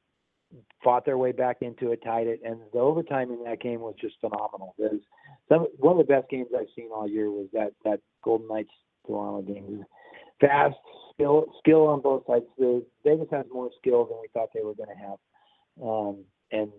fought 0.84 1.06
their 1.06 1.18
way 1.18 1.32
back 1.32 1.58
into 1.62 1.92
it, 1.92 2.02
tied 2.04 2.28
it, 2.28 2.42
and 2.44 2.60
the 2.74 2.80
overtime 2.80 3.32
in 3.32 3.44
that 3.46 3.62
game 3.62 3.80
was 3.80 3.96
just 4.00 4.16
phenomenal. 4.20 4.76
It 4.78 4.92
was 4.92 5.02
some 5.48 5.68
one 5.78 6.00
of 6.00 6.06
the 6.06 6.14
best 6.14 6.30
games 6.30 6.48
I've 6.58 6.68
seen 6.76 6.90
all 6.94 7.08
year 7.08 7.30
was 7.32 7.48
that 7.54 7.72
that 7.86 8.00
Golden 8.24 8.48
Knights 8.48 8.72
Toronto 9.06 9.42
game. 9.42 9.86
Fast, 10.40 10.76
skill, 11.14 11.46
skill 11.60 11.88
on 11.88 12.02
both 12.02 12.24
sides. 12.28 12.46
The 12.58 12.84
Vegas 13.04 13.28
has 13.32 13.46
more 13.52 13.70
skill 13.80 14.06
than 14.06 14.18
we 14.20 14.28
thought 14.34 14.50
they 14.54 14.64
were 14.64 14.74
going 14.74 14.90
to 14.90 14.96
have. 14.96 15.18
Um, 15.82 16.26
and 16.52 16.72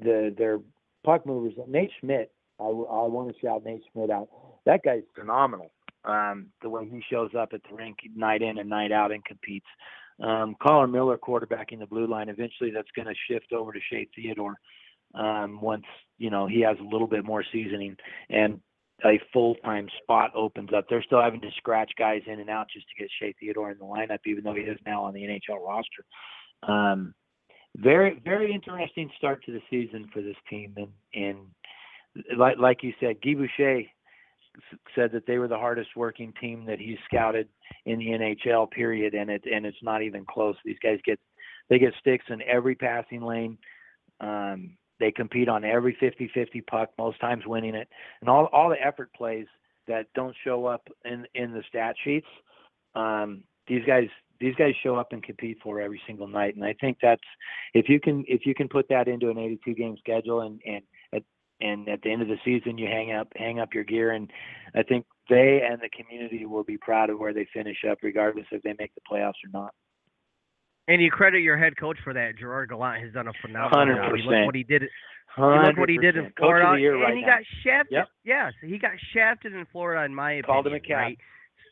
the 0.00 0.34
their 0.36 0.60
puck 1.04 1.26
movers, 1.26 1.54
Nate 1.68 1.90
Schmidt, 2.00 2.32
I, 2.60 2.64
I 2.64 3.06
want 3.06 3.28
to 3.28 3.40
shout 3.40 3.64
Nate 3.64 3.82
Schmidt 3.92 4.10
out. 4.10 4.28
That 4.66 4.82
guy's 4.84 5.02
phenomenal. 5.14 5.72
Um, 6.04 6.48
the 6.62 6.68
way 6.68 6.86
he 6.86 7.02
shows 7.10 7.30
up 7.38 7.50
at 7.54 7.62
the 7.68 7.74
rink 7.74 7.96
night 8.14 8.42
in 8.42 8.58
and 8.58 8.68
night 8.68 8.92
out 8.92 9.10
and 9.10 9.24
competes. 9.24 9.66
Um, 10.22 10.54
Colin 10.62 10.92
Miller 10.92 11.18
quarterbacking 11.18 11.78
the 11.78 11.86
blue 11.86 12.06
line. 12.06 12.28
Eventually, 12.28 12.70
that's 12.70 12.90
going 12.94 13.08
to 13.08 13.14
shift 13.28 13.52
over 13.52 13.72
to 13.72 13.80
Shea 13.90 14.06
Theodore 14.14 14.54
um, 15.14 15.60
once 15.60 15.84
you 16.18 16.30
know 16.30 16.46
he 16.46 16.60
has 16.60 16.76
a 16.80 16.84
little 16.84 17.06
bit 17.06 17.24
more 17.24 17.44
seasoning 17.52 17.96
and 18.30 18.60
a 19.04 19.20
full 19.32 19.54
time 19.56 19.88
spot 20.02 20.30
opens 20.34 20.70
up. 20.76 20.86
They're 20.88 21.02
still 21.02 21.22
having 21.22 21.40
to 21.40 21.50
scratch 21.56 21.90
guys 21.98 22.22
in 22.26 22.40
and 22.40 22.50
out 22.50 22.66
just 22.72 22.86
to 22.88 23.02
get 23.02 23.10
Shea 23.18 23.34
Theodore 23.38 23.70
in 23.70 23.78
the 23.78 23.84
lineup, 23.84 24.20
even 24.26 24.44
though 24.44 24.54
he 24.54 24.62
is 24.62 24.78
now 24.86 25.04
on 25.04 25.14
the 25.14 25.22
NHL 25.22 25.66
roster. 25.66 26.04
Um, 26.62 27.14
very 27.76 28.20
very 28.24 28.52
interesting 28.52 29.10
start 29.16 29.44
to 29.44 29.52
the 29.52 29.62
season 29.70 30.08
for 30.12 30.22
this 30.22 30.36
team. 30.48 30.74
And 30.76 30.88
and 31.14 31.38
like 32.36 32.58
like 32.58 32.82
you 32.82 32.92
said 33.00 33.16
Guy 33.22 33.34
Boucher 33.34 33.82
said 34.94 35.10
that 35.12 35.26
they 35.26 35.38
were 35.38 35.48
the 35.48 35.58
hardest 35.58 35.90
working 35.96 36.32
team 36.40 36.64
that 36.66 36.78
he's 36.78 36.98
scouted 37.06 37.48
in 37.86 37.98
the 37.98 38.06
NHL 38.06 38.70
period. 38.70 39.14
And 39.14 39.30
it 39.30 39.44
and 39.50 39.66
it's 39.66 39.82
not 39.82 40.02
even 40.02 40.24
close. 40.24 40.56
These 40.64 40.78
guys 40.82 40.98
get 41.04 41.18
they 41.68 41.78
get 41.78 41.94
sticks 42.00 42.26
in 42.28 42.42
every 42.42 42.74
passing 42.74 43.22
lane. 43.22 43.58
Um, 44.20 44.76
they 45.00 45.10
compete 45.10 45.48
on 45.48 45.64
every 45.64 45.96
50-50 46.00 46.64
puck 46.68 46.90
most 46.96 47.20
times 47.20 47.42
winning 47.46 47.74
it. 47.74 47.88
And 48.20 48.30
all 48.30 48.46
all 48.52 48.68
the 48.68 48.80
effort 48.80 49.12
plays 49.14 49.46
that 49.88 50.06
don't 50.14 50.36
show 50.44 50.66
up 50.66 50.86
in 51.04 51.26
in 51.34 51.52
the 51.52 51.62
stat 51.68 51.96
sheets 52.04 52.28
um, 52.94 53.42
these 53.66 53.84
guys 53.86 54.08
these 54.40 54.54
guys 54.56 54.74
show 54.82 54.96
up 54.96 55.12
and 55.12 55.22
compete 55.22 55.58
for 55.62 55.80
every 55.80 56.00
single 56.06 56.26
night. 56.26 56.56
And 56.56 56.64
I 56.64 56.74
think 56.80 56.98
that's 57.00 57.22
if 57.72 57.88
you 57.88 58.00
can 58.00 58.24
if 58.26 58.46
you 58.46 58.54
can 58.54 58.68
put 58.68 58.88
that 58.88 59.08
into 59.08 59.30
an 59.30 59.38
82 59.38 59.74
game 59.74 59.96
schedule 59.98 60.42
and 60.42 60.60
and 60.66 60.82
at, 61.12 61.22
and 61.60 61.88
at 61.88 62.02
the 62.02 62.10
end 62.10 62.22
of 62.22 62.28
the 62.28 62.38
season 62.44 62.78
you 62.78 62.86
hang 62.86 63.12
up 63.12 63.28
hang 63.36 63.60
up 63.60 63.74
your 63.74 63.84
gear 63.84 64.12
and 64.12 64.30
I 64.74 64.82
think 64.82 65.06
they 65.30 65.62
and 65.68 65.80
the 65.80 65.88
community 65.88 66.44
will 66.46 66.64
be 66.64 66.76
proud 66.78 67.10
of 67.10 67.18
where 67.18 67.32
they 67.32 67.46
finish 67.52 67.78
up 67.90 67.98
regardless 68.02 68.46
if 68.50 68.62
they 68.62 68.74
make 68.78 68.92
the 68.94 69.00
playoffs 69.10 69.40
or 69.44 69.50
not. 69.52 69.72
And 70.86 71.00
you 71.00 71.10
credit 71.10 71.40
your 71.40 71.56
head 71.56 71.76
coach 71.78 71.96
for 72.04 72.12
that. 72.12 72.32
Gerard 72.38 72.68
Gallant 72.68 73.02
has 73.02 73.12
done 73.14 73.28
a 73.28 73.32
phenomenal 73.40 73.96
100%. 73.96 74.18
job. 74.18 74.26
Look 74.26 74.46
what 74.46 74.54
he 74.54 74.64
did. 74.64 74.82
Look 75.38 75.78
what 75.78 75.88
he 75.88 75.98
did 75.98 76.16
in 76.16 76.30
Florida, 76.36 76.68
of 76.68 76.76
the 76.76 76.80
year 76.80 76.94
and 76.94 77.02
right 77.02 77.14
he 77.14 77.22
now. 77.22 77.38
got 77.38 77.42
shafted. 77.64 77.92
Yep. 77.92 78.08
Yes, 78.24 78.52
he 78.62 78.78
got 78.78 78.92
shafted 79.12 79.54
in 79.54 79.66
Florida, 79.72 80.04
in 80.04 80.14
my 80.14 80.32
opinion. 80.32 80.44
Called 80.44 80.66
him 80.66 80.74
a 80.74 80.80
cap. 80.80 80.96
Right? 80.98 81.18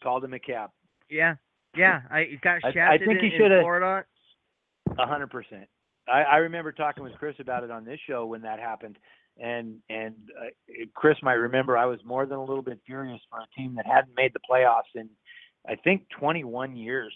Called 0.03 0.25
him 0.25 0.33
a 0.33 0.39
cap. 0.39 0.71
Yeah, 1.11 1.35
yeah. 1.77 2.03
I 2.11 2.25
he 2.31 2.37
got 2.37 2.59
I- 2.65 2.69
I 2.69 2.73
shafted 2.73 3.09
think 3.09 3.23
in, 3.23 3.31
he 3.31 3.39
shoulda- 3.39 3.61
Florida. 3.61 4.05
A 4.99 5.07
hundred 5.07 5.29
percent. 5.31 5.69
I, 6.09 6.23
I 6.23 6.37
remember 6.39 6.73
talking 6.73 7.05
with 7.05 7.15
Chris 7.15 7.37
about 7.39 7.63
it 7.65 7.71
on 7.71 7.85
this 7.85 7.99
show 8.09 8.27
when 8.27 8.43
that 8.43 8.59
happened, 8.59 8.99
and 9.41 9.77
and 9.89 10.15
uh, 10.41 10.47
Chris 10.95 11.17
might 11.23 11.35
remember 11.35 11.77
I 11.79 11.87
was 11.87 12.01
more 12.05 12.27
than 12.27 12.39
a 12.39 12.45
little 12.45 12.63
bit 12.63 12.81
furious 12.85 13.21
for 13.31 13.39
a 13.39 13.47
team 13.57 13.75
that 13.77 13.87
hadn't 13.87 14.15
made 14.17 14.33
the 14.35 14.41
playoffs 14.51 14.91
in 14.95 15.09
I 15.69 15.77
think 15.77 16.03
21 16.19 16.77
years 16.77 17.13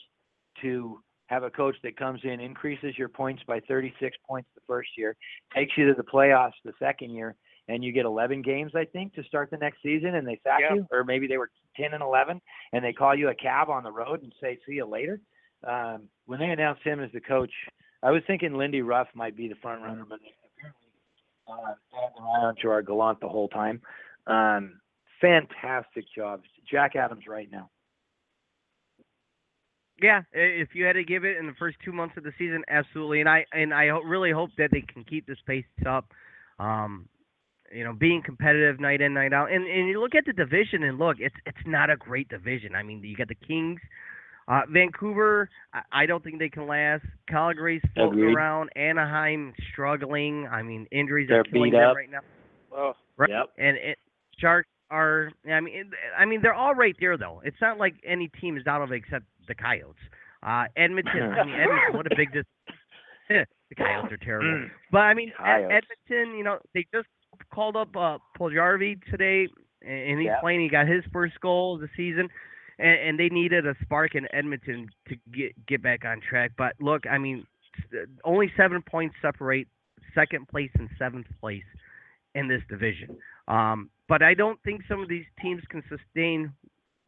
to 0.63 1.01
have 1.27 1.43
a 1.43 1.51
coach 1.51 1.75
that 1.83 1.97
comes 1.97 2.21
in 2.23 2.39
increases 2.41 2.97
your 2.97 3.09
points 3.09 3.43
by 3.49 3.59
36 3.67 4.17
points 4.27 4.49
the 4.55 4.61
first 4.67 4.91
year, 4.97 5.17
takes 5.55 5.73
you 5.77 5.87
to 5.89 5.95
the 5.95 6.05
playoffs 6.05 6.53
the 6.65 6.73
second 6.79 7.11
year, 7.11 7.35
and 7.67 7.83
you 7.83 7.91
get 7.91 8.07
11 8.07 8.43
games 8.43 8.71
I 8.77 8.85
think 8.85 9.13
to 9.15 9.25
start 9.25 9.51
the 9.51 9.57
next 9.57 9.83
season, 9.83 10.15
and 10.15 10.25
they 10.27 10.39
sack 10.45 10.61
Yeah. 10.61 10.75
you, 10.77 10.87
or 10.93 11.03
maybe 11.03 11.27
they 11.27 11.37
were 11.39 11.51
10 11.81 11.95
and 11.95 12.03
11, 12.03 12.41
and 12.73 12.85
they 12.85 12.93
call 12.93 13.15
you 13.15 13.29
a 13.29 13.35
cab 13.35 13.69
on 13.69 13.85
the 13.85 13.91
road 13.91 14.23
and 14.23 14.33
say 14.41 14.59
see 14.67 14.75
you 14.75 14.87
later. 14.87 15.21
Um, 15.67 16.09
when 16.27 16.39
they 16.39 16.51
announced 16.51 16.83
him 16.83 17.01
as 17.01 17.11
the 17.13 17.21
coach, 17.21 17.53
I 18.03 18.11
was 18.11 18.23
thinking 18.27 18.55
Lindy 18.55 18.83
Ruff 18.83 19.09
might 19.15 19.37
be 19.37 19.49
the 19.49 19.55
front 19.57 19.83
runner, 19.83 20.05
but 20.09 20.21
apparently 20.59 20.87
uh, 21.49 21.75
had 21.93 22.13
their 22.17 22.25
eye 22.25 22.47
on 22.49 22.55
Gerard 22.61 22.87
Gallant 22.87 23.21
the 23.21 23.29
whole 23.29 23.49
time. 23.49 23.81
Um, 24.27 24.81
fantastic 25.21 26.05
job, 26.15 26.43
Jack 26.71 26.97
Adams 26.97 27.25
right 27.29 27.49
now. 27.51 27.71
Yeah, 30.01 30.23
if 30.33 30.75
you 30.75 30.85
had 30.85 30.93
to 30.93 31.05
give 31.05 31.25
it 31.25 31.39
in 31.39 31.47
the 31.47 31.55
first 31.59 31.79
two 31.83 31.93
months 31.93 32.17
of 32.19 32.25
the 32.25 32.33
season, 32.39 32.63
absolutely. 32.69 33.21
And 33.21 33.29
I 33.29 33.47
and 33.53 33.73
I 33.73 33.85
really 33.85 34.31
hope 34.31 34.51
that 34.59 34.69
they 34.71 34.83
can 34.83 35.05
keep 35.05 35.27
this 35.27 35.39
pace 35.47 35.65
up. 35.87 36.13
Um, 36.59 37.09
you 37.73 37.85
know, 37.85 37.93
being 37.93 38.23
competitive 38.25 38.81
night 38.81 39.01
in, 39.01 39.15
night 39.15 39.33
out. 39.33 39.51
And 39.53 39.67
and 39.67 39.89
you 39.89 40.01
look 40.01 40.15
at 40.15 40.25
the 40.27 40.33
division 40.33 40.83
and 40.85 40.99
look, 40.99 41.17
it's 41.21 41.35
it's 41.47 41.59
not 41.67 41.91
a 41.91 41.97
great 41.97 42.29
division. 42.29 42.75
I 42.75 42.83
mean, 42.83 43.03
you 43.03 43.17
got 43.17 43.29
the 43.29 43.35
Kings, 43.35 43.81
uh, 44.49 44.63
Vancouver. 44.71 45.49
I, 45.73 45.83
I 46.03 46.07
don't 46.07 46.23
think 46.23 46.39
they 46.39 46.49
can 46.49 46.67
last. 46.67 47.05
Calgary's 47.29 47.83
floating 47.95 48.21
Agreed. 48.21 48.35
around. 48.35 48.71
Anaheim 48.77 49.53
struggling. 49.73 50.47
I 50.51 50.63
mean, 50.63 50.87
injuries 50.93 51.29
They're 51.29 51.41
are 51.41 51.45
killing 51.45 51.71
beat 51.73 51.77
them 51.79 51.91
up. 51.91 51.97
right 51.97 52.11
now. 52.11 52.21
Oh, 52.73 52.93
Right. 53.17 53.31
Yep. 53.31 53.47
And 53.59 53.77
it, 53.79 53.99
Sharks 54.39 54.69
are. 54.91 55.31
I 55.51 55.61
mean, 55.61 55.75
it, 55.75 55.87
I 56.19 56.27
mean, 56.27 56.41
they're 56.43 56.55
all 56.55 56.75
right 56.75 56.95
there 57.01 57.17
though. 57.17 57.41
It's 57.45 57.57
not 57.61 57.79
like 57.79 57.95
any 58.07 58.29
team 58.41 58.57
is 58.59 58.67
out 58.67 58.83
of 58.83 58.93
it 58.93 58.97
except 58.97 59.25
the 59.49 59.55
Coyotes. 59.55 59.95
Uh, 60.43 60.65
Edmonton. 60.77 61.23
I 61.33 61.45
mean, 61.45 61.55
Edmonton. 61.55 61.95
What 61.97 62.07
a 62.13 62.15
big 62.17 62.33
dis- 62.33 62.45
The 63.69 63.75
Coyotes 63.75 64.13
are 64.13 64.17
terrible. 64.19 64.69
But 64.93 64.99
I 64.99 65.15
mean, 65.15 65.31
Ed- 65.31 65.43
Coyotes. 65.43 65.83
Edmonton. 66.09 66.39
You 66.39 66.45
know, 66.45 66.59
they 66.75 66.87
just 66.95 67.09
called 67.53 67.77
up 67.77 67.97
uh, 67.97 68.19
Puljujarvi 68.39 69.05
today, 69.11 69.49
and 69.87 70.19
he's 70.21 70.27
Yeah. 70.27 70.41
playing. 70.41 70.61
He 70.61 70.69
got 70.69 70.87
his 70.89 71.05
first 71.13 71.41
goal 71.41 71.75
of 71.75 71.81
the 71.81 71.89
season. 71.97 72.29
And, 72.79 72.99
and 73.09 73.19
they 73.19 73.31
needed 73.31 73.67
a 73.67 73.75
spark 73.83 74.15
in 74.15 74.27
Edmonton 74.35 74.91
to 75.09 75.17
get 75.33 75.67
get 75.67 75.83
back 75.83 76.05
on 76.05 76.21
track. 76.21 76.53
But 76.59 76.75
look, 76.79 77.07
I 77.07 77.17
mean, 77.17 77.47
only 78.23 78.53
seven 78.55 78.83
points 78.83 79.15
separate 79.23 79.67
second 80.15 80.47
place 80.49 80.71
and 80.79 80.91
seventh 80.99 81.27
place 81.41 81.65
in 82.35 82.49
this 82.49 82.61
division. 82.69 83.17
Um, 83.49 83.89
but 84.09 84.23
I 84.23 84.35
don't 84.35 84.61
think 84.63 84.83
some 84.89 85.01
of 85.01 85.09
these 85.09 85.25
teams 85.41 85.63
can 85.71 85.83
sustain 85.89 86.53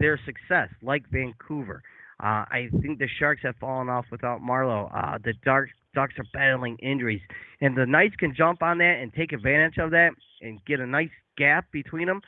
their 0.01 0.19
success, 0.25 0.69
like 0.83 1.05
Vancouver. 1.11 1.83
Uh, 2.21 2.45
I 2.51 2.69
think 2.81 2.99
the 2.99 3.09
Sharks 3.19 3.43
have 3.43 3.57
fallen 3.57 3.89
off 3.91 4.07
without 4.11 4.41
Marleau. 4.41 4.91
Uh, 4.95 5.19
the 5.23 5.35
Dark, 5.45 5.69
Ducks 5.95 6.15
are 6.19 6.25
battling 6.33 6.77
injuries, 6.79 7.21
and 7.61 7.77
the 7.77 7.87
Knights 7.87 8.15
can 8.17 8.35
jump 8.35 8.63
on 8.63 8.79
that 8.79 8.99
and 9.01 9.13
take 9.13 9.33
advantage 9.33 9.79
of 9.79 9.91
that 9.93 10.11
and 10.43 10.61
get 10.67 10.81
a 10.81 10.87
nice 10.87 11.11
gap 11.37 11.65
between 11.73 12.07
them. 12.07 12.21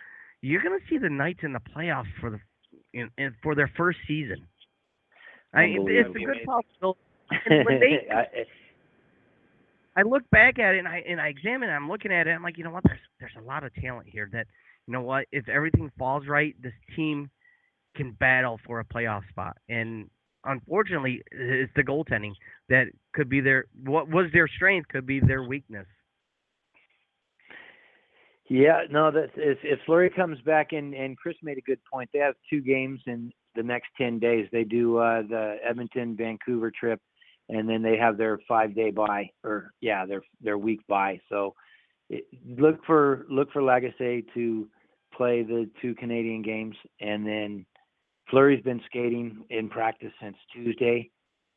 You're 0.42 0.62
going 0.62 0.78
to 0.78 0.86
see 0.88 0.98
the 0.98 1.10
Knights 1.10 1.40
in 1.42 1.52
the 1.52 1.60
playoffs 1.76 2.08
for 2.20 2.30
the 2.30 2.40
in, 2.92 3.10
in, 3.18 3.34
for 3.42 3.54
their 3.54 3.70
first 3.76 3.98
season. 4.08 4.46
I, 5.52 5.66
mean, 5.66 5.86
it's 5.98 6.08
a 6.08 6.12
good 6.26 6.36
possibility. 6.46 7.00
They- 7.48 8.08
I- 8.14 8.44
I 9.96 10.02
look 10.02 10.22
back 10.30 10.58
at 10.60 10.76
it 10.76 10.78
and 10.78 10.88
I 10.88 11.02
and 11.06 11.20
I 11.20 11.26
examine 11.28 11.68
it. 11.68 11.72
I'm 11.72 11.88
looking 11.88 12.12
at 12.12 12.26
it. 12.28 12.30
I'm 12.30 12.42
like, 12.44 12.56
you 12.56 12.64
know 12.64 12.70
what? 12.70 12.84
There's 12.84 13.00
there's 13.18 13.32
a 13.38 13.42
lot 13.42 13.64
of 13.64 13.74
talent 13.74 14.08
here. 14.08 14.28
That 14.32 14.46
you 14.86 14.92
know 14.92 15.02
what? 15.02 15.26
If 15.32 15.48
everything 15.48 15.90
falls 15.98 16.26
right, 16.28 16.54
this 16.62 16.72
team 16.94 17.28
can 17.96 18.12
battle 18.12 18.58
for 18.64 18.78
a 18.80 18.84
playoff 18.84 19.28
spot. 19.28 19.56
And 19.68 20.08
unfortunately, 20.44 21.22
it's 21.30 21.72
the 21.76 21.82
goaltending 21.82 22.32
that 22.68 22.86
could 23.14 23.28
be 23.28 23.40
their 23.40 23.66
what 23.84 24.08
was 24.08 24.26
their 24.32 24.48
strength 24.48 24.88
could 24.88 25.06
be 25.06 25.20
their 25.20 25.42
weakness. 25.42 25.86
Yeah, 28.48 28.82
no, 28.90 29.12
that 29.12 29.30
if, 29.36 29.58
if 29.62 29.78
Fleury 29.86 30.10
comes 30.10 30.40
back 30.40 30.72
and 30.72 30.92
and 30.94 31.16
Chris 31.16 31.36
made 31.42 31.58
a 31.58 31.62
good 31.62 31.78
point. 31.90 32.10
They 32.12 32.18
have 32.18 32.34
two 32.48 32.60
games 32.60 33.00
in 33.06 33.32
the 33.54 33.62
next 33.62 33.88
ten 33.96 34.18
days. 34.18 34.48
They 34.50 34.64
do 34.64 34.98
uh, 34.98 35.22
the 35.22 35.56
Edmonton 35.64 36.16
Vancouver 36.16 36.72
trip, 36.72 37.00
and 37.48 37.68
then 37.68 37.80
they 37.82 37.96
have 37.96 38.16
their 38.16 38.38
five 38.48 38.74
day 38.74 38.90
bye, 38.90 39.30
or 39.44 39.70
yeah, 39.80 40.04
their 40.04 40.22
their 40.40 40.58
week 40.58 40.80
bye. 40.88 41.20
So 41.28 41.54
it, 42.08 42.24
look 42.58 42.84
for 42.84 43.24
look 43.30 43.52
for 43.52 43.62
Lagacé 43.62 44.26
to 44.34 44.68
play 45.14 45.42
the 45.42 45.70
two 45.80 45.94
Canadian 45.94 46.42
games, 46.42 46.74
and 47.00 47.24
then 47.24 47.66
Fleury's 48.30 48.62
been 48.62 48.80
skating 48.86 49.44
in 49.50 49.68
practice 49.68 50.12
since 50.22 50.36
Tuesday, 50.52 51.10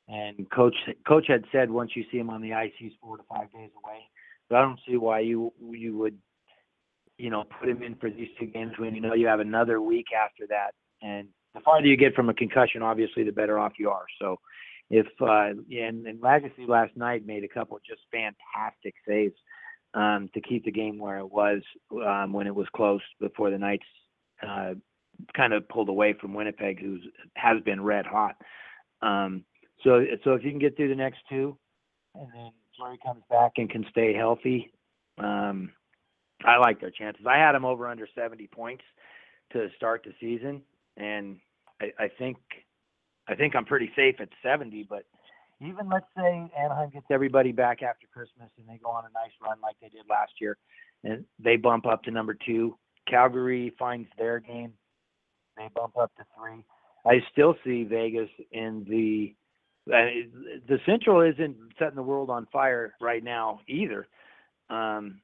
and 0.07 0.49
coach 0.51 0.75
coach 1.07 1.25
had 1.27 1.43
said 1.51 1.69
once 1.69 1.91
you 1.95 2.03
see 2.11 2.17
him 2.17 2.29
on 2.29 2.41
the 2.41 2.53
ice, 2.53 2.71
he's 2.77 2.93
four 3.01 3.17
to 3.17 3.23
five 3.29 3.51
days 3.51 3.69
away. 3.83 3.99
But 4.49 4.57
I 4.57 4.61
don't 4.61 4.79
see 4.87 4.97
why 4.97 5.19
you 5.19 5.53
you 5.71 5.97
would 5.97 6.17
you 7.17 7.29
know, 7.29 7.43
put 7.59 7.69
him 7.69 7.83
in 7.83 7.95
for 7.95 8.09
these 8.09 8.29
two 8.39 8.47
games 8.47 8.73
when 8.77 8.95
you 8.95 9.01
know 9.01 9.13
you 9.13 9.27
have 9.27 9.39
another 9.39 9.81
week 9.81 10.07
after 10.13 10.47
that. 10.47 10.71
And 11.01 11.27
the 11.53 11.61
farther 11.61 11.87
you 11.87 11.97
get 11.97 12.15
from 12.15 12.29
a 12.29 12.33
concussion, 12.33 12.81
obviously, 12.81 13.23
the 13.23 13.31
better 13.31 13.59
off 13.59 13.73
you 13.77 13.89
are. 13.89 14.05
So, 14.19 14.39
if 14.89 15.07
uh, 15.21 15.51
and, 15.71 16.07
and 16.07 16.19
Lagacé 16.21 16.67
last 16.67 16.95
night 16.95 17.25
made 17.25 17.43
a 17.43 17.47
couple 17.47 17.77
just 17.87 18.01
fantastic 18.11 18.95
saves 19.07 19.35
um, 19.93 20.29
to 20.33 20.41
keep 20.41 20.65
the 20.65 20.71
game 20.71 20.97
where 20.97 21.19
it 21.19 21.31
was 21.31 21.61
um, 22.05 22.33
when 22.33 22.47
it 22.47 22.55
was 22.55 22.67
close 22.75 23.01
before 23.19 23.51
the 23.51 23.57
Knights 23.57 23.85
uh, 24.45 24.73
kind 25.35 25.53
of 25.53 25.67
pulled 25.69 25.89
away 25.89 26.13
from 26.19 26.33
Winnipeg, 26.33 26.79
who 26.79 26.99
has 27.35 27.61
been 27.63 27.83
red 27.83 28.05
hot. 28.05 28.35
Um, 29.01 29.43
so, 29.83 30.03
so 30.23 30.33
if 30.33 30.43
you 30.43 30.51
can 30.51 30.59
get 30.59 30.75
through 30.75 30.89
the 30.89 30.95
next 30.95 31.19
two, 31.29 31.57
and 32.15 32.27
then 32.33 32.51
Fleury 32.77 32.99
comes 33.05 33.23
back 33.29 33.53
and 33.57 33.69
can 33.69 33.85
stay 33.89 34.13
healthy. 34.13 34.71
Um, 35.17 35.71
I 36.45 36.57
like 36.57 36.79
their 36.79 36.91
chances. 36.91 37.25
I 37.27 37.37
had 37.37 37.53
them 37.53 37.65
over 37.65 37.87
under 37.87 38.07
70 38.15 38.47
points 38.47 38.83
to 39.51 39.67
start 39.75 40.05
the 40.05 40.13
season, 40.19 40.61
and 40.97 41.37
I, 41.81 41.91
I 41.99 42.07
think 42.17 42.37
I 43.27 43.35
think 43.35 43.55
I'm 43.55 43.65
pretty 43.65 43.91
safe 43.95 44.15
at 44.19 44.29
70. 44.43 44.87
But 44.89 45.05
even 45.61 45.89
let's 45.89 46.05
say 46.17 46.51
Anaheim 46.57 46.89
gets 46.89 47.05
everybody 47.09 47.51
back 47.51 47.81
after 47.81 48.07
Christmas 48.13 48.49
and 48.57 48.67
they 48.67 48.79
go 48.83 48.89
on 48.89 49.05
a 49.05 49.13
nice 49.13 49.31
run 49.41 49.57
like 49.61 49.75
they 49.81 49.89
did 49.89 50.05
last 50.09 50.33
year, 50.41 50.57
and 51.03 51.25
they 51.39 51.55
bump 51.55 51.85
up 51.85 52.03
to 52.03 52.11
number 52.11 52.35
two. 52.45 52.77
Calgary 53.07 53.73
finds 53.77 54.07
their 54.17 54.39
game, 54.39 54.73
they 55.57 55.69
bump 55.75 55.97
up 55.97 56.11
to 56.17 56.23
three. 56.37 56.63
I 57.05 57.21
still 57.31 57.55
see 57.63 57.83
Vegas 57.83 58.29
in 58.51 58.85
the 58.89 59.35
the 59.85 60.79
Central 60.85 61.21
isn't 61.21 61.57
setting 61.77 61.95
the 61.95 62.03
world 62.03 62.29
on 62.29 62.47
fire 62.53 62.93
right 63.01 63.23
now 63.23 63.59
either. 63.67 64.07
Um, 64.69 65.19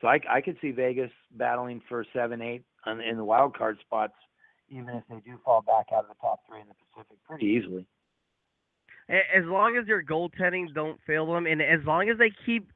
so 0.00 0.08
I, 0.08 0.20
I 0.28 0.40
could 0.42 0.58
see 0.60 0.70
Vegas 0.70 1.10
battling 1.30 1.80
for 1.88 2.04
seven, 2.12 2.42
eight 2.42 2.62
on, 2.84 3.00
in 3.00 3.16
the 3.16 3.24
wild 3.24 3.56
card 3.56 3.78
spots, 3.80 4.12
even 4.68 4.90
if 4.90 5.04
they 5.08 5.16
do 5.24 5.38
fall 5.44 5.62
back 5.62 5.86
out 5.94 6.04
of 6.04 6.08
the 6.08 6.20
top 6.20 6.40
three 6.46 6.60
in 6.60 6.66
the 6.68 6.74
Pacific 6.74 7.16
pretty 7.26 7.46
easily. 7.46 7.86
As 9.08 9.44
long 9.44 9.76
as 9.80 9.86
their 9.86 10.02
goaltending 10.02 10.72
don't 10.74 10.98
fail 11.06 11.32
them, 11.32 11.46
and 11.46 11.62
as 11.62 11.80
long 11.86 12.08
as 12.08 12.18
they 12.18 12.32
keep, 12.44 12.70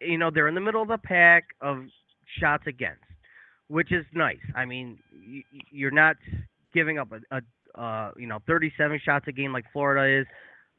you 0.00 0.18
know, 0.18 0.30
they're 0.32 0.48
in 0.48 0.54
the 0.54 0.60
middle 0.60 0.82
of 0.82 0.88
the 0.88 0.98
pack 0.98 1.44
of 1.60 1.84
shots 2.38 2.64
against, 2.66 3.02
which 3.70 3.92
is 3.92 4.04
nice. 4.12 4.42
I 4.56 4.64
mean, 4.64 4.98
you're 5.70 5.92
not 5.92 6.16
giving 6.74 6.98
up 6.98 7.08
a, 7.12 7.36
a 7.36 7.80
uh, 7.80 8.10
you 8.16 8.26
know, 8.26 8.40
37 8.48 9.00
shots 9.04 9.26
a 9.28 9.32
game 9.32 9.52
like 9.52 9.64
Florida 9.72 10.20
is, 10.22 10.26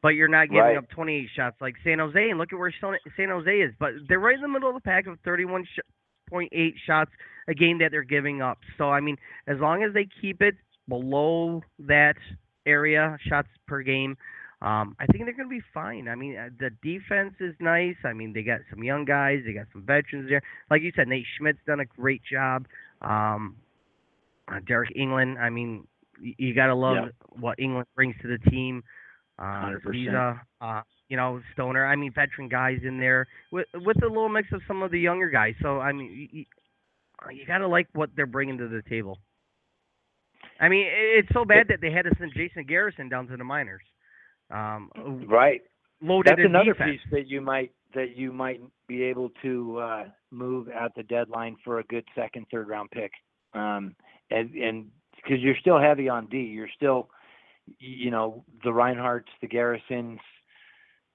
but 0.01 0.09
you're 0.09 0.27
not 0.27 0.47
giving 0.49 0.59
Right. 0.61 0.77
up 0.77 0.89
28 0.89 1.29
shots 1.33 1.55
like 1.61 1.75
San 1.85 1.99
Jose. 1.99 2.29
And 2.29 2.37
look 2.37 2.51
at 2.51 2.59
where 2.59 2.73
San 2.81 2.95
San 3.15 3.29
Jose 3.29 3.49
is. 3.49 3.73
But 3.79 3.91
they're 4.09 4.19
right 4.19 4.35
in 4.35 4.41
the 4.41 4.49
middle 4.49 4.67
of 4.67 4.75
the 4.75 4.81
pack 4.81 5.07
of 5.07 5.17
31.8 5.23 6.73
shots 6.85 7.11
a 7.47 7.53
game 7.53 7.79
that 7.79 7.91
they're 7.91 8.03
giving 8.03 8.41
up. 8.41 8.59
So 8.77 8.89
I 8.89 8.99
mean, 8.99 9.17
as 9.47 9.57
long 9.59 9.83
as 9.83 9.93
they 9.93 10.07
keep 10.19 10.41
it 10.41 10.55
below 10.89 11.61
that 11.79 12.15
area 12.65 13.17
shots 13.27 13.47
per 13.67 13.81
game, 13.81 14.17
um, 14.61 14.95
I 14.99 15.05
think 15.07 15.25
they're 15.25 15.33
going 15.35 15.49
to 15.49 15.55
be 15.55 15.63
fine. 15.73 16.07
I 16.07 16.15
mean, 16.15 16.37
uh, 16.37 16.49
the 16.59 16.69
defense 16.83 17.33
is 17.39 17.55
nice. 17.59 17.95
I 18.05 18.13
mean, 18.13 18.31
they 18.33 18.43
got 18.43 18.59
some 18.69 18.83
young 18.83 19.05
guys, 19.05 19.39
they 19.45 19.53
got 19.53 19.65
some 19.73 19.83
veterans 19.83 20.29
there. 20.29 20.41
Like 20.69 20.81
you 20.83 20.91
said, 20.95 21.07
Nate 21.07 21.25
Schmidt's 21.37 21.59
done 21.65 21.79
a 21.79 21.85
great 21.85 22.21
job. 22.31 22.65
Um, 23.01 23.55
uh, 24.47 24.59
Deryk 24.59 24.95
Engelland. 24.97 25.39
I 25.39 25.49
mean, 25.49 25.87
y- 26.21 26.35
you 26.37 26.53
got 26.53 26.67
to 26.67 26.75
love 26.75 26.95
Yeah. 26.97 27.09
what 27.39 27.57
Engelland 27.57 27.85
brings 27.95 28.15
to 28.21 28.27
the 28.27 28.37
team. 28.49 28.83
Uh, 29.39 29.71
100%. 29.81 29.93
he's 29.95 30.09
a, 30.09 30.39
uh, 30.61 30.81
you 31.09 31.17
know, 31.17 31.41
Stoner. 31.53 31.85
I 31.85 31.95
mean, 31.95 32.11
veteran 32.13 32.47
guys 32.47 32.79
in 32.83 32.99
there 32.99 33.27
with 33.51 33.65
with 33.73 33.97
a 34.03 34.07
little 34.07 34.29
mix 34.29 34.51
of 34.51 34.61
some 34.67 34.83
of 34.83 34.91
the 34.91 34.99
younger 34.99 35.29
guys. 35.29 35.55
So 35.61 35.79
I 35.79 35.91
mean, 35.91 36.29
you, 36.31 36.45
you 37.31 37.45
got 37.47 37.59
to 37.59 37.67
like 37.67 37.87
what 37.93 38.09
they're 38.15 38.27
bringing 38.27 38.57
to 38.59 38.67
the 38.67 38.83
table. 38.87 39.17
I 40.59 40.69
mean, 40.69 40.85
it's 40.87 41.29
so 41.33 41.43
bad 41.45 41.67
that 41.69 41.81
they 41.81 41.91
had 41.91 42.03
to 42.05 42.11
send 42.19 42.33
Jason 42.35 42.65
Garrison 42.65 43.09
down 43.09 43.27
to 43.27 43.37
the 43.37 43.43
minors. 43.43 43.81
Um, 44.51 44.91
Right. 45.27 45.61
loaded 46.01 46.37
That's 46.37 46.45
another 46.45 46.73
defense. 46.73 46.99
piece 47.01 47.11
that 47.11 47.27
you 47.27 47.41
might 47.41 47.71
that 47.93 48.15
you 48.15 48.31
might 48.31 48.61
be 48.87 49.03
able 49.03 49.29
to 49.41 49.77
uh, 49.79 50.05
move 50.31 50.69
at 50.69 50.95
the 50.95 51.03
deadline 51.03 51.57
for 51.63 51.79
a 51.79 51.83
good 51.83 52.05
second, 52.15 52.45
third 52.49 52.69
round 52.69 52.89
pick. 52.91 53.11
Um, 53.53 53.95
and 54.29 54.51
and 54.55 54.91
because 55.15 55.39
you're 55.39 55.57
still 55.59 55.79
heavy 55.79 56.09
on 56.09 56.27
D, 56.27 56.37
you're 56.37 56.69
still, 56.75 57.09
you 57.79 58.09
know, 58.09 58.43
the 58.63 58.69
Reinharts, 58.69 59.27
the 59.41 59.47
Garrisons, 59.47 60.19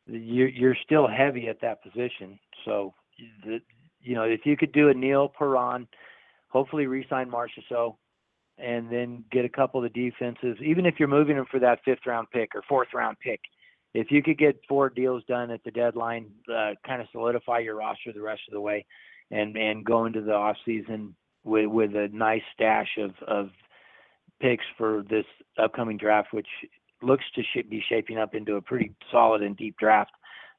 you're 0.07 0.49
you're 0.49 0.77
still 0.85 1.09
heavy 1.09 1.49
at 1.49 1.61
that 1.63 1.83
position. 1.83 2.39
So, 2.65 2.95
the, 3.45 3.61
you 4.01 4.15
know, 4.15 4.25
if 4.25 4.41
you 4.45 4.57
could 4.57 4.73
do 4.73 4.89
a 4.91 4.95
Neal 4.95 5.29
Perron, 5.29 5.89
hopefully 6.49 6.87
re-sign 6.87 7.31
Marchessault, 7.31 7.97
and 8.59 8.91
then 8.91 9.25
get 9.31 9.45
a 9.45 9.49
couple 9.49 9.85
of 9.85 9.93
the 9.93 10.11
defenses, 10.11 10.57
even 10.65 10.87
if 10.87 10.95
you're 10.99 11.09
moving 11.09 11.37
them 11.37 11.47
for 11.51 11.61
that 11.61 11.81
fifth 11.85 12.07
round 12.07 12.29
pick 12.31 12.55
or 12.55 12.63
fourth 12.69 12.89
round 12.95 13.19
pick, 13.21 13.41
if 13.95 14.11
you 14.11 14.23
could 14.23 14.39
get 14.39 14.61
four 14.69 14.91
deals 14.91 15.23
done 15.29 15.51
at 15.51 15.63
the 15.65 15.71
deadline, 15.71 16.27
uh, 16.53 16.73
kind 16.87 17.01
of 17.01 17.09
solidify 17.13 17.59
your 17.59 17.77
roster 17.77 18.13
the 18.13 18.21
rest 18.21 18.43
of 18.49 18.53
the 18.53 18.61
way, 18.61 18.85
and 19.31 19.57
and 19.57 19.85
go 19.85 20.07
into 20.07 20.21
the 20.21 20.33
off 20.33 20.57
season 20.65 21.15
with 21.45 21.67
with 21.67 21.95
a 21.95 22.09
nice 22.13 22.43
stash 22.55 22.99
of 22.99 23.13
of 23.27 23.51
picks 24.41 24.65
for 24.77 25.03
this 25.09 25.25
upcoming 25.59 25.97
draft, 25.97 26.29
which 26.33 26.49
looks 27.03 27.25
to 27.35 27.43
sh- 27.43 27.67
be 27.69 27.83
shaping 27.89 28.19
up 28.19 28.35
into 28.35 28.57
a 28.57 28.63
pretty 28.63 28.93
solid 29.11 29.43
and 29.43 29.57
deep 29.57 29.77
draft. 29.79 30.13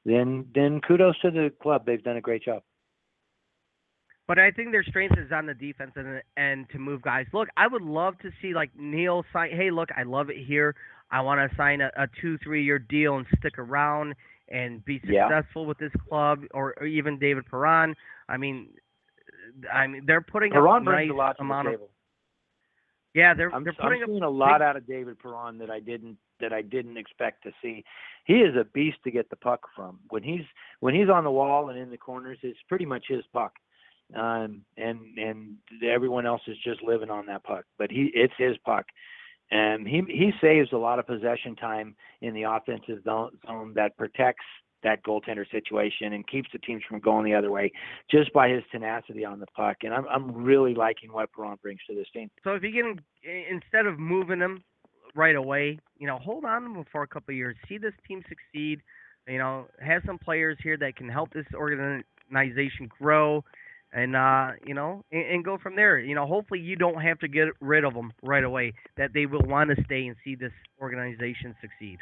Then 0.04 0.46
then 0.54 0.80
kudos 0.80 1.18
to 1.20 1.30
the 1.30 1.52
club; 1.62 1.86
they've 1.86 2.02
done 2.02 2.16
a 2.16 2.20
great 2.20 2.42
job. 2.42 2.62
But 4.28 4.38
I 4.38 4.50
think 4.50 4.70
their 4.72 4.84
strength 4.84 5.16
is 5.18 5.32
on 5.32 5.46
the 5.46 5.54
defense 5.54 5.92
and 5.96 6.22
and 6.36 6.68
to 6.70 6.78
move 6.78 7.02
guys. 7.02 7.26
Look, 7.32 7.48
I 7.56 7.66
would 7.66 7.82
love 7.82 8.18
to 8.20 8.30
see 8.40 8.52
like 8.54 8.70
Neal 8.78 9.24
sign. 9.32 9.50
Hey, 9.50 9.70
look, 9.70 9.88
I 9.96 10.02
love 10.04 10.28
it 10.30 10.36
here. 10.36 10.74
I 11.10 11.22
want 11.22 11.50
to 11.50 11.56
sign 11.56 11.80
a, 11.80 11.90
a 11.96 12.06
two, 12.20 12.36
three 12.44 12.62
year 12.62 12.78
deal 12.78 13.16
and 13.16 13.26
stick 13.38 13.58
around 13.58 14.14
and 14.50 14.84
be 14.84 15.00
Yeah. 15.04 15.28
successful 15.28 15.64
with 15.66 15.78
this 15.78 15.92
club, 16.08 16.44
or, 16.52 16.74
or 16.78 16.86
even 16.86 17.18
David 17.18 17.46
Perron. 17.50 17.94
I 18.28 18.36
mean, 18.36 18.68
I 19.72 19.86
mean 19.86 20.02
they're 20.06 20.20
putting 20.20 20.52
Perron 20.52 20.84
brings 20.84 21.08
nice 21.08 21.14
a 21.14 21.16
lot 21.18 21.36
to 21.38 21.42
amount 21.42 21.66
the 21.68 21.70
of 21.74 21.80
table. 21.80 21.90
yeah. 23.14 23.32
They're 23.32 23.54
I'm, 23.54 23.64
they're 23.64 23.74
I'm 23.80 23.88
putting 23.88 24.02
up 24.02 24.08
seeing 24.10 24.22
a 24.22 24.28
lot 24.28 24.58
big- 24.58 24.66
out 24.66 24.76
of 24.76 24.86
David 24.86 25.18
Perron 25.18 25.56
that 25.58 25.70
I 25.70 25.80
didn't 25.80 26.18
that 26.40 26.52
I 26.52 26.60
didn't 26.60 26.98
expect 26.98 27.42
to 27.44 27.52
see. 27.62 27.82
He 28.26 28.34
is 28.34 28.54
a 28.56 28.64
beast 28.64 28.98
to 29.04 29.10
get 29.10 29.30
the 29.30 29.36
puck 29.36 29.62
from. 29.74 29.98
When 30.10 30.22
he's 30.22 30.44
when 30.80 30.94
he's 30.94 31.08
on 31.08 31.24
the 31.24 31.30
wall 31.30 31.70
and 31.70 31.78
in 31.78 31.88
the 31.90 31.96
corners, 31.96 32.38
it's 32.42 32.58
pretty 32.68 32.84
much 32.84 33.06
his 33.08 33.24
puck. 33.32 33.54
Um, 34.16 34.62
and 34.76 35.00
and 35.18 35.56
everyone 35.82 36.26
else 36.26 36.42
is 36.46 36.56
just 36.64 36.82
living 36.82 37.10
on 37.10 37.26
that 37.26 37.44
puck, 37.44 37.64
but 37.78 37.90
he 37.90 38.10
it's 38.14 38.32
his 38.38 38.56
puck. 38.64 38.86
And 39.50 39.86
he 39.86 40.02
he 40.08 40.32
saves 40.40 40.72
a 40.72 40.76
lot 40.76 40.98
of 40.98 41.06
possession 41.06 41.56
time 41.56 41.94
in 42.20 42.34
the 42.34 42.44
offensive 42.44 43.02
zone, 43.04 43.30
that 43.74 43.96
protects 43.96 44.44
that 44.82 45.02
goaltender 45.02 45.50
situation 45.50 46.12
and 46.12 46.26
keeps 46.26 46.48
the 46.52 46.58
teams 46.58 46.82
from 46.88 47.00
going 47.00 47.24
the 47.24 47.34
other 47.34 47.50
way 47.50 47.72
just 48.10 48.32
by 48.32 48.48
his 48.48 48.62
tenacity 48.70 49.24
on 49.24 49.40
the 49.40 49.46
puck. 49.54 49.78
And 49.82 49.92
I'm 49.92 50.06
I'm 50.08 50.32
really 50.32 50.74
liking 50.74 51.12
what 51.12 51.32
Perron 51.32 51.58
brings 51.62 51.80
to 51.88 51.94
this 51.94 52.06
team. 52.12 52.30
So 52.44 52.54
if 52.54 52.62
you 52.62 52.72
can, 52.72 53.00
instead 53.50 53.86
of 53.86 53.98
moving 53.98 54.38
them 54.38 54.62
right 55.14 55.36
away, 55.36 55.78
you 55.98 56.06
know, 56.06 56.18
hold 56.18 56.44
on 56.44 56.62
to 56.62 56.72
them 56.72 56.84
for 56.90 57.02
a 57.02 57.08
couple 57.08 57.34
years, 57.34 57.56
see 57.68 57.78
this 57.78 57.94
team 58.06 58.22
succeed. 58.28 58.80
You 59.26 59.38
know, 59.38 59.66
have 59.80 60.02
some 60.06 60.18
players 60.18 60.56
here 60.62 60.78
that 60.78 60.96
can 60.96 61.08
help 61.08 61.34
this 61.34 61.44
organization 61.54 62.88
grow, 62.98 63.44
and 63.92 64.16
uh, 64.16 64.50
you 64.66 64.74
know, 64.74 65.04
and, 65.10 65.24
and 65.26 65.44
go 65.44 65.58
from 65.58 65.76
there. 65.76 65.98
You 65.98 66.14
know, 66.14 66.26
hopefully 66.26 66.60
you 66.60 66.76
don't 66.76 67.00
have 67.00 67.18
to 67.20 67.28
get 67.28 67.48
rid 67.60 67.84
of 67.84 67.94
them 67.94 68.12
right 68.22 68.44
away. 68.44 68.74
That 68.96 69.12
they 69.14 69.26
will 69.26 69.42
want 69.42 69.70
to 69.70 69.82
stay 69.84 70.06
and 70.06 70.16
see 70.24 70.34
this 70.34 70.52
organization 70.80 71.54
succeed. 71.60 71.98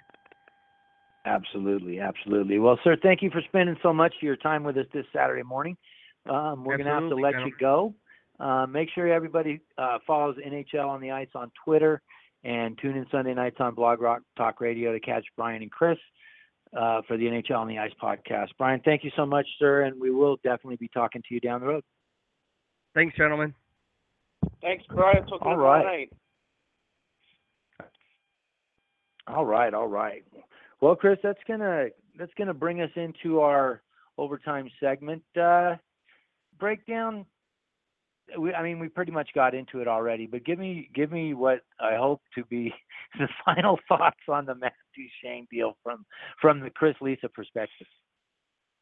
Absolutely, 1.25 2.01
absolutely. 2.01 2.59
Well, 2.59 2.79
sir, 2.85 2.97
thank 3.03 3.21
you 3.21 3.31
for 3.31 3.43
spending 3.49 3.77
so 3.83 3.93
much 3.93 4.15
of 4.17 4.23
your 4.23 4.37
time 4.37 4.63
with 4.63 4.77
us 4.77 4.87
this 4.95 5.07
Saturday 5.13 5.43
morning. 5.43 5.77
Um, 6.31 6.65
we're 6.65 6.77
going 6.77 6.87
to 6.87 6.93
have 6.93 7.09
to 7.09 7.17
let 7.17 7.33
gentlemen. 7.33 7.49
you 7.49 7.55
go. 7.61 7.95
Uh, 8.39 8.67
make 8.67 8.89
sure 8.95 9.13
everybody 9.13 9.61
uh, 9.79 9.99
follows 10.07 10.37
NHL 10.47 10.87
on 10.87 11.01
the 11.01 11.11
Ice 11.11 11.29
on 11.35 11.51
Twitter 11.65 12.01
and 12.45 12.79
tune 12.79 12.97
in 12.97 13.07
Sunday 13.11 13.35
nights 13.35 13.57
on 13.59 13.75
Blog 13.75 14.01
Rock 14.01 14.23
Talk 14.37 14.61
Radio 14.61 14.93
to 14.93 15.01
catch 15.01 15.25
Brian 15.37 15.63
and 15.63 15.71
Chris 15.71 15.99
uh, 16.75 17.03
for 17.07 17.17
the 17.17 17.25
NHL 17.25 17.57
on 17.57 17.69
the 17.69 17.79
Ice 17.79 17.93
podcast. 18.03 18.49
Brian, 18.59 18.81
thank 18.85 19.05
you 19.05 19.11
so 19.17 19.27
much, 19.27 19.47
sir, 19.59 19.83
and 19.83 20.01
we 20.01 20.11
will 20.11 20.37
definitely 20.37 20.77
be 20.77 20.89
talking 20.89 21.23
to 21.29 21.35
you 21.35 21.41
down 21.41 21.61
the 21.61 21.67
road. 21.67 21.85
Thanks, 22.95 23.17
gentlemen. 23.17 23.55
Thanks, 24.63 24.85
Brian. 24.89 25.27
Talk 25.27 25.41
to 25.41 25.47
All 25.47 25.53
you 25.53 25.59
right. 25.59 25.79
tomorrow 25.79 25.97
night. 25.97 26.13
All 29.29 29.45
right, 29.45 29.75
all 29.75 29.89
right. 29.89 30.25
Well, 30.81 30.95
Chris, 30.95 31.19
that's 31.23 31.39
gonna 31.49 31.87
that's 32.19 32.33
gonna 32.39 32.55
bring 32.55 32.81
us 32.81 32.91
into 32.95 33.41
our 33.41 33.83
overtime 34.19 34.71
segment. 34.81 35.23
Uh, 35.41 35.77
breakdown. 36.59 37.27
We, 38.39 38.53
I 38.53 38.63
mean, 38.63 38.79
we 38.79 38.89
pretty 38.89 39.13
much 39.13 39.29
got 39.35 39.55
into 39.55 39.81
it 39.81 39.89
already, 39.89 40.27
but 40.27 40.45
give 40.45 40.59
me 40.59 40.91
give 40.95 41.13
me 41.13 41.35
what 41.35 41.61
I 41.81 41.97
hope 41.97 42.23
to 42.35 42.45
be 42.45 42.73
the 43.19 43.29
final 43.45 43.79
thoughts 43.89 44.21
on 44.29 44.47
the 44.47 44.55
Matt 44.55 44.73
Duchene 44.97 45.47
deal 45.51 45.77
from 45.83 46.05
from 46.41 46.61
the 46.61 46.71
Chris 46.71 46.97
Lisa 47.01 47.29
perspective. 47.29 47.87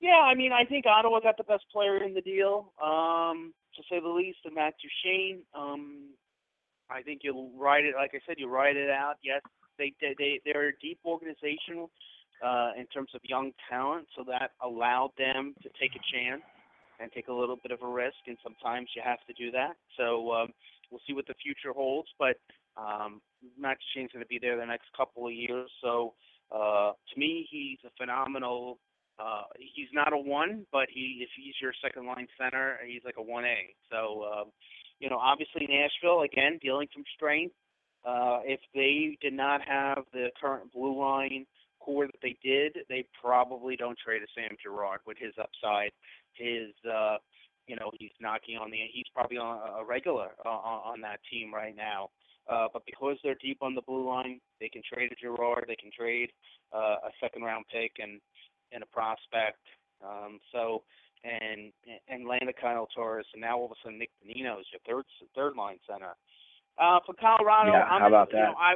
Yeah, 0.00 0.20
I 0.20 0.34
mean, 0.34 0.52
I 0.52 0.64
think 0.64 0.86
Ottawa 0.86 1.20
got 1.20 1.36
the 1.36 1.44
best 1.44 1.64
player 1.72 2.02
in 2.02 2.14
the 2.14 2.20
deal, 2.20 2.72
um, 2.82 3.54
to 3.74 3.82
say 3.90 4.00
the 4.00 4.08
least, 4.08 4.38
and 4.44 4.54
Matt 4.54 4.74
Duchene. 4.82 5.42
Um, 5.56 6.10
I 6.90 7.00
think 7.00 7.20
you'll 7.22 7.52
ride 7.56 7.84
it. 7.84 7.94
Like 7.96 8.10
I 8.14 8.20
said, 8.26 8.36
you 8.38 8.48
ride 8.48 8.76
it 8.76 8.90
out. 8.90 9.14
Yes, 9.22 9.40
they, 9.78 9.94
they 10.00 10.40
they're 10.44 10.68
a 10.68 10.78
deep 10.82 10.98
organization 11.06 11.88
uh, 12.44 12.72
in 12.76 12.86
terms 12.86 13.10
of 13.14 13.20
young 13.24 13.52
talent, 13.70 14.06
so 14.16 14.24
that 14.28 14.50
allowed 14.62 15.12
them 15.16 15.54
to 15.62 15.68
take 15.80 15.92
a 15.96 16.02
chance 16.12 16.42
and 17.00 17.10
take 17.12 17.28
a 17.28 17.32
little 17.32 17.56
bit 17.56 17.72
of 17.72 17.82
a 17.82 17.88
risk. 17.88 18.16
And 18.26 18.36
sometimes 18.42 18.88
you 18.94 19.02
have 19.04 19.24
to 19.26 19.32
do 19.32 19.50
that. 19.52 19.72
So 19.96 20.32
um, 20.32 20.48
we'll 20.94 21.02
see 21.06 21.12
what 21.12 21.26
the 21.26 21.34
future 21.42 21.74
holds. 21.74 22.08
But 22.18 22.38
um, 22.76 23.20
Matt 23.58 23.78
Duchene's 23.82 24.12
going 24.12 24.22
to 24.22 24.28
be 24.30 24.38
there 24.40 24.56
the 24.56 24.64
next 24.64 24.86
couple 24.96 25.26
of 25.26 25.32
years. 25.34 25.68
So 25.82 26.14
uh, 26.54 26.92
to 26.94 27.14
me, 27.18 27.48
he's 27.50 27.78
a 27.84 27.90
phenomenal 27.98 28.78
uh, 29.18 29.42
he's 29.58 29.88
not 29.92 30.12
a 30.12 30.18
one, 30.18 30.66
but 30.72 30.88
he 30.92 31.18
if 31.22 31.28
he's 31.36 31.54
your 31.62 31.72
second 31.82 32.06
line 32.06 32.26
center, 32.40 32.78
he's 32.86 33.02
like 33.04 33.14
a 33.18 33.22
one 33.22 33.44
A. 33.44 33.74
So 33.90 34.24
um, 34.24 34.44
you 34.98 35.08
know, 35.08 35.18
obviously 35.18 35.68
Nashville 35.68 36.22
again 36.22 36.58
dealing 36.60 36.88
from 36.92 37.04
strength. 37.14 37.54
Uh, 38.04 38.40
if 38.44 38.60
they 38.74 39.16
did 39.22 39.32
not 39.32 39.60
have 39.66 40.04
the 40.12 40.28
current 40.40 40.70
blue 40.72 40.98
line 41.00 41.46
core 41.80 42.06
that 42.06 42.20
they 42.22 42.36
did, 42.42 42.76
they 42.88 43.06
probably 43.20 43.76
don't 43.76 43.98
trade 43.98 44.22
a 44.22 44.26
Sam 44.34 44.56
Girard 44.62 45.00
with 45.06 45.16
his 45.18 45.32
upside. 45.40 45.92
His 46.34 46.74
uh, 46.84 47.16
you 47.66 47.76
know 47.76 47.90
he's 47.98 48.12
knocking 48.20 48.56
on 48.56 48.70
the 48.70 48.78
he's 48.92 49.08
probably 49.14 49.38
on 49.38 49.58
a 49.80 49.84
regular 49.84 50.30
uh, 50.44 50.48
on 50.48 50.94
on 50.94 51.00
that 51.00 51.20
team 51.30 51.52
right 51.52 51.76
now. 51.76 52.10
Uh, 52.46 52.68
but 52.72 52.84
because 52.84 53.16
they're 53.22 53.40
deep 53.40 53.58
on 53.62 53.74
the 53.74 53.80
blue 53.88 54.06
line, 54.06 54.38
they 54.60 54.68
can 54.68 54.82
trade 54.84 55.10
a 55.10 55.14
Girard, 55.14 55.64
they 55.66 55.76
can 55.76 55.90
trade 55.96 56.28
uh, 56.74 56.96
a 57.08 57.10
second 57.18 57.42
round 57.42 57.64
pick, 57.72 57.92
and 57.98 58.20
and 58.72 58.82
a 58.82 58.86
prospect. 58.86 59.64
Um, 60.04 60.38
so 60.52 60.82
and 61.24 61.72
and 62.08 62.28
land 62.28 62.48
a 62.48 62.52
Kyle 62.52 62.88
Turris, 62.94 63.26
and 63.32 63.40
now 63.40 63.58
all 63.58 63.66
of 63.66 63.72
a 63.72 63.74
sudden 63.82 63.98
Nick 63.98 64.10
Bonino 64.20 64.60
is 64.60 64.66
your 64.72 64.80
third 64.86 65.04
third 65.34 65.56
line 65.56 65.78
center. 65.88 66.14
Uh, 66.76 66.98
for 67.06 67.14
Colorado, 67.14 67.72
Yeah, 67.72 67.84
I'm 67.84 68.00
how 68.02 68.08
about 68.08 68.32
you 68.32 68.38
know, 68.38 68.52
that? 68.52 68.58
I 68.58 68.74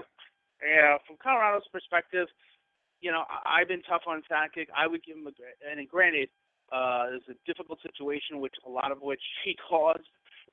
yeah, 0.64 0.96
from 1.06 1.16
Colorado's 1.22 1.68
perspective, 1.70 2.26
you 3.00 3.12
know, 3.12 3.24
I, 3.28 3.60
I've 3.60 3.68
been 3.68 3.82
tough 3.82 4.02
on 4.06 4.22
Sakic. 4.30 4.66
I 4.76 4.86
would 4.86 5.04
give 5.04 5.16
him 5.16 5.26
a 5.26 5.32
and 5.68 5.88
granted, 5.88 6.30
uh, 6.72 7.16
it's 7.16 7.28
a 7.28 7.36
difficult 7.46 7.78
situation, 7.82 8.40
which 8.40 8.54
a 8.66 8.70
lot 8.70 8.92
of 8.92 9.00
which 9.00 9.22
he 9.44 9.56
caused. 9.68 10.08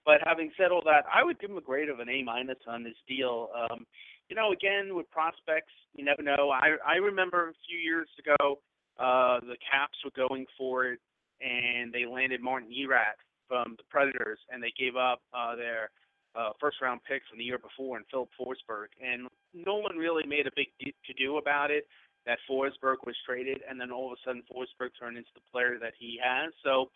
But 0.06 0.22
having 0.24 0.52
said 0.56 0.72
all 0.72 0.84
that, 0.86 1.06
I 1.14 1.24
would 1.24 1.40
give 1.40 1.50
him 1.50 1.58
a 1.58 1.62
grade 1.62 1.90
of 1.90 2.00
an 2.00 2.10
A 2.10 2.22
minus 2.22 2.60
on 2.68 2.84
this 2.84 2.98
deal. 3.08 3.50
Um, 3.56 3.88
you 4.30 4.36
know, 4.36 4.52
again 4.52 4.96
with 4.96 5.10
prospects, 5.10 5.74
you 5.94 6.06
never 6.06 6.22
know. 6.22 6.52
I 6.52 6.78
I 6.86 6.96
remember 6.96 7.50
a 7.50 7.54
few 7.68 7.78
years 7.78 8.08
ago, 8.20 8.60
uh, 9.00 9.40
the 9.42 9.58
Caps 9.60 9.98
were 10.04 10.12
going 10.16 10.46
for 10.58 10.86
it, 10.86 11.00
and 11.42 11.92
they 11.92 12.06
landed 12.06 12.42
Martin 12.42 12.70
Erat 12.72 13.18
from 13.48 13.76
the 13.78 13.84
Predators, 13.90 14.40
and 14.52 14.62
they 14.62 14.74
gave 14.78 14.96
up 14.96 15.22
uh, 15.34 15.56
their 15.56 15.90
uh, 16.36 16.52
first 16.60 16.78
round 16.82 17.02
pick 17.08 17.22
from 17.30 17.40
the 17.40 17.44
year 17.44 17.58
before 17.58 17.98
and 17.98 18.06
Filip 18.12 18.30
Forsberg, 18.40 18.94
and 19.02 19.28
no 19.54 19.76
one 19.76 19.98
really 19.98 20.26
made 20.26 20.48
a 20.48 20.52
big 20.56 20.68
to 20.80 21.14
do 21.14 21.38
about 21.38 21.72
it 21.72 21.88
that 22.26 22.40
Forsberg 22.50 23.06
was 23.06 23.16
traded, 23.26 23.62
and 23.70 23.80
then 23.80 23.92
all 23.92 24.12
of 24.12 24.18
a 24.18 24.22
sudden 24.26 24.44
Forsberg 24.52 24.90
turned 25.00 25.18
into 25.18 25.30
the 25.36 25.42
player 25.52 25.78
that 25.80 25.94
he 26.00 26.20
has. 26.24 26.54
So 26.64 26.90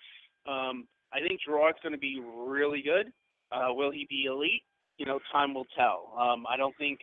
um, 0.49 0.87
I 1.13 1.19
think 1.19 1.41
Girard's 1.45 1.77
going 1.81 1.93
to 1.93 1.99
be 1.99 2.21
really 2.23 2.81
good. 2.81 3.11
Uh, 3.51 3.73
will 3.73 3.91
he 3.91 4.05
be 4.09 4.25
elite? 4.25 4.63
You 4.97 5.05
know, 5.05 5.19
time 5.31 5.53
will 5.53 5.67
tell. 5.77 6.13
Um, 6.19 6.45
I 6.49 6.57
don't 6.57 6.75
think 6.77 6.99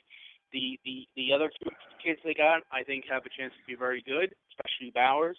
the, 0.52 0.78
the 0.84 1.06
the 1.16 1.32
other 1.32 1.50
two 1.62 1.70
kids 2.04 2.20
they 2.24 2.34
got, 2.34 2.62
I 2.70 2.82
think, 2.82 3.04
have 3.10 3.22
a 3.24 3.32
chance 3.36 3.52
to 3.56 3.64
be 3.66 3.74
very 3.74 4.02
good, 4.06 4.34
especially 4.52 4.92
Bowers. 4.94 5.38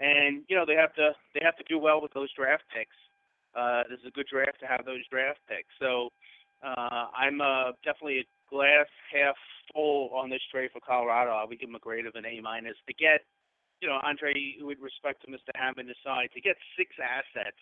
And 0.00 0.42
you 0.48 0.56
know, 0.56 0.64
they 0.66 0.74
have 0.74 0.94
to 0.94 1.12
they 1.34 1.40
have 1.44 1.56
to 1.56 1.64
do 1.68 1.78
well 1.78 2.02
with 2.02 2.12
those 2.12 2.32
draft 2.34 2.64
picks. 2.74 2.96
Uh, 3.54 3.82
this 3.88 4.00
is 4.00 4.06
a 4.08 4.10
good 4.10 4.26
draft 4.30 4.58
to 4.60 4.66
have 4.66 4.84
those 4.84 5.06
draft 5.10 5.38
picks. 5.48 5.68
So 5.80 6.08
uh, 6.64 7.06
I'm 7.16 7.40
uh, 7.40 7.72
definitely 7.84 8.20
a 8.20 8.26
glass 8.50 8.88
half 9.12 9.36
full 9.74 10.10
on 10.14 10.30
this 10.30 10.42
trade 10.50 10.70
for 10.72 10.80
Colorado. 10.80 11.30
I 11.30 11.44
would 11.44 11.58
give 11.58 11.68
them 11.68 11.76
a 11.76 11.80
grade 11.80 12.06
of 12.06 12.14
an 12.14 12.26
A 12.26 12.40
minus 12.40 12.76
to 12.86 12.94
get, 12.94 13.24
you 13.80 13.88
know, 13.88 13.98
Andre, 14.04 14.34
with 14.60 14.78
respect 14.80 15.22
to 15.22 15.30
Mr. 15.30 15.50
Hammond 15.54 15.90
aside, 15.90 16.30
to 16.34 16.40
get 16.40 16.56
six 16.76 16.90
assets 17.00 17.56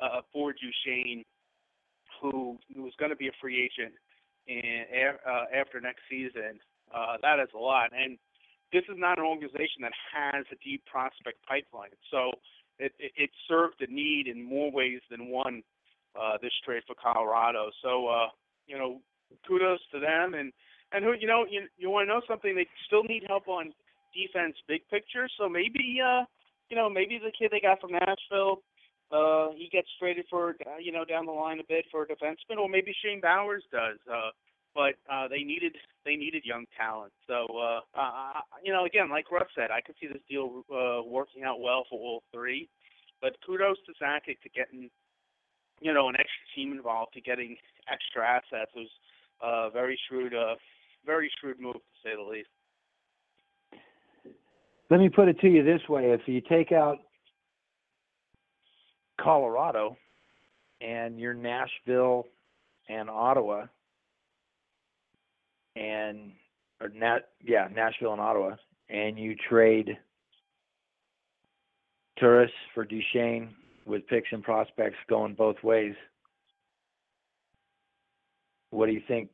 uh, 0.00 0.20
for 0.32 0.52
Duchene, 0.52 1.24
who, 2.20 2.58
was 2.76 2.92
going 2.98 3.10
to 3.10 3.16
be 3.16 3.28
a 3.28 3.36
free 3.40 3.62
agent 3.62 3.94
in, 4.46 4.84
uh, 5.26 5.44
after 5.54 5.80
next 5.80 6.02
season. 6.08 6.60
Uh, 6.94 7.16
that 7.22 7.38
is 7.38 7.48
a 7.54 7.58
lot, 7.58 7.90
and 7.96 8.18
this 8.72 8.82
is 8.88 8.96
not 8.98 9.18
an 9.18 9.24
organization 9.24 9.82
that 9.82 9.92
has 10.12 10.44
a 10.50 10.56
deep 10.64 10.82
prospect 10.86 11.38
pipeline. 11.46 11.94
So 12.10 12.32
it, 12.78 12.92
it, 12.98 13.12
it 13.16 13.30
served 13.46 13.76
the 13.78 13.86
need 13.86 14.26
in 14.26 14.42
more 14.42 14.72
ways 14.72 15.00
than 15.10 15.28
one. 15.28 15.62
Uh, 16.20 16.38
this 16.42 16.50
trade 16.64 16.82
for 16.88 16.96
Colorado. 17.00 17.70
So 17.84 18.08
uh, 18.08 18.26
you 18.66 18.78
know, 18.78 19.00
kudos 19.46 19.80
to 19.92 20.00
them. 20.00 20.34
And 20.34 20.52
and 20.92 21.04
who 21.04 21.12
you 21.18 21.26
know 21.26 21.44
you 21.48 21.66
you 21.78 21.90
want 21.90 22.08
to 22.08 22.14
know 22.14 22.22
something? 22.28 22.54
They 22.54 22.66
still 22.86 23.04
need 23.04 23.24
help 23.26 23.48
on 23.48 23.72
defense, 24.14 24.56
big 24.68 24.82
picture. 24.90 25.28
So 25.38 25.48
maybe 25.48 26.00
uh, 26.04 26.24
you 26.68 26.76
know 26.76 26.88
maybe 26.88 27.18
the 27.18 27.32
kid 27.36 27.50
they 27.52 27.60
got 27.60 27.80
from 27.80 27.92
Nashville. 27.92 28.62
Uh, 29.10 29.48
he 29.56 29.68
gets 29.72 29.88
traded 29.98 30.26
for 30.30 30.56
uh, 30.66 30.78
you 30.80 30.92
know 30.92 31.04
down 31.04 31.26
the 31.26 31.32
line 31.32 31.60
a 31.60 31.66
bit 31.68 31.84
for 31.90 32.02
a 32.02 32.06
defenseman, 32.06 32.58
or 32.58 32.68
maybe 32.68 32.94
Shane 33.04 33.20
Bowers 33.20 33.64
does. 33.72 33.98
Uh, 34.10 34.30
but 34.74 34.94
uh, 35.12 35.26
they 35.26 35.42
needed 35.42 35.76
they 36.04 36.16
needed 36.16 36.44
young 36.44 36.64
talent. 36.78 37.12
So 37.26 37.46
uh, 37.50 37.80
uh, 37.98 38.40
you 38.62 38.72
know, 38.72 38.84
again, 38.84 39.10
like 39.10 39.30
Russ 39.30 39.48
said, 39.54 39.70
I 39.70 39.80
could 39.80 39.96
see 40.00 40.06
this 40.06 40.22
deal 40.28 40.64
uh, 40.72 41.02
working 41.02 41.44
out 41.44 41.60
well 41.60 41.84
for 41.90 41.98
all 41.98 42.22
three. 42.32 42.68
But 43.20 43.36
kudos 43.44 43.76
to 43.86 43.92
Sakic 44.02 44.40
to 44.42 44.48
getting 44.48 44.88
you 45.80 45.92
know, 45.94 46.08
an 46.08 46.14
extra 46.14 46.44
team 46.54 46.72
involved 46.72 47.14
to 47.14 47.20
getting 47.20 47.56
extra 47.90 48.24
assets. 48.24 48.70
It 48.76 48.78
was 48.78 48.88
uh, 49.42 49.70
very 49.70 49.98
shrewd, 50.08 50.34
uh, 50.34 50.54
very 51.04 51.30
shrewd 51.40 51.60
move 51.60 51.74
to 51.74 51.80
say 52.04 52.10
the 52.16 52.22
least. 52.22 52.48
Let 54.90 55.00
me 55.00 55.08
put 55.08 55.28
it 55.28 55.38
to 55.40 55.48
you 55.48 55.62
this 55.62 55.80
way: 55.88 56.10
if 56.10 56.22
you 56.26 56.40
take 56.40 56.72
out 56.72 56.98
Colorado 59.20 59.96
and 60.80 61.20
you're 61.20 61.34
Nashville 61.34 62.26
and 62.88 63.08
Ottawa, 63.08 63.66
and 65.76 66.32
or 66.80 66.88
Nat, 66.88 67.28
yeah, 67.44 67.68
Nashville 67.74 68.12
and 68.12 68.20
Ottawa, 68.20 68.56
and 68.88 69.18
you 69.18 69.36
trade 69.48 69.96
Turris 72.18 72.50
for 72.74 72.84
Duchene 72.84 73.50
with 73.86 74.06
picks 74.08 74.28
and 74.32 74.42
prospects 74.42 74.96
going 75.08 75.34
both 75.34 75.56
ways. 75.62 75.94
What 78.70 78.86
do 78.86 78.92
you 78.92 79.02
think? 79.06 79.30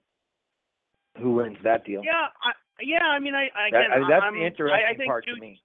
Who 1.20 1.34
wins 1.34 1.59
that 1.64 1.84
deal? 1.84 2.02
Yeah, 2.05 2.28
I, 2.43 2.52
yeah. 2.80 3.05
I 3.05 3.18
mean, 3.18 3.34
I, 3.34 3.48
I 3.56 3.70
That- 3.70 3.78
again, 3.78 3.93
I 3.93 3.98
mean, 3.98 4.09
that's 4.09 4.24
I'm, 4.24 4.34
the 4.34 4.47
interesting 4.47 4.86
I, 4.86 4.93
I 4.93 4.94
think 4.97 5.09
part 5.09 5.24
Du- 5.24 5.34
to 5.34 5.40
me. 5.40 5.60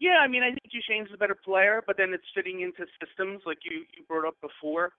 Yeah, 0.00 0.18
I 0.18 0.26
mean, 0.26 0.42
I 0.42 0.50
think 0.50 0.66
Duchene's 0.72 1.10
a 1.14 1.16
better 1.16 1.36
player, 1.36 1.82
but 1.86 1.96
then 1.96 2.12
it's 2.12 2.26
fitting 2.34 2.60
into 2.62 2.86
systems 2.98 3.42
like 3.46 3.58
you 3.62 3.84
you 3.94 4.02
brought 4.08 4.26
up 4.26 4.34
before. 4.40 4.92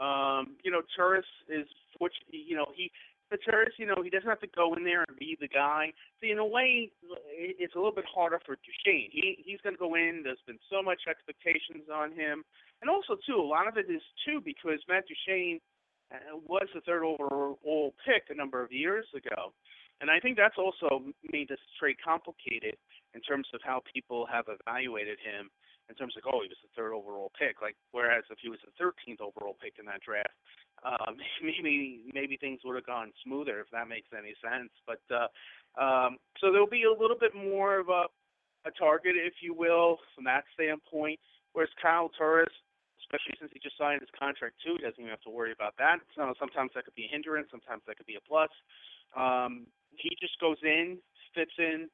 Um, 0.00 0.56
you 0.64 0.70
know, 0.70 0.82
Turris 0.96 1.26
is 1.48 1.66
fortunate. 1.98 2.26
You 2.32 2.56
know, 2.56 2.66
he 2.74 2.90
the 3.30 3.36
Turris, 3.36 3.74
you 3.76 3.86
know, 3.86 4.02
he 4.02 4.10
doesn't 4.10 4.28
have 4.28 4.40
to 4.40 4.48
go 4.56 4.74
in 4.74 4.84
there 4.84 5.04
and 5.06 5.18
be 5.18 5.36
the 5.40 5.48
guy. 5.48 5.92
So 6.20 6.26
in 6.30 6.38
a 6.38 6.46
way, 6.46 6.90
it's 7.30 7.74
a 7.74 7.78
little 7.78 7.94
bit 7.94 8.06
harder 8.08 8.40
for 8.44 8.56
Duchene. 8.56 9.10
He 9.12 9.38
he's 9.44 9.60
going 9.60 9.74
to 9.76 9.78
go 9.78 9.94
in. 9.94 10.22
There's 10.24 10.42
been 10.46 10.58
so 10.70 10.82
much 10.82 11.02
expectations 11.08 11.86
on 11.92 12.12
him, 12.12 12.42
and 12.80 12.90
also 12.90 13.16
too, 13.26 13.36
a 13.36 13.44
lot 13.44 13.68
of 13.68 13.76
it 13.76 13.86
is 13.90 14.02
too 14.24 14.40
because 14.42 14.80
Matt 14.88 15.04
Duchene 15.06 15.60
uh, 15.60 15.67
was 16.46 16.68
the 16.74 16.80
third 16.82 17.04
overall 17.04 17.94
pick 18.04 18.24
a 18.30 18.34
number 18.34 18.62
of 18.62 18.72
years 18.72 19.06
ago, 19.14 19.52
and 20.00 20.10
I 20.10 20.20
think 20.20 20.36
that's 20.36 20.58
also 20.58 21.04
made 21.32 21.48
this 21.48 21.60
trade 21.78 21.96
complicated 22.02 22.76
in 23.14 23.20
terms 23.20 23.48
of 23.54 23.60
how 23.64 23.82
people 23.92 24.26
have 24.30 24.46
evaluated 24.48 25.18
him 25.18 25.50
in 25.88 25.94
terms 25.96 26.14
of 26.16 26.22
oh 26.26 26.40
he 26.42 26.48
was 26.48 26.60
the 26.62 26.72
third 26.76 26.92
overall 26.92 27.32
pick. 27.38 27.60
Like 27.60 27.76
whereas 27.92 28.24
if 28.30 28.38
he 28.40 28.48
was 28.48 28.60
the 28.64 28.72
13th 28.82 29.20
overall 29.20 29.56
pick 29.60 29.74
in 29.78 29.86
that 29.86 30.00
draft 30.00 30.36
um 30.84 31.16
maybe 31.42 32.04
maybe 32.12 32.36
things 32.36 32.60
would 32.64 32.76
have 32.76 32.86
gone 32.86 33.12
smoother 33.24 33.60
if 33.60 33.70
that 33.72 33.88
makes 33.88 34.08
any 34.16 34.34
sense. 34.40 34.70
But 34.86 35.02
uh 35.10 35.28
um 35.80 36.18
so 36.40 36.52
there'll 36.52 36.68
be 36.68 36.84
a 36.84 37.00
little 37.00 37.18
bit 37.18 37.34
more 37.34 37.78
of 37.78 37.88
a 37.88 38.04
a 38.66 38.70
target 38.72 39.14
if 39.16 39.34
you 39.40 39.54
will 39.54 39.98
from 40.14 40.24
that 40.24 40.44
standpoint. 40.54 41.18
Whereas 41.52 41.70
Kyle 41.80 42.10
Turris 42.16 42.52
especially 43.08 43.32
since 43.40 43.48
he 43.56 43.58
just 43.58 43.80
signed 43.80 44.04
his 44.04 44.12
contract 44.12 44.60
too 44.60 44.76
doesn't 44.78 45.00
even 45.00 45.08
have 45.08 45.24
to 45.24 45.32
worry 45.32 45.52
about 45.52 45.72
that 45.80 45.98
so 46.12 46.28
sometimes 46.36 46.70
that 46.76 46.84
could 46.84 46.94
be 46.94 47.08
a 47.08 47.12
hindrance 47.12 47.48
sometimes 47.50 47.80
that 47.88 47.96
could 47.96 48.06
be 48.08 48.20
a 48.20 48.24
plus 48.28 48.52
um 49.16 49.64
he 49.96 50.12
just 50.20 50.36
goes 50.38 50.60
in 50.62 51.00
fits 51.34 51.56
in 51.56 51.88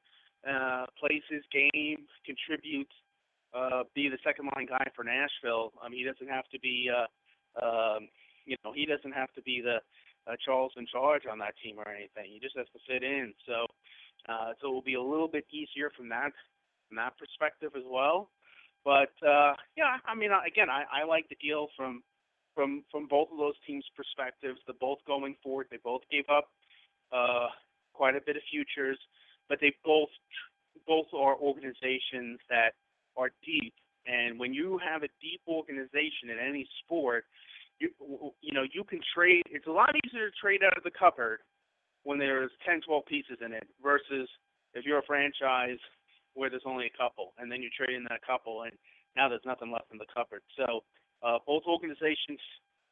uh, 0.45 0.85
plays 0.99 1.23
his 1.29 1.41
game, 1.51 2.05
contributes, 2.25 2.93
uh, 3.53 3.83
be 3.93 4.09
the 4.09 4.17
second 4.23 4.49
line 4.55 4.67
guy 4.67 4.85
for 4.95 5.03
Nashville. 5.03 5.73
I 5.81 5.89
he 5.89 6.03
doesn't 6.03 6.29
have 6.29 6.45
to 6.53 6.59
be, 6.59 6.89
uh, 6.91 7.65
um, 7.65 8.09
you 8.45 8.55
know, 8.63 8.71
he 8.71 8.85
doesn't 8.85 9.13
have 9.13 9.31
to 9.33 9.41
be 9.41 9.61
the 9.61 9.81
uh, 10.29 10.35
Charles 10.43 10.73
in 10.77 10.85
charge 10.85 11.23
on 11.29 11.39
that 11.39 11.55
team 11.63 11.77
or 11.77 11.87
anything. 11.89 12.29
He 12.31 12.39
just 12.39 12.57
has 12.57 12.67
to 12.73 12.79
fit 12.87 13.03
in. 13.03 13.33
So, 13.47 13.65
uh, 14.29 14.53
so 14.61 14.69
it 14.69 14.73
will 14.73 14.85
be 14.85 14.95
a 14.95 15.01
little 15.01 15.27
bit 15.27 15.45
easier 15.51 15.91
from 15.95 16.09
that 16.09 16.31
from 16.87 16.97
that 16.97 17.17
perspective 17.17 17.71
as 17.75 17.83
well. 17.89 18.29
But 18.85 19.11
uh, 19.25 19.53
yeah, 19.75 19.97
I 20.05 20.15
mean, 20.15 20.29
again, 20.31 20.69
I, 20.69 20.85
I 21.01 21.05
like 21.05 21.27
the 21.27 21.35
deal 21.41 21.67
from 21.75 22.03
from 22.53 22.83
from 22.91 23.07
both 23.07 23.27
of 23.31 23.37
those 23.37 23.55
teams' 23.67 23.85
perspectives. 23.97 24.59
They're 24.65 24.75
both 24.79 24.99
going 25.05 25.35
forward. 25.43 25.67
They 25.71 25.79
both 25.83 26.01
gave 26.11 26.25
up 26.29 26.47
uh, 27.11 27.47
quite 27.93 28.15
a 28.15 28.21
bit 28.23 28.37
of 28.37 28.43
futures 28.49 28.99
but 29.49 29.59
they 29.61 29.73
both 29.83 30.09
both 30.87 31.07
are 31.13 31.35
organizations 31.35 32.39
that 32.49 32.73
are 33.17 33.31
deep. 33.45 33.73
And 34.05 34.39
when 34.39 34.53
you 34.53 34.79
have 34.85 35.03
a 35.03 35.09
deep 35.21 35.41
organization 35.47 36.29
in 36.29 36.37
any 36.37 36.67
sport, 36.83 37.25
you 37.79 37.89
you 38.41 38.53
know 38.53 38.63
you 38.71 38.83
can 38.83 38.99
trade. 39.15 39.43
It's 39.49 39.67
a 39.67 39.71
lot 39.71 39.95
easier 40.05 40.29
to 40.29 40.35
trade 40.39 40.61
out 40.65 40.77
of 40.77 40.83
the 40.83 40.91
cupboard 40.91 41.39
when 42.03 42.19
there's 42.19 42.51
10, 42.67 42.81
12 42.85 43.05
pieces 43.07 43.37
in 43.43 43.51
it 43.51 43.67
versus 43.81 44.29
if 44.75 44.85
you're 44.85 44.99
a 44.99 45.05
franchise 45.07 45.79
where 46.35 46.49
there's 46.49 46.67
only 46.67 46.85
a 46.85 46.97
couple, 46.97 47.33
and 47.39 47.51
then 47.51 47.63
you 47.63 47.69
trade 47.71 47.95
in 47.95 48.03
that 48.11 48.21
couple, 48.21 48.63
and 48.63 48.73
now 49.15 49.27
there's 49.27 49.45
nothing 49.45 49.71
left 49.71 49.91
in 49.91 49.97
the 49.97 50.05
cupboard. 50.13 50.43
So 50.55 50.83
uh, 51.23 51.39
both 51.47 51.63
organizations, 51.67 52.39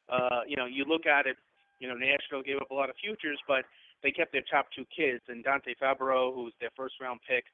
uh, 0.08 0.42
you 0.48 0.56
know, 0.56 0.66
you 0.66 0.84
look 0.84 1.06
at 1.06 1.26
it. 1.26 1.36
You 1.78 1.88
know, 1.88 1.94
Nashville 1.94 2.42
gave 2.42 2.56
up 2.56 2.70
a 2.70 2.74
lot 2.74 2.88
of 2.88 2.96
futures, 2.96 3.38
but 3.46 3.64
they 4.02 4.10
kept 4.10 4.32
their 4.32 4.44
top 4.50 4.66
two 4.74 4.84
kids, 4.90 5.22
and 5.28 5.44
Dante 5.44 5.74
Fabbro, 5.80 6.34
who 6.34 6.44
was 6.44 6.56
their 6.60 6.72
first 6.76 6.94
round 7.00 7.20
pick, 7.28 7.44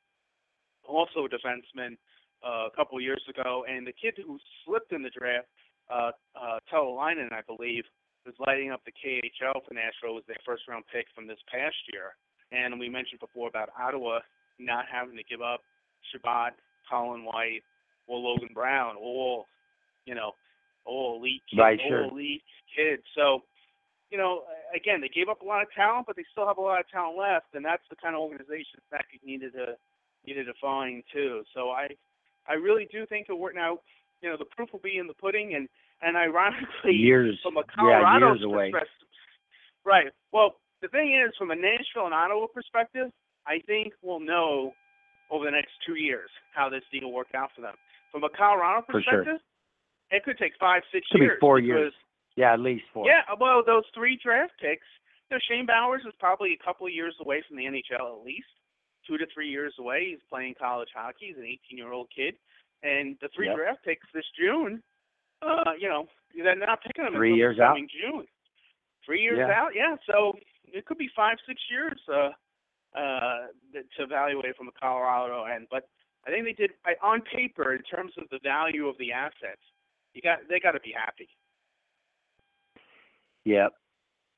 also 0.87 1.27
a 1.27 1.29
defenseman 1.29 1.99
uh, 2.47 2.67
a 2.67 2.73
couple 2.75 3.01
years 3.01 3.23
ago, 3.29 3.65
and 3.69 3.87
the 3.87 3.93
kid 3.93 4.15
who 4.17 4.39
slipped 4.65 4.93
in 4.93 5.03
the 5.03 5.11
draft, 5.11 5.47
uh, 5.91 6.11
uh, 6.35 6.59
I 6.71 7.43
believe, 7.47 7.85
was 8.27 8.35
lighting 8.47 8.71
up 8.71 8.83
the 8.85 8.93
KHL 8.93 9.65
for 9.67 9.75
Nashville, 9.75 10.15
was 10.15 10.25
their 10.27 10.41
first 10.45 10.63
round 10.69 10.85
pick 10.93 11.07
from 11.15 11.27
this 11.27 11.39
past 11.51 11.77
year. 11.93 12.15
And 12.53 12.79
we 12.79 12.89
mentioned 12.89 13.21
before 13.21 13.49
about 13.49 13.71
Ottawa 13.79 14.21
not 14.59 14.85
having 14.91 15.17
to 15.17 15.25
give 15.25 15.41
up 15.41 15.61
Chabot, 16.13 16.53
Colin 16.91 17.25
White, 17.25 17.63
or 18.07 18.19
Logan 18.19 18.51
Brown, 18.55 18.97
all 18.97 19.47
you 20.07 20.15
know, 20.15 20.33
all 20.85 21.19
elite 21.19 21.43
kids, 21.51 21.61
Right, 21.61 21.81
all 21.85 22.11
elite 22.11 22.43
kids. 22.77 23.03
So 23.15 23.43
you 24.11 24.19
know, 24.19 24.43
again, 24.75 25.01
they 25.01 25.09
gave 25.09 25.29
up 25.29 25.41
a 25.41 25.45
lot 25.45 25.63
of 25.63 25.69
talent, 25.75 26.07
but 26.07 26.17
they 26.17 26.25
still 26.33 26.47
have 26.47 26.59
a 26.59 26.61
lot 26.61 26.81
of 26.81 26.89
talent 26.89 27.17
left, 27.17 27.55
and 27.55 27.65
that's 27.65 27.83
the 27.91 27.97
kind 27.97 28.15
of 28.15 28.21
organization 28.21 28.83
that 28.91 29.05
you 29.13 29.21
needed 29.25 29.53
to 29.55 29.77
needed 30.27 30.45
to 30.47 30.53
find 30.61 31.03
too. 31.13 31.43
So 31.55 31.71
I, 31.71 31.89
I 32.47 32.55
really 32.55 32.89
do 32.93 33.07
think 33.07 33.27
that 33.29 33.37
we're 33.37 33.53
now, 33.53 33.79
you 34.21 34.29
know, 34.29 34.37
the 34.37 34.45
proof 34.45 34.69
will 34.73 34.81
be 34.81 34.99
in 34.99 35.07
the 35.07 35.15
pudding, 35.15 35.55
and 35.55 35.69
and 36.03 36.17
ironically, 36.17 36.93
Years, 36.93 37.39
from 37.43 37.57
a 37.57 37.61
yeah, 37.61 38.01
Colorado 38.01 38.27
years 38.33 38.43
away. 38.45 38.71
perspective, 38.71 39.09
right? 39.85 40.07
Well, 40.33 40.57
the 40.83 40.89
thing 40.89 41.15
is, 41.15 41.35
from 41.39 41.51
a 41.51 41.57
Nashville 41.57 42.07
and 42.07 42.15
Ottawa 42.15 42.47
perspective, 42.53 43.11
I 43.47 43.61
think 43.67 43.93
we'll 44.03 44.21
know 44.21 44.73
over 45.31 45.45
the 45.45 45.51
next 45.51 45.73
two 45.87 45.95
years 45.97 46.31
how 46.55 46.69
this 46.69 46.83
deal 46.93 47.05
will 47.09 47.13
work 47.15 47.35
out 47.35 47.51
for 47.55 47.61
them. 47.63 47.75
From 48.13 48.25
a 48.25 48.29
Colorado 48.29 48.85
For 48.91 49.01
sure. 49.03 49.25
perspective, 49.25 49.41
it 50.11 50.25
could 50.25 50.39
take 50.39 50.53
five, 50.59 50.83
six 50.93 51.07
Could 51.13 51.19
be 51.21 51.25
years. 51.27 51.39
four 51.41 51.61
because 51.61 51.69
years. 51.69 51.93
Yeah, 52.37 52.53
at 52.55 52.61
least 52.61 52.85
four. 52.93 53.07
yeah, 53.07 53.23
well, 53.39 53.63
those 53.65 53.85
three 53.95 54.19
draft 54.23 54.53
picks, 54.61 54.87
you 55.31 55.37
know, 55.37 55.41
Shane 55.49 55.67
Bowers 55.67 56.03
is 56.07 56.15
probably 56.19 56.53
a 56.55 56.65
couple 56.65 56.87
of 56.87 56.93
years 56.93 57.15
away 57.21 57.43
from 57.47 57.57
the 57.57 57.65
NHL 57.65 58.19
at 58.19 58.25
least, 58.25 58.49
two 59.07 59.19
to 59.19 59.27
three 59.33 59.49
years 59.49 59.75
away. 59.79 60.07
He's 60.11 60.23
playing 60.29 60.55
college 60.59 60.89
hockey. 60.95 61.27
He's 61.29 61.37
an 61.37 61.45
18-year-old 61.45 62.09
kid, 62.15 62.35
and 62.83 63.17
the 63.21 63.29
three 63.35 63.47
Yep. 63.49 63.57
draft 63.57 63.85
picks 63.85 64.07
this 64.13 64.25
June, 64.39 64.83
uh, 65.43 65.73
you 65.79 65.89
know, 65.89 66.09
they're 66.35 66.55
not 66.57 66.83
picking 66.83 67.05
them 67.05 67.15
Three 67.15 67.31
until 67.31 67.39
years 67.39 67.59
out. 67.61 67.69
coming 67.75 67.89
June. 67.89 68.27
Three 69.05 69.23
years 69.23 69.39
Yeah. 69.39 69.51
out, 69.53 69.75
yeah. 69.75 69.97
So 70.07 70.39
it 70.73 70.87
could 70.87 70.99
be 70.99 71.09
five, 71.15 71.39
six 71.47 71.61
years 71.71 72.01
uh, 72.09 72.31
uh, 72.97 73.47
to 73.73 74.03
evaluate 74.03 74.57
from 74.57 74.69
a 74.69 74.73
Colorado 74.81 75.45
end. 75.45 75.67
But 75.71 75.89
I 76.27 76.31
think 76.31 76.45
they 76.45 76.53
did 76.53 76.73
on 77.03 77.23
paper 77.23 77.75
in 77.75 77.83
terms 77.83 78.13
of 78.19 78.25
the 78.31 78.39
value 78.43 78.89
of 78.89 78.97
the 78.99 79.13
assets. 79.13 79.63
You 80.15 80.23
got 80.23 80.39
they 80.49 80.61
got 80.61 80.73
to 80.73 80.81
be 80.81 80.93
happy. 80.97 81.29
Yeah. 83.45 83.69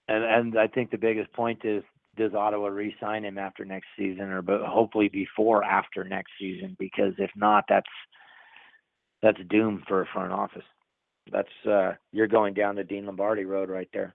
And 0.08 0.24
and 0.24 0.58
I 0.58 0.68
think 0.68 0.90
the 0.90 0.98
biggest 0.98 1.32
point 1.32 1.64
is 1.64 1.82
does 2.16 2.34
Ottawa 2.34 2.68
re-sign 2.68 3.24
him 3.24 3.38
after 3.38 3.64
next 3.64 3.86
season, 3.98 4.30
or 4.30 4.42
but 4.42 4.60
hopefully 4.62 5.08
before 5.08 5.64
after 5.64 6.04
next 6.04 6.32
season? 6.38 6.76
Because 6.78 7.14
if 7.18 7.30
not, 7.36 7.64
that's 7.68 7.86
that's 9.22 9.38
doom 9.48 9.82
for 9.88 10.02
a 10.02 10.06
front 10.12 10.32
office. 10.32 10.64
That's 11.30 11.66
uh 11.66 11.92
you're 12.12 12.28
going 12.28 12.54
down 12.54 12.76
the 12.76 12.84
Dean 12.84 13.06
Lombardi 13.06 13.44
road 13.44 13.70
right 13.70 13.88
there. 13.92 14.14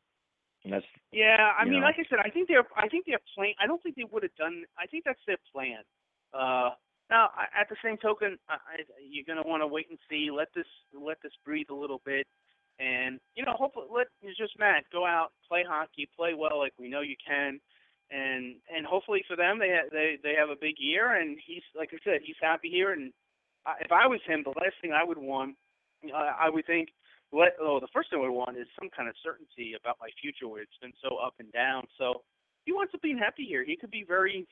And 0.67 0.73
that's 0.73 0.85
Yeah, 1.13 1.55
I 1.57 1.63
mean, 1.63 1.79
know. 1.79 1.87
like 1.87 1.95
I 1.95 2.03
said, 2.09 2.19
I 2.19 2.29
think 2.29 2.49
they're, 2.49 2.67
I 2.75 2.89
think 2.89 3.05
they're 3.07 3.23
plan. 3.33 3.55
I 3.63 3.67
don't 3.67 3.81
think 3.81 3.95
they 3.95 4.03
would 4.03 4.23
have 4.23 4.35
done. 4.35 4.65
I 4.77 4.85
think 4.85 5.05
that's 5.05 5.23
their 5.25 5.39
plan. 5.53 5.79
Uh, 6.33 6.75
now, 7.09 7.31
I, 7.31 7.47
at 7.55 7.69
the 7.69 7.79
same 7.79 7.95
token, 7.95 8.37
I, 8.49 8.55
I, 8.55 8.75
you're 8.99 9.23
gonna 9.23 9.47
want 9.47 9.63
to 9.63 9.67
wait 9.67 9.87
and 9.89 9.97
see. 10.09 10.27
Let 10.29 10.49
this, 10.53 10.67
let 10.91 11.23
this 11.23 11.31
breathe 11.45 11.71
a 11.71 11.73
little 11.73 12.01
bit, 12.03 12.27
and 12.79 13.21
you 13.33 13.45
know, 13.45 13.55
hopefully, 13.55 13.87
let 13.89 14.07
it's 14.21 14.37
just 14.37 14.59
Matt 14.59 14.83
go 14.91 15.05
out, 15.05 15.31
play 15.47 15.63
hockey, 15.63 16.09
play 16.17 16.33
well, 16.33 16.59
like 16.59 16.73
we 16.77 16.89
know 16.89 16.99
you 16.99 17.15
can, 17.25 17.61
and 18.11 18.59
and 18.67 18.85
hopefully 18.85 19.23
for 19.25 19.37
them, 19.37 19.59
they 19.59 19.69
ha- 19.71 19.87
they 19.89 20.19
they 20.21 20.35
have 20.35 20.49
a 20.49 20.59
big 20.59 20.75
year, 20.79 21.15
and 21.15 21.37
he's 21.47 21.63
like 21.79 21.91
I 21.93 21.97
said, 22.03 22.19
he's 22.25 22.35
happy 22.41 22.69
here, 22.69 22.91
and 22.91 23.13
I, 23.65 23.75
if 23.79 23.91
I 23.93 24.05
was 24.05 24.19
him, 24.27 24.43
the 24.43 24.49
last 24.59 24.75
thing 24.81 24.91
I 24.91 25.05
would 25.05 25.17
want, 25.17 25.55
uh, 26.13 26.33
I 26.37 26.49
would 26.49 26.67
think 26.67 26.89
what 27.31 27.53
oh 27.61 27.79
the 27.79 27.87
first 27.93 28.09
thing 28.09 28.21
we 28.21 28.29
want 28.29 28.57
is 28.57 28.67
some 28.79 28.89
kind 28.95 29.09
of 29.09 29.15
certainty 29.23 29.75
about 29.79 29.97
my 29.99 30.09
future 30.21 30.47
where 30.47 30.61
it's 30.61 30.77
been 30.81 30.93
so 31.03 31.17
up 31.17 31.35
and 31.39 31.51
down. 31.51 31.83
So 31.97 32.23
he 32.65 32.71
wants 32.73 32.91
to 32.93 32.99
be 32.99 33.15
happy 33.17 33.45
here. 33.45 33.63
He 33.63 33.75
could 33.75 33.91
be 33.91 34.05
very 34.07 34.47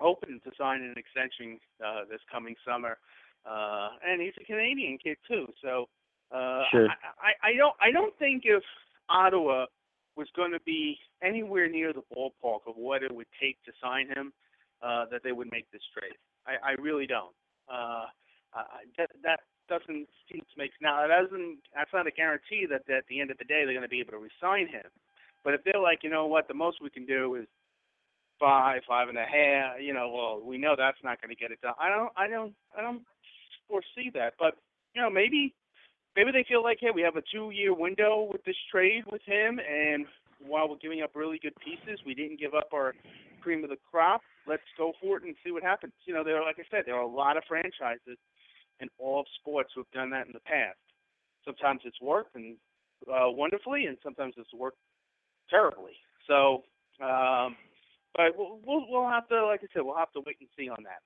open 0.00 0.40
to 0.44 0.50
sign 0.58 0.82
an 0.82 0.94
extension 0.96 1.58
uh, 1.84 2.02
this 2.10 2.20
coming 2.30 2.54
summer. 2.66 2.98
Uh, 3.46 3.90
and 4.06 4.20
he's 4.20 4.32
a 4.40 4.44
Canadian 4.44 4.98
kid 4.98 5.16
too, 5.28 5.46
so 5.62 5.86
Uh, 6.32 6.64
Sure. 6.70 6.88
I, 6.88 6.94
I, 7.28 7.48
I 7.50 7.56
don't 7.56 7.76
I 7.80 7.90
don't 7.92 8.16
think 8.18 8.42
if 8.44 8.64
Ottawa 9.08 9.66
was 10.16 10.28
going 10.34 10.52
to 10.52 10.60
be 10.60 10.96
anywhere 11.22 11.68
near 11.68 11.92
the 11.92 12.02
ballpark 12.10 12.60
of 12.66 12.76
what 12.76 13.02
it 13.02 13.12
would 13.14 13.26
take 13.40 13.62
to 13.64 13.72
sign 13.82 14.08
him, 14.08 14.32
uh, 14.82 15.04
that 15.10 15.22
they 15.22 15.32
would 15.32 15.50
make 15.52 15.70
this 15.70 15.82
trade. 15.92 16.16
I, 16.46 16.70
I 16.70 16.72
really 16.80 17.06
don't. 17.06 17.34
Uh, 17.68 18.06
I, 18.54 18.62
that 18.96 19.10
that 19.22 19.40
doesn't 19.68 20.08
seem 20.30 20.40
to 20.40 20.56
make 20.58 20.70
now. 20.80 21.06
That 21.06 21.22
doesn't. 21.22 21.58
That's 21.74 21.92
not 21.92 22.06
a 22.06 22.10
guarantee 22.10 22.66
that, 22.70 22.82
that 22.88 22.98
at 22.98 23.06
the 23.08 23.20
end 23.20 23.30
of 23.30 23.38
the 23.38 23.44
day 23.44 23.64
they're 23.64 23.74
going 23.74 23.82
to 23.82 23.88
be 23.88 24.00
able 24.00 24.12
to 24.12 24.18
resign 24.18 24.68
him. 24.68 24.86
But 25.42 25.54
if 25.54 25.64
they're 25.64 25.80
like, 25.80 26.00
you 26.02 26.10
know 26.10 26.26
what, 26.26 26.48
the 26.48 26.54
most 26.54 26.82
we 26.82 26.90
can 26.90 27.06
do 27.06 27.34
is 27.34 27.46
five, 28.40 28.82
five 28.88 29.08
and 29.08 29.18
a 29.18 29.26
half. 29.26 29.80
You 29.80 29.92
know, 29.92 30.10
well, 30.10 30.40
we 30.44 30.58
know 30.58 30.74
that's 30.76 31.02
not 31.04 31.20
going 31.20 31.34
to 31.34 31.40
get 31.40 31.50
it 31.50 31.60
done. 31.60 31.74
I 31.78 31.88
don't, 31.88 32.12
I 32.16 32.26
don't, 32.28 32.54
I 32.76 32.80
don't 32.80 33.02
foresee 33.68 34.10
that. 34.14 34.34
But 34.38 34.56
you 34.94 35.02
know, 35.02 35.10
maybe, 35.10 35.54
maybe 36.16 36.30
they 36.32 36.44
feel 36.48 36.62
like, 36.62 36.78
hey, 36.80 36.90
we 36.94 37.02
have 37.02 37.16
a 37.16 37.22
two-year 37.32 37.74
window 37.74 38.28
with 38.30 38.44
this 38.44 38.56
trade 38.70 39.04
with 39.10 39.22
him, 39.26 39.58
and 39.58 40.06
while 40.46 40.68
we're 40.68 40.76
giving 40.76 41.02
up 41.02 41.10
really 41.14 41.38
good 41.42 41.54
pieces, 41.64 42.00
we 42.06 42.14
didn't 42.14 42.38
give 42.38 42.54
up 42.54 42.68
our 42.72 42.94
cream 43.42 43.64
of 43.64 43.70
the 43.70 43.78
crop. 43.90 44.20
Let's 44.46 44.62
go 44.76 44.92
for 45.00 45.16
it 45.16 45.24
and 45.24 45.34
see 45.44 45.50
what 45.52 45.62
happens. 45.62 45.92
You 46.04 46.14
know, 46.14 46.22
there, 46.22 46.42
like 46.42 46.58
I 46.58 46.64
said, 46.70 46.82
there 46.86 46.96
are 46.96 47.02
a 47.02 47.06
lot 47.06 47.36
of 47.36 47.44
franchises 47.48 48.18
in 48.80 48.88
all 48.98 49.20
of 49.20 49.26
sports 49.40 49.70
who 49.74 49.80
have 49.80 49.90
done 49.92 50.10
that 50.10 50.26
in 50.26 50.32
the 50.32 50.40
past. 50.40 50.78
Sometimes 51.44 51.80
it's 51.84 52.00
worked 52.00 52.34
and 52.34 52.56
uh, 53.08 53.30
wonderfully, 53.30 53.86
and 53.86 53.96
sometimes 54.02 54.34
it's 54.36 54.52
worked 54.54 54.78
terribly. 55.50 55.92
So, 56.26 56.62
um, 57.02 57.56
but 58.14 58.36
we'll, 58.36 58.60
we'll 58.64 58.86
we'll 58.88 59.08
have 59.08 59.28
to, 59.28 59.46
like 59.46 59.60
I 59.62 59.66
said, 59.72 59.82
we'll 59.82 59.96
have 59.96 60.12
to 60.12 60.22
wait 60.24 60.36
and 60.40 60.48
see 60.56 60.68
on 60.68 60.82
that. 60.84 61.00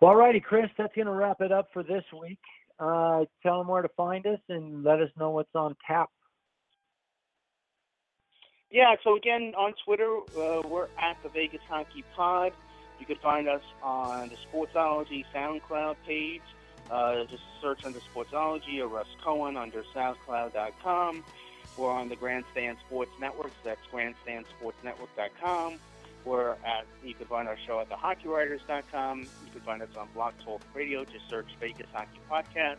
Well, 0.00 0.14
righty, 0.14 0.40
Chris, 0.40 0.66
that's 0.78 0.94
going 0.94 1.06
to 1.06 1.12
wrap 1.12 1.40
it 1.40 1.52
up 1.52 1.68
for 1.72 1.82
this 1.82 2.04
week. 2.18 2.38
Uh, 2.78 3.24
tell 3.42 3.58
them 3.58 3.68
where 3.68 3.82
to 3.82 3.90
find 3.96 4.26
us 4.26 4.40
and 4.48 4.82
let 4.82 5.00
us 5.00 5.10
know 5.18 5.30
what's 5.30 5.54
on 5.54 5.76
tap. 5.86 6.08
Yeah, 8.70 8.94
so 9.04 9.16
again, 9.16 9.52
on 9.58 9.74
Twitter, 9.84 10.18
uh, 10.38 10.62
we're 10.66 10.88
at 10.98 11.16
the 11.22 11.28
Vegas 11.28 11.60
Hockey 11.68 12.04
Pod. 12.16 12.52
You 13.00 13.06
can 13.06 13.16
find 13.16 13.48
us 13.48 13.62
on 13.82 14.28
the 14.28 14.36
Sportsology 14.36 15.24
SoundCloud 15.34 15.96
page. 16.06 16.42
Uh, 16.90 17.24
just 17.24 17.42
search 17.60 17.84
under 17.84 17.98
Sportsology 18.14 18.80
or 18.80 18.88
Russ 18.88 19.06
Cohen 19.24 19.56
under 19.56 19.82
SoundCloud.com. 19.94 21.24
We're 21.76 21.90
on 21.90 22.08
the 22.08 22.16
Grandstand 22.16 22.76
Sports 22.86 23.12
Network. 23.20 23.48
So 23.48 23.70
that's 23.70 23.80
GrandstandSportsNetwork.com. 23.92 25.74
We're 26.24 26.50
at, 26.50 26.84
you 27.02 27.14
can 27.14 27.26
find 27.26 27.48
our 27.48 27.56
show 27.66 27.80
at 27.80 27.88
thehockeywriters.com. 27.88 29.20
You 29.20 29.50
can 29.52 29.60
find 29.62 29.80
us 29.80 29.88
on 29.98 30.08
Blog 30.14 30.34
Talk 30.44 30.60
Radio. 30.74 31.04
Just 31.04 31.28
search 31.30 31.46
Vegas 31.58 31.86
Hockey 31.92 32.20
Podcast. 32.30 32.76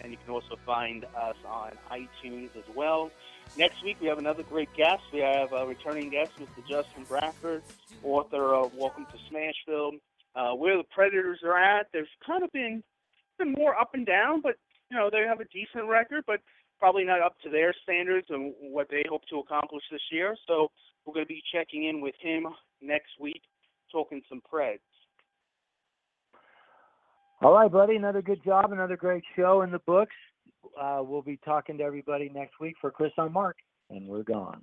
And 0.00 0.12
you 0.12 0.18
can 0.24 0.32
also 0.32 0.56
find 0.64 1.04
us 1.04 1.36
on 1.46 1.72
iTunes 1.90 2.50
as 2.56 2.64
well. 2.74 3.10
Next 3.56 3.82
week, 3.82 3.96
we 4.00 4.06
have 4.06 4.18
another 4.18 4.42
great 4.42 4.72
guest. 4.76 5.02
We 5.12 5.20
have 5.20 5.52
a 5.52 5.66
returning 5.66 6.10
guest, 6.10 6.32
Mr. 6.38 6.66
Justin 6.68 7.04
Bradford, 7.04 7.62
author 8.02 8.54
of 8.54 8.74
Welcome 8.74 9.06
to 9.06 9.34
Smashville. 9.34 9.98
Uh, 10.36 10.54
where 10.54 10.76
the 10.76 10.84
Predators 10.94 11.40
are 11.42 11.58
at, 11.58 11.88
there's 11.92 12.08
kind 12.24 12.44
of 12.44 12.52
been 12.52 12.82
been 13.38 13.52
more 13.52 13.74
up 13.74 13.90
and 13.94 14.04
down, 14.06 14.40
but 14.40 14.56
you 14.90 14.96
know 14.96 15.08
they 15.10 15.22
have 15.26 15.40
a 15.40 15.44
decent 15.46 15.88
record, 15.88 16.24
but 16.26 16.40
probably 16.78 17.04
not 17.04 17.20
up 17.20 17.34
to 17.42 17.50
their 17.50 17.74
standards 17.82 18.26
and 18.30 18.54
what 18.60 18.88
they 18.90 19.04
hope 19.08 19.22
to 19.30 19.38
accomplish 19.38 19.82
this 19.90 20.02
year. 20.12 20.36
So 20.46 20.70
we're 21.04 21.14
going 21.14 21.26
to 21.26 21.28
be 21.28 21.42
checking 21.52 21.84
in 21.84 22.00
with 22.00 22.14
him 22.20 22.46
next 22.80 23.10
week, 23.18 23.42
talking 23.90 24.22
some 24.28 24.40
Preds. 24.40 24.78
All 27.40 27.52
right, 27.52 27.70
buddy. 27.70 27.96
Another 27.96 28.22
good 28.22 28.42
job. 28.44 28.72
Another 28.72 28.96
great 28.96 29.22
show 29.36 29.62
in 29.62 29.70
the 29.70 29.78
books. 29.80 30.14
Uh, 30.80 31.02
we'll 31.02 31.22
be 31.22 31.38
talking 31.44 31.78
to 31.78 31.84
everybody 31.84 32.28
next 32.34 32.58
week. 32.60 32.74
For 32.80 32.90
Chris, 32.90 33.12
I'm 33.16 33.32
Mark, 33.32 33.56
and 33.90 34.08
we're 34.08 34.24
gone. 34.24 34.62